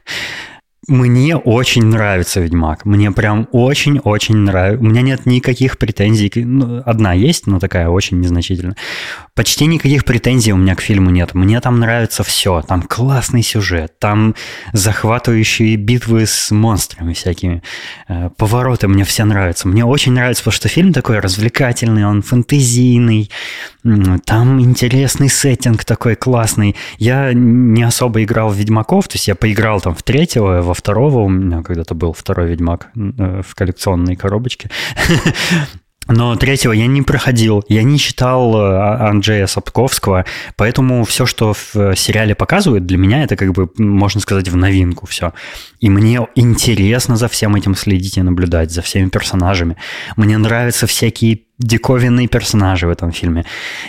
Мне 0.88 1.36
очень 1.36 1.84
нравится 1.86 2.40
Ведьмак. 2.40 2.84
Мне 2.84 3.10
прям 3.10 3.48
очень-очень 3.50 4.36
нравится. 4.36 4.84
У 4.84 4.86
меня 4.86 5.02
нет 5.02 5.26
никаких 5.26 5.78
претензий. 5.78 6.30
Ну, 6.36 6.80
одна 6.86 7.12
есть, 7.12 7.48
но 7.48 7.58
такая 7.58 7.88
очень 7.88 8.20
незначительная. 8.20 8.76
Почти 9.34 9.66
никаких 9.66 10.04
претензий 10.04 10.52
у 10.52 10.56
меня 10.56 10.76
к 10.76 10.80
фильму 10.80 11.10
нет. 11.10 11.34
Мне 11.34 11.60
там 11.60 11.80
нравится 11.80 12.22
все. 12.22 12.62
Там 12.62 12.82
классный 12.82 13.42
сюжет, 13.42 13.98
там 13.98 14.36
захватывающие 14.72 15.74
битвы 15.74 16.24
с 16.24 16.52
монстрами 16.52 17.14
всякими. 17.14 17.64
Э, 18.06 18.30
повороты 18.36 18.86
мне 18.86 19.02
все 19.02 19.24
нравятся. 19.24 19.66
Мне 19.66 19.84
очень 19.84 20.12
нравится, 20.12 20.44
потому 20.44 20.56
что 20.56 20.68
фильм 20.68 20.92
такой 20.92 21.18
развлекательный, 21.18 22.06
он 22.06 22.22
фэнтезийный. 22.22 23.28
Там 24.24 24.60
интересный 24.60 25.28
сеттинг 25.28 25.84
такой 25.84 26.14
классный. 26.14 26.76
Я 26.98 27.32
не 27.32 27.82
особо 27.82 28.22
играл 28.22 28.50
в 28.50 28.56
Ведьмаков, 28.56 29.08
то 29.08 29.16
есть 29.16 29.26
я 29.26 29.34
поиграл 29.34 29.80
там 29.80 29.96
в 29.96 30.02
третьего, 30.04 30.62
во 30.62 30.75
второго 30.76 31.20
у 31.20 31.28
меня 31.28 31.62
когда-то 31.62 31.94
был 31.94 32.12
второй 32.12 32.48
Ведьмак 32.48 32.90
э, 32.94 33.42
в 33.42 33.54
коллекционной 33.54 34.16
коробочке. 34.16 34.70
Но 36.08 36.36
третьего 36.36 36.72
я 36.72 36.86
не 36.86 37.02
проходил, 37.02 37.64
я 37.68 37.82
не 37.82 37.98
читал 37.98 38.54
э, 38.56 39.08
Анджея 39.08 39.46
Сапковского, 39.46 40.24
поэтому 40.54 41.04
все, 41.04 41.26
что 41.26 41.52
в 41.52 41.96
сериале 41.96 42.34
показывают, 42.34 42.86
для 42.86 42.96
меня 42.96 43.24
это 43.24 43.34
как 43.34 43.52
бы, 43.52 43.68
можно 43.76 44.20
сказать, 44.20 44.48
в 44.48 44.56
новинку 44.56 45.06
все. 45.06 45.32
И 45.80 45.90
мне 45.90 46.20
интересно 46.36 47.16
за 47.16 47.26
всем 47.28 47.56
этим 47.56 47.74
следить 47.74 48.18
и 48.18 48.22
наблюдать, 48.22 48.70
за 48.70 48.82
всеми 48.82 49.08
персонажами. 49.08 49.76
Мне 50.16 50.38
нравятся 50.38 50.86
всякие 50.86 51.45
диковинные 51.58 52.28
персонажи 52.28 52.86
в 52.86 52.90
этом 52.90 53.12
фильме. 53.12 53.46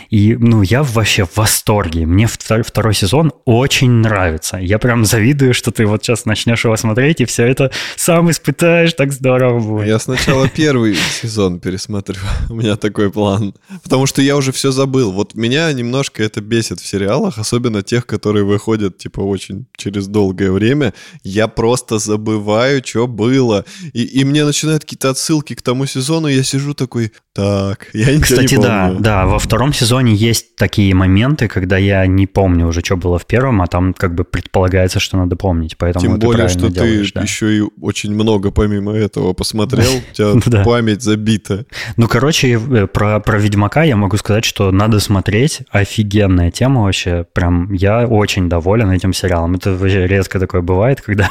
И, 0.10 0.36
ну, 0.36 0.62
я 0.62 0.84
вообще 0.84 1.26
в 1.26 1.36
восторге. 1.36 2.06
Мне 2.06 2.26
втор- 2.26 2.64
второй 2.64 2.94
сезон 2.94 3.34
очень 3.46 3.92
нравится. 3.92 4.58
Я 4.58 4.80
прям 4.80 5.04
завидую, 5.04 5.54
что 5.54 5.72
ты 5.72 5.86
вот 5.86 6.04
сейчас 6.04 6.26
начнешь 6.26 6.64
его 6.64 6.78
смотреть, 6.78 7.20
и 7.20 7.26
все 7.26 7.46
это 7.46 7.72
сам 7.98 8.30
испытаешь, 8.32 8.94
так 8.94 9.12
здорово 9.12 9.60
будет. 9.60 9.88
Я 9.88 10.00
сначала 10.00 10.48
первый 10.56 10.96
сезон 11.22 11.60
пересмотрю. 11.60 12.22
У 12.50 12.56
меня 12.56 12.78
такой 12.78 13.12
план. 13.12 13.54
Потому 13.84 14.06
что 14.06 14.22
я 14.22 14.38
уже 14.38 14.52
все 14.54 14.72
забыл. 14.72 15.12
Вот 15.12 15.36
меня 15.36 15.72
немножко 15.74 16.24
это 16.24 16.40
бесит 16.40 16.80
в 16.80 16.88
сериалах, 16.88 17.38
особенно 17.38 17.84
тех, 17.84 18.06
которые 18.06 18.46
выходят, 18.46 18.98
типа, 18.98 19.20
очень 19.20 19.66
через 19.76 20.08
долгое 20.08 20.52
время. 20.52 20.94
Я 21.24 21.50
просто 21.50 22.00
забываю, 22.00 22.82
что 22.86 23.08
было. 23.08 23.66
И, 23.92 24.04
и 24.04 24.24
мне 24.24 24.46
начинают 24.46 24.84
какие-то 24.84 25.10
отсылки 25.10 25.54
к 25.54 25.62
тому 25.62 25.86
сезону, 25.86 26.30
и 26.30 26.36
я 26.36 26.44
сижу 26.44 26.74
такой, 26.74 27.12
так, 27.34 27.57
так? 27.58 27.88
Я 27.94 28.06
ничего 28.08 28.22
Кстати, 28.22 28.56
не 28.56 28.62
да, 28.64 28.86
помню. 28.88 29.00
да, 29.02 29.26
во 29.26 29.40
втором 29.40 29.74
сезоне 29.74 30.14
есть 30.16 30.56
такие 30.56 30.94
моменты, 30.94 31.48
когда 31.48 31.78
я 31.78 32.06
не 32.08 32.28
помню 32.28 32.68
уже, 32.68 32.82
что 32.84 32.96
было 32.98 33.18
в 33.20 33.26
первом, 33.26 33.62
а 33.62 33.68
там 33.68 33.94
как 33.94 34.16
бы 34.16 34.24
предполагается, 34.24 35.00
что 35.00 35.18
надо 35.18 35.36
помнить, 35.36 35.78
поэтому 35.78 36.06
Тем 36.06 36.20
более, 36.20 36.48
что 36.50 36.70
делаешь, 36.70 37.12
ты 37.12 37.20
да. 37.20 37.22
еще 37.22 37.58
и 37.58 37.62
очень 37.82 38.14
много 38.14 38.52
помимо 38.52 38.94
этого 38.94 39.34
посмотрел, 39.34 39.90
у 39.92 40.02
тебя 40.14 40.34
Да. 40.46 40.64
память 40.64 41.02
забита. 41.04 41.66
Ну, 41.98 42.08
короче, 42.08 42.60
э, 42.60 42.88
про, 42.88 43.20
про 43.20 43.38
Ведьмака 43.40 43.84
я 43.84 43.96
могу 43.96 44.18
сказать, 44.18 44.46
что 44.46 44.72
надо 44.72 45.00
смотреть. 45.00 45.62
Офигенная 45.72 46.52
тема 46.52 46.84
вообще. 46.84 47.26
Прям 47.34 47.74
я 47.74 48.06
очень 48.08 48.50
доволен 48.50 48.92
этим 48.92 49.14
сериалом. 49.14 49.56
Это 49.56 49.74
вообще 49.76 50.08
редко 50.08 50.40
такое 50.40 50.62
бывает, 50.62 51.02
когда 51.06 51.30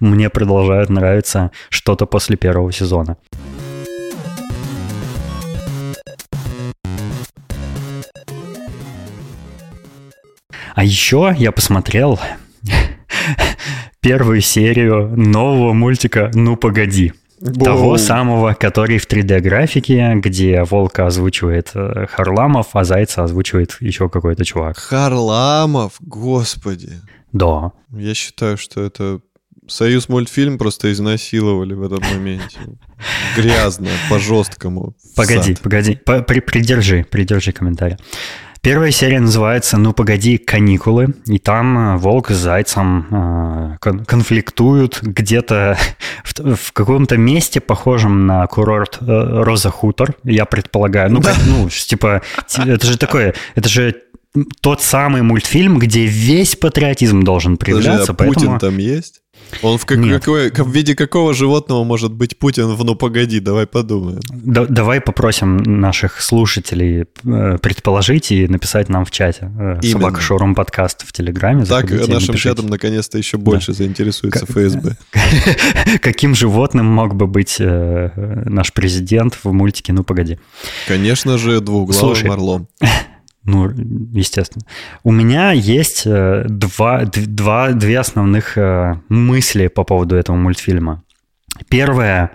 мне 0.00 0.30
продолжает 0.30 0.88
нравиться 0.88 1.50
что-то 1.70 2.06
после 2.06 2.36
первого 2.36 2.72
сезона. 2.72 3.16
А 10.76 10.84
еще 10.84 11.34
я 11.38 11.52
посмотрел 11.52 12.20
первую 14.00 14.42
серию 14.42 15.08
нового 15.16 15.72
мультика 15.72 16.30
«Ну, 16.34 16.56
погоди». 16.56 17.14
Того 17.64 17.88
Воу. 17.88 17.98
самого, 17.98 18.52
который 18.52 18.98
в 18.98 19.08
3D-графике, 19.08 20.12
где 20.16 20.62
волка 20.64 21.06
озвучивает 21.06 21.70
э, 21.74 22.06
Харламов, 22.10 22.68
а 22.74 22.84
зайца 22.84 23.24
озвучивает 23.24 23.78
еще 23.80 24.10
какой-то 24.10 24.44
чувак. 24.44 24.76
Харламов, 24.76 25.94
господи. 26.00 26.92
Да. 27.32 27.72
Я 27.90 28.12
считаю, 28.12 28.58
что 28.58 28.82
это 28.82 29.20
Союз 29.68 30.08
мультфильм 30.08 30.58
просто 30.58 30.92
изнасиловали 30.92 31.72
в 31.72 31.82
этом 31.82 32.00
моменте. 32.12 32.58
Грязно, 33.34 33.88
по-жесткому. 34.10 34.94
Погоди, 35.16 35.56
погоди. 35.60 35.96
По- 36.04 36.22
при- 36.22 36.40
придержи, 36.40 37.04
придержи 37.10 37.52
комментарий. 37.52 37.96
Первая 38.66 38.90
серия 38.90 39.20
называется 39.20 39.78
«Ну, 39.78 39.92
погоди, 39.92 40.38
каникулы». 40.38 41.14
И 41.26 41.38
там 41.38 41.78
э, 41.78 41.96
волк 41.98 42.32
с 42.32 42.34
зайцем 42.34 43.06
э, 43.12 43.76
кон- 43.78 44.04
конфликтуют 44.04 44.98
где-то 45.02 45.78
в, 46.24 46.56
в 46.56 46.72
каком-то 46.72 47.16
месте, 47.16 47.60
похожем 47.60 48.26
на 48.26 48.44
курорт 48.48 48.98
э, 49.00 49.04
Роза 49.06 49.70
Хутор, 49.70 50.16
я 50.24 50.46
предполагаю. 50.46 51.12
Ну, 51.12 51.22
как, 51.22 51.36
ну, 51.46 51.68
типа, 51.68 52.22
ти- 52.48 52.68
это 52.68 52.84
же 52.88 52.98
такое, 52.98 53.34
это 53.54 53.68
же 53.68 54.02
тот 54.60 54.82
самый 54.82 55.22
мультфильм, 55.22 55.78
где 55.78 56.04
весь 56.04 56.56
патриотизм 56.56 57.22
должен 57.22 57.58
Подожди, 57.58 57.82
а 57.82 57.82
проявляться, 57.82 58.14
Путин 58.14 58.32
поэтому... 58.34 58.58
там 58.58 58.78
есть? 58.78 59.20
Он 59.62 59.78
в, 59.78 59.86
как- 59.86 59.98
какой- 60.02 60.50
как- 60.50 60.66
в 60.66 60.70
виде 60.70 60.94
какого 60.94 61.32
животного 61.34 61.84
может 61.84 62.12
быть 62.12 62.36
Путин 62.38 62.66
в 62.74 62.84
«Ну, 62.84 62.94
погоди», 62.94 63.40
давай 63.40 63.66
подумаем. 63.66 64.20
Да- 64.30 64.66
давай 64.66 65.00
попросим 65.00 65.56
наших 65.58 66.20
слушателей 66.20 67.04
э, 67.24 67.58
предположить 67.62 68.32
и 68.32 68.46
написать 68.48 68.88
нам 68.88 69.04
в 69.04 69.10
чате. 69.10 69.50
Э. 69.58 69.80
Собака 69.82 70.20
Шоурум 70.20 70.54
подкаст 70.54 71.04
в 71.06 71.12
Телеграме. 71.12 71.64
Так 71.64 71.90
и 71.90 71.94
нашим 71.94 72.10
напишите. 72.12 72.38
чатом 72.38 72.66
наконец-то 72.66 73.18
еще 73.18 73.36
больше 73.38 73.72
заинтересуется 73.72 74.40
Как- 74.46 74.50
ФСБ. 74.50 74.96
Каким 76.00 76.34
животным 76.34 76.86
мог 76.86 77.14
бы 77.14 77.26
быть 77.26 77.56
э, 77.58 78.10
наш 78.46 78.72
президент 78.72 79.38
в 79.42 79.52
мультике 79.52 79.92
«Ну, 79.92 80.04
погоди». 80.04 80.38
Конечно 80.86 81.38
же, 81.38 81.60
двуглавым 81.60 81.94
Слушай. 82.14 82.30
орлом. 82.30 82.68
Ну, 83.46 83.70
естественно. 84.12 84.64
У 85.04 85.12
меня 85.12 85.52
есть 85.52 86.02
э, 86.04 86.44
два, 86.48 87.04
два, 87.04 87.70
две 87.70 88.00
основных 88.00 88.58
э, 88.58 88.96
мысли 89.08 89.68
по 89.68 89.84
поводу 89.84 90.16
этого 90.16 90.36
мультфильма. 90.36 91.04
Первое, 91.68 92.32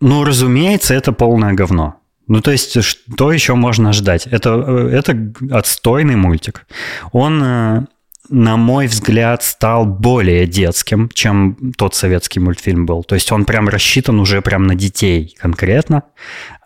ну, 0.00 0.24
разумеется, 0.24 0.92
это 0.92 1.12
полное 1.12 1.54
говно. 1.54 1.96
Ну, 2.26 2.42
то 2.42 2.50
есть, 2.50 2.82
что 2.84 3.32
еще 3.32 3.54
можно 3.54 3.94
ждать? 3.94 4.26
Это, 4.26 4.50
э, 4.66 4.90
это 4.90 5.32
отстойный 5.50 6.16
мультик. 6.16 6.66
Он, 7.12 7.88
на 8.28 8.56
мой 8.58 8.86
взгляд, 8.86 9.42
стал 9.42 9.86
более 9.86 10.46
детским, 10.46 11.08
чем 11.14 11.56
тот 11.78 11.94
советский 11.94 12.40
мультфильм 12.40 12.84
был. 12.84 13.02
То 13.02 13.14
есть 13.14 13.32
он 13.32 13.46
прям 13.46 13.70
рассчитан 13.70 14.20
уже 14.20 14.42
прям 14.42 14.66
на 14.66 14.74
детей 14.74 15.34
конкретно. 15.40 16.02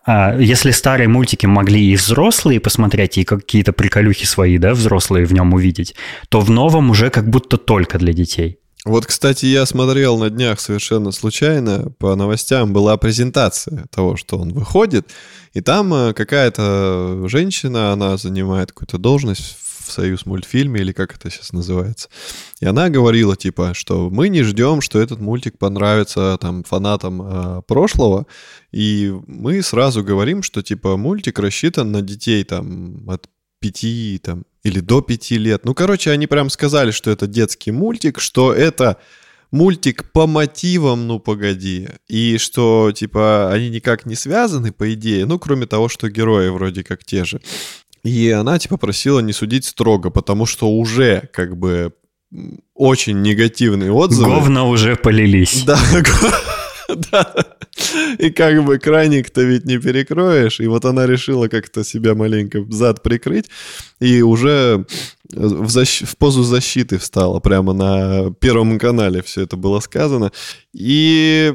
А, 0.04 0.36
Если 0.36 0.70
старые 0.72 1.08
мультики 1.08 1.46
могли 1.46 1.92
и 1.92 1.96
взрослые 1.96 2.60
посмотреть, 2.60 3.18
и 3.18 3.24
какие-то 3.24 3.72
приколюхи 3.72 4.24
свои, 4.24 4.58
да, 4.58 4.74
взрослые 4.74 5.26
в 5.26 5.32
нем 5.32 5.54
увидеть, 5.54 5.94
то 6.28 6.40
в 6.40 6.50
новом 6.50 6.90
уже 6.90 7.10
как 7.10 7.28
будто 7.28 7.56
только 7.56 7.98
для 7.98 8.12
детей. 8.12 8.58
Вот, 8.84 9.06
кстати, 9.06 9.46
я 9.46 9.64
смотрел 9.64 10.18
на 10.18 10.28
днях 10.28 10.58
совершенно 10.58 11.12
случайно, 11.12 11.92
по 11.98 12.16
новостям 12.16 12.72
была 12.72 12.96
презентация 12.96 13.86
того, 13.94 14.16
что 14.16 14.38
он 14.38 14.52
выходит, 14.52 15.08
и 15.52 15.60
там 15.60 15.94
э, 15.94 16.12
какая-то 16.14 17.28
женщина, 17.28 17.92
она 17.92 18.16
занимает 18.16 18.72
какую-то 18.72 18.98
должность 18.98 19.56
в 19.84 19.92
Союз 19.92 20.26
мультфильме, 20.26 20.80
или 20.80 20.92
как 20.92 21.14
это 21.14 21.30
сейчас 21.30 21.52
называется. 21.52 22.08
И 22.60 22.66
она 22.66 22.88
говорила, 22.88 23.36
типа, 23.36 23.74
что 23.74 24.10
мы 24.10 24.28
не 24.28 24.42
ждем, 24.42 24.80
что 24.80 25.00
этот 25.00 25.20
мультик 25.20 25.58
понравится 25.58 26.38
там 26.40 26.64
фанатам 26.64 27.22
э, 27.22 27.62
прошлого, 27.66 28.26
и 28.70 29.12
мы 29.26 29.62
сразу 29.62 30.02
говорим, 30.02 30.42
что, 30.42 30.62
типа, 30.62 30.96
мультик 30.96 31.38
рассчитан 31.38 31.92
на 31.92 32.02
детей 32.02 32.44
там 32.44 33.08
от 33.08 33.28
пяти 33.60 34.20
там, 34.22 34.44
или 34.64 34.80
до 34.80 35.00
пяти 35.00 35.38
лет. 35.38 35.64
Ну, 35.64 35.74
короче, 35.74 36.10
они 36.10 36.26
прям 36.26 36.50
сказали, 36.50 36.90
что 36.90 37.10
это 37.10 37.26
детский 37.26 37.70
мультик, 37.70 38.20
что 38.20 38.52
это 38.52 38.98
мультик 39.52 40.10
по 40.12 40.26
мотивам, 40.26 41.06
ну, 41.06 41.20
погоди. 41.20 41.88
И 42.08 42.38
что, 42.38 42.90
типа, 42.92 43.52
они 43.52 43.70
никак 43.70 44.06
не 44.06 44.16
связаны, 44.16 44.72
по 44.72 44.92
идее, 44.92 45.26
ну, 45.26 45.38
кроме 45.38 45.66
того, 45.66 45.88
что 45.88 46.08
герои 46.08 46.48
вроде 46.48 46.82
как 46.82 47.04
те 47.04 47.24
же. 47.24 47.40
И 48.04 48.30
она, 48.30 48.58
типа, 48.58 48.76
просила 48.76 49.20
не 49.20 49.32
судить 49.32 49.64
строго, 49.64 50.10
потому 50.10 50.46
что 50.46 50.68
уже, 50.68 51.28
как 51.32 51.56
бы, 51.56 51.92
очень 52.74 53.22
негативные 53.22 53.92
отзывы. 53.92 54.30
Говна 54.30 54.64
уже 54.64 54.96
полились. 54.96 55.62
Да, 55.64 55.78
да. 57.12 57.34
И 58.18 58.30
как 58.30 58.64
бы 58.64 58.78
краник-то 58.78 59.42
ведь 59.42 59.64
не 59.64 59.78
перекроешь. 59.78 60.60
И 60.60 60.66
вот 60.66 60.84
она 60.84 61.06
решила 61.06 61.48
как-то 61.48 61.84
себя 61.84 62.14
маленько 62.14 62.64
зад 62.70 63.02
прикрыть. 63.02 63.46
И 64.00 64.22
уже 64.22 64.86
в, 65.30 65.66
защ- 65.66 66.04
в 66.04 66.16
позу 66.16 66.42
защиты 66.42 66.98
встала. 66.98 67.40
Прямо 67.40 67.72
на 67.72 68.32
Первом 68.40 68.78
канале 68.78 69.22
все 69.22 69.42
это 69.42 69.56
было 69.56 69.80
сказано. 69.80 70.32
И 70.74 71.54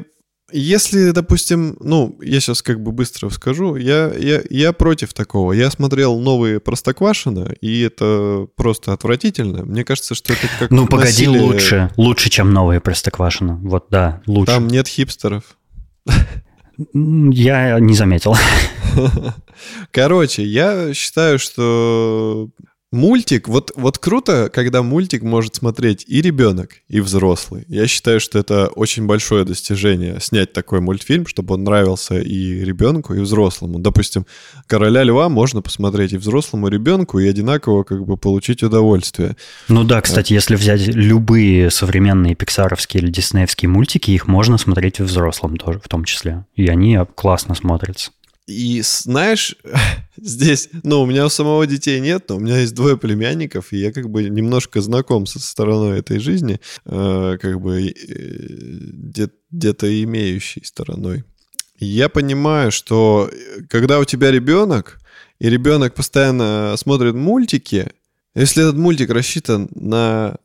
если, 0.50 1.10
допустим, 1.10 1.76
ну, 1.80 2.16
я 2.22 2.40
сейчас 2.40 2.62
как 2.62 2.82
бы 2.82 2.92
быстро 2.92 3.28
скажу, 3.30 3.76
я, 3.76 4.10
я, 4.14 4.40
я 4.48 4.72
против 4.72 5.12
такого. 5.12 5.52
Я 5.52 5.70
смотрел 5.70 6.18
новые 6.18 6.58
Простоквашино, 6.60 7.52
и 7.60 7.82
это 7.82 8.46
просто 8.56 8.92
отвратительно. 8.92 9.64
Мне 9.64 9.84
кажется, 9.84 10.14
что 10.14 10.32
это 10.32 10.48
как 10.58 10.70
Ну, 10.70 10.86
погоди, 10.86 11.26
насилие. 11.26 11.42
лучше. 11.42 11.90
Лучше, 11.96 12.30
чем 12.30 12.52
новые 12.52 12.80
Простоквашино. 12.80 13.56
Вот, 13.62 13.86
да, 13.90 14.22
лучше. 14.26 14.52
Там 14.52 14.68
нет 14.68 14.88
хипстеров. 14.88 15.44
Я 16.94 17.78
не 17.80 17.94
заметил. 17.94 18.36
Короче, 19.90 20.44
я 20.44 20.94
считаю, 20.94 21.38
что 21.38 22.48
мультик, 22.90 23.48
вот, 23.48 23.72
вот 23.76 23.98
круто, 23.98 24.50
когда 24.52 24.82
мультик 24.82 25.22
может 25.22 25.56
смотреть 25.56 26.04
и 26.06 26.22
ребенок, 26.22 26.76
и 26.88 27.00
взрослый. 27.00 27.64
Я 27.68 27.86
считаю, 27.86 28.20
что 28.20 28.38
это 28.38 28.68
очень 28.68 29.06
большое 29.06 29.44
достижение 29.44 30.18
снять 30.20 30.52
такой 30.52 30.80
мультфильм, 30.80 31.26
чтобы 31.26 31.54
он 31.54 31.64
нравился 31.64 32.18
и 32.18 32.64
ребенку, 32.64 33.14
и 33.14 33.20
взрослому. 33.20 33.78
Допустим, 33.78 34.26
«Короля 34.66 35.02
льва» 35.02 35.28
можно 35.28 35.60
посмотреть 35.60 36.12
и 36.12 36.16
взрослому, 36.16 36.68
и 36.68 36.70
ребенку, 36.70 37.18
и 37.18 37.28
одинаково 37.28 37.82
как 37.82 38.04
бы 38.06 38.16
получить 38.16 38.62
удовольствие. 38.62 39.36
Ну 39.68 39.84
да, 39.84 40.00
кстати, 40.00 40.32
если 40.32 40.56
взять 40.56 40.86
любые 40.86 41.70
современные 41.70 42.34
пиксаровские 42.34 43.02
или 43.02 43.10
диснеевские 43.10 43.68
мультики, 43.68 44.10
их 44.10 44.26
можно 44.26 44.56
смотреть 44.56 45.00
и 45.00 45.02
взрослым 45.02 45.56
тоже, 45.56 45.80
в 45.80 45.88
том 45.88 46.04
числе. 46.04 46.46
И 46.56 46.66
они 46.68 46.98
классно 47.14 47.54
смотрятся. 47.54 48.12
И 48.46 48.80
знаешь, 48.82 49.56
здесь, 50.22 50.68
ну, 50.82 51.02
у 51.02 51.06
меня 51.06 51.26
у 51.26 51.28
самого 51.28 51.66
детей 51.66 52.00
нет, 52.00 52.24
но 52.28 52.36
у 52.36 52.40
меня 52.40 52.58
есть 52.58 52.74
двое 52.74 52.96
племянников, 52.96 53.72
и 53.72 53.78
я 53.78 53.92
как 53.92 54.08
бы 54.10 54.24
немножко 54.24 54.80
знаком 54.80 55.26
со 55.26 55.38
стороной 55.40 55.98
этой 55.98 56.18
жизни, 56.18 56.60
э, 56.84 57.38
как 57.40 57.60
бы 57.60 57.88
э, 57.88 57.92
где- 57.96 59.30
где-то 59.50 60.02
имеющей 60.04 60.64
стороной. 60.64 61.24
Я 61.78 62.08
понимаю, 62.08 62.70
что 62.70 63.30
э, 63.30 63.62
когда 63.68 63.98
у 63.98 64.04
тебя 64.04 64.30
ребенок, 64.30 65.00
и 65.38 65.48
ребенок 65.48 65.94
постоянно 65.94 66.74
смотрит 66.76 67.14
мультики, 67.14 67.92
если 68.34 68.62
этот 68.62 68.76
мультик 68.76 69.10
рассчитан 69.10 69.68
на 69.74 70.36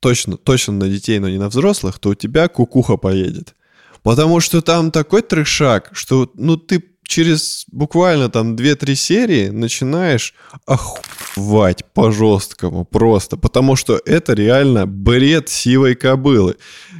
точно, 0.00 0.36
точно 0.36 0.74
на 0.74 0.88
детей, 0.88 1.18
но 1.20 1.28
не 1.28 1.38
на 1.38 1.48
взрослых, 1.48 1.98
то 1.98 2.10
у 2.10 2.14
тебя 2.14 2.48
кукуха 2.48 2.96
поедет. 2.96 3.54
Потому 4.02 4.40
что 4.40 4.62
там 4.62 4.90
такой 4.90 5.22
трешак, 5.22 5.90
что 5.92 6.30
ну 6.34 6.56
ты 6.56 6.82
через 7.04 7.64
буквально 7.70 8.30
там 8.30 8.56
2-3 8.56 8.94
серии 8.94 9.48
начинаешь 9.48 10.34
охуевать 10.66 11.84
по-жесткому 11.92 12.84
просто, 12.84 13.36
потому 13.36 13.76
что 13.76 14.00
это 14.06 14.32
реально 14.32 14.86
бред 14.86 15.48
сивой 15.48 15.94
кобылы. 15.94 16.56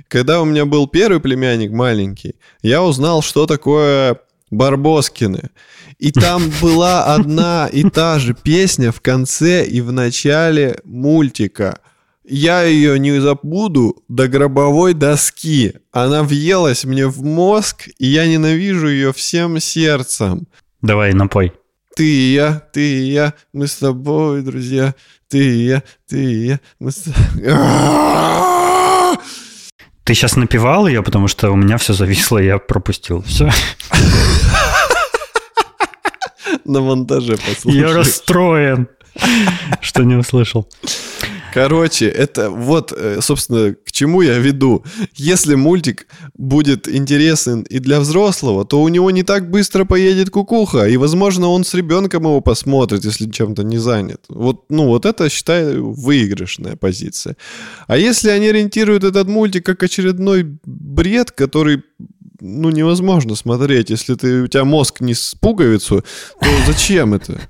Когда 0.08 0.42
у 0.42 0.44
меня 0.44 0.66
был 0.66 0.86
первый 0.86 1.20
племянник 1.20 1.72
маленький, 1.72 2.34
я 2.62 2.82
узнал, 2.82 3.22
что 3.22 3.46
такое 3.46 4.18
Барбоскины. 4.50 5.50
И 5.98 6.12
там 6.12 6.52
была 6.60 7.14
одна 7.14 7.68
и 7.72 7.82
та 7.88 8.18
же 8.18 8.34
песня 8.34 8.92
в 8.92 9.00
конце 9.00 9.64
и 9.64 9.80
в 9.80 9.92
начале 9.92 10.78
мультика. 10.84 11.80
Я 12.24 12.62
ее 12.62 13.00
не 13.00 13.20
забуду 13.20 14.04
до 14.08 14.28
гробовой 14.28 14.94
доски. 14.94 15.74
Она 15.90 16.22
въелась 16.22 16.84
мне 16.84 17.08
в 17.08 17.22
мозг, 17.24 17.88
и 17.98 18.06
я 18.06 18.28
ненавижу 18.28 18.88
ее 18.88 19.12
всем 19.12 19.58
сердцем. 19.58 20.46
Давай, 20.82 21.12
напой. 21.14 21.52
Ты 21.96 22.06
и 22.06 22.32
я, 22.32 22.62
ты 22.72 22.80
и 22.80 23.10
я, 23.10 23.34
мы 23.52 23.66
с 23.66 23.74
тобой, 23.76 24.42
друзья. 24.42 24.94
Ты 25.28 25.38
и 25.38 25.66
я, 25.66 25.82
ты 26.08 26.24
и 26.24 26.46
я, 26.46 26.60
мы 26.78 26.92
с 26.92 27.04
Ты 30.04 30.14
сейчас 30.14 30.36
напевал 30.36 30.86
ее, 30.86 31.02
потому 31.02 31.26
что 31.26 31.50
у 31.50 31.56
меня 31.56 31.76
все 31.76 31.92
зависло, 31.92 32.38
я 32.38 32.58
пропустил. 32.58 33.22
Все. 33.22 33.50
На 36.64 36.80
монтаже 36.80 37.36
послушай. 37.36 37.78
Я 37.78 37.92
расстроен, 37.92 38.88
что 39.80 40.04
не 40.04 40.14
услышал. 40.14 40.68
Короче, 41.52 42.06
это 42.06 42.50
вот, 42.50 42.92
э, 42.96 43.20
собственно, 43.20 43.74
к 43.74 43.92
чему 43.92 44.22
я 44.22 44.38
веду. 44.38 44.84
Если 45.14 45.54
мультик 45.54 46.06
будет 46.34 46.88
интересен 46.88 47.62
и 47.62 47.78
для 47.78 48.00
взрослого, 48.00 48.64
то 48.64 48.80
у 48.80 48.88
него 48.88 49.10
не 49.10 49.22
так 49.22 49.50
быстро 49.50 49.84
поедет 49.84 50.30
кукуха, 50.30 50.86
и, 50.88 50.96
возможно, 50.96 51.48
он 51.48 51.64
с 51.64 51.74
ребенком 51.74 52.22
его 52.22 52.40
посмотрит, 52.40 53.04
если 53.04 53.30
чем-то 53.30 53.64
не 53.64 53.78
занят. 53.78 54.24
Вот, 54.28 54.64
ну, 54.70 54.86
вот 54.86 55.04
это, 55.04 55.28
считаю, 55.28 55.92
выигрышная 55.92 56.76
позиция. 56.76 57.36
А 57.86 57.96
если 57.98 58.30
они 58.30 58.48
ориентируют 58.48 59.04
этот 59.04 59.28
мультик 59.28 59.66
как 59.66 59.82
очередной 59.82 60.58
бред, 60.64 61.32
который 61.32 61.82
ну, 62.42 62.70
невозможно 62.70 63.36
смотреть. 63.36 63.90
Если 63.90 64.14
ты, 64.14 64.42
у 64.42 64.46
тебя 64.48 64.64
мозг 64.64 65.00
не 65.00 65.14
с 65.14 65.34
пуговицу, 65.40 66.04
то 66.40 66.46
зачем 66.66 67.14
это? 67.14 67.40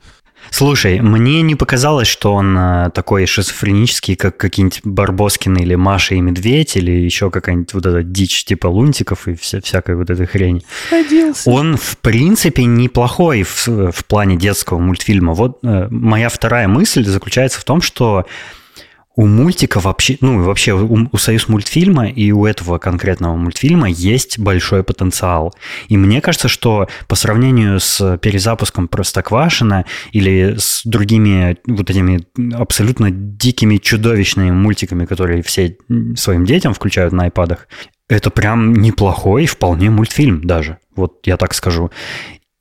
Слушай, 0.52 1.00
мне 1.00 1.40
не 1.40 1.54
показалось, 1.54 2.08
что 2.08 2.34
он 2.34 2.56
э, 2.58 2.90
такой 2.94 3.24
шизофренический, 3.24 4.16
как 4.16 4.36
какие-нибудь 4.36 4.82
Барбоскины 4.84 5.60
или 5.60 5.74
Маша 5.76 6.14
и 6.14 6.20
Медведь, 6.20 6.76
или 6.76 6.90
еще 6.90 7.30
какая-нибудь 7.30 7.72
вот 7.72 7.86
эта 7.86 8.02
дичь 8.02 8.44
типа 8.44 8.66
лунтиков 8.66 9.28
и 9.28 9.34
вся, 9.34 9.62
всякой 9.62 9.96
вот 9.96 10.10
этой 10.10 10.26
хрени. 10.26 10.62
Сходился. 10.88 11.48
Он, 11.48 11.78
в 11.78 11.96
принципе, 11.96 12.64
неплохой 12.64 13.44
в, 13.44 13.66
в 13.66 14.04
плане 14.04 14.36
детского 14.36 14.78
мультфильма. 14.78 15.32
Вот 15.32 15.58
э, 15.62 15.88
моя 15.90 16.28
вторая 16.28 16.68
мысль 16.68 17.06
заключается 17.06 17.58
в 17.58 17.64
том, 17.64 17.80
что 17.80 18.26
у 19.14 19.26
мультика 19.26 19.80
вообще, 19.80 20.16
ну 20.20 20.42
вообще 20.42 20.72
у, 20.72 21.08
у 21.10 21.16
Союз 21.16 21.48
мультфильма 21.48 22.08
и 22.08 22.32
у 22.32 22.46
этого 22.46 22.78
конкретного 22.78 23.36
мультфильма 23.36 23.88
есть 23.88 24.38
большой 24.38 24.82
потенциал. 24.84 25.54
И 25.88 25.96
мне 25.96 26.20
кажется, 26.20 26.48
что 26.48 26.88
по 27.08 27.14
сравнению 27.14 27.78
с 27.80 28.18
перезапуском 28.18 28.88
Простоквашина 28.88 29.84
или 30.12 30.56
с 30.58 30.82
другими 30.84 31.58
вот 31.66 31.90
этими 31.90 32.26
абсолютно 32.54 33.10
дикими 33.10 33.76
чудовищными 33.76 34.50
мультиками, 34.50 35.04
которые 35.04 35.42
все 35.42 35.76
своим 36.16 36.44
детям 36.44 36.72
включают 36.72 37.12
на 37.12 37.24
айпадах, 37.24 37.68
это 38.08 38.30
прям 38.30 38.74
неплохой, 38.74 39.46
вполне 39.46 39.90
мультфильм 39.90 40.42
даже. 40.42 40.78
Вот 40.94 41.26
я 41.26 41.36
так 41.36 41.54
скажу. 41.54 41.90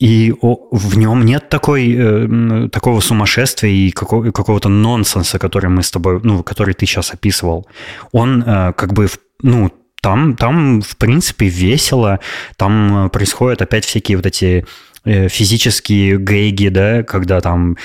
И 0.02 0.34
в 0.42 0.98
нем 0.98 1.24
нет 1.26 1.50
такой, 1.50 1.96
э, 1.96 2.70
такого 2.70 3.02
сумасшествия 3.02 3.70
и 3.70 3.92
какого, 3.92 4.32
какого-то 4.32 4.68
нонсенса, 4.68 5.38
который 5.38 5.70
мы 5.70 5.84
с 5.84 5.92
тобой, 5.92 6.20
ну, 6.24 6.42
который 6.42 6.74
ты 6.74 6.88
сейчас 6.88 7.14
описывал. 7.14 7.68
Он 8.12 8.42
э, 8.42 8.74
как 8.74 8.94
бы, 8.94 9.08
ну, 9.44 9.72
там, 10.02 10.36
там, 10.36 10.82
в 10.82 10.98
принципе, 10.98 11.46
весело, 11.46 12.20
там 12.56 13.12
происходят 13.12 13.62
опять 13.62 13.86
всякие 13.86 14.18
вот 14.18 14.26
эти 14.26 14.66
э, 15.06 15.28
физические 15.28 16.18
гейги, 16.18 16.70
да, 16.70 17.04
когда 17.04 17.40
там 17.40 17.78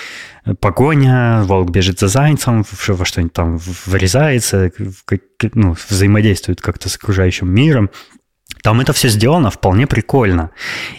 погоня, 0.61 1.43
волк 1.45 1.69
бежит 1.69 2.01
за 2.01 2.09
зайцем, 2.09 2.65
во 2.89 3.05
что-нибудь 3.05 3.35
там 3.35 3.61
врезается, 3.85 4.73
ну, 5.53 5.77
взаимодействует 5.91 6.63
как-то 6.63 6.89
с 6.89 6.97
окружающим 6.97 7.53
миром. 7.53 7.91
Там 8.67 8.81
это 8.81 8.93
все 8.93 9.09
сделано 9.09 9.51
вполне 9.51 9.87
прикольно. 9.87 10.51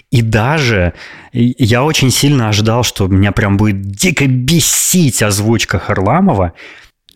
И 0.10 0.22
даже 0.22 0.94
я 1.34 1.84
очень 1.84 2.12
сильно 2.12 2.48
ожидал, 2.48 2.84
что 2.84 3.08
меня 3.08 3.34
прям 3.34 3.58
будет 3.58 3.82
дико 3.82 4.26
бесить 4.26 5.22
озвучка 5.22 5.78
Харламова, 5.78 6.54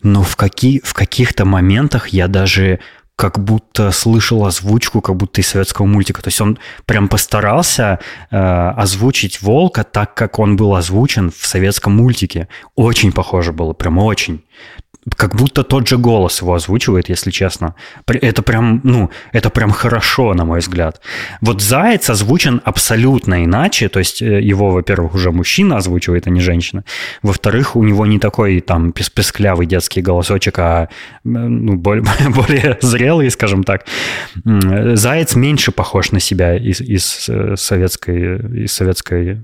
но 0.02 0.22
в, 0.22 0.36
какие, 0.36 0.82
в 0.84 0.92
каких-то 0.92 1.46
моментах 1.46 2.08
я 2.08 2.28
даже 2.28 2.80
как 3.16 3.42
будто 3.42 3.92
слышал 3.92 4.44
озвучку, 4.44 5.00
как 5.00 5.16
будто 5.16 5.40
из 5.40 5.48
советского 5.48 5.86
мультика. 5.86 6.20
То 6.20 6.28
есть 6.28 6.42
он 6.42 6.58
прям 6.84 7.08
постарался 7.08 8.00
э, 8.30 8.36
озвучить 8.36 9.40
волка 9.40 9.84
так, 9.84 10.12
как 10.12 10.38
он 10.38 10.56
был 10.56 10.74
озвучен 10.74 11.30
в 11.30 11.46
советском 11.46 11.96
мультике. 11.96 12.48
Очень 12.74 13.12
похоже 13.12 13.54
было, 13.54 13.72
прям 13.72 13.96
очень 13.96 14.44
как 15.16 15.34
будто 15.34 15.64
тот 15.64 15.88
же 15.88 15.98
голос 15.98 16.42
его 16.42 16.54
озвучивает, 16.54 17.08
если 17.08 17.30
честно. 17.30 17.74
Это 18.06 18.42
прям, 18.42 18.80
ну, 18.84 19.10
это 19.32 19.50
прям 19.50 19.70
хорошо, 19.70 20.32
на 20.34 20.44
мой 20.44 20.60
взгляд. 20.60 21.00
Вот 21.40 21.60
Заяц 21.60 22.08
озвучен 22.08 22.60
абсолютно 22.64 23.44
иначе, 23.44 23.88
то 23.88 23.98
есть 23.98 24.22
э, 24.22 24.40
его, 24.40 24.70
во-первых, 24.70 25.14
уже 25.14 25.32
мужчина 25.32 25.78
озвучивает, 25.78 26.26
а 26.28 26.30
не 26.30 26.40
женщина. 26.40 26.84
Во-вторых, 27.22 27.74
у 27.74 27.82
него 27.82 28.06
не 28.06 28.20
такой 28.20 28.60
там 28.60 28.92
песклявый 28.92 29.66
детский 29.66 30.02
голосочек, 30.02 30.58
а 30.60 30.88
ну, 31.24 31.74
более, 31.74 32.04
более 32.28 32.78
зрелый, 32.80 33.30
скажем 33.30 33.64
так. 33.64 33.86
Заяц 34.44 35.34
меньше 35.34 35.72
похож 35.72 36.12
на 36.12 36.20
себя 36.20 36.56
из, 36.56 36.80
из 36.80 37.28
э, 37.28 37.56
советской, 37.56 38.64
из 38.64 38.72
советской, 38.72 39.40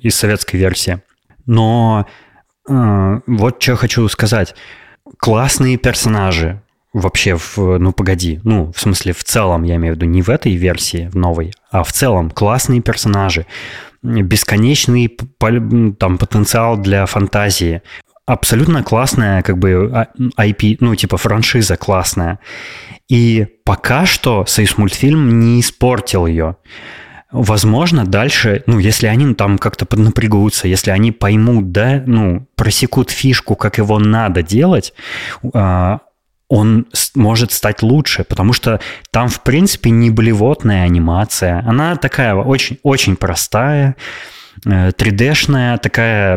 из 0.00 0.14
советской 0.14 0.56
версии. 0.56 1.02
Но 1.44 2.06
вот 2.66 3.62
что 3.62 3.76
хочу 3.76 4.08
сказать. 4.08 4.54
Классные 5.18 5.76
персонажи 5.76 6.62
вообще 6.92 7.36
в, 7.36 7.56
ну 7.78 7.92
погоди, 7.92 8.40
ну 8.44 8.72
в 8.72 8.80
смысле 8.80 9.12
в 9.12 9.24
целом, 9.24 9.62
я 9.62 9.76
имею 9.76 9.94
в 9.94 9.96
виду 9.96 10.06
не 10.06 10.22
в 10.22 10.28
этой 10.28 10.54
версии, 10.54 11.08
в 11.08 11.16
новой, 11.16 11.52
а 11.70 11.82
в 11.82 11.92
целом 11.92 12.30
классные 12.30 12.80
персонажи, 12.80 13.46
бесконечный 14.02 15.08
там 15.98 16.18
потенциал 16.18 16.76
для 16.76 17.06
фантазии, 17.06 17.82
абсолютно 18.26 18.82
классная 18.82 19.42
как 19.42 19.58
бы 19.58 20.06
IP, 20.38 20.74
а, 20.74 20.76
ну 20.80 20.94
типа 20.94 21.16
франшиза 21.16 21.76
классная. 21.76 22.38
И 23.08 23.46
пока 23.64 24.06
что 24.06 24.46
Союз 24.46 24.78
мультфильм 24.78 25.40
не 25.40 25.60
испортил 25.60 26.26
ее. 26.26 26.56
Возможно, 27.32 28.04
дальше, 28.04 28.62
ну, 28.66 28.78
если 28.78 29.06
они 29.06 29.34
там 29.34 29.56
как-то 29.58 29.86
поднапрягутся, 29.86 30.68
если 30.68 30.90
они 30.90 31.12
поймут, 31.12 31.72
да, 31.72 32.02
ну, 32.06 32.46
просекут 32.56 33.10
фишку, 33.10 33.56
как 33.56 33.78
его 33.78 33.98
надо 33.98 34.42
делать, 34.42 34.92
а, 35.54 36.00
он 36.48 36.86
может 37.14 37.50
стать 37.50 37.82
лучше, 37.82 38.24
потому 38.24 38.52
что 38.52 38.80
там, 39.10 39.28
в 39.28 39.42
принципе, 39.42 39.88
не 39.88 40.10
блевотная 40.10 40.84
анимация. 40.84 41.64
Она 41.66 41.96
такая 41.96 42.34
очень-очень 42.34 43.16
простая, 43.16 43.96
3D-шная, 44.66 45.76
э, 45.76 45.78
такая 45.78 46.36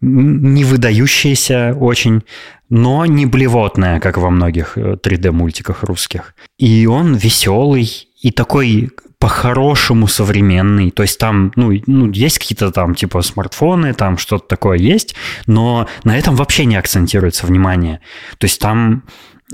не 0.00 0.64
выдающаяся 0.64 1.76
очень, 1.78 2.22
но 2.70 3.04
не 3.04 3.26
блевотная, 3.26 4.00
как 4.00 4.16
во 4.16 4.30
многих 4.30 4.78
3D-мультиках 4.78 5.82
э, 5.82 5.86
русских. 5.86 6.34
И 6.58 6.86
он 6.86 7.14
веселый 7.14 8.08
и 8.20 8.30
такой 8.30 8.90
по-хорошему 9.18 10.06
современный. 10.08 10.90
То 10.90 11.02
есть 11.02 11.18
там, 11.18 11.52
ну, 11.54 11.72
ну, 11.86 12.10
есть 12.10 12.38
какие-то 12.38 12.70
там 12.70 12.94
типа 12.94 13.20
смартфоны, 13.20 13.92
там 13.92 14.16
что-то 14.16 14.48
такое 14.48 14.78
есть, 14.78 15.14
но 15.46 15.86
на 16.04 16.18
этом 16.18 16.36
вообще 16.36 16.64
не 16.64 16.76
акцентируется 16.76 17.46
внимание. 17.46 18.00
То 18.38 18.46
есть 18.46 18.58
там 18.60 19.02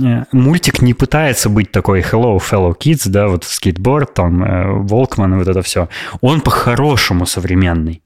э, 0.01 0.23
мультик 0.31 0.83
не 0.83 0.95
пытается 0.95 1.49
быть 1.49 1.73
такой 1.73 2.01
hello 2.01 2.39
fellow 2.39 2.75
kids, 2.79 3.09
да, 3.09 3.27
вот 3.27 3.43
скейтборд, 3.45 4.15
там, 4.15 4.87
Волкман 4.87 5.33
э, 5.33 5.37
и 5.37 5.39
вот 5.41 5.49
это 5.49 5.63
все. 5.63 5.89
Он 6.21 6.41
по-хорошему 6.41 7.27
современный. 7.27 8.03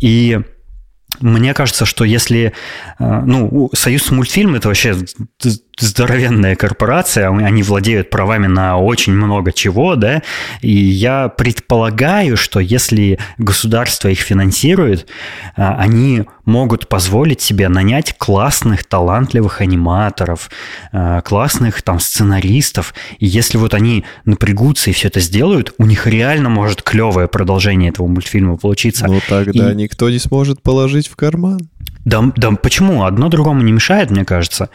И 0.00 0.38
мне 1.20 1.52
кажется, 1.52 1.84
что 1.84 2.04
если... 2.04 2.52
Э, 2.98 3.22
ну, 3.24 3.70
Союз 3.74 4.10
мультфильм— 4.10 4.54
это 4.56 4.68
вообще 4.68 4.96
здоровенная 5.78 6.54
корпорация, 6.54 7.28
они 7.28 7.62
владеют 7.62 8.10
правами 8.10 8.46
на 8.46 8.78
очень 8.78 9.12
много 9.14 9.52
чего, 9.52 9.96
да, 9.96 10.22
и 10.60 10.70
я 10.72 11.28
предполагаю, 11.28 12.36
что 12.36 12.60
если 12.60 13.18
государство 13.38 14.08
их 14.08 14.20
финансирует, 14.20 15.06
а, 15.56 15.76
они 15.78 16.24
могут 16.44 16.88
позволить 16.88 17.40
себе 17.40 17.68
нанять 17.68 18.16
классных, 18.18 18.84
талантливых 18.84 19.60
аниматоров, 19.60 20.50
а, 20.92 21.20
классных 21.22 21.82
там 21.82 22.00
сценаристов, 22.00 22.94
и 23.18 23.26
если 23.26 23.56
вот 23.56 23.74
они 23.74 24.04
напрягутся 24.24 24.90
и 24.90 24.92
все 24.92 25.08
это 25.08 25.20
сделают, 25.20 25.74
у 25.78 25.86
них 25.86 26.06
реально 26.06 26.50
может 26.50 26.82
клевое 26.82 27.28
продолжение 27.28 27.90
этого 27.90 28.06
мультфильма 28.06 28.56
получиться. 28.56 29.06
Ну 29.06 29.20
тогда 29.26 29.72
и... 29.72 29.74
никто 29.74 30.10
не 30.10 30.18
сможет 30.18 30.62
положить 30.62 31.08
в 31.08 31.16
карман. 31.16 31.60
Да, 32.04 32.32
да 32.36 32.50
почему? 32.50 33.04
Одно 33.04 33.28
другому 33.28 33.62
не 33.62 33.72
мешает, 33.72 34.10
мне 34.10 34.24
кажется. 34.24 34.68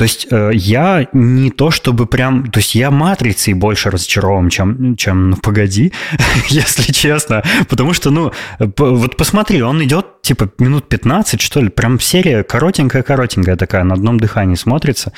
То 0.00 0.04
есть 0.04 0.28
э, 0.30 0.52
я 0.54 1.06
не 1.12 1.50
то 1.50 1.70
чтобы 1.70 2.06
прям... 2.06 2.50
То 2.50 2.60
есть 2.60 2.74
я 2.74 2.90
матрицей 2.90 3.52
больше 3.52 3.90
разочарован, 3.90 4.48
чем, 4.48 4.96
чем 4.96 5.28
ну, 5.28 5.36
погоди, 5.36 5.92
если 6.48 6.90
честно. 6.90 7.42
Потому 7.68 7.92
что, 7.92 8.10
ну, 8.10 8.32
вот 8.58 9.16
посмотри, 9.18 9.60
он 9.60 9.84
идет 9.84 10.22
типа 10.22 10.50
минут 10.58 10.88
15, 10.88 11.42
что 11.42 11.60
ли, 11.60 11.68
прям 11.68 12.00
серия 12.00 12.42
коротенькая-коротенькая 12.42 13.56
такая, 13.56 13.84
на 13.84 13.92
одном 13.92 14.18
дыхании 14.18 14.54
смотрится. 14.54 15.12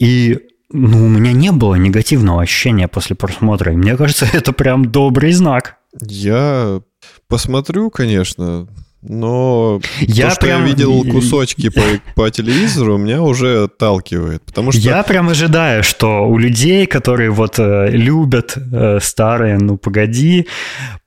И 0.00 0.40
ну, 0.72 1.04
у 1.04 1.08
меня 1.08 1.30
не 1.30 1.52
было 1.52 1.76
негативного 1.76 2.42
ощущения 2.42 2.88
после 2.88 3.14
просмотра. 3.14 3.72
И 3.72 3.76
мне 3.76 3.96
кажется, 3.96 4.26
это 4.32 4.52
прям 4.52 4.86
добрый 4.86 5.30
знак. 5.30 5.76
Я 6.00 6.80
посмотрю, 7.28 7.90
конечно, 7.90 8.66
но 9.02 9.80
я 10.00 10.26
то, 10.26 10.30
что 10.32 10.40
прям... 10.46 10.60
я 10.62 10.66
видел 10.68 11.04
кусочки 11.04 11.70
по, 11.70 11.80
по 12.14 12.30
телевизору, 12.30 12.98
меня 12.98 13.22
уже 13.22 13.64
отталкивает. 13.64 14.42
Потому 14.42 14.72
что... 14.72 14.80
Я 14.80 15.02
прям 15.02 15.30
ожидаю, 15.30 15.82
что 15.82 16.26
у 16.26 16.36
людей, 16.36 16.86
которые 16.86 17.30
вот 17.30 17.58
э, 17.58 17.88
любят 17.90 18.56
э, 18.56 18.98
старые, 19.00 19.56
ну 19.58 19.78
погоди, 19.78 20.46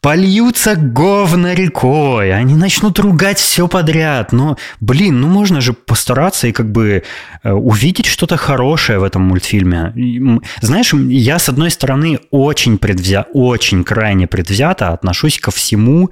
польются 0.02 0.76
говно 0.76 1.54
рекой, 1.54 2.34
они 2.34 2.56
начнут 2.56 2.98
ругать 3.00 3.38
все 3.38 3.68
подряд. 3.68 4.34
Но, 4.34 4.58
блин, 4.80 5.22
ну 5.22 5.28
можно 5.28 5.62
же 5.62 5.74
постараться 5.74 6.48
и 6.48 6.52
как 6.52 6.72
бы 6.72 7.04
э, 7.44 7.52
увидеть 7.52 8.08
что-то 8.08 8.38
хорошее 8.38 9.00
в 9.00 9.04
этом 9.04 9.22
мультфильме. 9.22 9.94
Знаешь, 10.62 10.94
я 10.94 11.38
с 11.38 11.48
одной 11.48 11.70
стороны 11.70 12.20
очень 12.32 12.80
предвзят, 12.80 13.28
очень 13.34 13.84
крайне 13.84 14.26
предвзято 14.26 14.89
отношусь 14.89 15.39
ко 15.39 15.52
всему 15.52 16.10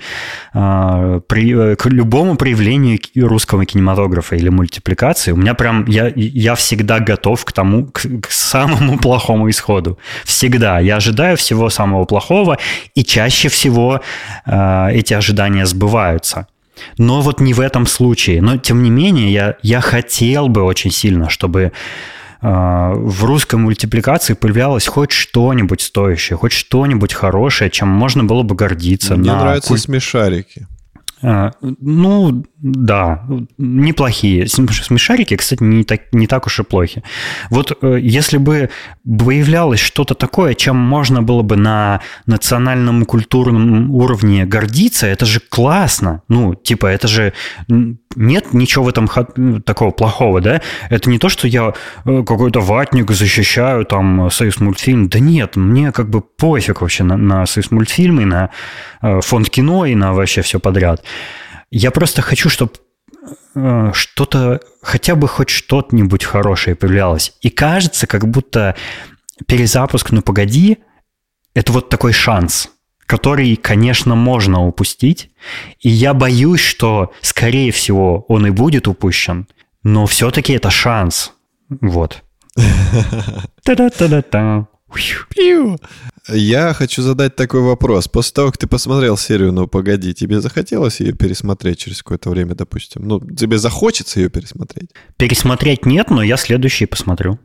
э, 0.54 1.22
при 1.28 1.70
к 1.76 1.86
любому 1.88 2.36
проявлению 2.36 2.99
русского 3.15 3.65
кинематографа 3.65 4.36
или 4.36 4.49
мультипликации, 4.49 5.32
у 5.32 5.36
меня 5.36 5.53
прям, 5.53 5.86
я, 5.88 6.11
я 6.15 6.55
всегда 6.55 6.99
готов 6.99 7.43
к 7.45 7.51
тому, 7.51 7.88
к, 7.88 8.01
к 8.22 8.32
самому 8.32 8.97
плохому 9.01 9.49
исходу. 9.49 9.97
Всегда. 10.26 10.80
Я 10.80 10.97
ожидаю 10.97 11.38
всего 11.38 11.69
самого 11.69 12.05
плохого, 12.05 12.57
и 12.95 13.03
чаще 13.03 13.49
всего 13.49 14.01
э, 14.45 14.88
эти 14.93 15.13
ожидания 15.13 15.65
сбываются. 15.65 16.47
Но 16.97 17.22
вот 17.22 17.39
не 17.39 17.53
в 17.53 17.59
этом 17.59 17.86
случае. 17.86 18.41
Но, 18.41 18.57
тем 18.57 18.84
не 18.84 18.89
менее, 18.89 19.32
я, 19.32 19.55
я 19.61 19.82
хотел 19.82 20.47
бы 20.47 20.63
очень 20.63 20.91
сильно, 20.91 21.30
чтобы 21.30 21.72
э, 22.41 22.93
в 22.95 23.24
русской 23.24 23.55
мультипликации 23.55 24.34
появлялось 24.34 24.88
хоть 24.88 25.11
что-нибудь 25.11 25.82
стоящее, 25.82 26.38
хоть 26.38 26.51
что-нибудь 26.51 27.13
хорошее, 27.13 27.69
чем 27.69 27.88
можно 27.89 28.24
было 28.24 28.43
бы 28.43 28.55
гордиться. 28.55 29.15
Мне 29.15 29.34
нравятся 29.34 29.69
куль... 29.69 29.80
смешарики. 29.80 30.67
А, 31.24 31.51
ну, 31.61 32.43
да, 32.57 33.26
неплохие. 33.57 34.47
Смешарики, 34.47 35.36
кстати, 35.36 35.61
не 35.61 35.84
так, 35.84 36.01
не 36.13 36.28
так 36.28 36.47
уж 36.47 36.59
и 36.59 36.63
плохи. 36.63 37.03
Вот 37.49 37.78
э, 37.82 37.99
если 38.01 38.38
бы 38.38 38.69
появлялось 39.03 39.80
что-то 39.80 40.15
такое, 40.15 40.55
чем 40.55 40.78
можно 40.78 41.22
было 41.22 41.43
бы 41.43 41.57
на 41.57 42.01
национальном 42.26 43.05
культурном 43.05 43.91
уровне 43.91 44.45
гордиться, 44.45 45.07
это 45.07 45.26
же 45.26 45.39
классно. 45.39 46.24
Ну, 46.28 46.55
типа, 46.55 46.88
это 46.88 47.07
же 47.07 47.34
нет 48.16 48.53
ничего 48.53 48.86
в 48.86 48.89
этом 48.89 49.07
такого 49.62 49.91
плохого, 49.91 50.41
да? 50.41 50.62
Это 50.89 51.09
не 51.09 51.18
то, 51.18 51.30
что 51.30 51.47
я 51.47 51.74
э, 52.05 52.24
какой-то 52.24 52.59
ватник 52.59 53.12
защищаю 53.12 53.86
там 53.86 54.30
Союз 54.30 54.59
мультфильм. 54.59 55.07
Да 55.09 55.20
нет, 55.20 55.55
мне 55.55 55.91
как 55.91 56.09
бы 56.09 56.22
пофиг 56.22 56.82
вообще 56.82 57.03
на, 57.03 57.18
на 57.18 57.45
Союз 57.45 57.72
мультфильмы, 57.72 58.26
на 58.26 58.49
э, 59.01 59.22
фонд 59.22 59.49
кино 59.49 59.86
и 59.86 59.95
на 59.95 60.14
вообще 60.14 60.41
все 60.41 60.59
подряд. 60.59 61.03
Я 61.70 61.91
просто 61.91 62.22
хочу, 62.22 62.49
чтобы 62.49 62.74
э, 63.55 63.91
что-то, 63.93 64.59
хотя 64.82 65.16
бы 65.16 65.28
хоть 65.28 65.49
что-нибудь 65.49 66.24
хорошее 66.24 66.76
появлялось. 66.76 67.34
И 67.41 67.49
кажется, 67.49 68.07
как 68.07 68.28
будто 68.28 68.76
перезапуск 69.47 70.12
«Ну 70.12 70.22
погоди»— 70.22 70.78
это 71.53 71.72
вот 71.72 71.89
такой 71.89 72.14
шанс– 72.14 72.70
который, 73.12 73.57
конечно, 73.57 74.16
можно 74.16 74.66
упустить. 74.66 75.32
И 75.82 75.89
я 75.89 76.14
боюсь, 76.14 76.62
что, 76.62 77.12
скорее 77.22 77.74
всего, 77.74 78.24
он 78.30 78.47
и 78.47 78.51
будет 78.51 78.88
упущен, 78.88 79.47
но 79.84 80.05
все-таки 80.05 80.53
это 80.53 80.70
шанс. 80.70 81.34
Вот. 81.82 82.24
Та-да-та-да-та. 83.66 84.68
Я 86.30 86.74
хочу 86.74 87.01
задать 87.01 87.36
такой 87.36 87.59
вопрос. 87.59 88.07
После 88.07 88.34
того, 88.34 88.51
как 88.51 88.57
ты 88.59 88.68
посмотрел 88.68 89.18
серию 89.18 89.51
«Ну, 89.51 89.68
погоди», 89.68 90.14
тебе 90.14 90.39
захотелось 90.39 91.01
ее 91.01 91.12
пересмотреть 91.12 91.80
через 91.80 91.97
какое-то 92.03 92.30
время, 92.30 92.55
допустим? 92.55 93.05
Ну, 93.05 93.20
тебе 93.20 93.57
захочется 93.57 94.22
ее 94.22 94.30
пересмотреть? 94.30 94.91
Пересмотреть 95.18 95.86
нет, 95.86 96.09
но 96.09 96.24
я 96.24 96.38
следующий 96.38 96.86
посмотрю. 96.86 97.39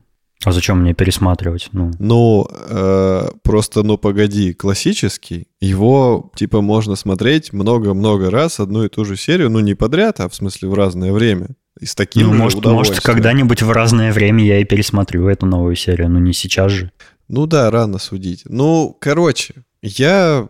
А 0.47 0.53
зачем 0.53 0.81
мне 0.81 0.95
пересматривать? 0.95 1.71
Ну, 1.73 1.91
ну 1.99 2.49
э, 2.49 3.31
просто, 3.43 3.83
ну, 3.83 3.99
погоди, 3.99 4.55
классический, 4.55 5.49
его, 5.61 6.31
типа, 6.37 6.61
можно 6.61 6.95
смотреть 6.95 7.53
много-много 7.53 8.31
раз, 8.31 8.61
одну 8.61 8.85
и 8.85 8.89
ту 8.89 9.05
же 9.05 9.17
серию, 9.17 9.51
ну, 9.51 9.59
не 9.59 9.75
подряд, 9.75 10.21
а 10.21 10.29
в 10.29 10.37
смысле 10.37 10.69
в 10.69 10.75
разное 10.75 11.13
время. 11.13 11.49
И 11.81 11.85
с 11.85 11.97
таким 11.97 12.29
ну, 12.29 12.35
может, 12.35 12.65
может, 12.65 13.01
когда-нибудь 13.01 13.63
в 13.63 13.73
разное 13.73 14.13
время 14.13 14.45
я 14.45 14.61
и 14.61 14.65
пересмотрю 14.65 15.27
эту 15.27 15.47
новую 15.47 15.75
серию, 15.75 16.09
но 16.09 16.21
не 16.21 16.33
сейчас 16.33 16.71
же. 16.71 16.93
Ну 17.27 17.47
да, 17.47 17.69
рано 17.73 17.99
судить. 17.99 18.43
Ну, 18.45 18.97
короче, 19.01 19.65
я, 19.83 20.49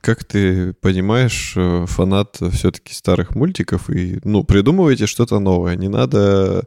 как 0.00 0.24
ты 0.24 0.72
понимаешь, 0.74 1.54
э, 1.56 1.84
фанат 1.86 2.38
все-таки 2.52 2.94
старых 2.94 3.34
мультиков, 3.34 3.90
и, 3.90 4.20
ну, 4.24 4.44
придумывайте 4.44 5.06
что-то 5.06 5.38
новое. 5.38 5.76
Не 5.76 5.88
надо 5.88 6.64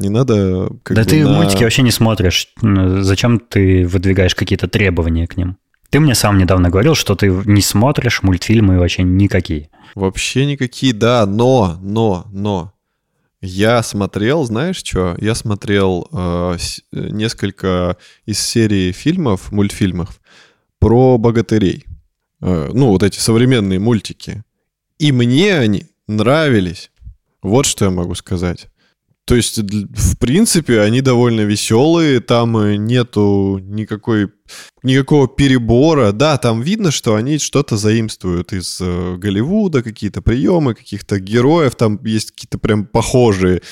не 0.00 0.08
надо... 0.08 0.70
Да 0.86 1.04
ты 1.04 1.24
на... 1.24 1.34
мультики 1.34 1.62
вообще 1.62 1.82
не 1.82 1.90
смотришь. 1.90 2.48
Зачем 2.62 3.38
ты 3.38 3.86
выдвигаешь 3.86 4.34
какие-то 4.34 4.66
требования 4.66 5.26
к 5.26 5.36
ним? 5.36 5.58
Ты 5.90 6.00
мне 6.00 6.14
сам 6.14 6.38
недавно 6.38 6.70
говорил, 6.70 6.94
что 6.94 7.14
ты 7.14 7.26
не 7.44 7.60
смотришь 7.60 8.22
мультфильмы 8.22 8.78
вообще 8.78 9.02
никакие. 9.02 9.68
Вообще 9.94 10.46
никакие, 10.46 10.94
да, 10.94 11.26
но, 11.26 11.78
но, 11.82 12.26
но. 12.32 12.72
Я 13.42 13.82
смотрел, 13.82 14.44
знаешь 14.44 14.76
что? 14.76 15.16
Я 15.18 15.34
смотрел 15.34 16.08
э, 16.12 16.56
несколько 16.92 17.96
из 18.24 18.38
серии 18.38 18.92
фильмов, 18.92 19.50
мультфильмов 19.50 20.20
про 20.78 21.18
богатырей. 21.18 21.84
Э, 22.40 22.70
ну, 22.72 22.88
вот 22.88 23.02
эти 23.02 23.18
современные 23.18 23.78
мультики. 23.78 24.44
И 24.98 25.12
мне 25.12 25.56
они 25.56 25.86
нравились. 26.06 26.90
Вот 27.42 27.66
что 27.66 27.86
я 27.86 27.90
могу 27.90 28.14
сказать. 28.14 28.68
То 29.24 29.36
есть, 29.36 29.58
в 29.58 30.18
принципе, 30.18 30.80
они 30.80 31.02
довольно 31.02 31.42
веселые, 31.42 32.20
там 32.20 32.56
э, 32.56 32.76
нету 32.76 33.60
никакой, 33.62 34.32
никакого 34.82 35.28
перебора. 35.28 36.12
Да, 36.12 36.36
там 36.36 36.62
видно, 36.62 36.90
что 36.90 37.14
они 37.14 37.38
что-то 37.38 37.76
заимствуют 37.76 38.52
из 38.52 38.78
э, 38.80 39.16
Голливуда, 39.18 39.82
какие-то 39.82 40.20
приемы, 40.20 40.74
каких-то 40.74 41.20
героев, 41.20 41.76
там 41.76 42.00
есть 42.04 42.32
какие-то 42.32 42.58
прям 42.58 42.84
похожие 42.84 43.62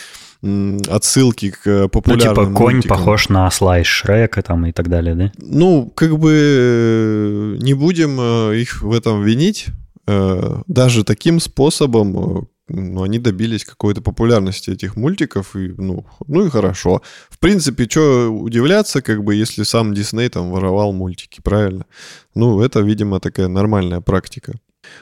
отсылки 0.43 1.51
к 1.51 1.89
популярным 1.89 2.35
Ну, 2.37 2.45
типа 2.45 2.57
конь 2.57 2.75
мультикам. 2.75 2.97
похож 2.97 3.29
на 3.29 3.47
осла 3.47 3.81
из 3.81 3.87
Шрека 3.87 4.43
там 4.43 4.67
и 4.67 4.73
так 4.73 4.89
далее, 4.89 5.15
да? 5.15 5.33
Ну, 5.39 5.93
как 5.95 6.19
бы 6.19 6.33
э, 6.33 7.57
не 7.61 7.75
будем 7.75 8.21
их 8.53 8.83
в 8.83 8.93
этом 8.93 9.23
винить. 9.23 9.67
Даже 10.07 11.05
таким 11.05 11.39
способом 11.39 12.49
ну, 12.69 13.03
они 13.03 13.19
добились 13.19 13.65
какой-то 13.65 14.03
популярности 14.03 14.71
этих 14.71 14.97
мультиков, 14.97 15.57
и, 15.57 15.75
ну, 15.77 16.05
ну 16.27 16.47
и 16.47 16.51
хорошо. 16.51 17.03
В 17.31 17.39
принципе, 17.39 17.87
что 17.89 18.29
удивляться, 18.29 19.01
как 19.01 19.25
бы, 19.25 19.35
если 19.35 19.63
сам 19.63 19.95
Дисней 19.95 20.29
там 20.29 20.51
воровал 20.51 20.93
мультики, 20.93 21.41
правильно? 21.43 21.87
Ну, 22.35 22.61
это, 22.61 22.81
видимо, 22.81 23.21
такая 23.21 23.49
нормальная 23.49 24.01
практика. 24.01 24.55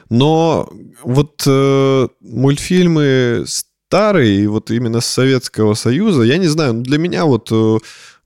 Но 0.09 0.69
вот 1.03 1.43
э, 1.45 2.07
мультфильмы 2.21 3.45
старые, 3.87 4.49
вот 4.49 4.69
именно 4.69 4.99
с 4.99 5.05
Советского 5.05 5.73
Союза, 5.73 6.23
я 6.23 6.37
не 6.37 6.47
знаю, 6.47 6.73
для 6.73 6.97
меня 6.97 7.25
вот 7.25 7.49
э, 7.51 7.77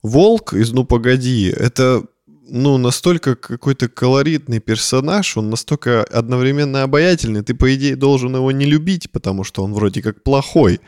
Волк 0.02 0.54
из 0.54 0.72
«Ну, 0.72 0.84
погоди», 0.84 1.54
это 1.56 2.02
ну, 2.48 2.78
настолько 2.78 3.36
какой-то 3.36 3.88
колоритный 3.88 4.58
персонаж, 4.58 5.36
он 5.36 5.50
настолько 5.50 6.02
одновременно 6.02 6.82
обаятельный, 6.82 7.42
ты, 7.42 7.54
по 7.54 7.72
идее, 7.74 7.94
должен 7.94 8.34
его 8.34 8.50
не 8.50 8.64
любить, 8.64 9.12
потому 9.12 9.44
что 9.44 9.62
он 9.62 9.72
вроде 9.72 10.02
как 10.02 10.24
плохой. 10.24 10.80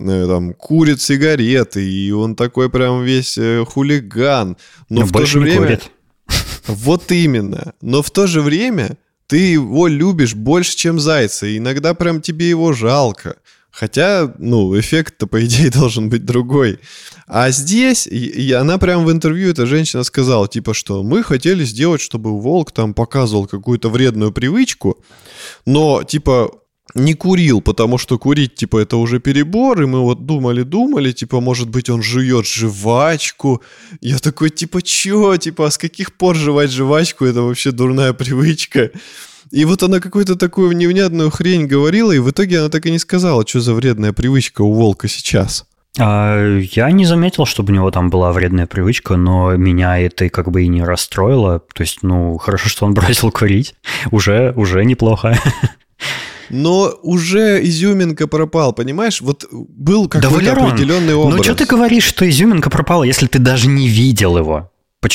Э, 0.00 0.26
там, 0.26 0.54
курит 0.54 1.00
сигареты, 1.00 1.88
и 1.88 2.10
он 2.10 2.34
такой 2.34 2.68
прям 2.68 3.04
весь 3.04 3.38
э, 3.38 3.64
хулиган. 3.64 4.56
Но, 4.88 5.00
Но 5.00 5.06
в 5.06 5.12
то 5.12 5.24
же 5.24 5.38
время... 5.38 5.58
Курит. 5.58 5.90
Вот 6.66 7.12
именно. 7.12 7.74
Но 7.80 8.02
в 8.02 8.10
то 8.10 8.26
же 8.26 8.42
время 8.42 8.98
ты 9.28 9.36
его 9.36 9.86
любишь 9.86 10.34
больше, 10.34 10.76
чем 10.76 10.98
зайца, 10.98 11.46
и 11.46 11.58
иногда 11.58 11.94
прям 11.94 12.20
тебе 12.20 12.48
его 12.48 12.72
жалко. 12.72 13.36
Хотя, 13.78 14.32
ну, 14.38 14.78
эффект-то, 14.80 15.26
по 15.26 15.44
идее, 15.44 15.70
должен 15.80 16.08
быть 16.08 16.24
другой. 16.24 16.78
А 17.26 17.50
здесь, 17.50 18.06
и 18.06 18.50
она 18.52 18.78
прям 18.78 19.04
в 19.04 19.10
интервью, 19.10 19.50
эта 19.50 19.66
женщина 19.66 20.02
сказала, 20.02 20.48
типа, 20.48 20.72
что 20.72 21.02
мы 21.02 21.22
хотели 21.22 21.62
сделать, 21.64 22.00
чтобы 22.00 22.40
волк 22.40 22.72
там 22.72 22.94
показывал 22.94 23.46
какую-то 23.46 23.90
вредную 23.90 24.32
привычку, 24.32 24.96
но, 25.66 26.02
типа, 26.02 26.52
не 26.94 27.12
курил, 27.12 27.60
потому 27.60 27.98
что 27.98 28.18
курить, 28.18 28.54
типа, 28.54 28.78
это 28.78 28.96
уже 28.96 29.20
перебор, 29.20 29.82
и 29.82 29.86
мы 29.86 30.00
вот 30.00 30.24
думали-думали, 30.24 31.12
типа, 31.12 31.40
может 31.40 31.68
быть, 31.68 31.90
он 31.90 32.02
жует 32.02 32.46
жвачку. 32.46 33.62
Я 34.00 34.16
такой, 34.18 34.48
типа, 34.48 34.80
чё? 34.80 35.36
Типа, 35.36 35.66
а 35.66 35.70
с 35.70 35.76
каких 35.76 36.16
пор 36.16 36.34
жевать 36.36 36.70
жвачку? 36.70 37.26
Это 37.26 37.42
вообще 37.42 37.72
дурная 37.72 38.12
привычка. 38.14 38.90
И 39.50 39.64
вот 39.64 39.82
она 39.82 40.00
какую-то 40.00 40.36
такую 40.36 40.76
невнятную 40.76 41.30
хрень 41.30 41.66
говорила, 41.66 42.12
и 42.12 42.18
в 42.18 42.30
итоге 42.30 42.60
она 42.60 42.68
так 42.68 42.86
и 42.86 42.90
не 42.90 42.98
сказала, 42.98 43.46
что 43.46 43.60
за 43.60 43.74
вредная 43.74 44.12
привычка 44.12 44.62
у 44.62 44.72
волка 44.72 45.08
сейчас. 45.08 45.66
А, 45.98 46.58
я 46.58 46.90
не 46.90 47.04
заметил, 47.04 47.46
чтобы 47.46 47.72
у 47.72 47.74
него 47.74 47.90
там 47.90 48.10
была 48.10 48.32
вредная 48.32 48.66
привычка, 48.66 49.16
но 49.16 49.56
меня 49.56 49.98
это 49.98 50.28
как 50.28 50.50
бы 50.50 50.64
и 50.64 50.68
не 50.68 50.82
расстроило. 50.82 51.60
То 51.74 51.82
есть, 51.82 52.02
ну, 52.02 52.36
хорошо, 52.38 52.68
что 52.68 52.86
он 52.86 52.94
бросил 52.94 53.30
курить. 53.30 53.74
Уже, 54.10 54.52
уже 54.56 54.84
неплохо. 54.84 55.38
но 56.50 56.94
уже 57.02 57.64
изюминка 57.64 58.26
пропал, 58.26 58.72
понимаешь? 58.72 59.20
Вот 59.20 59.46
был 59.50 60.08
какой-то 60.08 60.54
да, 60.54 60.66
определенный 60.66 61.14
ну 61.14 61.20
образ. 61.20 61.38
Ну 61.38 61.42
что 61.44 61.54
ты 61.54 61.66
говоришь, 61.66 62.04
что 62.04 62.28
изюминка 62.28 62.68
пропала, 62.68 63.04
если 63.04 63.26
ты 63.26 63.38
даже 63.38 63.68
не 63.68 63.88
видел 63.88 64.36
его? 64.36 64.70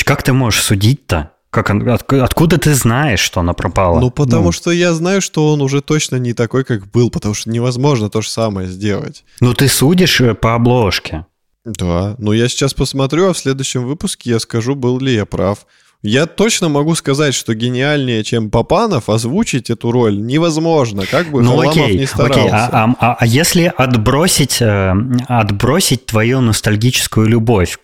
Как 0.05 0.23
ты 0.23 0.31
можешь 0.31 0.61
судить-то? 0.61 1.33
Как, 1.51 1.69
от, 1.69 2.13
откуда 2.13 2.57
ты 2.57 2.73
знаешь, 2.73 3.19
что 3.19 3.41
она 3.41 3.53
пропала? 3.53 3.99
Ну, 3.99 4.09
потому 4.09 4.45
ну. 4.45 4.51
что 4.53 4.71
я 4.71 4.93
знаю, 4.93 5.21
что 5.21 5.51
он 5.51 5.61
уже 5.61 5.81
точно 5.81 6.15
не 6.15 6.33
такой, 6.33 6.63
как 6.63 6.89
был, 6.89 7.09
потому 7.09 7.33
что 7.33 7.49
невозможно 7.49 8.09
то 8.09 8.21
же 8.21 8.29
самое 8.29 8.69
сделать. 8.69 9.25
Ну, 9.41 9.53
ты 9.53 9.67
судишь 9.67 10.21
э, 10.21 10.33
по 10.33 10.55
обложке. 10.55 11.25
Да, 11.65 12.15
ну 12.17 12.31
я 12.31 12.47
сейчас 12.47 12.73
посмотрю, 12.73 13.29
а 13.29 13.33
в 13.33 13.37
следующем 13.37 13.85
выпуске 13.85 14.31
я 14.31 14.39
скажу, 14.39 14.75
был 14.75 14.97
ли 14.99 15.13
я 15.13 15.25
прав. 15.25 15.67
Я 16.03 16.25
точно 16.25 16.69
могу 16.69 16.95
сказать, 16.95 17.35
что 17.35 17.53
гениальнее, 17.53 18.23
чем 18.23 18.49
Папанов, 18.49 19.09
озвучить 19.09 19.69
эту 19.69 19.91
роль 19.91 20.19
невозможно, 20.19 21.05
как 21.05 21.29
бы 21.29 21.43
ну, 21.43 21.51
Халамов 21.51 21.77
окей, 21.77 21.97
не 21.99 22.07
старался. 22.07 22.41
Окей. 22.41 22.49
А, 22.49 22.95
а, 22.97 23.17
а 23.19 23.25
если 23.25 23.71
отбросить, 23.77 24.61
э, 24.61 24.95
отбросить 25.27 26.05
твою 26.05 26.39
ностальгическую 26.39 27.27
любовь 27.27 27.77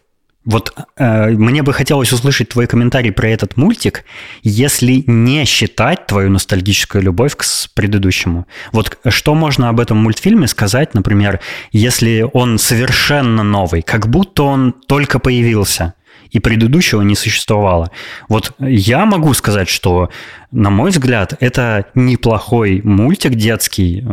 вот 0.48 0.74
э, 0.96 1.30
мне 1.32 1.62
бы 1.62 1.74
хотелось 1.74 2.14
услышать 2.14 2.50
твой 2.50 2.68
комментарий 2.68 3.12
про 3.12 3.28
этот 3.28 3.58
мультик, 3.58 4.06
если 4.44 5.04
не 5.06 5.44
считать 5.44 6.08
твою 6.08 6.30
ностальгическую 6.30 7.04
любовь 7.04 7.36
к 7.36 7.44
предыдущему. 7.76 8.48
Вот 8.72 8.98
что 9.10 9.36
можно 9.36 9.68
об 9.68 9.82
этом 9.82 9.98
мультфильме 9.98 10.48
сказать, 10.48 10.94
например, 10.94 11.42
если 11.74 12.26
он 12.32 12.60
совершенно 12.60 13.44
новый, 13.44 13.82
как 13.82 14.08
будто 14.08 14.44
он 14.44 14.74
только 14.88 15.20
появился 15.20 15.96
и 16.32 16.40
предыдущего 16.40 17.02
не 17.02 17.16
существовало. 17.16 17.92
Вот 18.30 18.54
я 18.60 19.06
могу 19.06 19.34
сказать, 19.34 19.68
что, 19.70 20.10
на 20.52 20.70
мой 20.70 20.92
взгляд, 20.92 21.34
это 21.42 21.88
неплохой 21.94 22.82
мультик 22.84 23.36
детский, 23.36 24.00
э, 24.00 24.04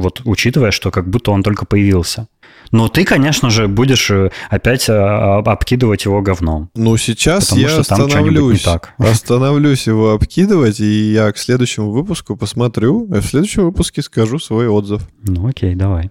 вот 0.00 0.22
учитывая, 0.24 0.72
что 0.72 0.90
как 0.90 1.08
будто 1.08 1.30
он 1.30 1.44
только 1.44 1.64
появился. 1.64 2.26
Но 2.70 2.88
ты, 2.88 3.04
конечно 3.04 3.50
же, 3.50 3.68
будешь 3.68 4.10
э, 4.10 4.30
опять 4.50 4.88
э, 4.88 4.92
обкидывать 4.92 6.04
его 6.04 6.20
говном. 6.22 6.70
Ну, 6.74 6.96
сейчас 6.96 7.52
я 7.52 7.78
остановлюсь. 7.78 8.62
так. 8.62 8.94
Остановлюсь 8.98 9.86
его 9.86 10.12
обкидывать, 10.12 10.80
и 10.80 11.12
я 11.12 11.30
к 11.32 11.38
следующему 11.38 11.90
выпуску 11.90 12.36
посмотрю, 12.36 13.08
а 13.12 13.20
в 13.20 13.26
следующем 13.26 13.64
выпуске 13.64 14.02
скажу 14.02 14.38
свой 14.38 14.68
отзыв. 14.68 15.02
Ну, 15.22 15.46
окей, 15.48 15.74
давай. 15.74 16.10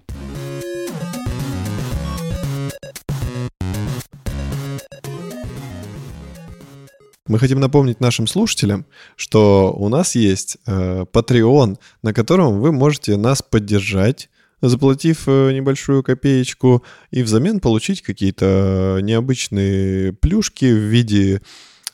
Мы 7.28 7.40
хотим 7.40 7.58
напомнить 7.58 8.00
нашим 8.00 8.26
слушателям, 8.28 8.86
что 9.16 9.74
у 9.76 9.88
нас 9.88 10.14
есть 10.14 10.58
э, 10.66 11.04
Patreon, 11.12 11.76
на 12.02 12.14
котором 12.14 12.60
вы 12.60 12.70
можете 12.70 13.16
нас 13.16 13.42
поддержать 13.42 14.30
заплатив 14.60 15.24
э, 15.26 15.52
небольшую 15.52 16.02
копеечку, 16.02 16.82
и 17.10 17.22
взамен 17.22 17.60
получить 17.60 18.02
какие-то 18.02 18.98
необычные 19.02 20.12
плюшки 20.12 20.66
в 20.66 20.78
виде 20.78 21.42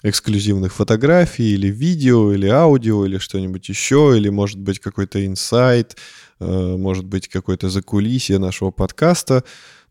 эксклюзивных 0.03 0.73
фотографий 0.73 1.55
или 1.55 1.69
видео, 1.69 2.33
или 2.33 2.49
аудио, 2.49 3.07
или 3.07 3.19
что-нибудь 3.19 3.69
еще, 3.69 4.15
или, 4.17 4.29
может 4.29 4.59
быть, 4.59 4.81
какой-то 4.81 5.25
инсайт, 5.25 5.97
э, 6.41 6.77
может 6.77 7.05
быть, 7.05 7.29
какое-то 7.29 7.69
закулисье 7.69 8.39
нашего 8.39 8.71
подкаста. 8.71 9.45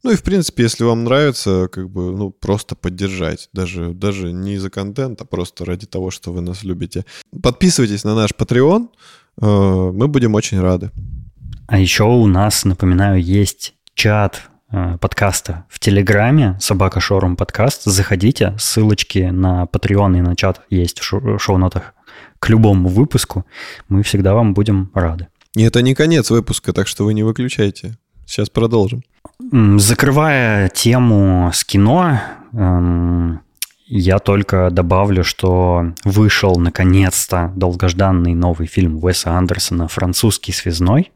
Ну 0.03 0.11
и, 0.11 0.15
в 0.15 0.23
принципе, 0.23 0.63
если 0.63 0.83
вам 0.83 1.03
нравится, 1.03 1.69
как 1.71 1.89
бы, 1.89 2.15
ну, 2.15 2.31
просто 2.31 2.75
поддержать. 2.75 3.49
Даже, 3.53 3.93
даже 3.93 4.33
не 4.33 4.55
из-за 4.55 4.69
контента, 4.69 5.23
а 5.23 5.27
просто 5.27 5.63
ради 5.63 5.85
того, 5.85 6.09
что 6.09 6.33
вы 6.33 6.41
нас 6.41 6.63
любите. 6.63 7.05
Подписывайтесь 7.41 8.03
на 8.03 8.15
наш 8.15 8.31
Patreon, 8.31 8.89
э, 9.41 9.45
мы 9.45 10.07
будем 10.07 10.35
очень 10.35 10.59
рады. 10.59 10.91
А 11.71 11.79
еще 11.79 12.03
у 12.03 12.27
нас, 12.27 12.65
напоминаю, 12.65 13.23
есть 13.23 13.75
чат 13.93 14.41
э, 14.73 14.97
подкаста 14.99 15.63
в 15.69 15.79
Телеграме, 15.79 16.57
собака 16.59 16.99
Шорум 16.99 17.37
подкаст. 17.37 17.83
Заходите, 17.85 18.53
ссылочки 18.59 19.29
на 19.31 19.63
Patreon 19.71 20.17
и 20.17 20.21
на 20.21 20.35
чат 20.35 20.59
есть 20.69 20.99
в 20.99 21.39
шоу-нотах 21.39 21.93
к 22.39 22.49
любому 22.49 22.89
выпуску. 22.89 23.45
Мы 23.87 24.03
всегда 24.03 24.33
вам 24.33 24.53
будем 24.53 24.91
рады. 24.93 25.29
И 25.55 25.63
это 25.63 25.81
не 25.81 25.95
конец 25.95 26.29
выпуска, 26.29 26.73
так 26.73 26.89
что 26.89 27.05
вы 27.05 27.13
не 27.13 27.23
выключайте. 27.23 27.97
Сейчас 28.25 28.49
продолжим. 28.49 29.03
Закрывая 29.39 30.67
тему 30.67 31.51
с 31.53 31.63
кино, 31.63 32.19
эм, 32.51 33.39
я 33.93 34.19
только 34.19 34.69
добавлю, 34.71 35.23
что 35.23 35.93
вышел 36.03 36.55
наконец-то 36.57 37.51
долгожданный 37.55 38.33
новый 38.33 38.67
фильм 38.67 39.01
Уэса 39.01 39.31
Андерсона 39.31 39.87
«Французский 39.87 40.51
связной», 40.53 41.11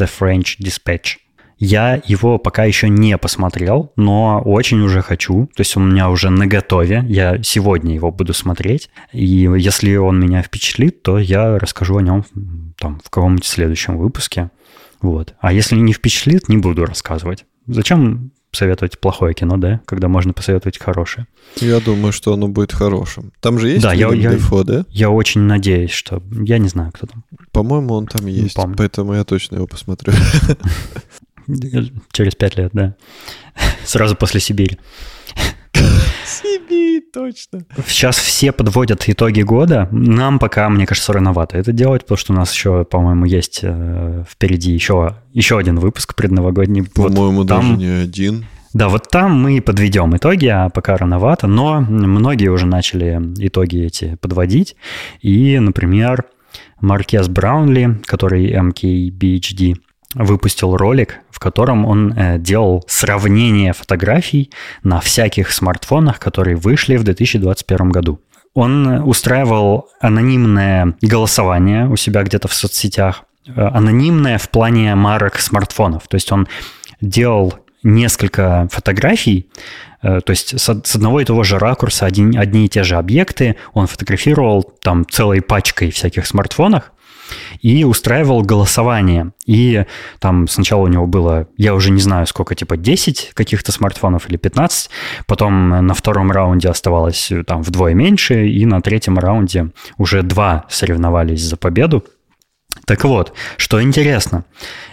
The 0.00 0.08
French 0.18 0.56
Dispatch. 0.58 1.16
Я 1.58 2.00
его 2.06 2.38
пока 2.38 2.64
еще 2.64 2.88
не 2.88 3.18
посмотрел, 3.18 3.92
но 3.94 4.40
очень 4.40 4.80
уже 4.80 5.02
хочу. 5.02 5.46
То 5.54 5.60
есть 5.60 5.76
у 5.76 5.80
меня 5.80 6.08
уже 6.08 6.30
на 6.30 6.46
готове. 6.46 7.04
Я 7.06 7.42
сегодня 7.42 7.94
его 7.94 8.10
буду 8.10 8.32
смотреть. 8.32 8.88
И 9.12 9.26
если 9.58 9.94
он 9.96 10.18
меня 10.18 10.42
впечатлит, 10.42 11.02
то 11.02 11.18
я 11.18 11.58
расскажу 11.58 11.98
о 11.98 12.02
нем 12.02 12.24
там, 12.78 12.98
в 13.04 13.10
каком-нибудь 13.10 13.44
следующем 13.44 13.98
выпуске. 13.98 14.50
Вот. 15.02 15.34
А 15.38 15.52
если 15.52 15.76
не 15.76 15.92
впечатлит, 15.92 16.48
не 16.48 16.56
буду 16.56 16.86
рассказывать. 16.86 17.44
Зачем 17.66 18.32
советовать 18.52 18.98
плохое 18.98 19.34
кино, 19.34 19.56
да, 19.56 19.80
когда 19.86 20.08
можно 20.08 20.32
посоветовать 20.32 20.78
хорошее. 20.78 21.26
Я 21.56 21.80
думаю, 21.80 22.12
что 22.12 22.32
оно 22.32 22.48
будет 22.48 22.72
хорошим. 22.72 23.32
Там 23.40 23.58
же 23.58 23.68
есть 23.68 23.82
да, 23.82 23.92
я, 23.92 24.12
я, 24.12 24.32
Дефо, 24.32 24.64
да? 24.64 24.84
Я 24.90 25.10
очень 25.10 25.42
надеюсь, 25.42 25.92
что... 25.92 26.22
Я 26.30 26.58
не 26.58 26.68
знаю, 26.68 26.92
кто 26.92 27.06
там. 27.06 27.24
По-моему, 27.52 27.94
он 27.94 28.06
там 28.06 28.26
есть, 28.26 28.54
помню. 28.54 28.76
поэтому 28.76 29.14
я 29.14 29.24
точно 29.24 29.56
его 29.56 29.66
посмотрю. 29.66 30.12
Через 32.12 32.34
пять 32.34 32.56
лет, 32.56 32.70
да. 32.72 32.94
Сразу 33.84 34.16
после 34.16 34.40
Сибири. 34.40 34.78
Сибирь, 36.50 37.02
точно. 37.12 37.60
Сейчас 37.86 38.18
все 38.18 38.52
подводят 38.52 39.08
итоги 39.08 39.42
года. 39.42 39.88
Нам 39.90 40.38
пока, 40.38 40.68
мне 40.68 40.86
кажется, 40.86 41.12
рановато 41.12 41.58
это 41.58 41.72
делать, 41.72 42.02
потому 42.02 42.18
что 42.18 42.32
у 42.32 42.36
нас 42.36 42.52
еще, 42.52 42.84
по-моему, 42.84 43.24
есть 43.24 43.60
э, 43.62 44.24
впереди 44.28 44.72
еще, 44.72 45.16
еще 45.32 45.58
один 45.58 45.78
выпуск 45.78 46.14
предновогодний. 46.14 46.84
По-моему, 46.84 47.38
вот 47.38 47.46
даже 47.46 47.68
там... 47.68 47.78
не 47.78 47.86
один. 47.86 48.46
Да, 48.72 48.88
вот 48.88 49.08
там 49.10 49.32
мы 49.42 49.60
подведем 49.60 50.16
итоги, 50.16 50.46
а 50.46 50.68
пока 50.68 50.96
рановато, 50.96 51.48
но 51.48 51.80
многие 51.80 52.48
уже 52.48 52.66
начали 52.66 53.20
итоги 53.38 53.84
эти 53.84 54.16
подводить. 54.20 54.76
И, 55.20 55.58
например, 55.58 56.24
Маркес 56.80 57.28
Браунли, 57.28 58.00
который 58.04 58.52
MKBHD, 58.52 59.76
выпустил 60.14 60.76
ролик, 60.76 61.20
в 61.30 61.38
котором 61.38 61.86
он 61.86 62.12
э, 62.12 62.38
делал 62.38 62.84
сравнение 62.88 63.72
фотографий 63.72 64.50
на 64.82 65.00
всяких 65.00 65.52
смартфонах, 65.52 66.18
которые 66.18 66.56
вышли 66.56 66.96
в 66.96 67.04
2021 67.04 67.90
году. 67.90 68.20
Он 68.54 68.86
устраивал 69.08 69.88
анонимное 70.00 70.96
голосование 71.00 71.86
у 71.88 71.96
себя 71.96 72.24
где-то 72.24 72.48
в 72.48 72.54
соцсетях, 72.54 73.24
э, 73.46 73.52
анонимное 73.52 74.38
в 74.38 74.48
плане 74.50 74.94
марок 74.96 75.38
смартфонов. 75.38 76.08
То 76.08 76.16
есть 76.16 76.32
он 76.32 76.48
делал 77.00 77.54
несколько 77.84 78.68
фотографий, 78.72 79.48
э, 80.02 80.20
то 80.20 80.30
есть 80.30 80.58
с 80.60 80.68
одного 80.68 81.20
и 81.20 81.24
того 81.24 81.44
же 81.44 81.58
ракурса 81.58 82.06
один, 82.06 82.36
одни 82.36 82.66
и 82.66 82.68
те 82.68 82.82
же 82.82 82.96
объекты 82.96 83.56
он 83.72 83.86
фотографировал 83.86 84.62
там 84.82 85.06
целой 85.08 85.40
пачкой 85.40 85.92
всяких 85.92 86.26
смартфонов, 86.26 86.92
и 87.60 87.84
устраивал 87.84 88.42
голосование. 88.42 89.32
И 89.46 89.84
там 90.18 90.48
сначала 90.48 90.82
у 90.82 90.88
него 90.88 91.06
было, 91.06 91.48
я 91.56 91.74
уже 91.74 91.90
не 91.90 92.00
знаю 92.00 92.26
сколько, 92.26 92.54
типа 92.54 92.76
10 92.76 93.32
каких-то 93.34 93.72
смартфонов 93.72 94.28
или 94.28 94.36
15, 94.36 94.90
потом 95.26 95.86
на 95.86 95.94
втором 95.94 96.30
раунде 96.30 96.68
оставалось 96.68 97.32
там 97.46 97.62
вдвое 97.62 97.94
меньше, 97.94 98.48
и 98.48 98.66
на 98.66 98.80
третьем 98.80 99.18
раунде 99.18 99.70
уже 99.98 100.22
два 100.22 100.64
соревновались 100.68 101.42
за 101.42 101.56
победу. 101.56 102.04
Так 102.86 103.04
вот, 103.04 103.32
что 103.56 103.82
интересно, 103.82 104.44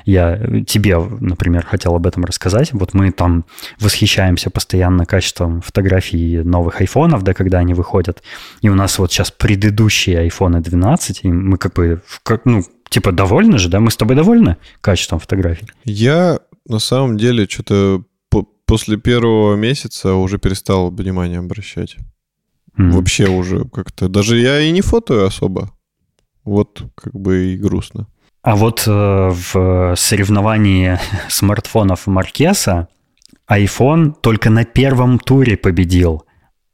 я 0.06 0.38
тебе, 0.68 1.00
например, 1.00 1.66
хотел 1.66 1.96
об 1.96 2.06
этом 2.06 2.26
рассказать. 2.26 2.74
Вот 2.74 2.94
мы 2.94 3.12
там 3.12 3.46
восхищаемся 3.80 4.50
постоянно 4.50 5.06
качеством 5.06 5.62
фотографий 5.62 6.38
новых 6.44 6.82
айфонов, 6.82 7.24
да, 7.24 7.34
когда 7.34 7.60
они 7.60 7.74
выходят. 7.74 8.24
И 8.62 8.70
у 8.70 8.76
нас 8.76 9.00
вот 9.00 9.12
сейчас 9.12 9.32
предыдущие 9.32 10.20
айфоны 10.20 10.62
12, 10.62 11.22
и 11.24 11.28
мы 11.28 11.58
как 11.58 11.74
бы, 11.74 12.02
ну, 12.46 12.64
типа 12.90 13.12
довольны 13.12 13.58
же, 13.58 13.70
да? 13.70 13.80
Мы 13.80 13.92
с 13.92 13.98
тобой 13.98 14.16
довольны 14.16 14.58
качеством 14.82 15.20
фотографий? 15.20 15.68
Я 15.84 16.40
на 16.68 16.80
самом 16.80 17.18
деле 17.18 17.48
что-то 17.50 18.04
после 18.66 18.98
первого 18.98 19.56
месяца 19.56 20.14
уже 20.14 20.38
перестал 20.38 20.92
внимание 20.92 21.40
обращать. 21.40 21.96
Mm. 22.78 22.92
Вообще 22.92 23.28
уже 23.28 23.64
как-то. 23.64 24.08
Даже 24.08 24.38
я 24.38 24.60
и 24.60 24.72
не 24.72 24.82
фотою 24.82 25.26
особо. 25.26 25.72
Вот 26.48 26.82
как 26.96 27.14
бы 27.14 27.54
и 27.54 27.58
грустно. 27.58 28.08
А 28.42 28.56
вот 28.56 28.86
э, 28.88 28.92
в 28.92 29.96
соревновании 29.98 30.98
смартфонов 31.28 32.08
Маркеса 32.08 32.88
iPhone 33.52 34.14
только 34.22 34.50
на 34.50 34.64
первом 34.64 35.20
туре 35.20 35.58
победил, 35.58 36.24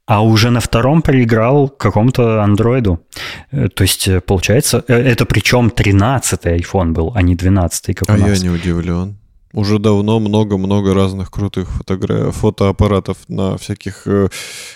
а 0.06 0.22
уже 0.22 0.50
на 0.50 0.60
втором 0.60 1.02
проиграл 1.02 1.68
какому-то 1.68 2.44
андроиду. 2.44 3.04
Э, 3.50 3.68
то 3.68 3.82
есть, 3.82 4.06
э, 4.06 4.20
получается, 4.20 4.84
это 4.86 5.26
причем 5.26 5.72
13-й 5.74 6.60
iPhone 6.60 6.92
был, 6.92 7.10
а 7.12 7.22
не 7.22 7.34
12-й, 7.34 7.94
как 7.94 8.08
а 8.08 8.14
у 8.14 8.16
нас. 8.18 8.38
я 8.38 8.48
не 8.48 8.54
удивлен. 8.54 9.18
Уже 9.54 9.78
давно 9.78 10.18
много-много 10.18 10.94
разных 10.94 11.30
крутых 11.30 11.70
фотогра... 11.70 12.32
фотоаппаратов 12.32 13.18
на 13.28 13.56
всяких 13.56 14.02
э, 14.06 14.28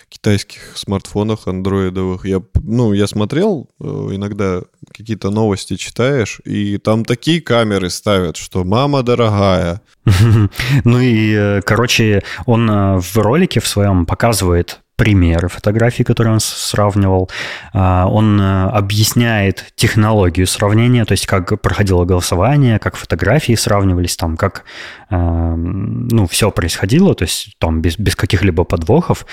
китайских 0.09 0.77
смартфонах 0.77 1.49
андроидовых. 1.49 2.25
Я, 2.25 2.41
ну, 2.63 2.93
я 2.93 3.09
смотрел, 3.09 3.69
э, 3.81 3.85
иногда 3.85 4.63
какие-то 4.97 5.31
новости 5.31 5.75
читаешь, 5.75 6.41
и 6.45 6.79
там 6.79 7.05
такие 7.05 7.41
камеры 7.41 7.91
ставят, 7.91 8.37
что 8.37 8.63
мама 8.65 9.03
дорогая. 9.03 9.83
Ну 10.85 11.01
и, 11.01 11.35
э, 11.35 11.61
короче, 11.63 12.23
он 12.47 12.71
э, 12.71 13.01
в 13.01 13.17
ролике 13.17 13.61
в 13.61 13.67
своем 13.67 14.07
показывает 14.07 14.81
примеры 14.99 15.49
фотографий, 15.49 16.03
которые 16.03 16.35
он 16.35 16.41
сравнивал. 16.41 17.31
А, 17.73 18.07
он 18.09 18.39
э, 18.41 18.69
объясняет 18.71 19.73
технологию 19.77 20.47
сравнения, 20.47 21.05
то 21.05 21.13
есть 21.13 21.27
как 21.27 21.61
проходило 21.63 22.05
голосование, 22.05 22.81
как 22.81 22.97
фотографии 22.97 23.55
сравнивались, 23.55 24.17
там, 24.17 24.37
как 24.37 24.65
э, 25.09 25.17
ну, 25.17 26.27
все 26.27 26.51
происходило, 26.51 27.15
то 27.15 27.23
есть 27.23 27.57
там 27.59 27.81
без, 27.81 27.97
без 27.97 28.17
каких-либо 28.17 28.65
подвохов. 28.65 29.25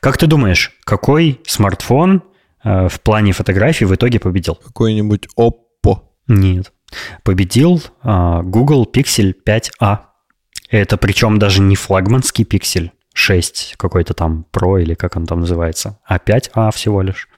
Как 0.00 0.18
ты 0.18 0.26
думаешь, 0.26 0.72
какой 0.84 1.40
смартфон 1.46 2.22
э, 2.62 2.88
в 2.88 3.00
плане 3.00 3.32
фотографий 3.32 3.86
в 3.86 3.94
итоге 3.94 4.20
победил? 4.20 4.54
Какой-нибудь 4.54 5.28
Oppo? 5.38 6.00
Нет. 6.28 6.72
Победил 7.24 7.82
Google 8.04 8.86
Pixel 8.92 9.34
5a. 9.46 9.98
Это 10.70 10.96
причем 10.98 11.38
даже 11.38 11.62
не 11.62 11.74
флагманский 11.74 12.44
пиксель, 12.44 12.92
6 13.16 13.76
какой-то 13.78 14.14
там 14.14 14.44
Pro 14.52 14.80
или 14.80 14.94
как 14.94 15.16
он 15.16 15.26
там 15.26 15.40
называется, 15.40 15.98
а 16.04 16.18
5А 16.18 16.70
всего 16.72 17.00
лишь. 17.00 17.28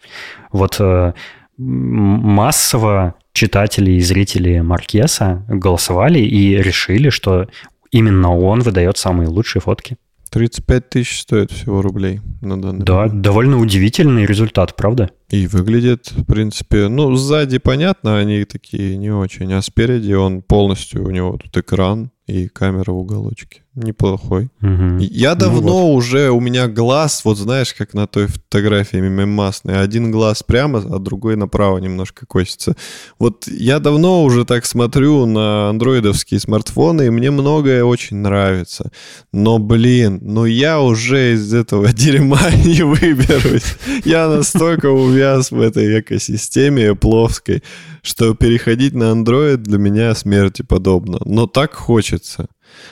Вот 0.50 0.76
э, 0.80 1.12
массово 1.56 3.14
читатели 3.32 3.92
и 3.92 4.00
зрители 4.00 4.58
Маркеса 4.60 5.44
голосовали 5.48 6.18
и 6.18 6.56
решили, 6.56 7.10
что 7.10 7.46
именно 7.92 8.36
он 8.36 8.60
выдает 8.60 8.98
самые 8.98 9.28
лучшие 9.28 9.62
фотки. 9.62 9.96
35 10.30 10.90
тысяч 10.90 11.22
стоит 11.22 11.52
всего 11.52 11.80
рублей 11.80 12.20
на 12.42 12.60
данный 12.60 12.84
да, 12.84 12.96
момент. 12.96 13.20
Довольно 13.22 13.58
удивительный 13.58 14.26
результат, 14.26 14.76
правда? 14.76 15.10
И 15.30 15.46
выглядит, 15.46 16.10
в 16.10 16.24
принципе, 16.24 16.88
ну, 16.88 17.14
сзади 17.14 17.58
понятно, 17.58 18.18
они 18.18 18.44
такие 18.44 18.96
не 18.98 19.10
очень, 19.10 19.52
а 19.54 19.62
спереди 19.62 20.12
он 20.12 20.42
полностью, 20.42 21.06
у 21.06 21.10
него 21.10 21.38
тут 21.38 21.56
экран, 21.56 22.10
и 22.28 22.46
камера 22.48 22.92
в 22.92 22.98
уголочке. 22.98 23.62
Неплохой. 23.74 24.48
Угу. 24.60 24.98
Я 24.98 25.34
ну 25.34 25.40
давно 25.40 25.60
ну, 25.60 25.92
вот. 25.92 25.96
уже, 25.96 26.30
у 26.30 26.40
меня 26.40 26.66
глаз, 26.66 27.24
вот 27.24 27.38
знаешь, 27.38 27.72
как 27.72 27.94
на 27.94 28.06
той 28.06 28.26
фотографии 28.26 28.96
мемасной, 28.96 29.80
один 29.80 30.10
глаз 30.10 30.42
прямо, 30.42 30.80
а 30.80 30.98
другой 30.98 31.36
направо 31.36 31.78
немножко 31.78 32.26
косится. 32.26 32.76
Вот 33.18 33.46
я 33.46 33.78
давно 33.78 34.24
уже 34.24 34.44
так 34.44 34.66
смотрю 34.66 35.26
на 35.26 35.70
андроидовские 35.70 36.40
смартфоны, 36.40 37.06
и 37.06 37.10
мне 37.10 37.30
многое 37.30 37.84
очень 37.84 38.16
нравится. 38.18 38.90
Но, 39.32 39.58
блин, 39.58 40.18
ну 40.22 40.44
я 40.44 40.80
уже 40.80 41.34
из 41.34 41.54
этого 41.54 41.92
дерьма 41.92 42.50
не 42.64 42.82
выберусь. 42.82 43.76
Я 44.04 44.28
настолько 44.28 44.90
увяз 44.90 45.50
в 45.50 45.60
этой 45.60 46.00
экосистеме 46.00 46.94
пловской, 46.94 47.62
что 48.02 48.34
переходить 48.34 48.94
на 48.94 49.12
Android 49.12 49.56
для 49.56 49.78
меня 49.78 50.14
смерти 50.14 50.62
подобно. 50.62 51.18
Но 51.24 51.46
так 51.46 51.74
хочется. 51.74 52.48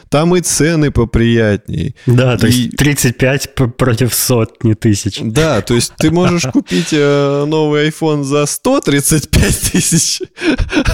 Там 0.08 0.34
и 0.36 0.40
цены 0.40 0.90
поприятней. 0.90 1.96
Да, 2.06 2.36
то 2.38 2.46
и... 2.46 2.52
есть 2.52 2.76
35 2.76 3.54
против 3.76 4.14
сотни 4.14 4.74
тысяч. 4.74 5.20
Да, 5.22 5.60
то 5.60 5.74
есть 5.74 5.92
ты 5.98 6.10
можешь 6.10 6.44
купить 6.52 6.92
э, 6.92 7.44
новый 7.46 7.88
iPhone 7.88 8.22
за 8.22 8.46
135 8.46 9.72
тысяч, 9.72 10.22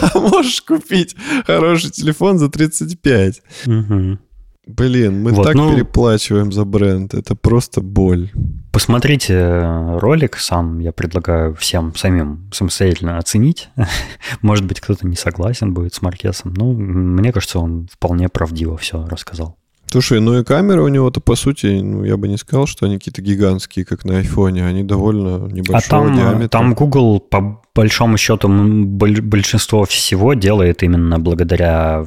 а 0.02 0.18
можешь 0.18 0.62
купить 0.62 1.14
хороший 1.46 1.90
телефон 1.90 2.38
за 2.38 2.48
35. 2.48 3.42
Угу. 3.66 4.18
Блин, 4.66 5.22
мы 5.22 5.32
вот, 5.32 5.44
так 5.44 5.54
ну, 5.54 5.74
переплачиваем 5.74 6.52
за 6.52 6.64
бренд, 6.64 7.14
это 7.14 7.34
просто 7.34 7.80
боль. 7.80 8.30
Посмотрите 8.72 9.34
э, 9.34 9.98
ролик 9.98 10.38
сам, 10.38 10.78
я 10.78 10.92
предлагаю 10.92 11.54
всем 11.54 11.94
самим 11.94 12.48
самостоятельно 12.52 13.18
оценить. 13.18 13.68
Может 14.40 14.64
быть, 14.64 14.80
кто-то 14.80 15.06
не 15.06 15.14
согласен 15.14 15.74
будет 15.74 15.92
с 15.92 16.00
Маркесом. 16.00 16.54
Ну, 16.54 16.72
мне 16.72 17.32
кажется, 17.32 17.58
он 17.58 17.86
вполне 17.92 18.30
правдиво 18.30 18.78
все 18.78 19.06
рассказал. 19.06 19.58
Слушай, 19.92 20.20
ну 20.20 20.38
и 20.38 20.42
камеры 20.42 20.82
у 20.82 20.88
него-то, 20.88 21.20
по 21.20 21.36
сути, 21.36 21.66
ну, 21.66 22.02
я 22.02 22.16
бы 22.16 22.26
не 22.26 22.38
сказал, 22.38 22.66
что 22.66 22.86
они 22.86 22.96
какие-то 22.96 23.20
гигантские, 23.20 23.84
как 23.84 24.06
на 24.06 24.18
айфоне. 24.18 24.66
Они 24.66 24.82
довольно 24.82 25.46
небольшого 25.52 26.04
а 26.04 26.06
там, 26.06 26.16
диаметра. 26.16 26.48
Там 26.48 26.72
Google, 26.72 27.20
по 27.20 27.62
большому 27.74 28.16
счету, 28.16 28.48
большинство 28.48 29.84
всего 29.84 30.32
делает 30.32 30.82
именно 30.82 31.18
благодаря 31.18 32.06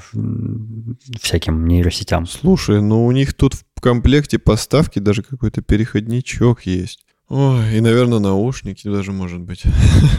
всяким 1.22 1.68
нейросетям. 1.68 2.26
Слушай, 2.26 2.82
ну 2.82 3.06
у 3.06 3.12
них 3.12 3.36
тут 3.36 3.54
в 3.54 3.82
комплекте 3.82 4.40
поставки 4.40 4.98
даже 4.98 5.22
какой-то 5.22 5.62
переходничок 5.62 6.64
есть. 6.64 7.06
Ой, 7.30 7.78
и, 7.78 7.82
наверное, 7.82 8.20
наушники 8.20 8.88
даже, 8.88 9.12
может 9.12 9.42
быть. 9.42 9.64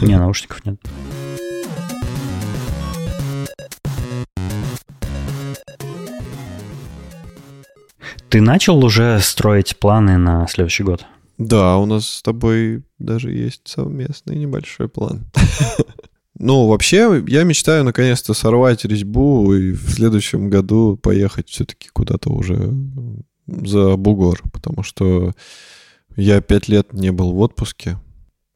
Не, 0.01 0.17
наушников 0.19 0.65
нет. 0.65 0.79
Ты 8.29 8.41
начал 8.41 8.83
уже 8.83 9.19
строить 9.21 9.77
планы 9.77 10.17
на 10.17 10.47
следующий 10.47 10.83
год? 10.83 11.05
Да, 11.37 11.77
у 11.77 11.85
нас 11.85 12.07
с 12.07 12.21
тобой 12.21 12.83
даже 12.99 13.31
есть 13.31 13.61
совместный 13.65 14.37
небольшой 14.37 14.89
план. 14.89 15.25
Ну, 16.39 16.67
вообще, 16.67 17.23
я 17.27 17.43
мечтаю 17.43 17.83
наконец-то 17.83 18.35
сорвать 18.35 18.85
резьбу 18.85 19.55
и 19.55 19.71
в 19.71 19.89
следующем 19.89 20.51
году 20.51 20.95
поехать 20.95 21.49
все-таки 21.49 21.89
куда-то 21.89 22.29
уже 22.29 22.75
за 23.47 23.95
бугор, 23.95 24.43
потому 24.53 24.83
что 24.83 25.33
я 26.15 26.39
пять 26.41 26.67
лет 26.67 26.93
не 26.93 27.11
был 27.11 27.31
в 27.33 27.39
отпуске. 27.39 27.97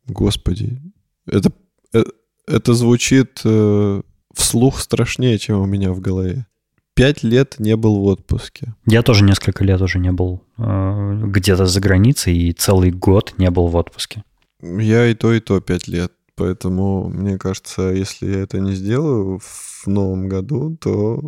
Господи, 0.06 0.80
это, 1.26 1.52
это, 1.91 2.11
это 2.45 2.76
звучит 2.76 3.41
э, 3.45 4.02
вслух 4.31 4.80
страшнее, 4.80 5.39
чем 5.39 5.61
у 5.61 5.65
меня 5.65 5.91
в 5.91 6.02
голове 6.02 6.45
пять 6.93 7.23
лет 7.23 7.55
не 7.59 7.76
был 7.76 7.99
в 7.99 8.05
отпуске. 8.05 8.73
Я 8.85 9.03
тоже 9.03 9.23
несколько 9.23 9.63
лет 9.63 9.81
уже 9.81 9.99
не 9.99 10.11
был 10.11 10.43
э, 10.57 11.22
где-то 11.26 11.65
за 11.65 11.80
границей 11.80 12.35
и 12.35 12.53
целый 12.53 12.91
год 12.91 13.34
не 13.38 13.49
был 13.49 13.68
в 13.68 13.76
отпуске. 13.76 14.23
Я 14.61 15.07
и 15.07 15.13
то, 15.13 15.34
и 15.34 15.39
то 15.39 15.59
пять 15.59 15.88
лет. 15.88 16.11
Поэтому, 16.35 17.09
мне 17.09 17.38
кажется, 17.38 17.89
если 17.91 18.31
я 18.31 18.39
это 18.39 18.59
не 18.59 18.73
сделаю 18.73 19.39
в 19.39 19.88
новом 19.88 20.27
году, 20.30 20.77
то 20.80 21.22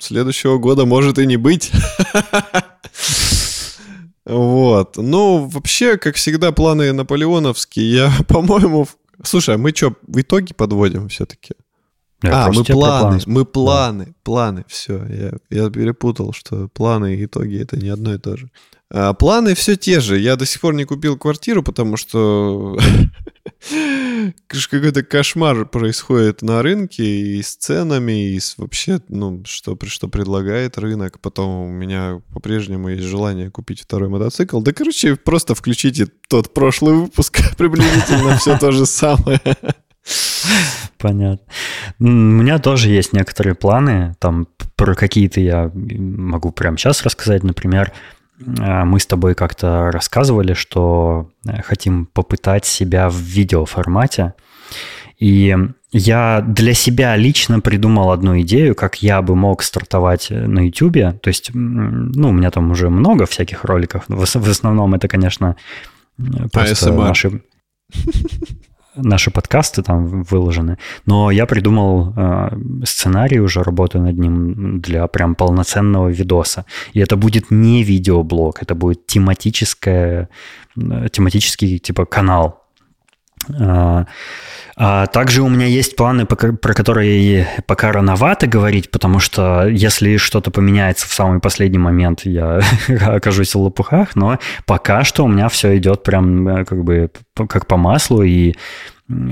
следующего 0.00 0.58
года 0.58 0.84
может 0.84 1.18
и 1.18 1.26
не 1.26 1.36
быть. 1.36 1.72
Вот. 4.28 4.98
Ну, 4.98 5.46
вообще, 5.46 5.96
как 5.96 6.16
всегда, 6.16 6.52
планы 6.52 6.92
наполеоновские. 6.92 7.90
Я, 7.90 8.12
по-моему... 8.28 8.86
Слушай, 9.24 9.54
а 9.54 9.58
мы 9.58 9.70
что, 9.74 9.94
в 10.02 10.20
итоге 10.20 10.52
подводим 10.52 11.08
все-таки? 11.08 11.54
Я 12.22 12.46
а, 12.46 12.52
мы 12.52 12.64
планы, 12.64 13.20
мы 13.26 13.44
планы, 13.44 14.06
да. 14.06 14.12
планы, 14.24 14.64
все, 14.66 15.04
я, 15.06 15.32
я 15.50 15.70
перепутал, 15.70 16.32
что 16.32 16.68
планы 16.68 17.14
и 17.14 17.24
итоги 17.26 17.60
это 17.62 17.76
не 17.76 17.90
одно 17.90 18.14
и 18.14 18.18
то 18.18 18.36
же. 18.36 18.50
А, 18.90 19.12
планы 19.12 19.54
все 19.54 19.76
те 19.76 20.00
же. 20.00 20.18
Я 20.18 20.36
до 20.36 20.46
сих 20.46 20.60
пор 20.60 20.74
не 20.74 20.84
купил 20.84 21.18
квартиру, 21.18 21.62
потому 21.62 21.96
что 21.96 22.78
какой-то 24.48 25.02
кошмар 25.02 25.66
происходит 25.66 26.42
на 26.42 26.62
рынке 26.62 27.04
и 27.04 27.42
с 27.42 27.54
ценами, 27.56 28.32
и 28.32 28.40
с 28.40 28.56
вообще, 28.56 29.00
ну, 29.08 29.42
что, 29.44 29.78
что 29.86 30.08
предлагает 30.08 30.78
рынок. 30.78 31.20
Потом 31.20 31.66
у 31.66 31.68
меня 31.68 32.22
по-прежнему 32.32 32.88
есть 32.88 33.04
желание 33.04 33.50
купить 33.50 33.82
второй 33.82 34.08
мотоцикл. 34.08 34.60
Да, 34.60 34.72
короче, 34.72 35.16
просто 35.16 35.54
включите 35.54 36.08
тот 36.28 36.54
прошлый 36.54 36.94
выпуск, 36.94 37.40
приблизительно 37.58 38.38
все 38.38 38.56
то 38.56 38.72
же 38.72 38.86
самое. 38.86 39.40
Понятно. 40.98 41.46
У 41.98 42.06
меня 42.06 42.58
тоже 42.58 42.90
есть 42.90 43.12
некоторые 43.12 43.54
планы, 43.54 44.14
там 44.18 44.48
про 44.76 44.94
какие-то 44.94 45.40
я 45.40 45.70
могу 45.74 46.50
прямо 46.52 46.76
сейчас 46.76 47.02
рассказать. 47.02 47.42
Например, 47.42 47.92
а, 48.60 48.84
мы 48.84 49.00
с 49.00 49.06
тобой 49.06 49.34
как-то 49.34 49.90
рассказывали, 49.90 50.54
что 50.54 51.30
э, 51.46 51.62
хотим 51.62 52.06
попытать 52.06 52.64
себя 52.64 53.08
в 53.08 53.16
видеоформате. 53.16 54.34
И 55.18 55.56
я 55.90 56.44
для 56.46 56.74
себя 56.74 57.16
лично 57.16 57.60
придумал 57.60 58.12
одну 58.12 58.40
идею, 58.40 58.74
как 58.74 59.02
я 59.02 59.20
бы 59.22 59.34
мог 59.34 59.62
стартовать 59.62 60.28
на 60.30 60.66
YouTube. 60.66 61.20
То 61.20 61.28
есть, 61.28 61.50
ну, 61.54 62.28
у 62.28 62.32
меня 62.32 62.50
там 62.50 62.70
уже 62.70 62.88
много 62.90 63.26
всяких 63.26 63.64
роликов. 63.64 64.04
В, 64.06 64.24
в 64.24 64.48
основном 64.48 64.94
это, 64.94 65.08
конечно, 65.08 65.56
просто 66.52 66.90
ASMR. 66.90 67.08
наши 67.08 67.42
наши 69.02 69.30
подкасты 69.30 69.82
там 69.82 70.22
выложены, 70.22 70.78
но 71.06 71.30
я 71.30 71.46
придумал 71.46 72.12
э, 72.16 72.50
сценарий, 72.84 73.40
уже 73.40 73.62
работаю 73.62 74.04
над 74.04 74.18
ним 74.18 74.80
для 74.80 75.06
прям 75.06 75.34
полноценного 75.34 76.08
видоса. 76.08 76.64
И 76.94 77.00
это 77.00 77.16
будет 77.16 77.50
не 77.50 77.82
видеоблог, 77.82 78.62
это 78.62 78.74
будет 78.74 79.06
тематическое, 79.06 80.28
э, 80.76 81.08
тематический 81.10 81.78
типа 81.78 82.04
канал. 82.04 82.67
Э, 83.48 84.04
а 84.80 85.06
также 85.06 85.42
у 85.42 85.48
меня 85.48 85.66
есть 85.66 85.96
планы, 85.96 86.24
про 86.24 86.74
которые 86.74 87.48
пока 87.66 87.90
рановато 87.90 88.46
говорить, 88.46 88.92
потому 88.92 89.18
что 89.18 89.66
если 89.66 90.16
что-то 90.18 90.52
поменяется 90.52 91.08
в 91.08 91.12
самый 91.12 91.40
последний 91.40 91.78
момент, 91.78 92.20
я 92.24 92.60
окажусь 93.00 93.54
в 93.54 93.58
лопухах, 93.58 94.14
но 94.14 94.38
пока 94.66 95.02
что 95.02 95.24
у 95.24 95.28
меня 95.28 95.48
все 95.48 95.76
идет 95.76 96.04
прям 96.04 96.46
э, 96.48 96.64
как 96.64 96.84
бы 96.84 97.10
как 97.48 97.66
по 97.66 97.76
маслу, 97.76 98.22
и 98.22 98.54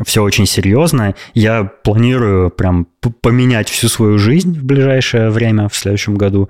все 0.05 0.23
очень 0.23 0.47
серьезно. 0.47 1.15
Я 1.35 1.65
планирую 1.65 2.51
прям 2.51 2.87
поменять 3.21 3.69
всю 3.69 3.89
свою 3.89 4.19
жизнь 4.19 4.59
в 4.59 4.65
ближайшее 4.65 5.31
время, 5.31 5.69
в 5.69 5.77
следующем 5.77 6.17
году. 6.17 6.49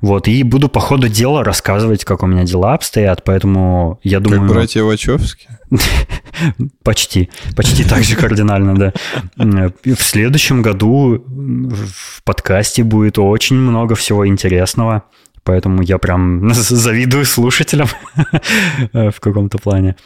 Вот, 0.00 0.28
и 0.28 0.42
буду 0.42 0.68
по 0.68 0.80
ходу 0.80 1.08
дела 1.08 1.42
рассказывать, 1.42 2.04
как 2.04 2.22
у 2.22 2.26
меня 2.26 2.44
дела 2.44 2.74
обстоят, 2.74 3.24
поэтому 3.24 3.98
я 4.02 4.20
думаю... 4.20 4.42
Как 4.42 4.50
братья 4.50 4.82
Вачовски? 4.82 5.48
Почти, 6.84 7.30
почти 7.56 7.84
так 7.84 8.04
же 8.04 8.16
кардинально, 8.16 8.74
да. 8.74 8.92
В 9.36 10.02
следующем 10.02 10.62
году 10.62 11.24
в 11.26 12.22
подкасте 12.22 12.84
будет 12.84 13.18
очень 13.18 13.56
много 13.56 13.96
всего 13.96 14.26
интересного, 14.26 15.02
поэтому 15.42 15.82
я 15.82 15.98
прям 15.98 16.50
завидую 16.54 17.24
слушателям 17.24 17.88
в 18.92 19.20
каком-то 19.20 19.58
плане. 19.58 19.96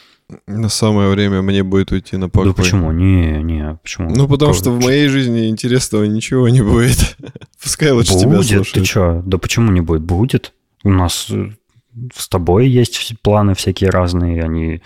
На 0.47 0.69
самое 0.69 1.09
время 1.09 1.41
мне 1.41 1.63
будет 1.63 1.91
уйти 1.91 2.17
на 2.17 2.29
покой. 2.29 2.49
Да 2.49 2.53
почему? 2.53 2.91
Не, 2.91 3.43
не, 3.43 3.77
почему? 3.81 4.09
Ну, 4.09 4.27
потому 4.27 4.53
что 4.53 4.71
в 4.71 4.79
моей 4.81 5.07
жизни 5.07 5.49
интересного 5.49 6.03
ничего 6.05 6.49
не 6.49 6.61
будет. 6.61 7.17
Пускай 7.61 7.91
лучше 7.91 8.17
тебя 8.17 8.35
слушают. 8.35 8.71
ты 8.71 8.85
что? 8.85 9.21
Да 9.25 9.37
почему 9.37 9.71
не 9.71 9.81
будет? 9.81 10.01
Будет. 10.01 10.53
У 10.83 10.89
нас 10.89 11.27
э, 11.29 11.51
с 12.15 12.27
тобой 12.27 12.67
есть 12.67 13.15
планы 13.21 13.53
всякие 13.55 13.89
разные, 13.89 14.43
они 14.43 14.81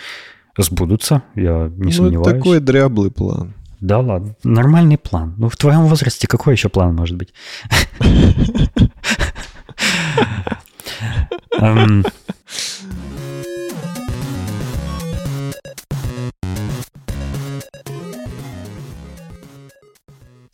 сбудутся, 0.58 1.24
я 1.36 1.72
не 1.76 1.86
ну, 1.86 1.92
сомневаюсь. 1.92 2.38
такой 2.38 2.60
дряблый 2.60 3.12
план. 3.12 3.54
Да 3.80 4.00
ладно, 4.00 4.36
нормальный 4.44 4.98
план. 4.98 5.36
Ну, 5.38 5.50
в 5.50 5.56
твоем 5.56 5.86
возрасте 5.86 6.28
какой 6.28 6.56
еще 6.56 6.70
план 6.70 6.96
может 6.96 7.16
быть? 7.16 7.32
Эм, 11.60 12.06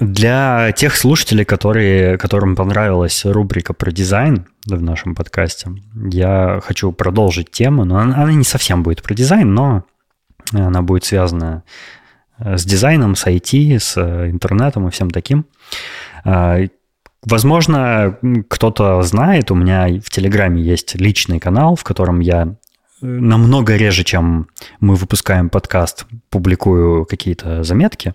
Для 0.04 0.72
тех 0.74 0.96
слушателей, 0.98 1.46
которые, 1.46 2.18
которым 2.18 2.56
понравилась 2.56 3.26
рубрика 3.26 3.74
про 3.74 3.92
дизайн 3.92 4.46
в 4.66 4.82
нашем 4.82 5.16
подкасте, 5.16 5.72
я 5.96 6.60
хочу 6.62 6.92
продолжить 6.92 7.52
тему, 7.52 7.86
но 7.86 7.98
она, 7.98 8.24
она 8.24 8.34
не 8.34 8.44
совсем 8.44 8.84
будет 8.84 9.02
про 9.02 9.14
дизайн, 9.14 9.54
но 9.54 9.86
она 10.52 10.82
будет 10.82 11.06
связана 11.06 11.64
э, 12.38 12.58
с 12.58 12.66
дизайном, 12.66 13.16
с 13.16 13.26
IT, 13.26 13.80
с 13.80 13.98
э, 13.98 14.30
интернетом 14.30 14.88
и 14.88 14.92
всем 14.92 15.10
таким. 15.10 15.46
А, 16.26 16.60
возможно, 17.24 18.18
кто-то 18.50 19.02
знает, 19.04 19.52
у 19.52 19.56
меня 19.56 19.88
в 20.02 20.10
Телеграме 20.10 20.62
есть 20.62 20.96
личный 20.96 21.40
канал, 21.40 21.76
в 21.76 21.84
котором 21.84 22.20
я 22.20 22.44
э, 22.44 23.06
намного 23.06 23.78
реже, 23.78 24.04
чем 24.04 24.50
мы 24.82 24.96
выпускаем 24.96 25.50
подкаст, 25.50 26.06
публикую 26.30 27.06
какие-то 27.06 27.64
заметки. 27.64 28.14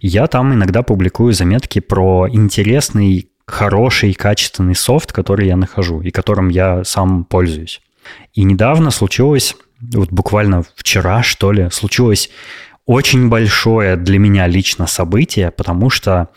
Я 0.00 0.26
там 0.26 0.54
иногда 0.54 0.82
публикую 0.82 1.32
заметки 1.32 1.78
про 1.80 2.28
интересный, 2.30 3.30
хороший, 3.46 4.14
качественный 4.14 4.74
софт, 4.74 5.12
который 5.12 5.48
я 5.48 5.56
нахожу 5.56 6.00
и 6.00 6.10
которым 6.10 6.48
я 6.48 6.84
сам 6.84 7.24
пользуюсь. 7.24 7.80
И 8.32 8.44
недавно 8.44 8.90
случилось, 8.90 9.56
вот 9.80 10.10
буквально 10.10 10.64
вчера, 10.76 11.22
что 11.22 11.52
ли, 11.52 11.68
случилось 11.70 12.30
очень 12.86 13.28
большое 13.28 13.96
для 13.96 14.18
меня 14.18 14.46
лично 14.46 14.86
событие, 14.86 15.50
потому 15.50 15.90
что 15.90 16.28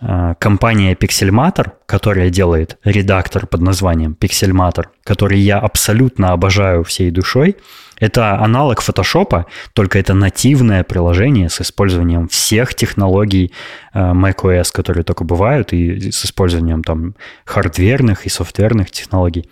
э, 0.00 0.34
компания 0.38 0.94
Pixelmator, 0.94 1.72
которая 1.86 2.30
делает 2.30 2.78
редактор 2.84 3.46
под 3.46 3.60
названием 3.60 4.16
Pixelmator, 4.18 4.86
который 5.02 5.38
я 5.38 5.58
абсолютно 5.58 6.32
обожаю 6.32 6.84
всей 6.84 7.10
душой, 7.10 7.56
это 7.98 8.38
аналог 8.40 8.82
Photoshop, 8.82 9.44
только 9.72 9.98
это 9.98 10.14
нативное 10.14 10.82
приложение 10.84 11.48
с 11.48 11.60
использованием 11.60 12.28
всех 12.28 12.74
технологий 12.74 13.52
э, 13.92 13.98
macOS, 13.98 14.72
которые 14.72 15.04
только 15.04 15.24
бывают, 15.24 15.72
и 15.72 16.10
с 16.10 16.24
использованием 16.24 16.82
там 16.82 17.14
хардверных 17.44 18.26
и 18.26 18.28
софтверных 18.28 18.90
технологий. 18.90 19.48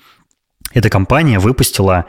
Эта 0.73 0.89
компания 0.89 1.39
выпустила, 1.39 2.06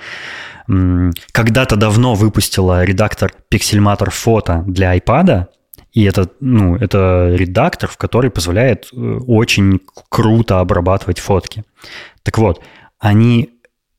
когда-то 0.68 1.76
давно 1.76 2.16
выпустила 2.16 2.84
редактор 2.84 3.34
Pixelmator 3.52 4.10
Photo 4.10 4.64
для 4.66 4.96
iPad, 4.98 5.48
и 5.92 6.04
это, 6.06 6.30
ну, 6.40 6.76
это 6.76 7.36
редактор, 7.36 7.90
в 7.90 7.98
который 7.98 8.32
позволяет 8.32 8.90
э, 8.92 8.96
очень 9.28 9.80
круто 10.10 10.60
обрабатывать 10.60 11.20
фотки. 11.20 11.64
Так 12.24 12.40
вот, 12.40 12.62
они 13.00 13.53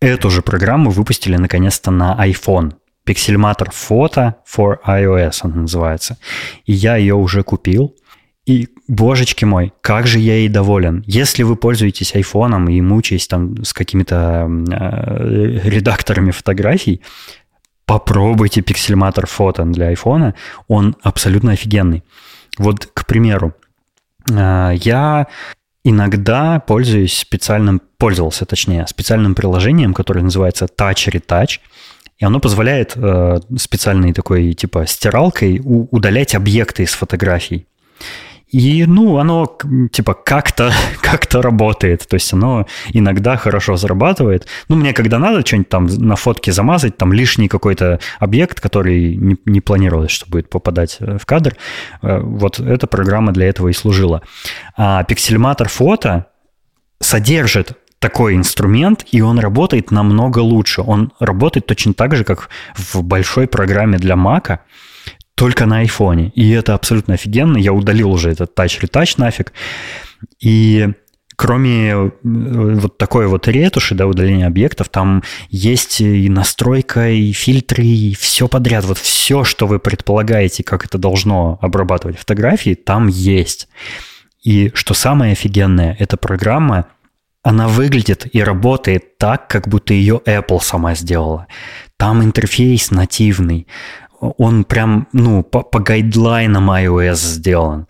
Эту 0.04 0.28
же 0.28 0.42
программу 0.42 0.90
выпустили 0.90 1.36
наконец-то 1.36 1.90
на 1.90 2.14
iPhone. 2.28 2.74
Pixelmator 3.06 3.70
Photo 3.70 4.34
for 4.46 4.76
iOS 4.86 5.38
она 5.40 5.62
называется. 5.62 6.18
И 6.66 6.74
я 6.74 6.96
ее 6.96 7.14
уже 7.14 7.42
купил. 7.42 7.96
И, 8.44 8.68
божечки 8.86 9.46
мой, 9.46 9.72
как 9.80 10.06
же 10.06 10.18
я 10.18 10.34
ей 10.34 10.50
доволен. 10.50 11.02
Если 11.06 11.42
вы 11.42 11.56
пользуетесь 11.56 12.14
айфоном 12.14 12.68
и 12.68 12.82
мучаетесь 12.82 13.28
там 13.28 13.64
с 13.64 13.72
какими-то 13.72 14.46
э, 14.46 15.60
редакторами 15.64 16.32
фотографий, 16.32 17.00
попробуйте 17.86 18.60
Pixelmator 18.60 19.24
Photo 19.24 19.64
для 19.72 19.86
айфона. 19.86 20.34
Он 20.68 20.96
абсолютно 21.02 21.52
офигенный. 21.52 22.04
Вот, 22.58 22.90
к 22.92 23.06
примеру, 23.06 23.54
э, 24.30 24.72
я 24.74 25.28
иногда 25.82 26.60
пользуюсь 26.60 27.16
специальным, 27.16 27.80
пользовался 28.04 28.44
точнее, 28.44 28.86
специальным 28.86 29.34
приложением, 29.34 29.94
которое 29.94 30.20
называется 30.20 30.66
Touch 30.66 31.10
Retouch, 31.10 31.60
и 32.18 32.24
оно 32.26 32.38
позволяет 32.38 32.92
э, 32.96 33.40
специальной 33.56 34.12
такой 34.12 34.52
типа 34.52 34.84
стиралкой 34.86 35.62
у, 35.64 35.88
удалять 35.90 36.34
объекты 36.34 36.82
из 36.82 36.92
фотографий. 36.92 37.66
И, 38.50 38.84
ну, 38.84 39.16
оно 39.16 39.56
типа 39.90 40.12
как-то 40.12 40.70
как 41.00 41.32
работает. 41.32 42.06
То 42.06 42.16
есть 42.16 42.30
оно 42.34 42.66
иногда 42.92 43.38
хорошо 43.38 43.76
зарабатывает. 43.76 44.46
Ну, 44.68 44.76
мне 44.76 44.92
когда 44.92 45.18
надо 45.18 45.40
что-нибудь 45.40 45.70
там 45.70 45.86
на 45.86 46.16
фотке 46.16 46.52
замазать, 46.52 46.98
там 46.98 47.10
лишний 47.10 47.48
какой-то 47.48 48.00
объект, 48.20 48.60
который 48.60 49.16
не, 49.16 49.38
не 49.46 49.62
планировалось, 49.62 50.10
что 50.10 50.26
будет 50.28 50.50
попадать 50.50 50.98
э, 51.00 51.16
в 51.16 51.24
кадр, 51.24 51.56
э, 52.02 52.20
вот 52.20 52.60
эта 52.60 52.86
программа 52.86 53.32
для 53.32 53.46
этого 53.46 53.68
и 53.68 53.72
служила. 53.72 54.20
А 54.76 55.04
пиксельматор 55.04 55.70
фото 55.70 56.26
содержит 57.00 57.78
такой 58.04 58.34
инструмент, 58.34 59.06
и 59.12 59.22
он 59.22 59.38
работает 59.38 59.90
намного 59.90 60.40
лучше. 60.40 60.82
Он 60.82 61.10
работает 61.20 61.64
точно 61.64 61.94
так 61.94 62.14
же, 62.14 62.22
как 62.22 62.50
в 62.76 63.02
большой 63.02 63.46
программе 63.46 63.96
для 63.96 64.14
Мака, 64.14 64.60
только 65.34 65.64
на 65.64 65.78
айфоне. 65.78 66.28
И 66.34 66.50
это 66.50 66.74
абсолютно 66.74 67.14
офигенно. 67.14 67.56
Я 67.56 67.72
удалил 67.72 68.10
уже 68.12 68.30
этот 68.30 68.52
Touch 68.54 68.78
Retouch 68.82 69.14
нафиг. 69.16 69.54
И 70.38 70.90
кроме 71.34 71.92
э, 71.92 72.10
вот 72.22 72.98
такой 72.98 73.26
вот 73.26 73.48
ретуши, 73.48 73.94
да, 73.94 74.06
удаления 74.06 74.48
объектов, 74.48 74.90
там 74.90 75.22
есть 75.48 76.02
и 76.02 76.28
настройка, 76.28 77.08
и 77.08 77.32
фильтры, 77.32 77.84
и 77.84 78.14
все 78.14 78.48
подряд. 78.48 78.84
Вот 78.84 78.98
все, 78.98 79.44
что 79.44 79.66
вы 79.66 79.78
предполагаете, 79.78 80.62
как 80.62 80.84
это 80.84 80.98
должно 80.98 81.58
обрабатывать 81.62 82.18
фотографии, 82.18 82.74
там 82.74 83.06
есть. 83.06 83.66
И 84.42 84.72
что 84.74 84.92
самое 84.92 85.32
офигенное, 85.32 85.96
эта 85.98 86.18
программа, 86.18 86.88
она 87.44 87.68
выглядит 87.68 88.26
и 88.34 88.42
работает 88.42 89.18
так, 89.18 89.48
как 89.48 89.68
будто 89.68 89.92
ее 89.92 90.20
Apple 90.24 90.60
сама 90.60 90.94
сделала. 90.94 91.46
Там 91.98 92.22
интерфейс 92.24 92.90
нативный, 92.90 93.68
он 94.20 94.64
прям, 94.64 95.06
ну, 95.12 95.42
по, 95.42 95.62
по 95.62 95.78
гайдлайнам 95.78 96.70
iOS 96.70 97.16
сделан. 97.16 97.86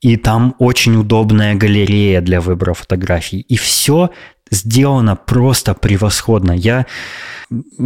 И 0.00 0.16
там 0.16 0.54
очень 0.58 0.96
удобная 0.96 1.54
галерея 1.54 2.22
для 2.22 2.40
выбора 2.40 2.72
фотографий. 2.72 3.40
И 3.40 3.56
все 3.56 4.10
сделано 4.50 5.16
просто 5.16 5.74
превосходно. 5.74 6.52
Я 6.52 6.86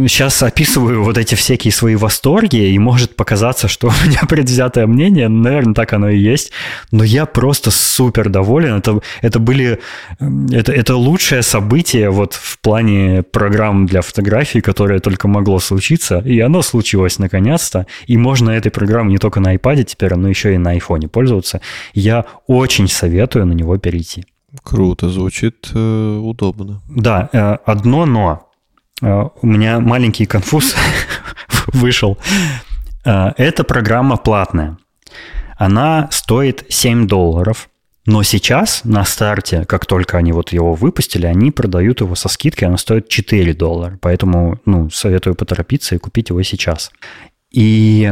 сейчас 0.07 0.41
описываю 0.41 1.03
вот 1.03 1.17
эти 1.17 1.35
всякие 1.35 1.71
свои 1.71 1.95
восторги, 1.95 2.57
и 2.57 2.79
может 2.79 3.15
показаться, 3.15 3.67
что 3.67 3.87
у 4.05 4.07
меня 4.07 4.21
предвзятое 4.27 4.87
мнение, 4.87 5.27
наверное, 5.27 5.73
так 5.73 5.93
оно 5.93 6.09
и 6.09 6.17
есть, 6.17 6.51
но 6.91 7.03
я 7.03 7.25
просто 7.25 7.71
супер 7.71 8.29
доволен. 8.29 8.75
Это, 8.75 8.99
это 9.21 9.39
были, 9.39 9.79
это, 10.19 10.71
это 10.71 10.95
лучшее 10.95 11.41
событие 11.41 12.09
вот 12.09 12.33
в 12.33 12.59
плане 12.59 13.23
программ 13.23 13.85
для 13.85 14.01
фотографий, 14.01 14.61
которое 14.61 14.99
только 14.99 15.27
могло 15.27 15.59
случиться, 15.59 16.19
и 16.19 16.39
оно 16.39 16.61
случилось 16.61 17.19
наконец-то, 17.19 17.85
и 18.07 18.17
можно 18.17 18.51
этой 18.51 18.71
программой 18.71 19.11
не 19.11 19.17
только 19.17 19.39
на 19.39 19.55
iPad 19.55 19.83
теперь, 19.83 20.15
но 20.15 20.29
еще 20.29 20.53
и 20.53 20.57
на 20.57 20.75
iPhone 20.77 21.07
пользоваться. 21.07 21.61
Я 21.93 22.25
очень 22.47 22.87
советую 22.87 23.45
на 23.45 23.53
него 23.53 23.77
перейти. 23.77 24.25
Круто, 24.63 25.09
звучит 25.09 25.71
э, 25.73 26.19
удобно. 26.21 26.81
Да, 26.89 27.29
э, 27.31 27.57
одно 27.65 28.05
но. 28.05 28.49
Э, 29.01 29.29
у 29.41 29.47
меня 29.47 29.79
маленький 29.79 30.25
конфуз 30.25 30.75
вышел. 31.67 32.17
Э, 33.05 33.31
эта 33.37 33.63
программа 33.63 34.17
платная. 34.17 34.77
Она 35.57 36.07
стоит 36.11 36.65
7 36.69 37.07
долларов. 37.07 37.69
Но 38.05 38.23
сейчас 38.23 38.81
на 38.85 39.05
старте, 39.05 39.65
как 39.65 39.85
только 39.85 40.17
они 40.17 40.31
вот 40.31 40.51
его 40.51 40.73
выпустили, 40.73 41.27
они 41.27 41.51
продают 41.51 42.01
его 42.01 42.15
со 42.15 42.27
скидкой, 42.27 42.67
она 42.67 42.77
стоит 42.77 43.07
4 43.07 43.53
доллара. 43.53 43.99
Поэтому 44.01 44.59
ну, 44.65 44.89
советую 44.89 45.35
поторопиться 45.35 45.95
и 45.95 45.99
купить 45.99 46.29
его 46.29 46.41
сейчас. 46.41 46.91
И 47.51 48.11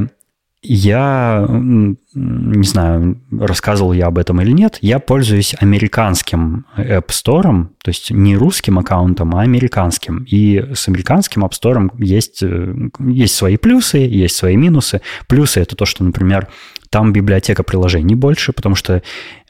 я, 0.61 1.45
не 1.49 2.63
знаю, 2.63 3.21
рассказывал 3.31 3.93
я 3.93 4.07
об 4.07 4.17
этом 4.17 4.41
или 4.41 4.51
нет, 4.51 4.79
я 4.81 4.99
пользуюсь 4.99 5.55
американским 5.59 6.65
App 6.75 7.07
Store, 7.07 7.67
то 7.81 7.89
есть 7.89 8.11
не 8.11 8.35
русским 8.35 8.79
аккаунтом, 8.79 9.35
а 9.35 9.41
американским. 9.41 10.25
И 10.29 10.73
с 10.73 10.87
американским 10.87 11.45
App 11.45 11.51
Store 11.51 11.89
есть, 12.03 12.41
э, 12.41 12.89
есть 12.99 13.35
свои 13.35 13.57
плюсы, 13.57 13.97
есть 13.99 14.35
свои 14.35 14.57
минусы. 14.57 15.01
Плюсы– 15.27 15.59
это 15.61 15.75
то, 15.75 15.85
что, 15.85 16.03
например, 16.03 16.47
там 16.89 17.13
библиотека 17.13 17.63
приложений 17.63 18.15
больше, 18.15 18.53
потому 18.53 18.75
что 18.75 19.01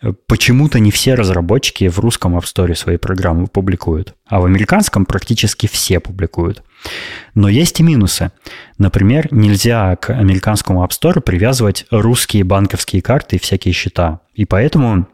э, 0.01 0.13
почему-то 0.27 0.79
не 0.79 0.91
все 0.91 1.15
разработчики 1.15 1.87
в 1.87 1.99
русском 1.99 2.37
App 2.37 2.43
Store 2.43 2.75
свои 2.75 2.97
программы 2.97 3.47
публикуют, 3.47 4.15
а 4.27 4.39
в 4.39 4.45
американском 4.45 5.05
практически 5.05 5.67
все 5.67 5.99
публикуют. 5.99 6.63
Но 7.35 7.49
есть 7.49 7.79
и 7.79 7.83
минусы. 7.83 8.31
Например, 8.77 9.27
нельзя 9.31 9.95
к 9.95 10.11
американскому 10.11 10.83
App 10.83 10.89
Store 10.89 11.21
привязывать 11.21 11.85
русские 11.91 12.43
банковские 12.43 13.01
карты 13.01 13.35
и 13.35 13.39
всякие 13.39 13.73
счета. 13.73 14.21
И 14.33 14.45
поэтому 14.45 15.07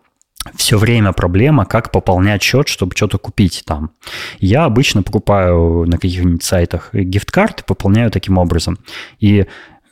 все 0.56 0.78
время 0.78 1.14
проблема, 1.14 1.66
как 1.66 1.92
пополнять 1.92 2.44
счет, 2.44 2.68
чтобы 2.68 2.96
что-то 2.96 3.18
купить 3.18 3.64
там. 3.66 3.92
Я 4.40 4.66
обычно 4.66 5.02
покупаю 5.04 5.86
на 5.88 5.98
каких-нибудь 5.98 6.44
сайтах 6.44 6.94
гифт-карты, 6.94 7.64
пополняю 7.66 8.12
таким 8.12 8.38
образом. 8.38 8.78
И 9.20 9.46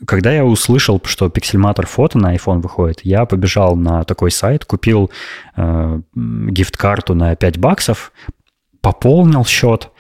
когда 0.06 0.32
я 0.32 0.46
услышал, 0.46 1.02
что 1.04 1.30
пиксельматор 1.30 1.86
фото 1.86 2.18
на 2.18 2.36
iPhone 2.36 2.62
выходит, 2.62 3.02
я 3.04 3.26
побежал 3.26 3.76
на 3.76 4.04
такой 4.04 4.32
сайт, 4.32 4.66
купил 4.66 5.12
э, 5.56 6.02
гифт-карту 6.16 7.16
на 7.16 7.36
5 7.36 7.58
баксов, 7.58 8.12
пополнил 8.82 9.46
счет, 9.46 9.92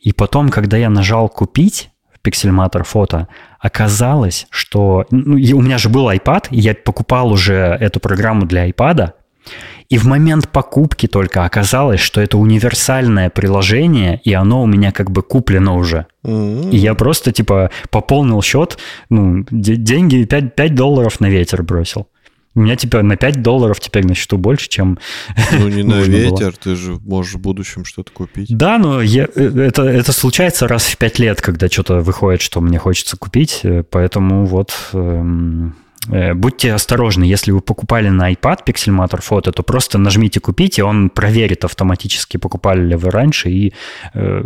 и 0.00 0.12
потом, 0.12 0.50
когда 0.50 0.76
я 0.76 0.90
нажал 0.90 1.28
«Купить», 1.28 1.90
пиксельматор 2.22 2.84
фото, 2.84 3.28
оказалось, 3.58 4.46
что... 4.50 5.06
Ну, 5.10 5.34
у 5.36 5.62
меня 5.62 5.78
же 5.78 5.88
был 5.88 6.10
iPad, 6.10 6.48
и 6.50 6.58
я 6.60 6.74
покупал 6.74 7.32
уже 7.32 7.54
эту 7.54 8.00
программу 8.00 8.44
для 8.44 8.68
iPad, 8.68 9.12
и 9.88 9.96
в 9.96 10.04
момент 10.04 10.48
покупки 10.50 11.06
только 11.06 11.44
оказалось, 11.44 12.00
что 12.00 12.20
это 12.20 12.36
универсальное 12.36 13.30
приложение, 13.30 14.20
и 14.22 14.32
оно 14.34 14.62
у 14.62 14.66
меня 14.66 14.92
как 14.92 15.10
бы 15.10 15.22
куплено 15.22 15.76
уже. 15.76 16.06
Mm-hmm. 16.24 16.70
И 16.70 16.76
я 16.76 16.94
просто, 16.94 17.32
типа, 17.32 17.70
пополнил 17.90 18.42
счет, 18.42 18.78
ну, 19.08 19.46
деньги 19.50 20.24
5, 20.24 20.54
5 20.54 20.74
долларов 20.74 21.20
на 21.20 21.30
ветер 21.30 21.62
бросил. 21.62 22.06
У 22.54 22.60
меня 22.60 22.74
типа 22.74 23.02
на 23.02 23.16
5 23.16 23.40
долларов 23.40 23.78
теперь 23.78 24.04
на 24.04 24.14
счету 24.14 24.36
больше, 24.36 24.68
чем 24.68 24.98
Ну 25.52 25.68
не 25.68 25.82
на 25.84 26.00
ветер, 26.00 26.50
было. 26.50 26.52
ты 26.52 26.74
же 26.74 26.98
можешь 27.04 27.34
в 27.34 27.38
будущем 27.38 27.84
что-то 27.84 28.10
купить. 28.10 28.48
Да, 28.48 28.78
но 28.78 29.00
я, 29.00 29.28
э, 29.32 29.60
это, 29.60 29.84
это 29.84 30.12
случается 30.12 30.66
раз 30.66 30.86
в 30.86 30.96
5 30.98 31.18
лет, 31.20 31.40
когда 31.40 31.68
что-то 31.68 32.00
выходит, 32.00 32.40
что 32.40 32.60
мне 32.60 32.78
хочется 32.78 33.16
купить, 33.16 33.60
э, 33.62 33.84
поэтому 33.88 34.44
вот... 34.44 34.74
Эм, 34.92 35.76
будьте 36.34 36.72
осторожны, 36.72 37.24
если 37.24 37.52
вы 37.52 37.60
покупали 37.60 38.08
на 38.08 38.32
iPad 38.32 38.64
пиксельматор 38.64 39.20
фото, 39.20 39.52
то 39.52 39.62
просто 39.62 39.98
нажмите 39.98 40.40
«Купить», 40.40 40.78
и 40.78 40.82
он 40.82 41.10
проверит 41.10 41.64
автоматически, 41.64 42.36
покупали 42.36 42.82
ли 42.84 42.96
вы 42.96 43.10
раньше, 43.10 43.50
и 43.50 43.72
э, 44.14 44.42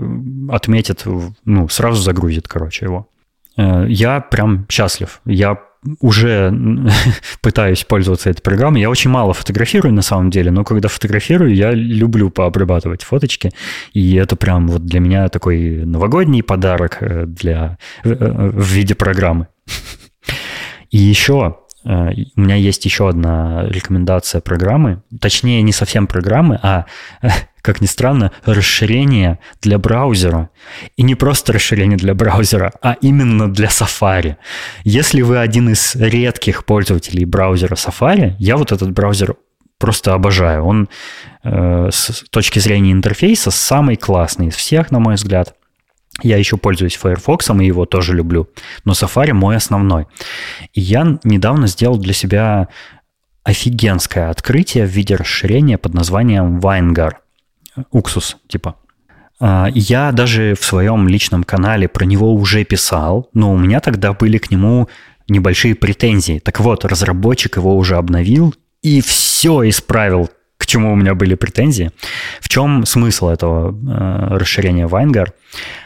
отметит, 0.50 1.04
ну, 1.44 1.68
сразу 1.68 2.02
загрузит, 2.02 2.48
короче, 2.48 2.86
его. 2.86 3.08
Э, 3.56 3.86
я 3.88 4.20
прям 4.20 4.66
счастлив. 4.68 5.20
Я 5.24 5.58
уже 6.00 6.54
пытаюсь 7.42 7.84
пользоваться 7.84 8.30
этой 8.30 8.40
программой. 8.40 8.80
Я 8.80 8.90
очень 8.90 9.10
мало 9.10 9.32
фотографирую 9.32 9.92
на 9.92 10.02
самом 10.02 10.30
деле, 10.30 10.50
но 10.50 10.64
когда 10.64 10.88
фотографирую, 10.88 11.54
я 11.54 11.72
люблю 11.72 12.30
пообрабатывать 12.30 13.02
фоточки. 13.02 13.50
И 13.92 14.14
это 14.14 14.36
прям 14.36 14.68
вот 14.68 14.84
для 14.84 15.00
меня 15.00 15.28
такой 15.28 15.84
новогодний 15.84 16.42
подарок 16.42 16.98
э, 17.00 17.26
для, 17.26 17.78
в 18.04 18.62
виде 18.62 18.94
программы. 18.94 19.48
И 20.92 20.98
еще 20.98 21.56
э, 21.84 22.10
у 22.36 22.40
меня 22.40 22.54
есть 22.54 22.84
еще 22.84 23.08
одна 23.08 23.66
рекомендация 23.66 24.40
программы, 24.40 25.02
точнее 25.20 25.62
не 25.62 25.72
совсем 25.72 26.06
программы, 26.06 26.60
а, 26.62 26.84
как 27.62 27.80
ни 27.80 27.86
странно, 27.86 28.30
расширение 28.44 29.38
для 29.62 29.78
браузера. 29.78 30.50
И 30.96 31.02
не 31.02 31.14
просто 31.14 31.54
расширение 31.54 31.96
для 31.96 32.14
браузера, 32.14 32.72
а 32.82 32.96
именно 33.00 33.50
для 33.50 33.68
Safari. 33.68 34.36
Если 34.84 35.22
вы 35.22 35.38
один 35.38 35.70
из 35.70 35.96
редких 35.96 36.66
пользователей 36.66 37.24
браузера 37.24 37.74
Safari, 37.74 38.34
я 38.38 38.58
вот 38.58 38.70
этот 38.70 38.92
браузер 38.92 39.36
просто 39.78 40.12
обожаю. 40.12 40.64
Он 40.64 40.88
э, 41.42 41.88
с 41.90 42.24
точки 42.30 42.58
зрения 42.58 42.92
интерфейса 42.92 43.50
самый 43.50 43.96
классный 43.96 44.48
из 44.48 44.54
всех, 44.54 44.90
на 44.90 45.00
мой 45.00 45.14
взгляд. 45.14 45.56
Я 46.20 46.36
еще 46.36 46.56
пользуюсь 46.56 46.96
Firefox 46.96 47.50
и 47.50 47.64
его 47.64 47.86
тоже 47.86 48.14
люблю. 48.14 48.48
Но 48.84 48.92
Safari 48.92 49.32
мой 49.32 49.56
основной. 49.56 50.06
И 50.74 50.80
я 50.80 51.18
недавно 51.24 51.66
сделал 51.66 51.96
для 51.96 52.12
себя 52.12 52.68
офигенское 53.44 54.30
открытие 54.30 54.86
в 54.86 54.90
виде 54.90 55.16
расширения 55.16 55.78
под 55.78 55.94
названием 55.94 56.58
Winegar. 56.58 57.14
Уксус, 57.90 58.36
типа. 58.46 58.76
А, 59.40 59.68
я 59.74 60.12
даже 60.12 60.54
в 60.54 60.64
своем 60.64 61.08
личном 61.08 61.44
канале 61.44 61.88
про 61.88 62.04
него 62.04 62.32
уже 62.34 62.64
писал, 62.64 63.28
но 63.32 63.52
у 63.52 63.58
меня 63.58 63.80
тогда 63.80 64.12
были 64.12 64.38
к 64.38 64.50
нему 64.50 64.88
небольшие 65.28 65.74
претензии. 65.74 66.38
Так 66.38 66.60
вот, 66.60 66.84
разработчик 66.84 67.56
его 67.56 67.76
уже 67.76 67.96
обновил 67.96 68.54
и 68.82 69.00
все 69.00 69.68
исправил, 69.68 70.30
чему 70.72 70.92
у 70.92 70.96
меня 70.96 71.14
были 71.14 71.34
претензии. 71.34 71.90
В 72.40 72.48
чем 72.48 72.84
смысл 72.86 73.28
этого 73.28 73.70
э, 73.70 74.36
расширения 74.38 74.86
Winegar? 74.86 75.28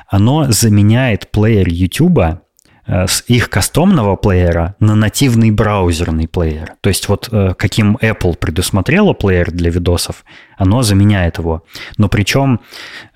оно 0.08 0.50
заменяет 0.50 1.30
плеер 1.30 1.68
YouTube 1.68 2.40
с 2.86 3.24
их 3.26 3.50
кастомного 3.50 4.16
плеера 4.16 4.76
на 4.78 4.94
нативный 4.94 5.50
браузерный 5.50 6.28
плеер. 6.28 6.74
То 6.80 6.88
есть 6.88 7.08
вот 7.08 7.28
э, 7.32 7.54
каким 7.58 7.96
Apple 7.96 8.36
предусмотрела 8.36 9.12
плеер 9.12 9.50
для 9.50 9.70
видосов, 9.70 10.24
оно 10.56 10.82
заменяет 10.82 11.38
его. 11.38 11.64
Но 11.98 12.08
причем 12.08 12.60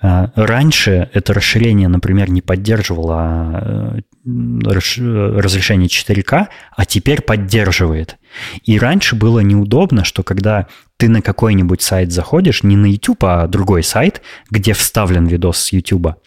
э, 0.01 0.27
раньше 0.35 1.09
это 1.13 1.33
расширение, 1.33 1.87
например, 1.87 2.29
не 2.29 2.41
поддерживало 2.41 4.03
разрешение 4.23 5.87
4К, 5.87 6.47
а 6.75 6.85
теперь 6.85 7.21
поддерживает. 7.21 8.17
И 8.63 8.77
раньше 8.77 9.15
было 9.15 9.39
неудобно, 9.39 10.03
что 10.03 10.21
когда 10.21 10.67
ты 10.97 11.09
на 11.09 11.21
какой-нибудь 11.21 11.81
сайт 11.81 12.11
заходишь, 12.11 12.61
не 12.61 12.75
на 12.75 12.85
YouTube, 12.85 13.23
а 13.23 13.47
другой 13.47 13.83
сайт, 13.83 14.21
где 14.51 14.73
вставлен 14.73 15.25
видос 15.25 15.57
с 15.57 15.73
YouTube, 15.73 16.17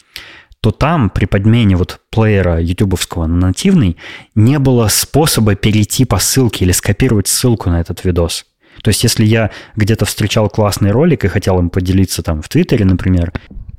то 0.65 0.71
там 0.71 1.11
при 1.11 1.25
подмене 1.25 1.75
вот 1.75 1.99
плеера 2.09 2.59
ютубовского 2.59 3.27
на 3.27 3.35
нативный 3.35 3.97
не 4.33 4.57
было 4.57 4.87
способа 4.87 5.53
перейти 5.53 6.05
по 6.05 6.17
ссылке 6.17 6.65
или 6.65 6.71
скопировать 6.71 7.27
ссылку 7.27 7.69
на 7.69 7.81
этот 7.81 8.03
видос. 8.03 8.47
То 8.81 8.87
есть 8.87 9.03
если 9.03 9.25
я 9.25 9.51
где-то 9.75 10.05
встречал 10.05 10.49
классный 10.49 10.89
ролик 10.89 11.23
и 11.23 11.27
хотел 11.27 11.59
им 11.59 11.69
поделиться 11.69 12.23
там 12.23 12.41
в 12.41 12.49
Твиттере, 12.49 12.83
например, 12.83 13.31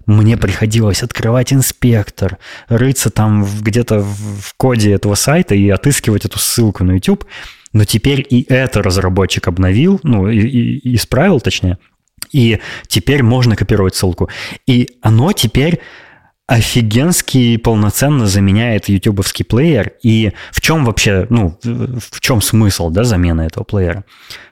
мне 0.07 0.37
приходилось 0.37 1.03
открывать 1.03 1.53
инспектор, 1.53 2.39
рыться 2.69 3.11
там 3.11 3.45
где-то 3.45 3.99
в 3.99 4.55
коде 4.57 4.93
этого 4.93 5.17
сайта 5.17 5.57
и 5.57 5.69
отыскивать 5.69 6.25
эту 6.25 6.39
ссылку 6.39 6.85
на 6.85 6.93
YouTube. 6.93 7.25
Но 7.73 7.85
теперь 7.85 8.25
и 8.31 8.47
это 8.49 8.81
разработчик 8.81 9.49
обновил, 9.49 9.99
ну, 10.05 10.29
и, 10.29 10.39
и 10.39 10.95
исправил, 10.95 11.41
точнее. 11.41 11.79
И 12.31 12.61
теперь 12.87 13.25
можно 13.25 13.57
копировать 13.57 13.97
ссылку. 13.97 14.29
И 14.69 14.91
оно 15.03 15.33
теперь 15.33 15.81
офигенский 16.47 17.59
полноценно 17.59 18.27
заменяет 18.27 18.89
ютубовский 18.89 19.45
плеер. 19.45 19.93
И 20.03 20.33
в 20.53 20.61
чем 20.61 20.85
вообще, 20.85 21.27
ну, 21.29 21.59
в 21.63 22.21
чем 22.21 22.41
смысл, 22.41 22.91
да, 22.91 23.05
замены 23.05 23.43
этого 23.43 23.65
плеера? 23.65 24.05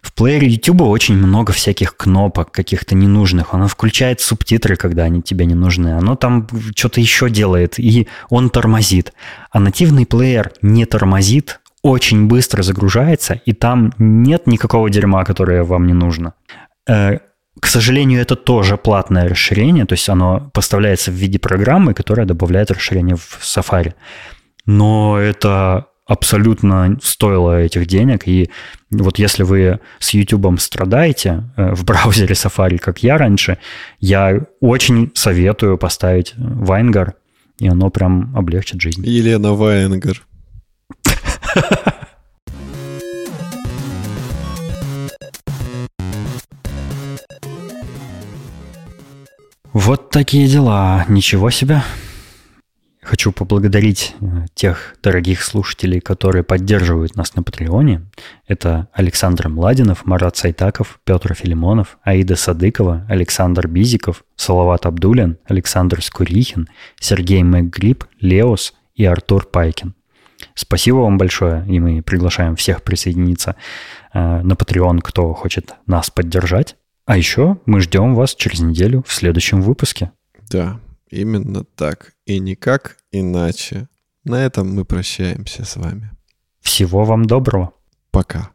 В 0.02 0.12
плеере 0.12 0.48
YouTube 0.48 0.82
очень 0.82 1.16
много 1.16 1.52
всяких 1.52 1.96
кнопок 1.96 2.50
каких-то 2.50 2.94
ненужных. 2.94 3.54
Оно 3.54 3.68
включает 3.68 4.20
субтитры, 4.20 4.76
когда 4.76 5.04
они 5.04 5.22
тебе 5.22 5.46
не 5.46 5.54
нужны. 5.54 5.96
Оно 5.96 6.16
там 6.16 6.48
что-то 6.74 7.00
еще 7.00 7.30
делает, 7.30 7.78
и 7.78 8.08
он 8.28 8.50
тормозит. 8.50 9.12
А 9.50 9.60
нативный 9.60 10.04
плеер 10.04 10.52
не 10.62 10.86
тормозит, 10.86 11.60
очень 11.82 12.26
быстро 12.26 12.62
загружается, 12.62 13.34
и 13.34 13.52
там 13.52 13.92
нет 13.98 14.46
никакого 14.46 14.88
дерьма, 14.90 15.24
которое 15.24 15.62
вам 15.62 15.86
не 15.86 15.92
нужно. 15.92 16.32
К 17.60 17.66
сожалению, 17.66 18.20
это 18.20 18.34
тоже 18.36 18.76
платное 18.76 19.28
расширение, 19.28 19.86
то 19.86 19.94
есть 19.94 20.08
оно 20.08 20.50
поставляется 20.52 21.10
в 21.10 21.14
виде 21.14 21.38
программы, 21.38 21.94
которая 21.94 22.26
добавляет 22.26 22.70
расширение 22.70 23.16
в 23.16 23.40
Safari. 23.42 23.94
Но 24.66 25.18
это 25.18 25.86
абсолютно 26.06 26.98
стоило 27.02 27.60
этих 27.60 27.86
денег. 27.86 28.26
И 28.26 28.50
вот 28.90 29.18
если 29.18 29.42
вы 29.42 29.80
с 29.98 30.10
YouTube 30.10 30.60
страдаете 30.60 31.44
э, 31.56 31.74
в 31.74 31.84
браузере 31.84 32.34
Safari, 32.34 32.78
как 32.78 33.02
я 33.02 33.16
раньше, 33.18 33.58
я 34.00 34.40
очень 34.60 35.10
советую 35.14 35.78
поставить 35.78 36.34
Вайнгар, 36.36 37.14
и 37.58 37.68
оно 37.68 37.90
прям 37.90 38.36
облегчит 38.36 38.80
жизнь. 38.80 39.06
Елена 39.06 39.54
Вайнгар. 39.54 40.26
Вот 49.74 50.10
такие 50.10 50.46
дела. 50.46 51.04
Ничего 51.08 51.50
себе. 51.50 51.82
Хочу 53.02 53.32
поблагодарить 53.32 54.14
э, 54.20 54.46
тех 54.54 54.94
дорогих 55.02 55.42
слушателей, 55.42 56.00
которые 56.00 56.44
поддерживают 56.44 57.16
нас 57.16 57.34
на 57.34 57.42
Патреоне. 57.42 58.02
Это 58.46 58.86
Александр 58.92 59.48
Младинов, 59.48 60.06
Марат 60.06 60.36
Сайтаков, 60.36 61.00
Петр 61.02 61.34
Филимонов, 61.34 61.98
Аида 62.04 62.36
Садыкова, 62.36 63.04
Александр 63.08 63.66
Бизиков, 63.66 64.22
Салават 64.36 64.86
Абдулин, 64.86 65.38
Александр 65.44 66.04
Скурихин, 66.04 66.68
Сергей 67.00 67.42
Мэггрип, 67.42 68.04
Леос 68.20 68.74
и 68.94 69.04
Артур 69.04 69.44
Пайкин. 69.44 69.96
Спасибо 70.54 70.98
вам 70.98 71.18
большое, 71.18 71.66
и 71.66 71.80
мы 71.80 72.00
приглашаем 72.00 72.54
всех 72.54 72.84
присоединиться 72.84 73.56
э, 74.12 74.40
на 74.40 74.52
Patreon, 74.52 75.00
кто 75.02 75.34
хочет 75.34 75.74
нас 75.88 76.10
поддержать. 76.10 76.76
А 77.06 77.18
еще 77.18 77.58
мы 77.66 77.82
ждем 77.82 78.14
вас 78.14 78.34
через 78.34 78.60
неделю 78.60 79.04
в 79.06 79.12
следующем 79.12 79.60
выпуске. 79.60 80.12
Да, 80.48 80.80
именно 81.10 81.62
так. 81.62 82.14
И 82.24 82.38
никак 82.38 82.96
иначе. 83.12 83.88
На 84.24 84.42
этом 84.46 84.74
мы 84.74 84.86
прощаемся 84.86 85.66
с 85.66 85.76
вами. 85.76 86.10
Всего 86.60 87.04
вам 87.04 87.26
доброго. 87.26 87.74
Пока. 88.10 88.52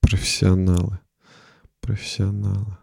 Профессионалы. 0.00 0.98
Профессионалы. 1.82 2.78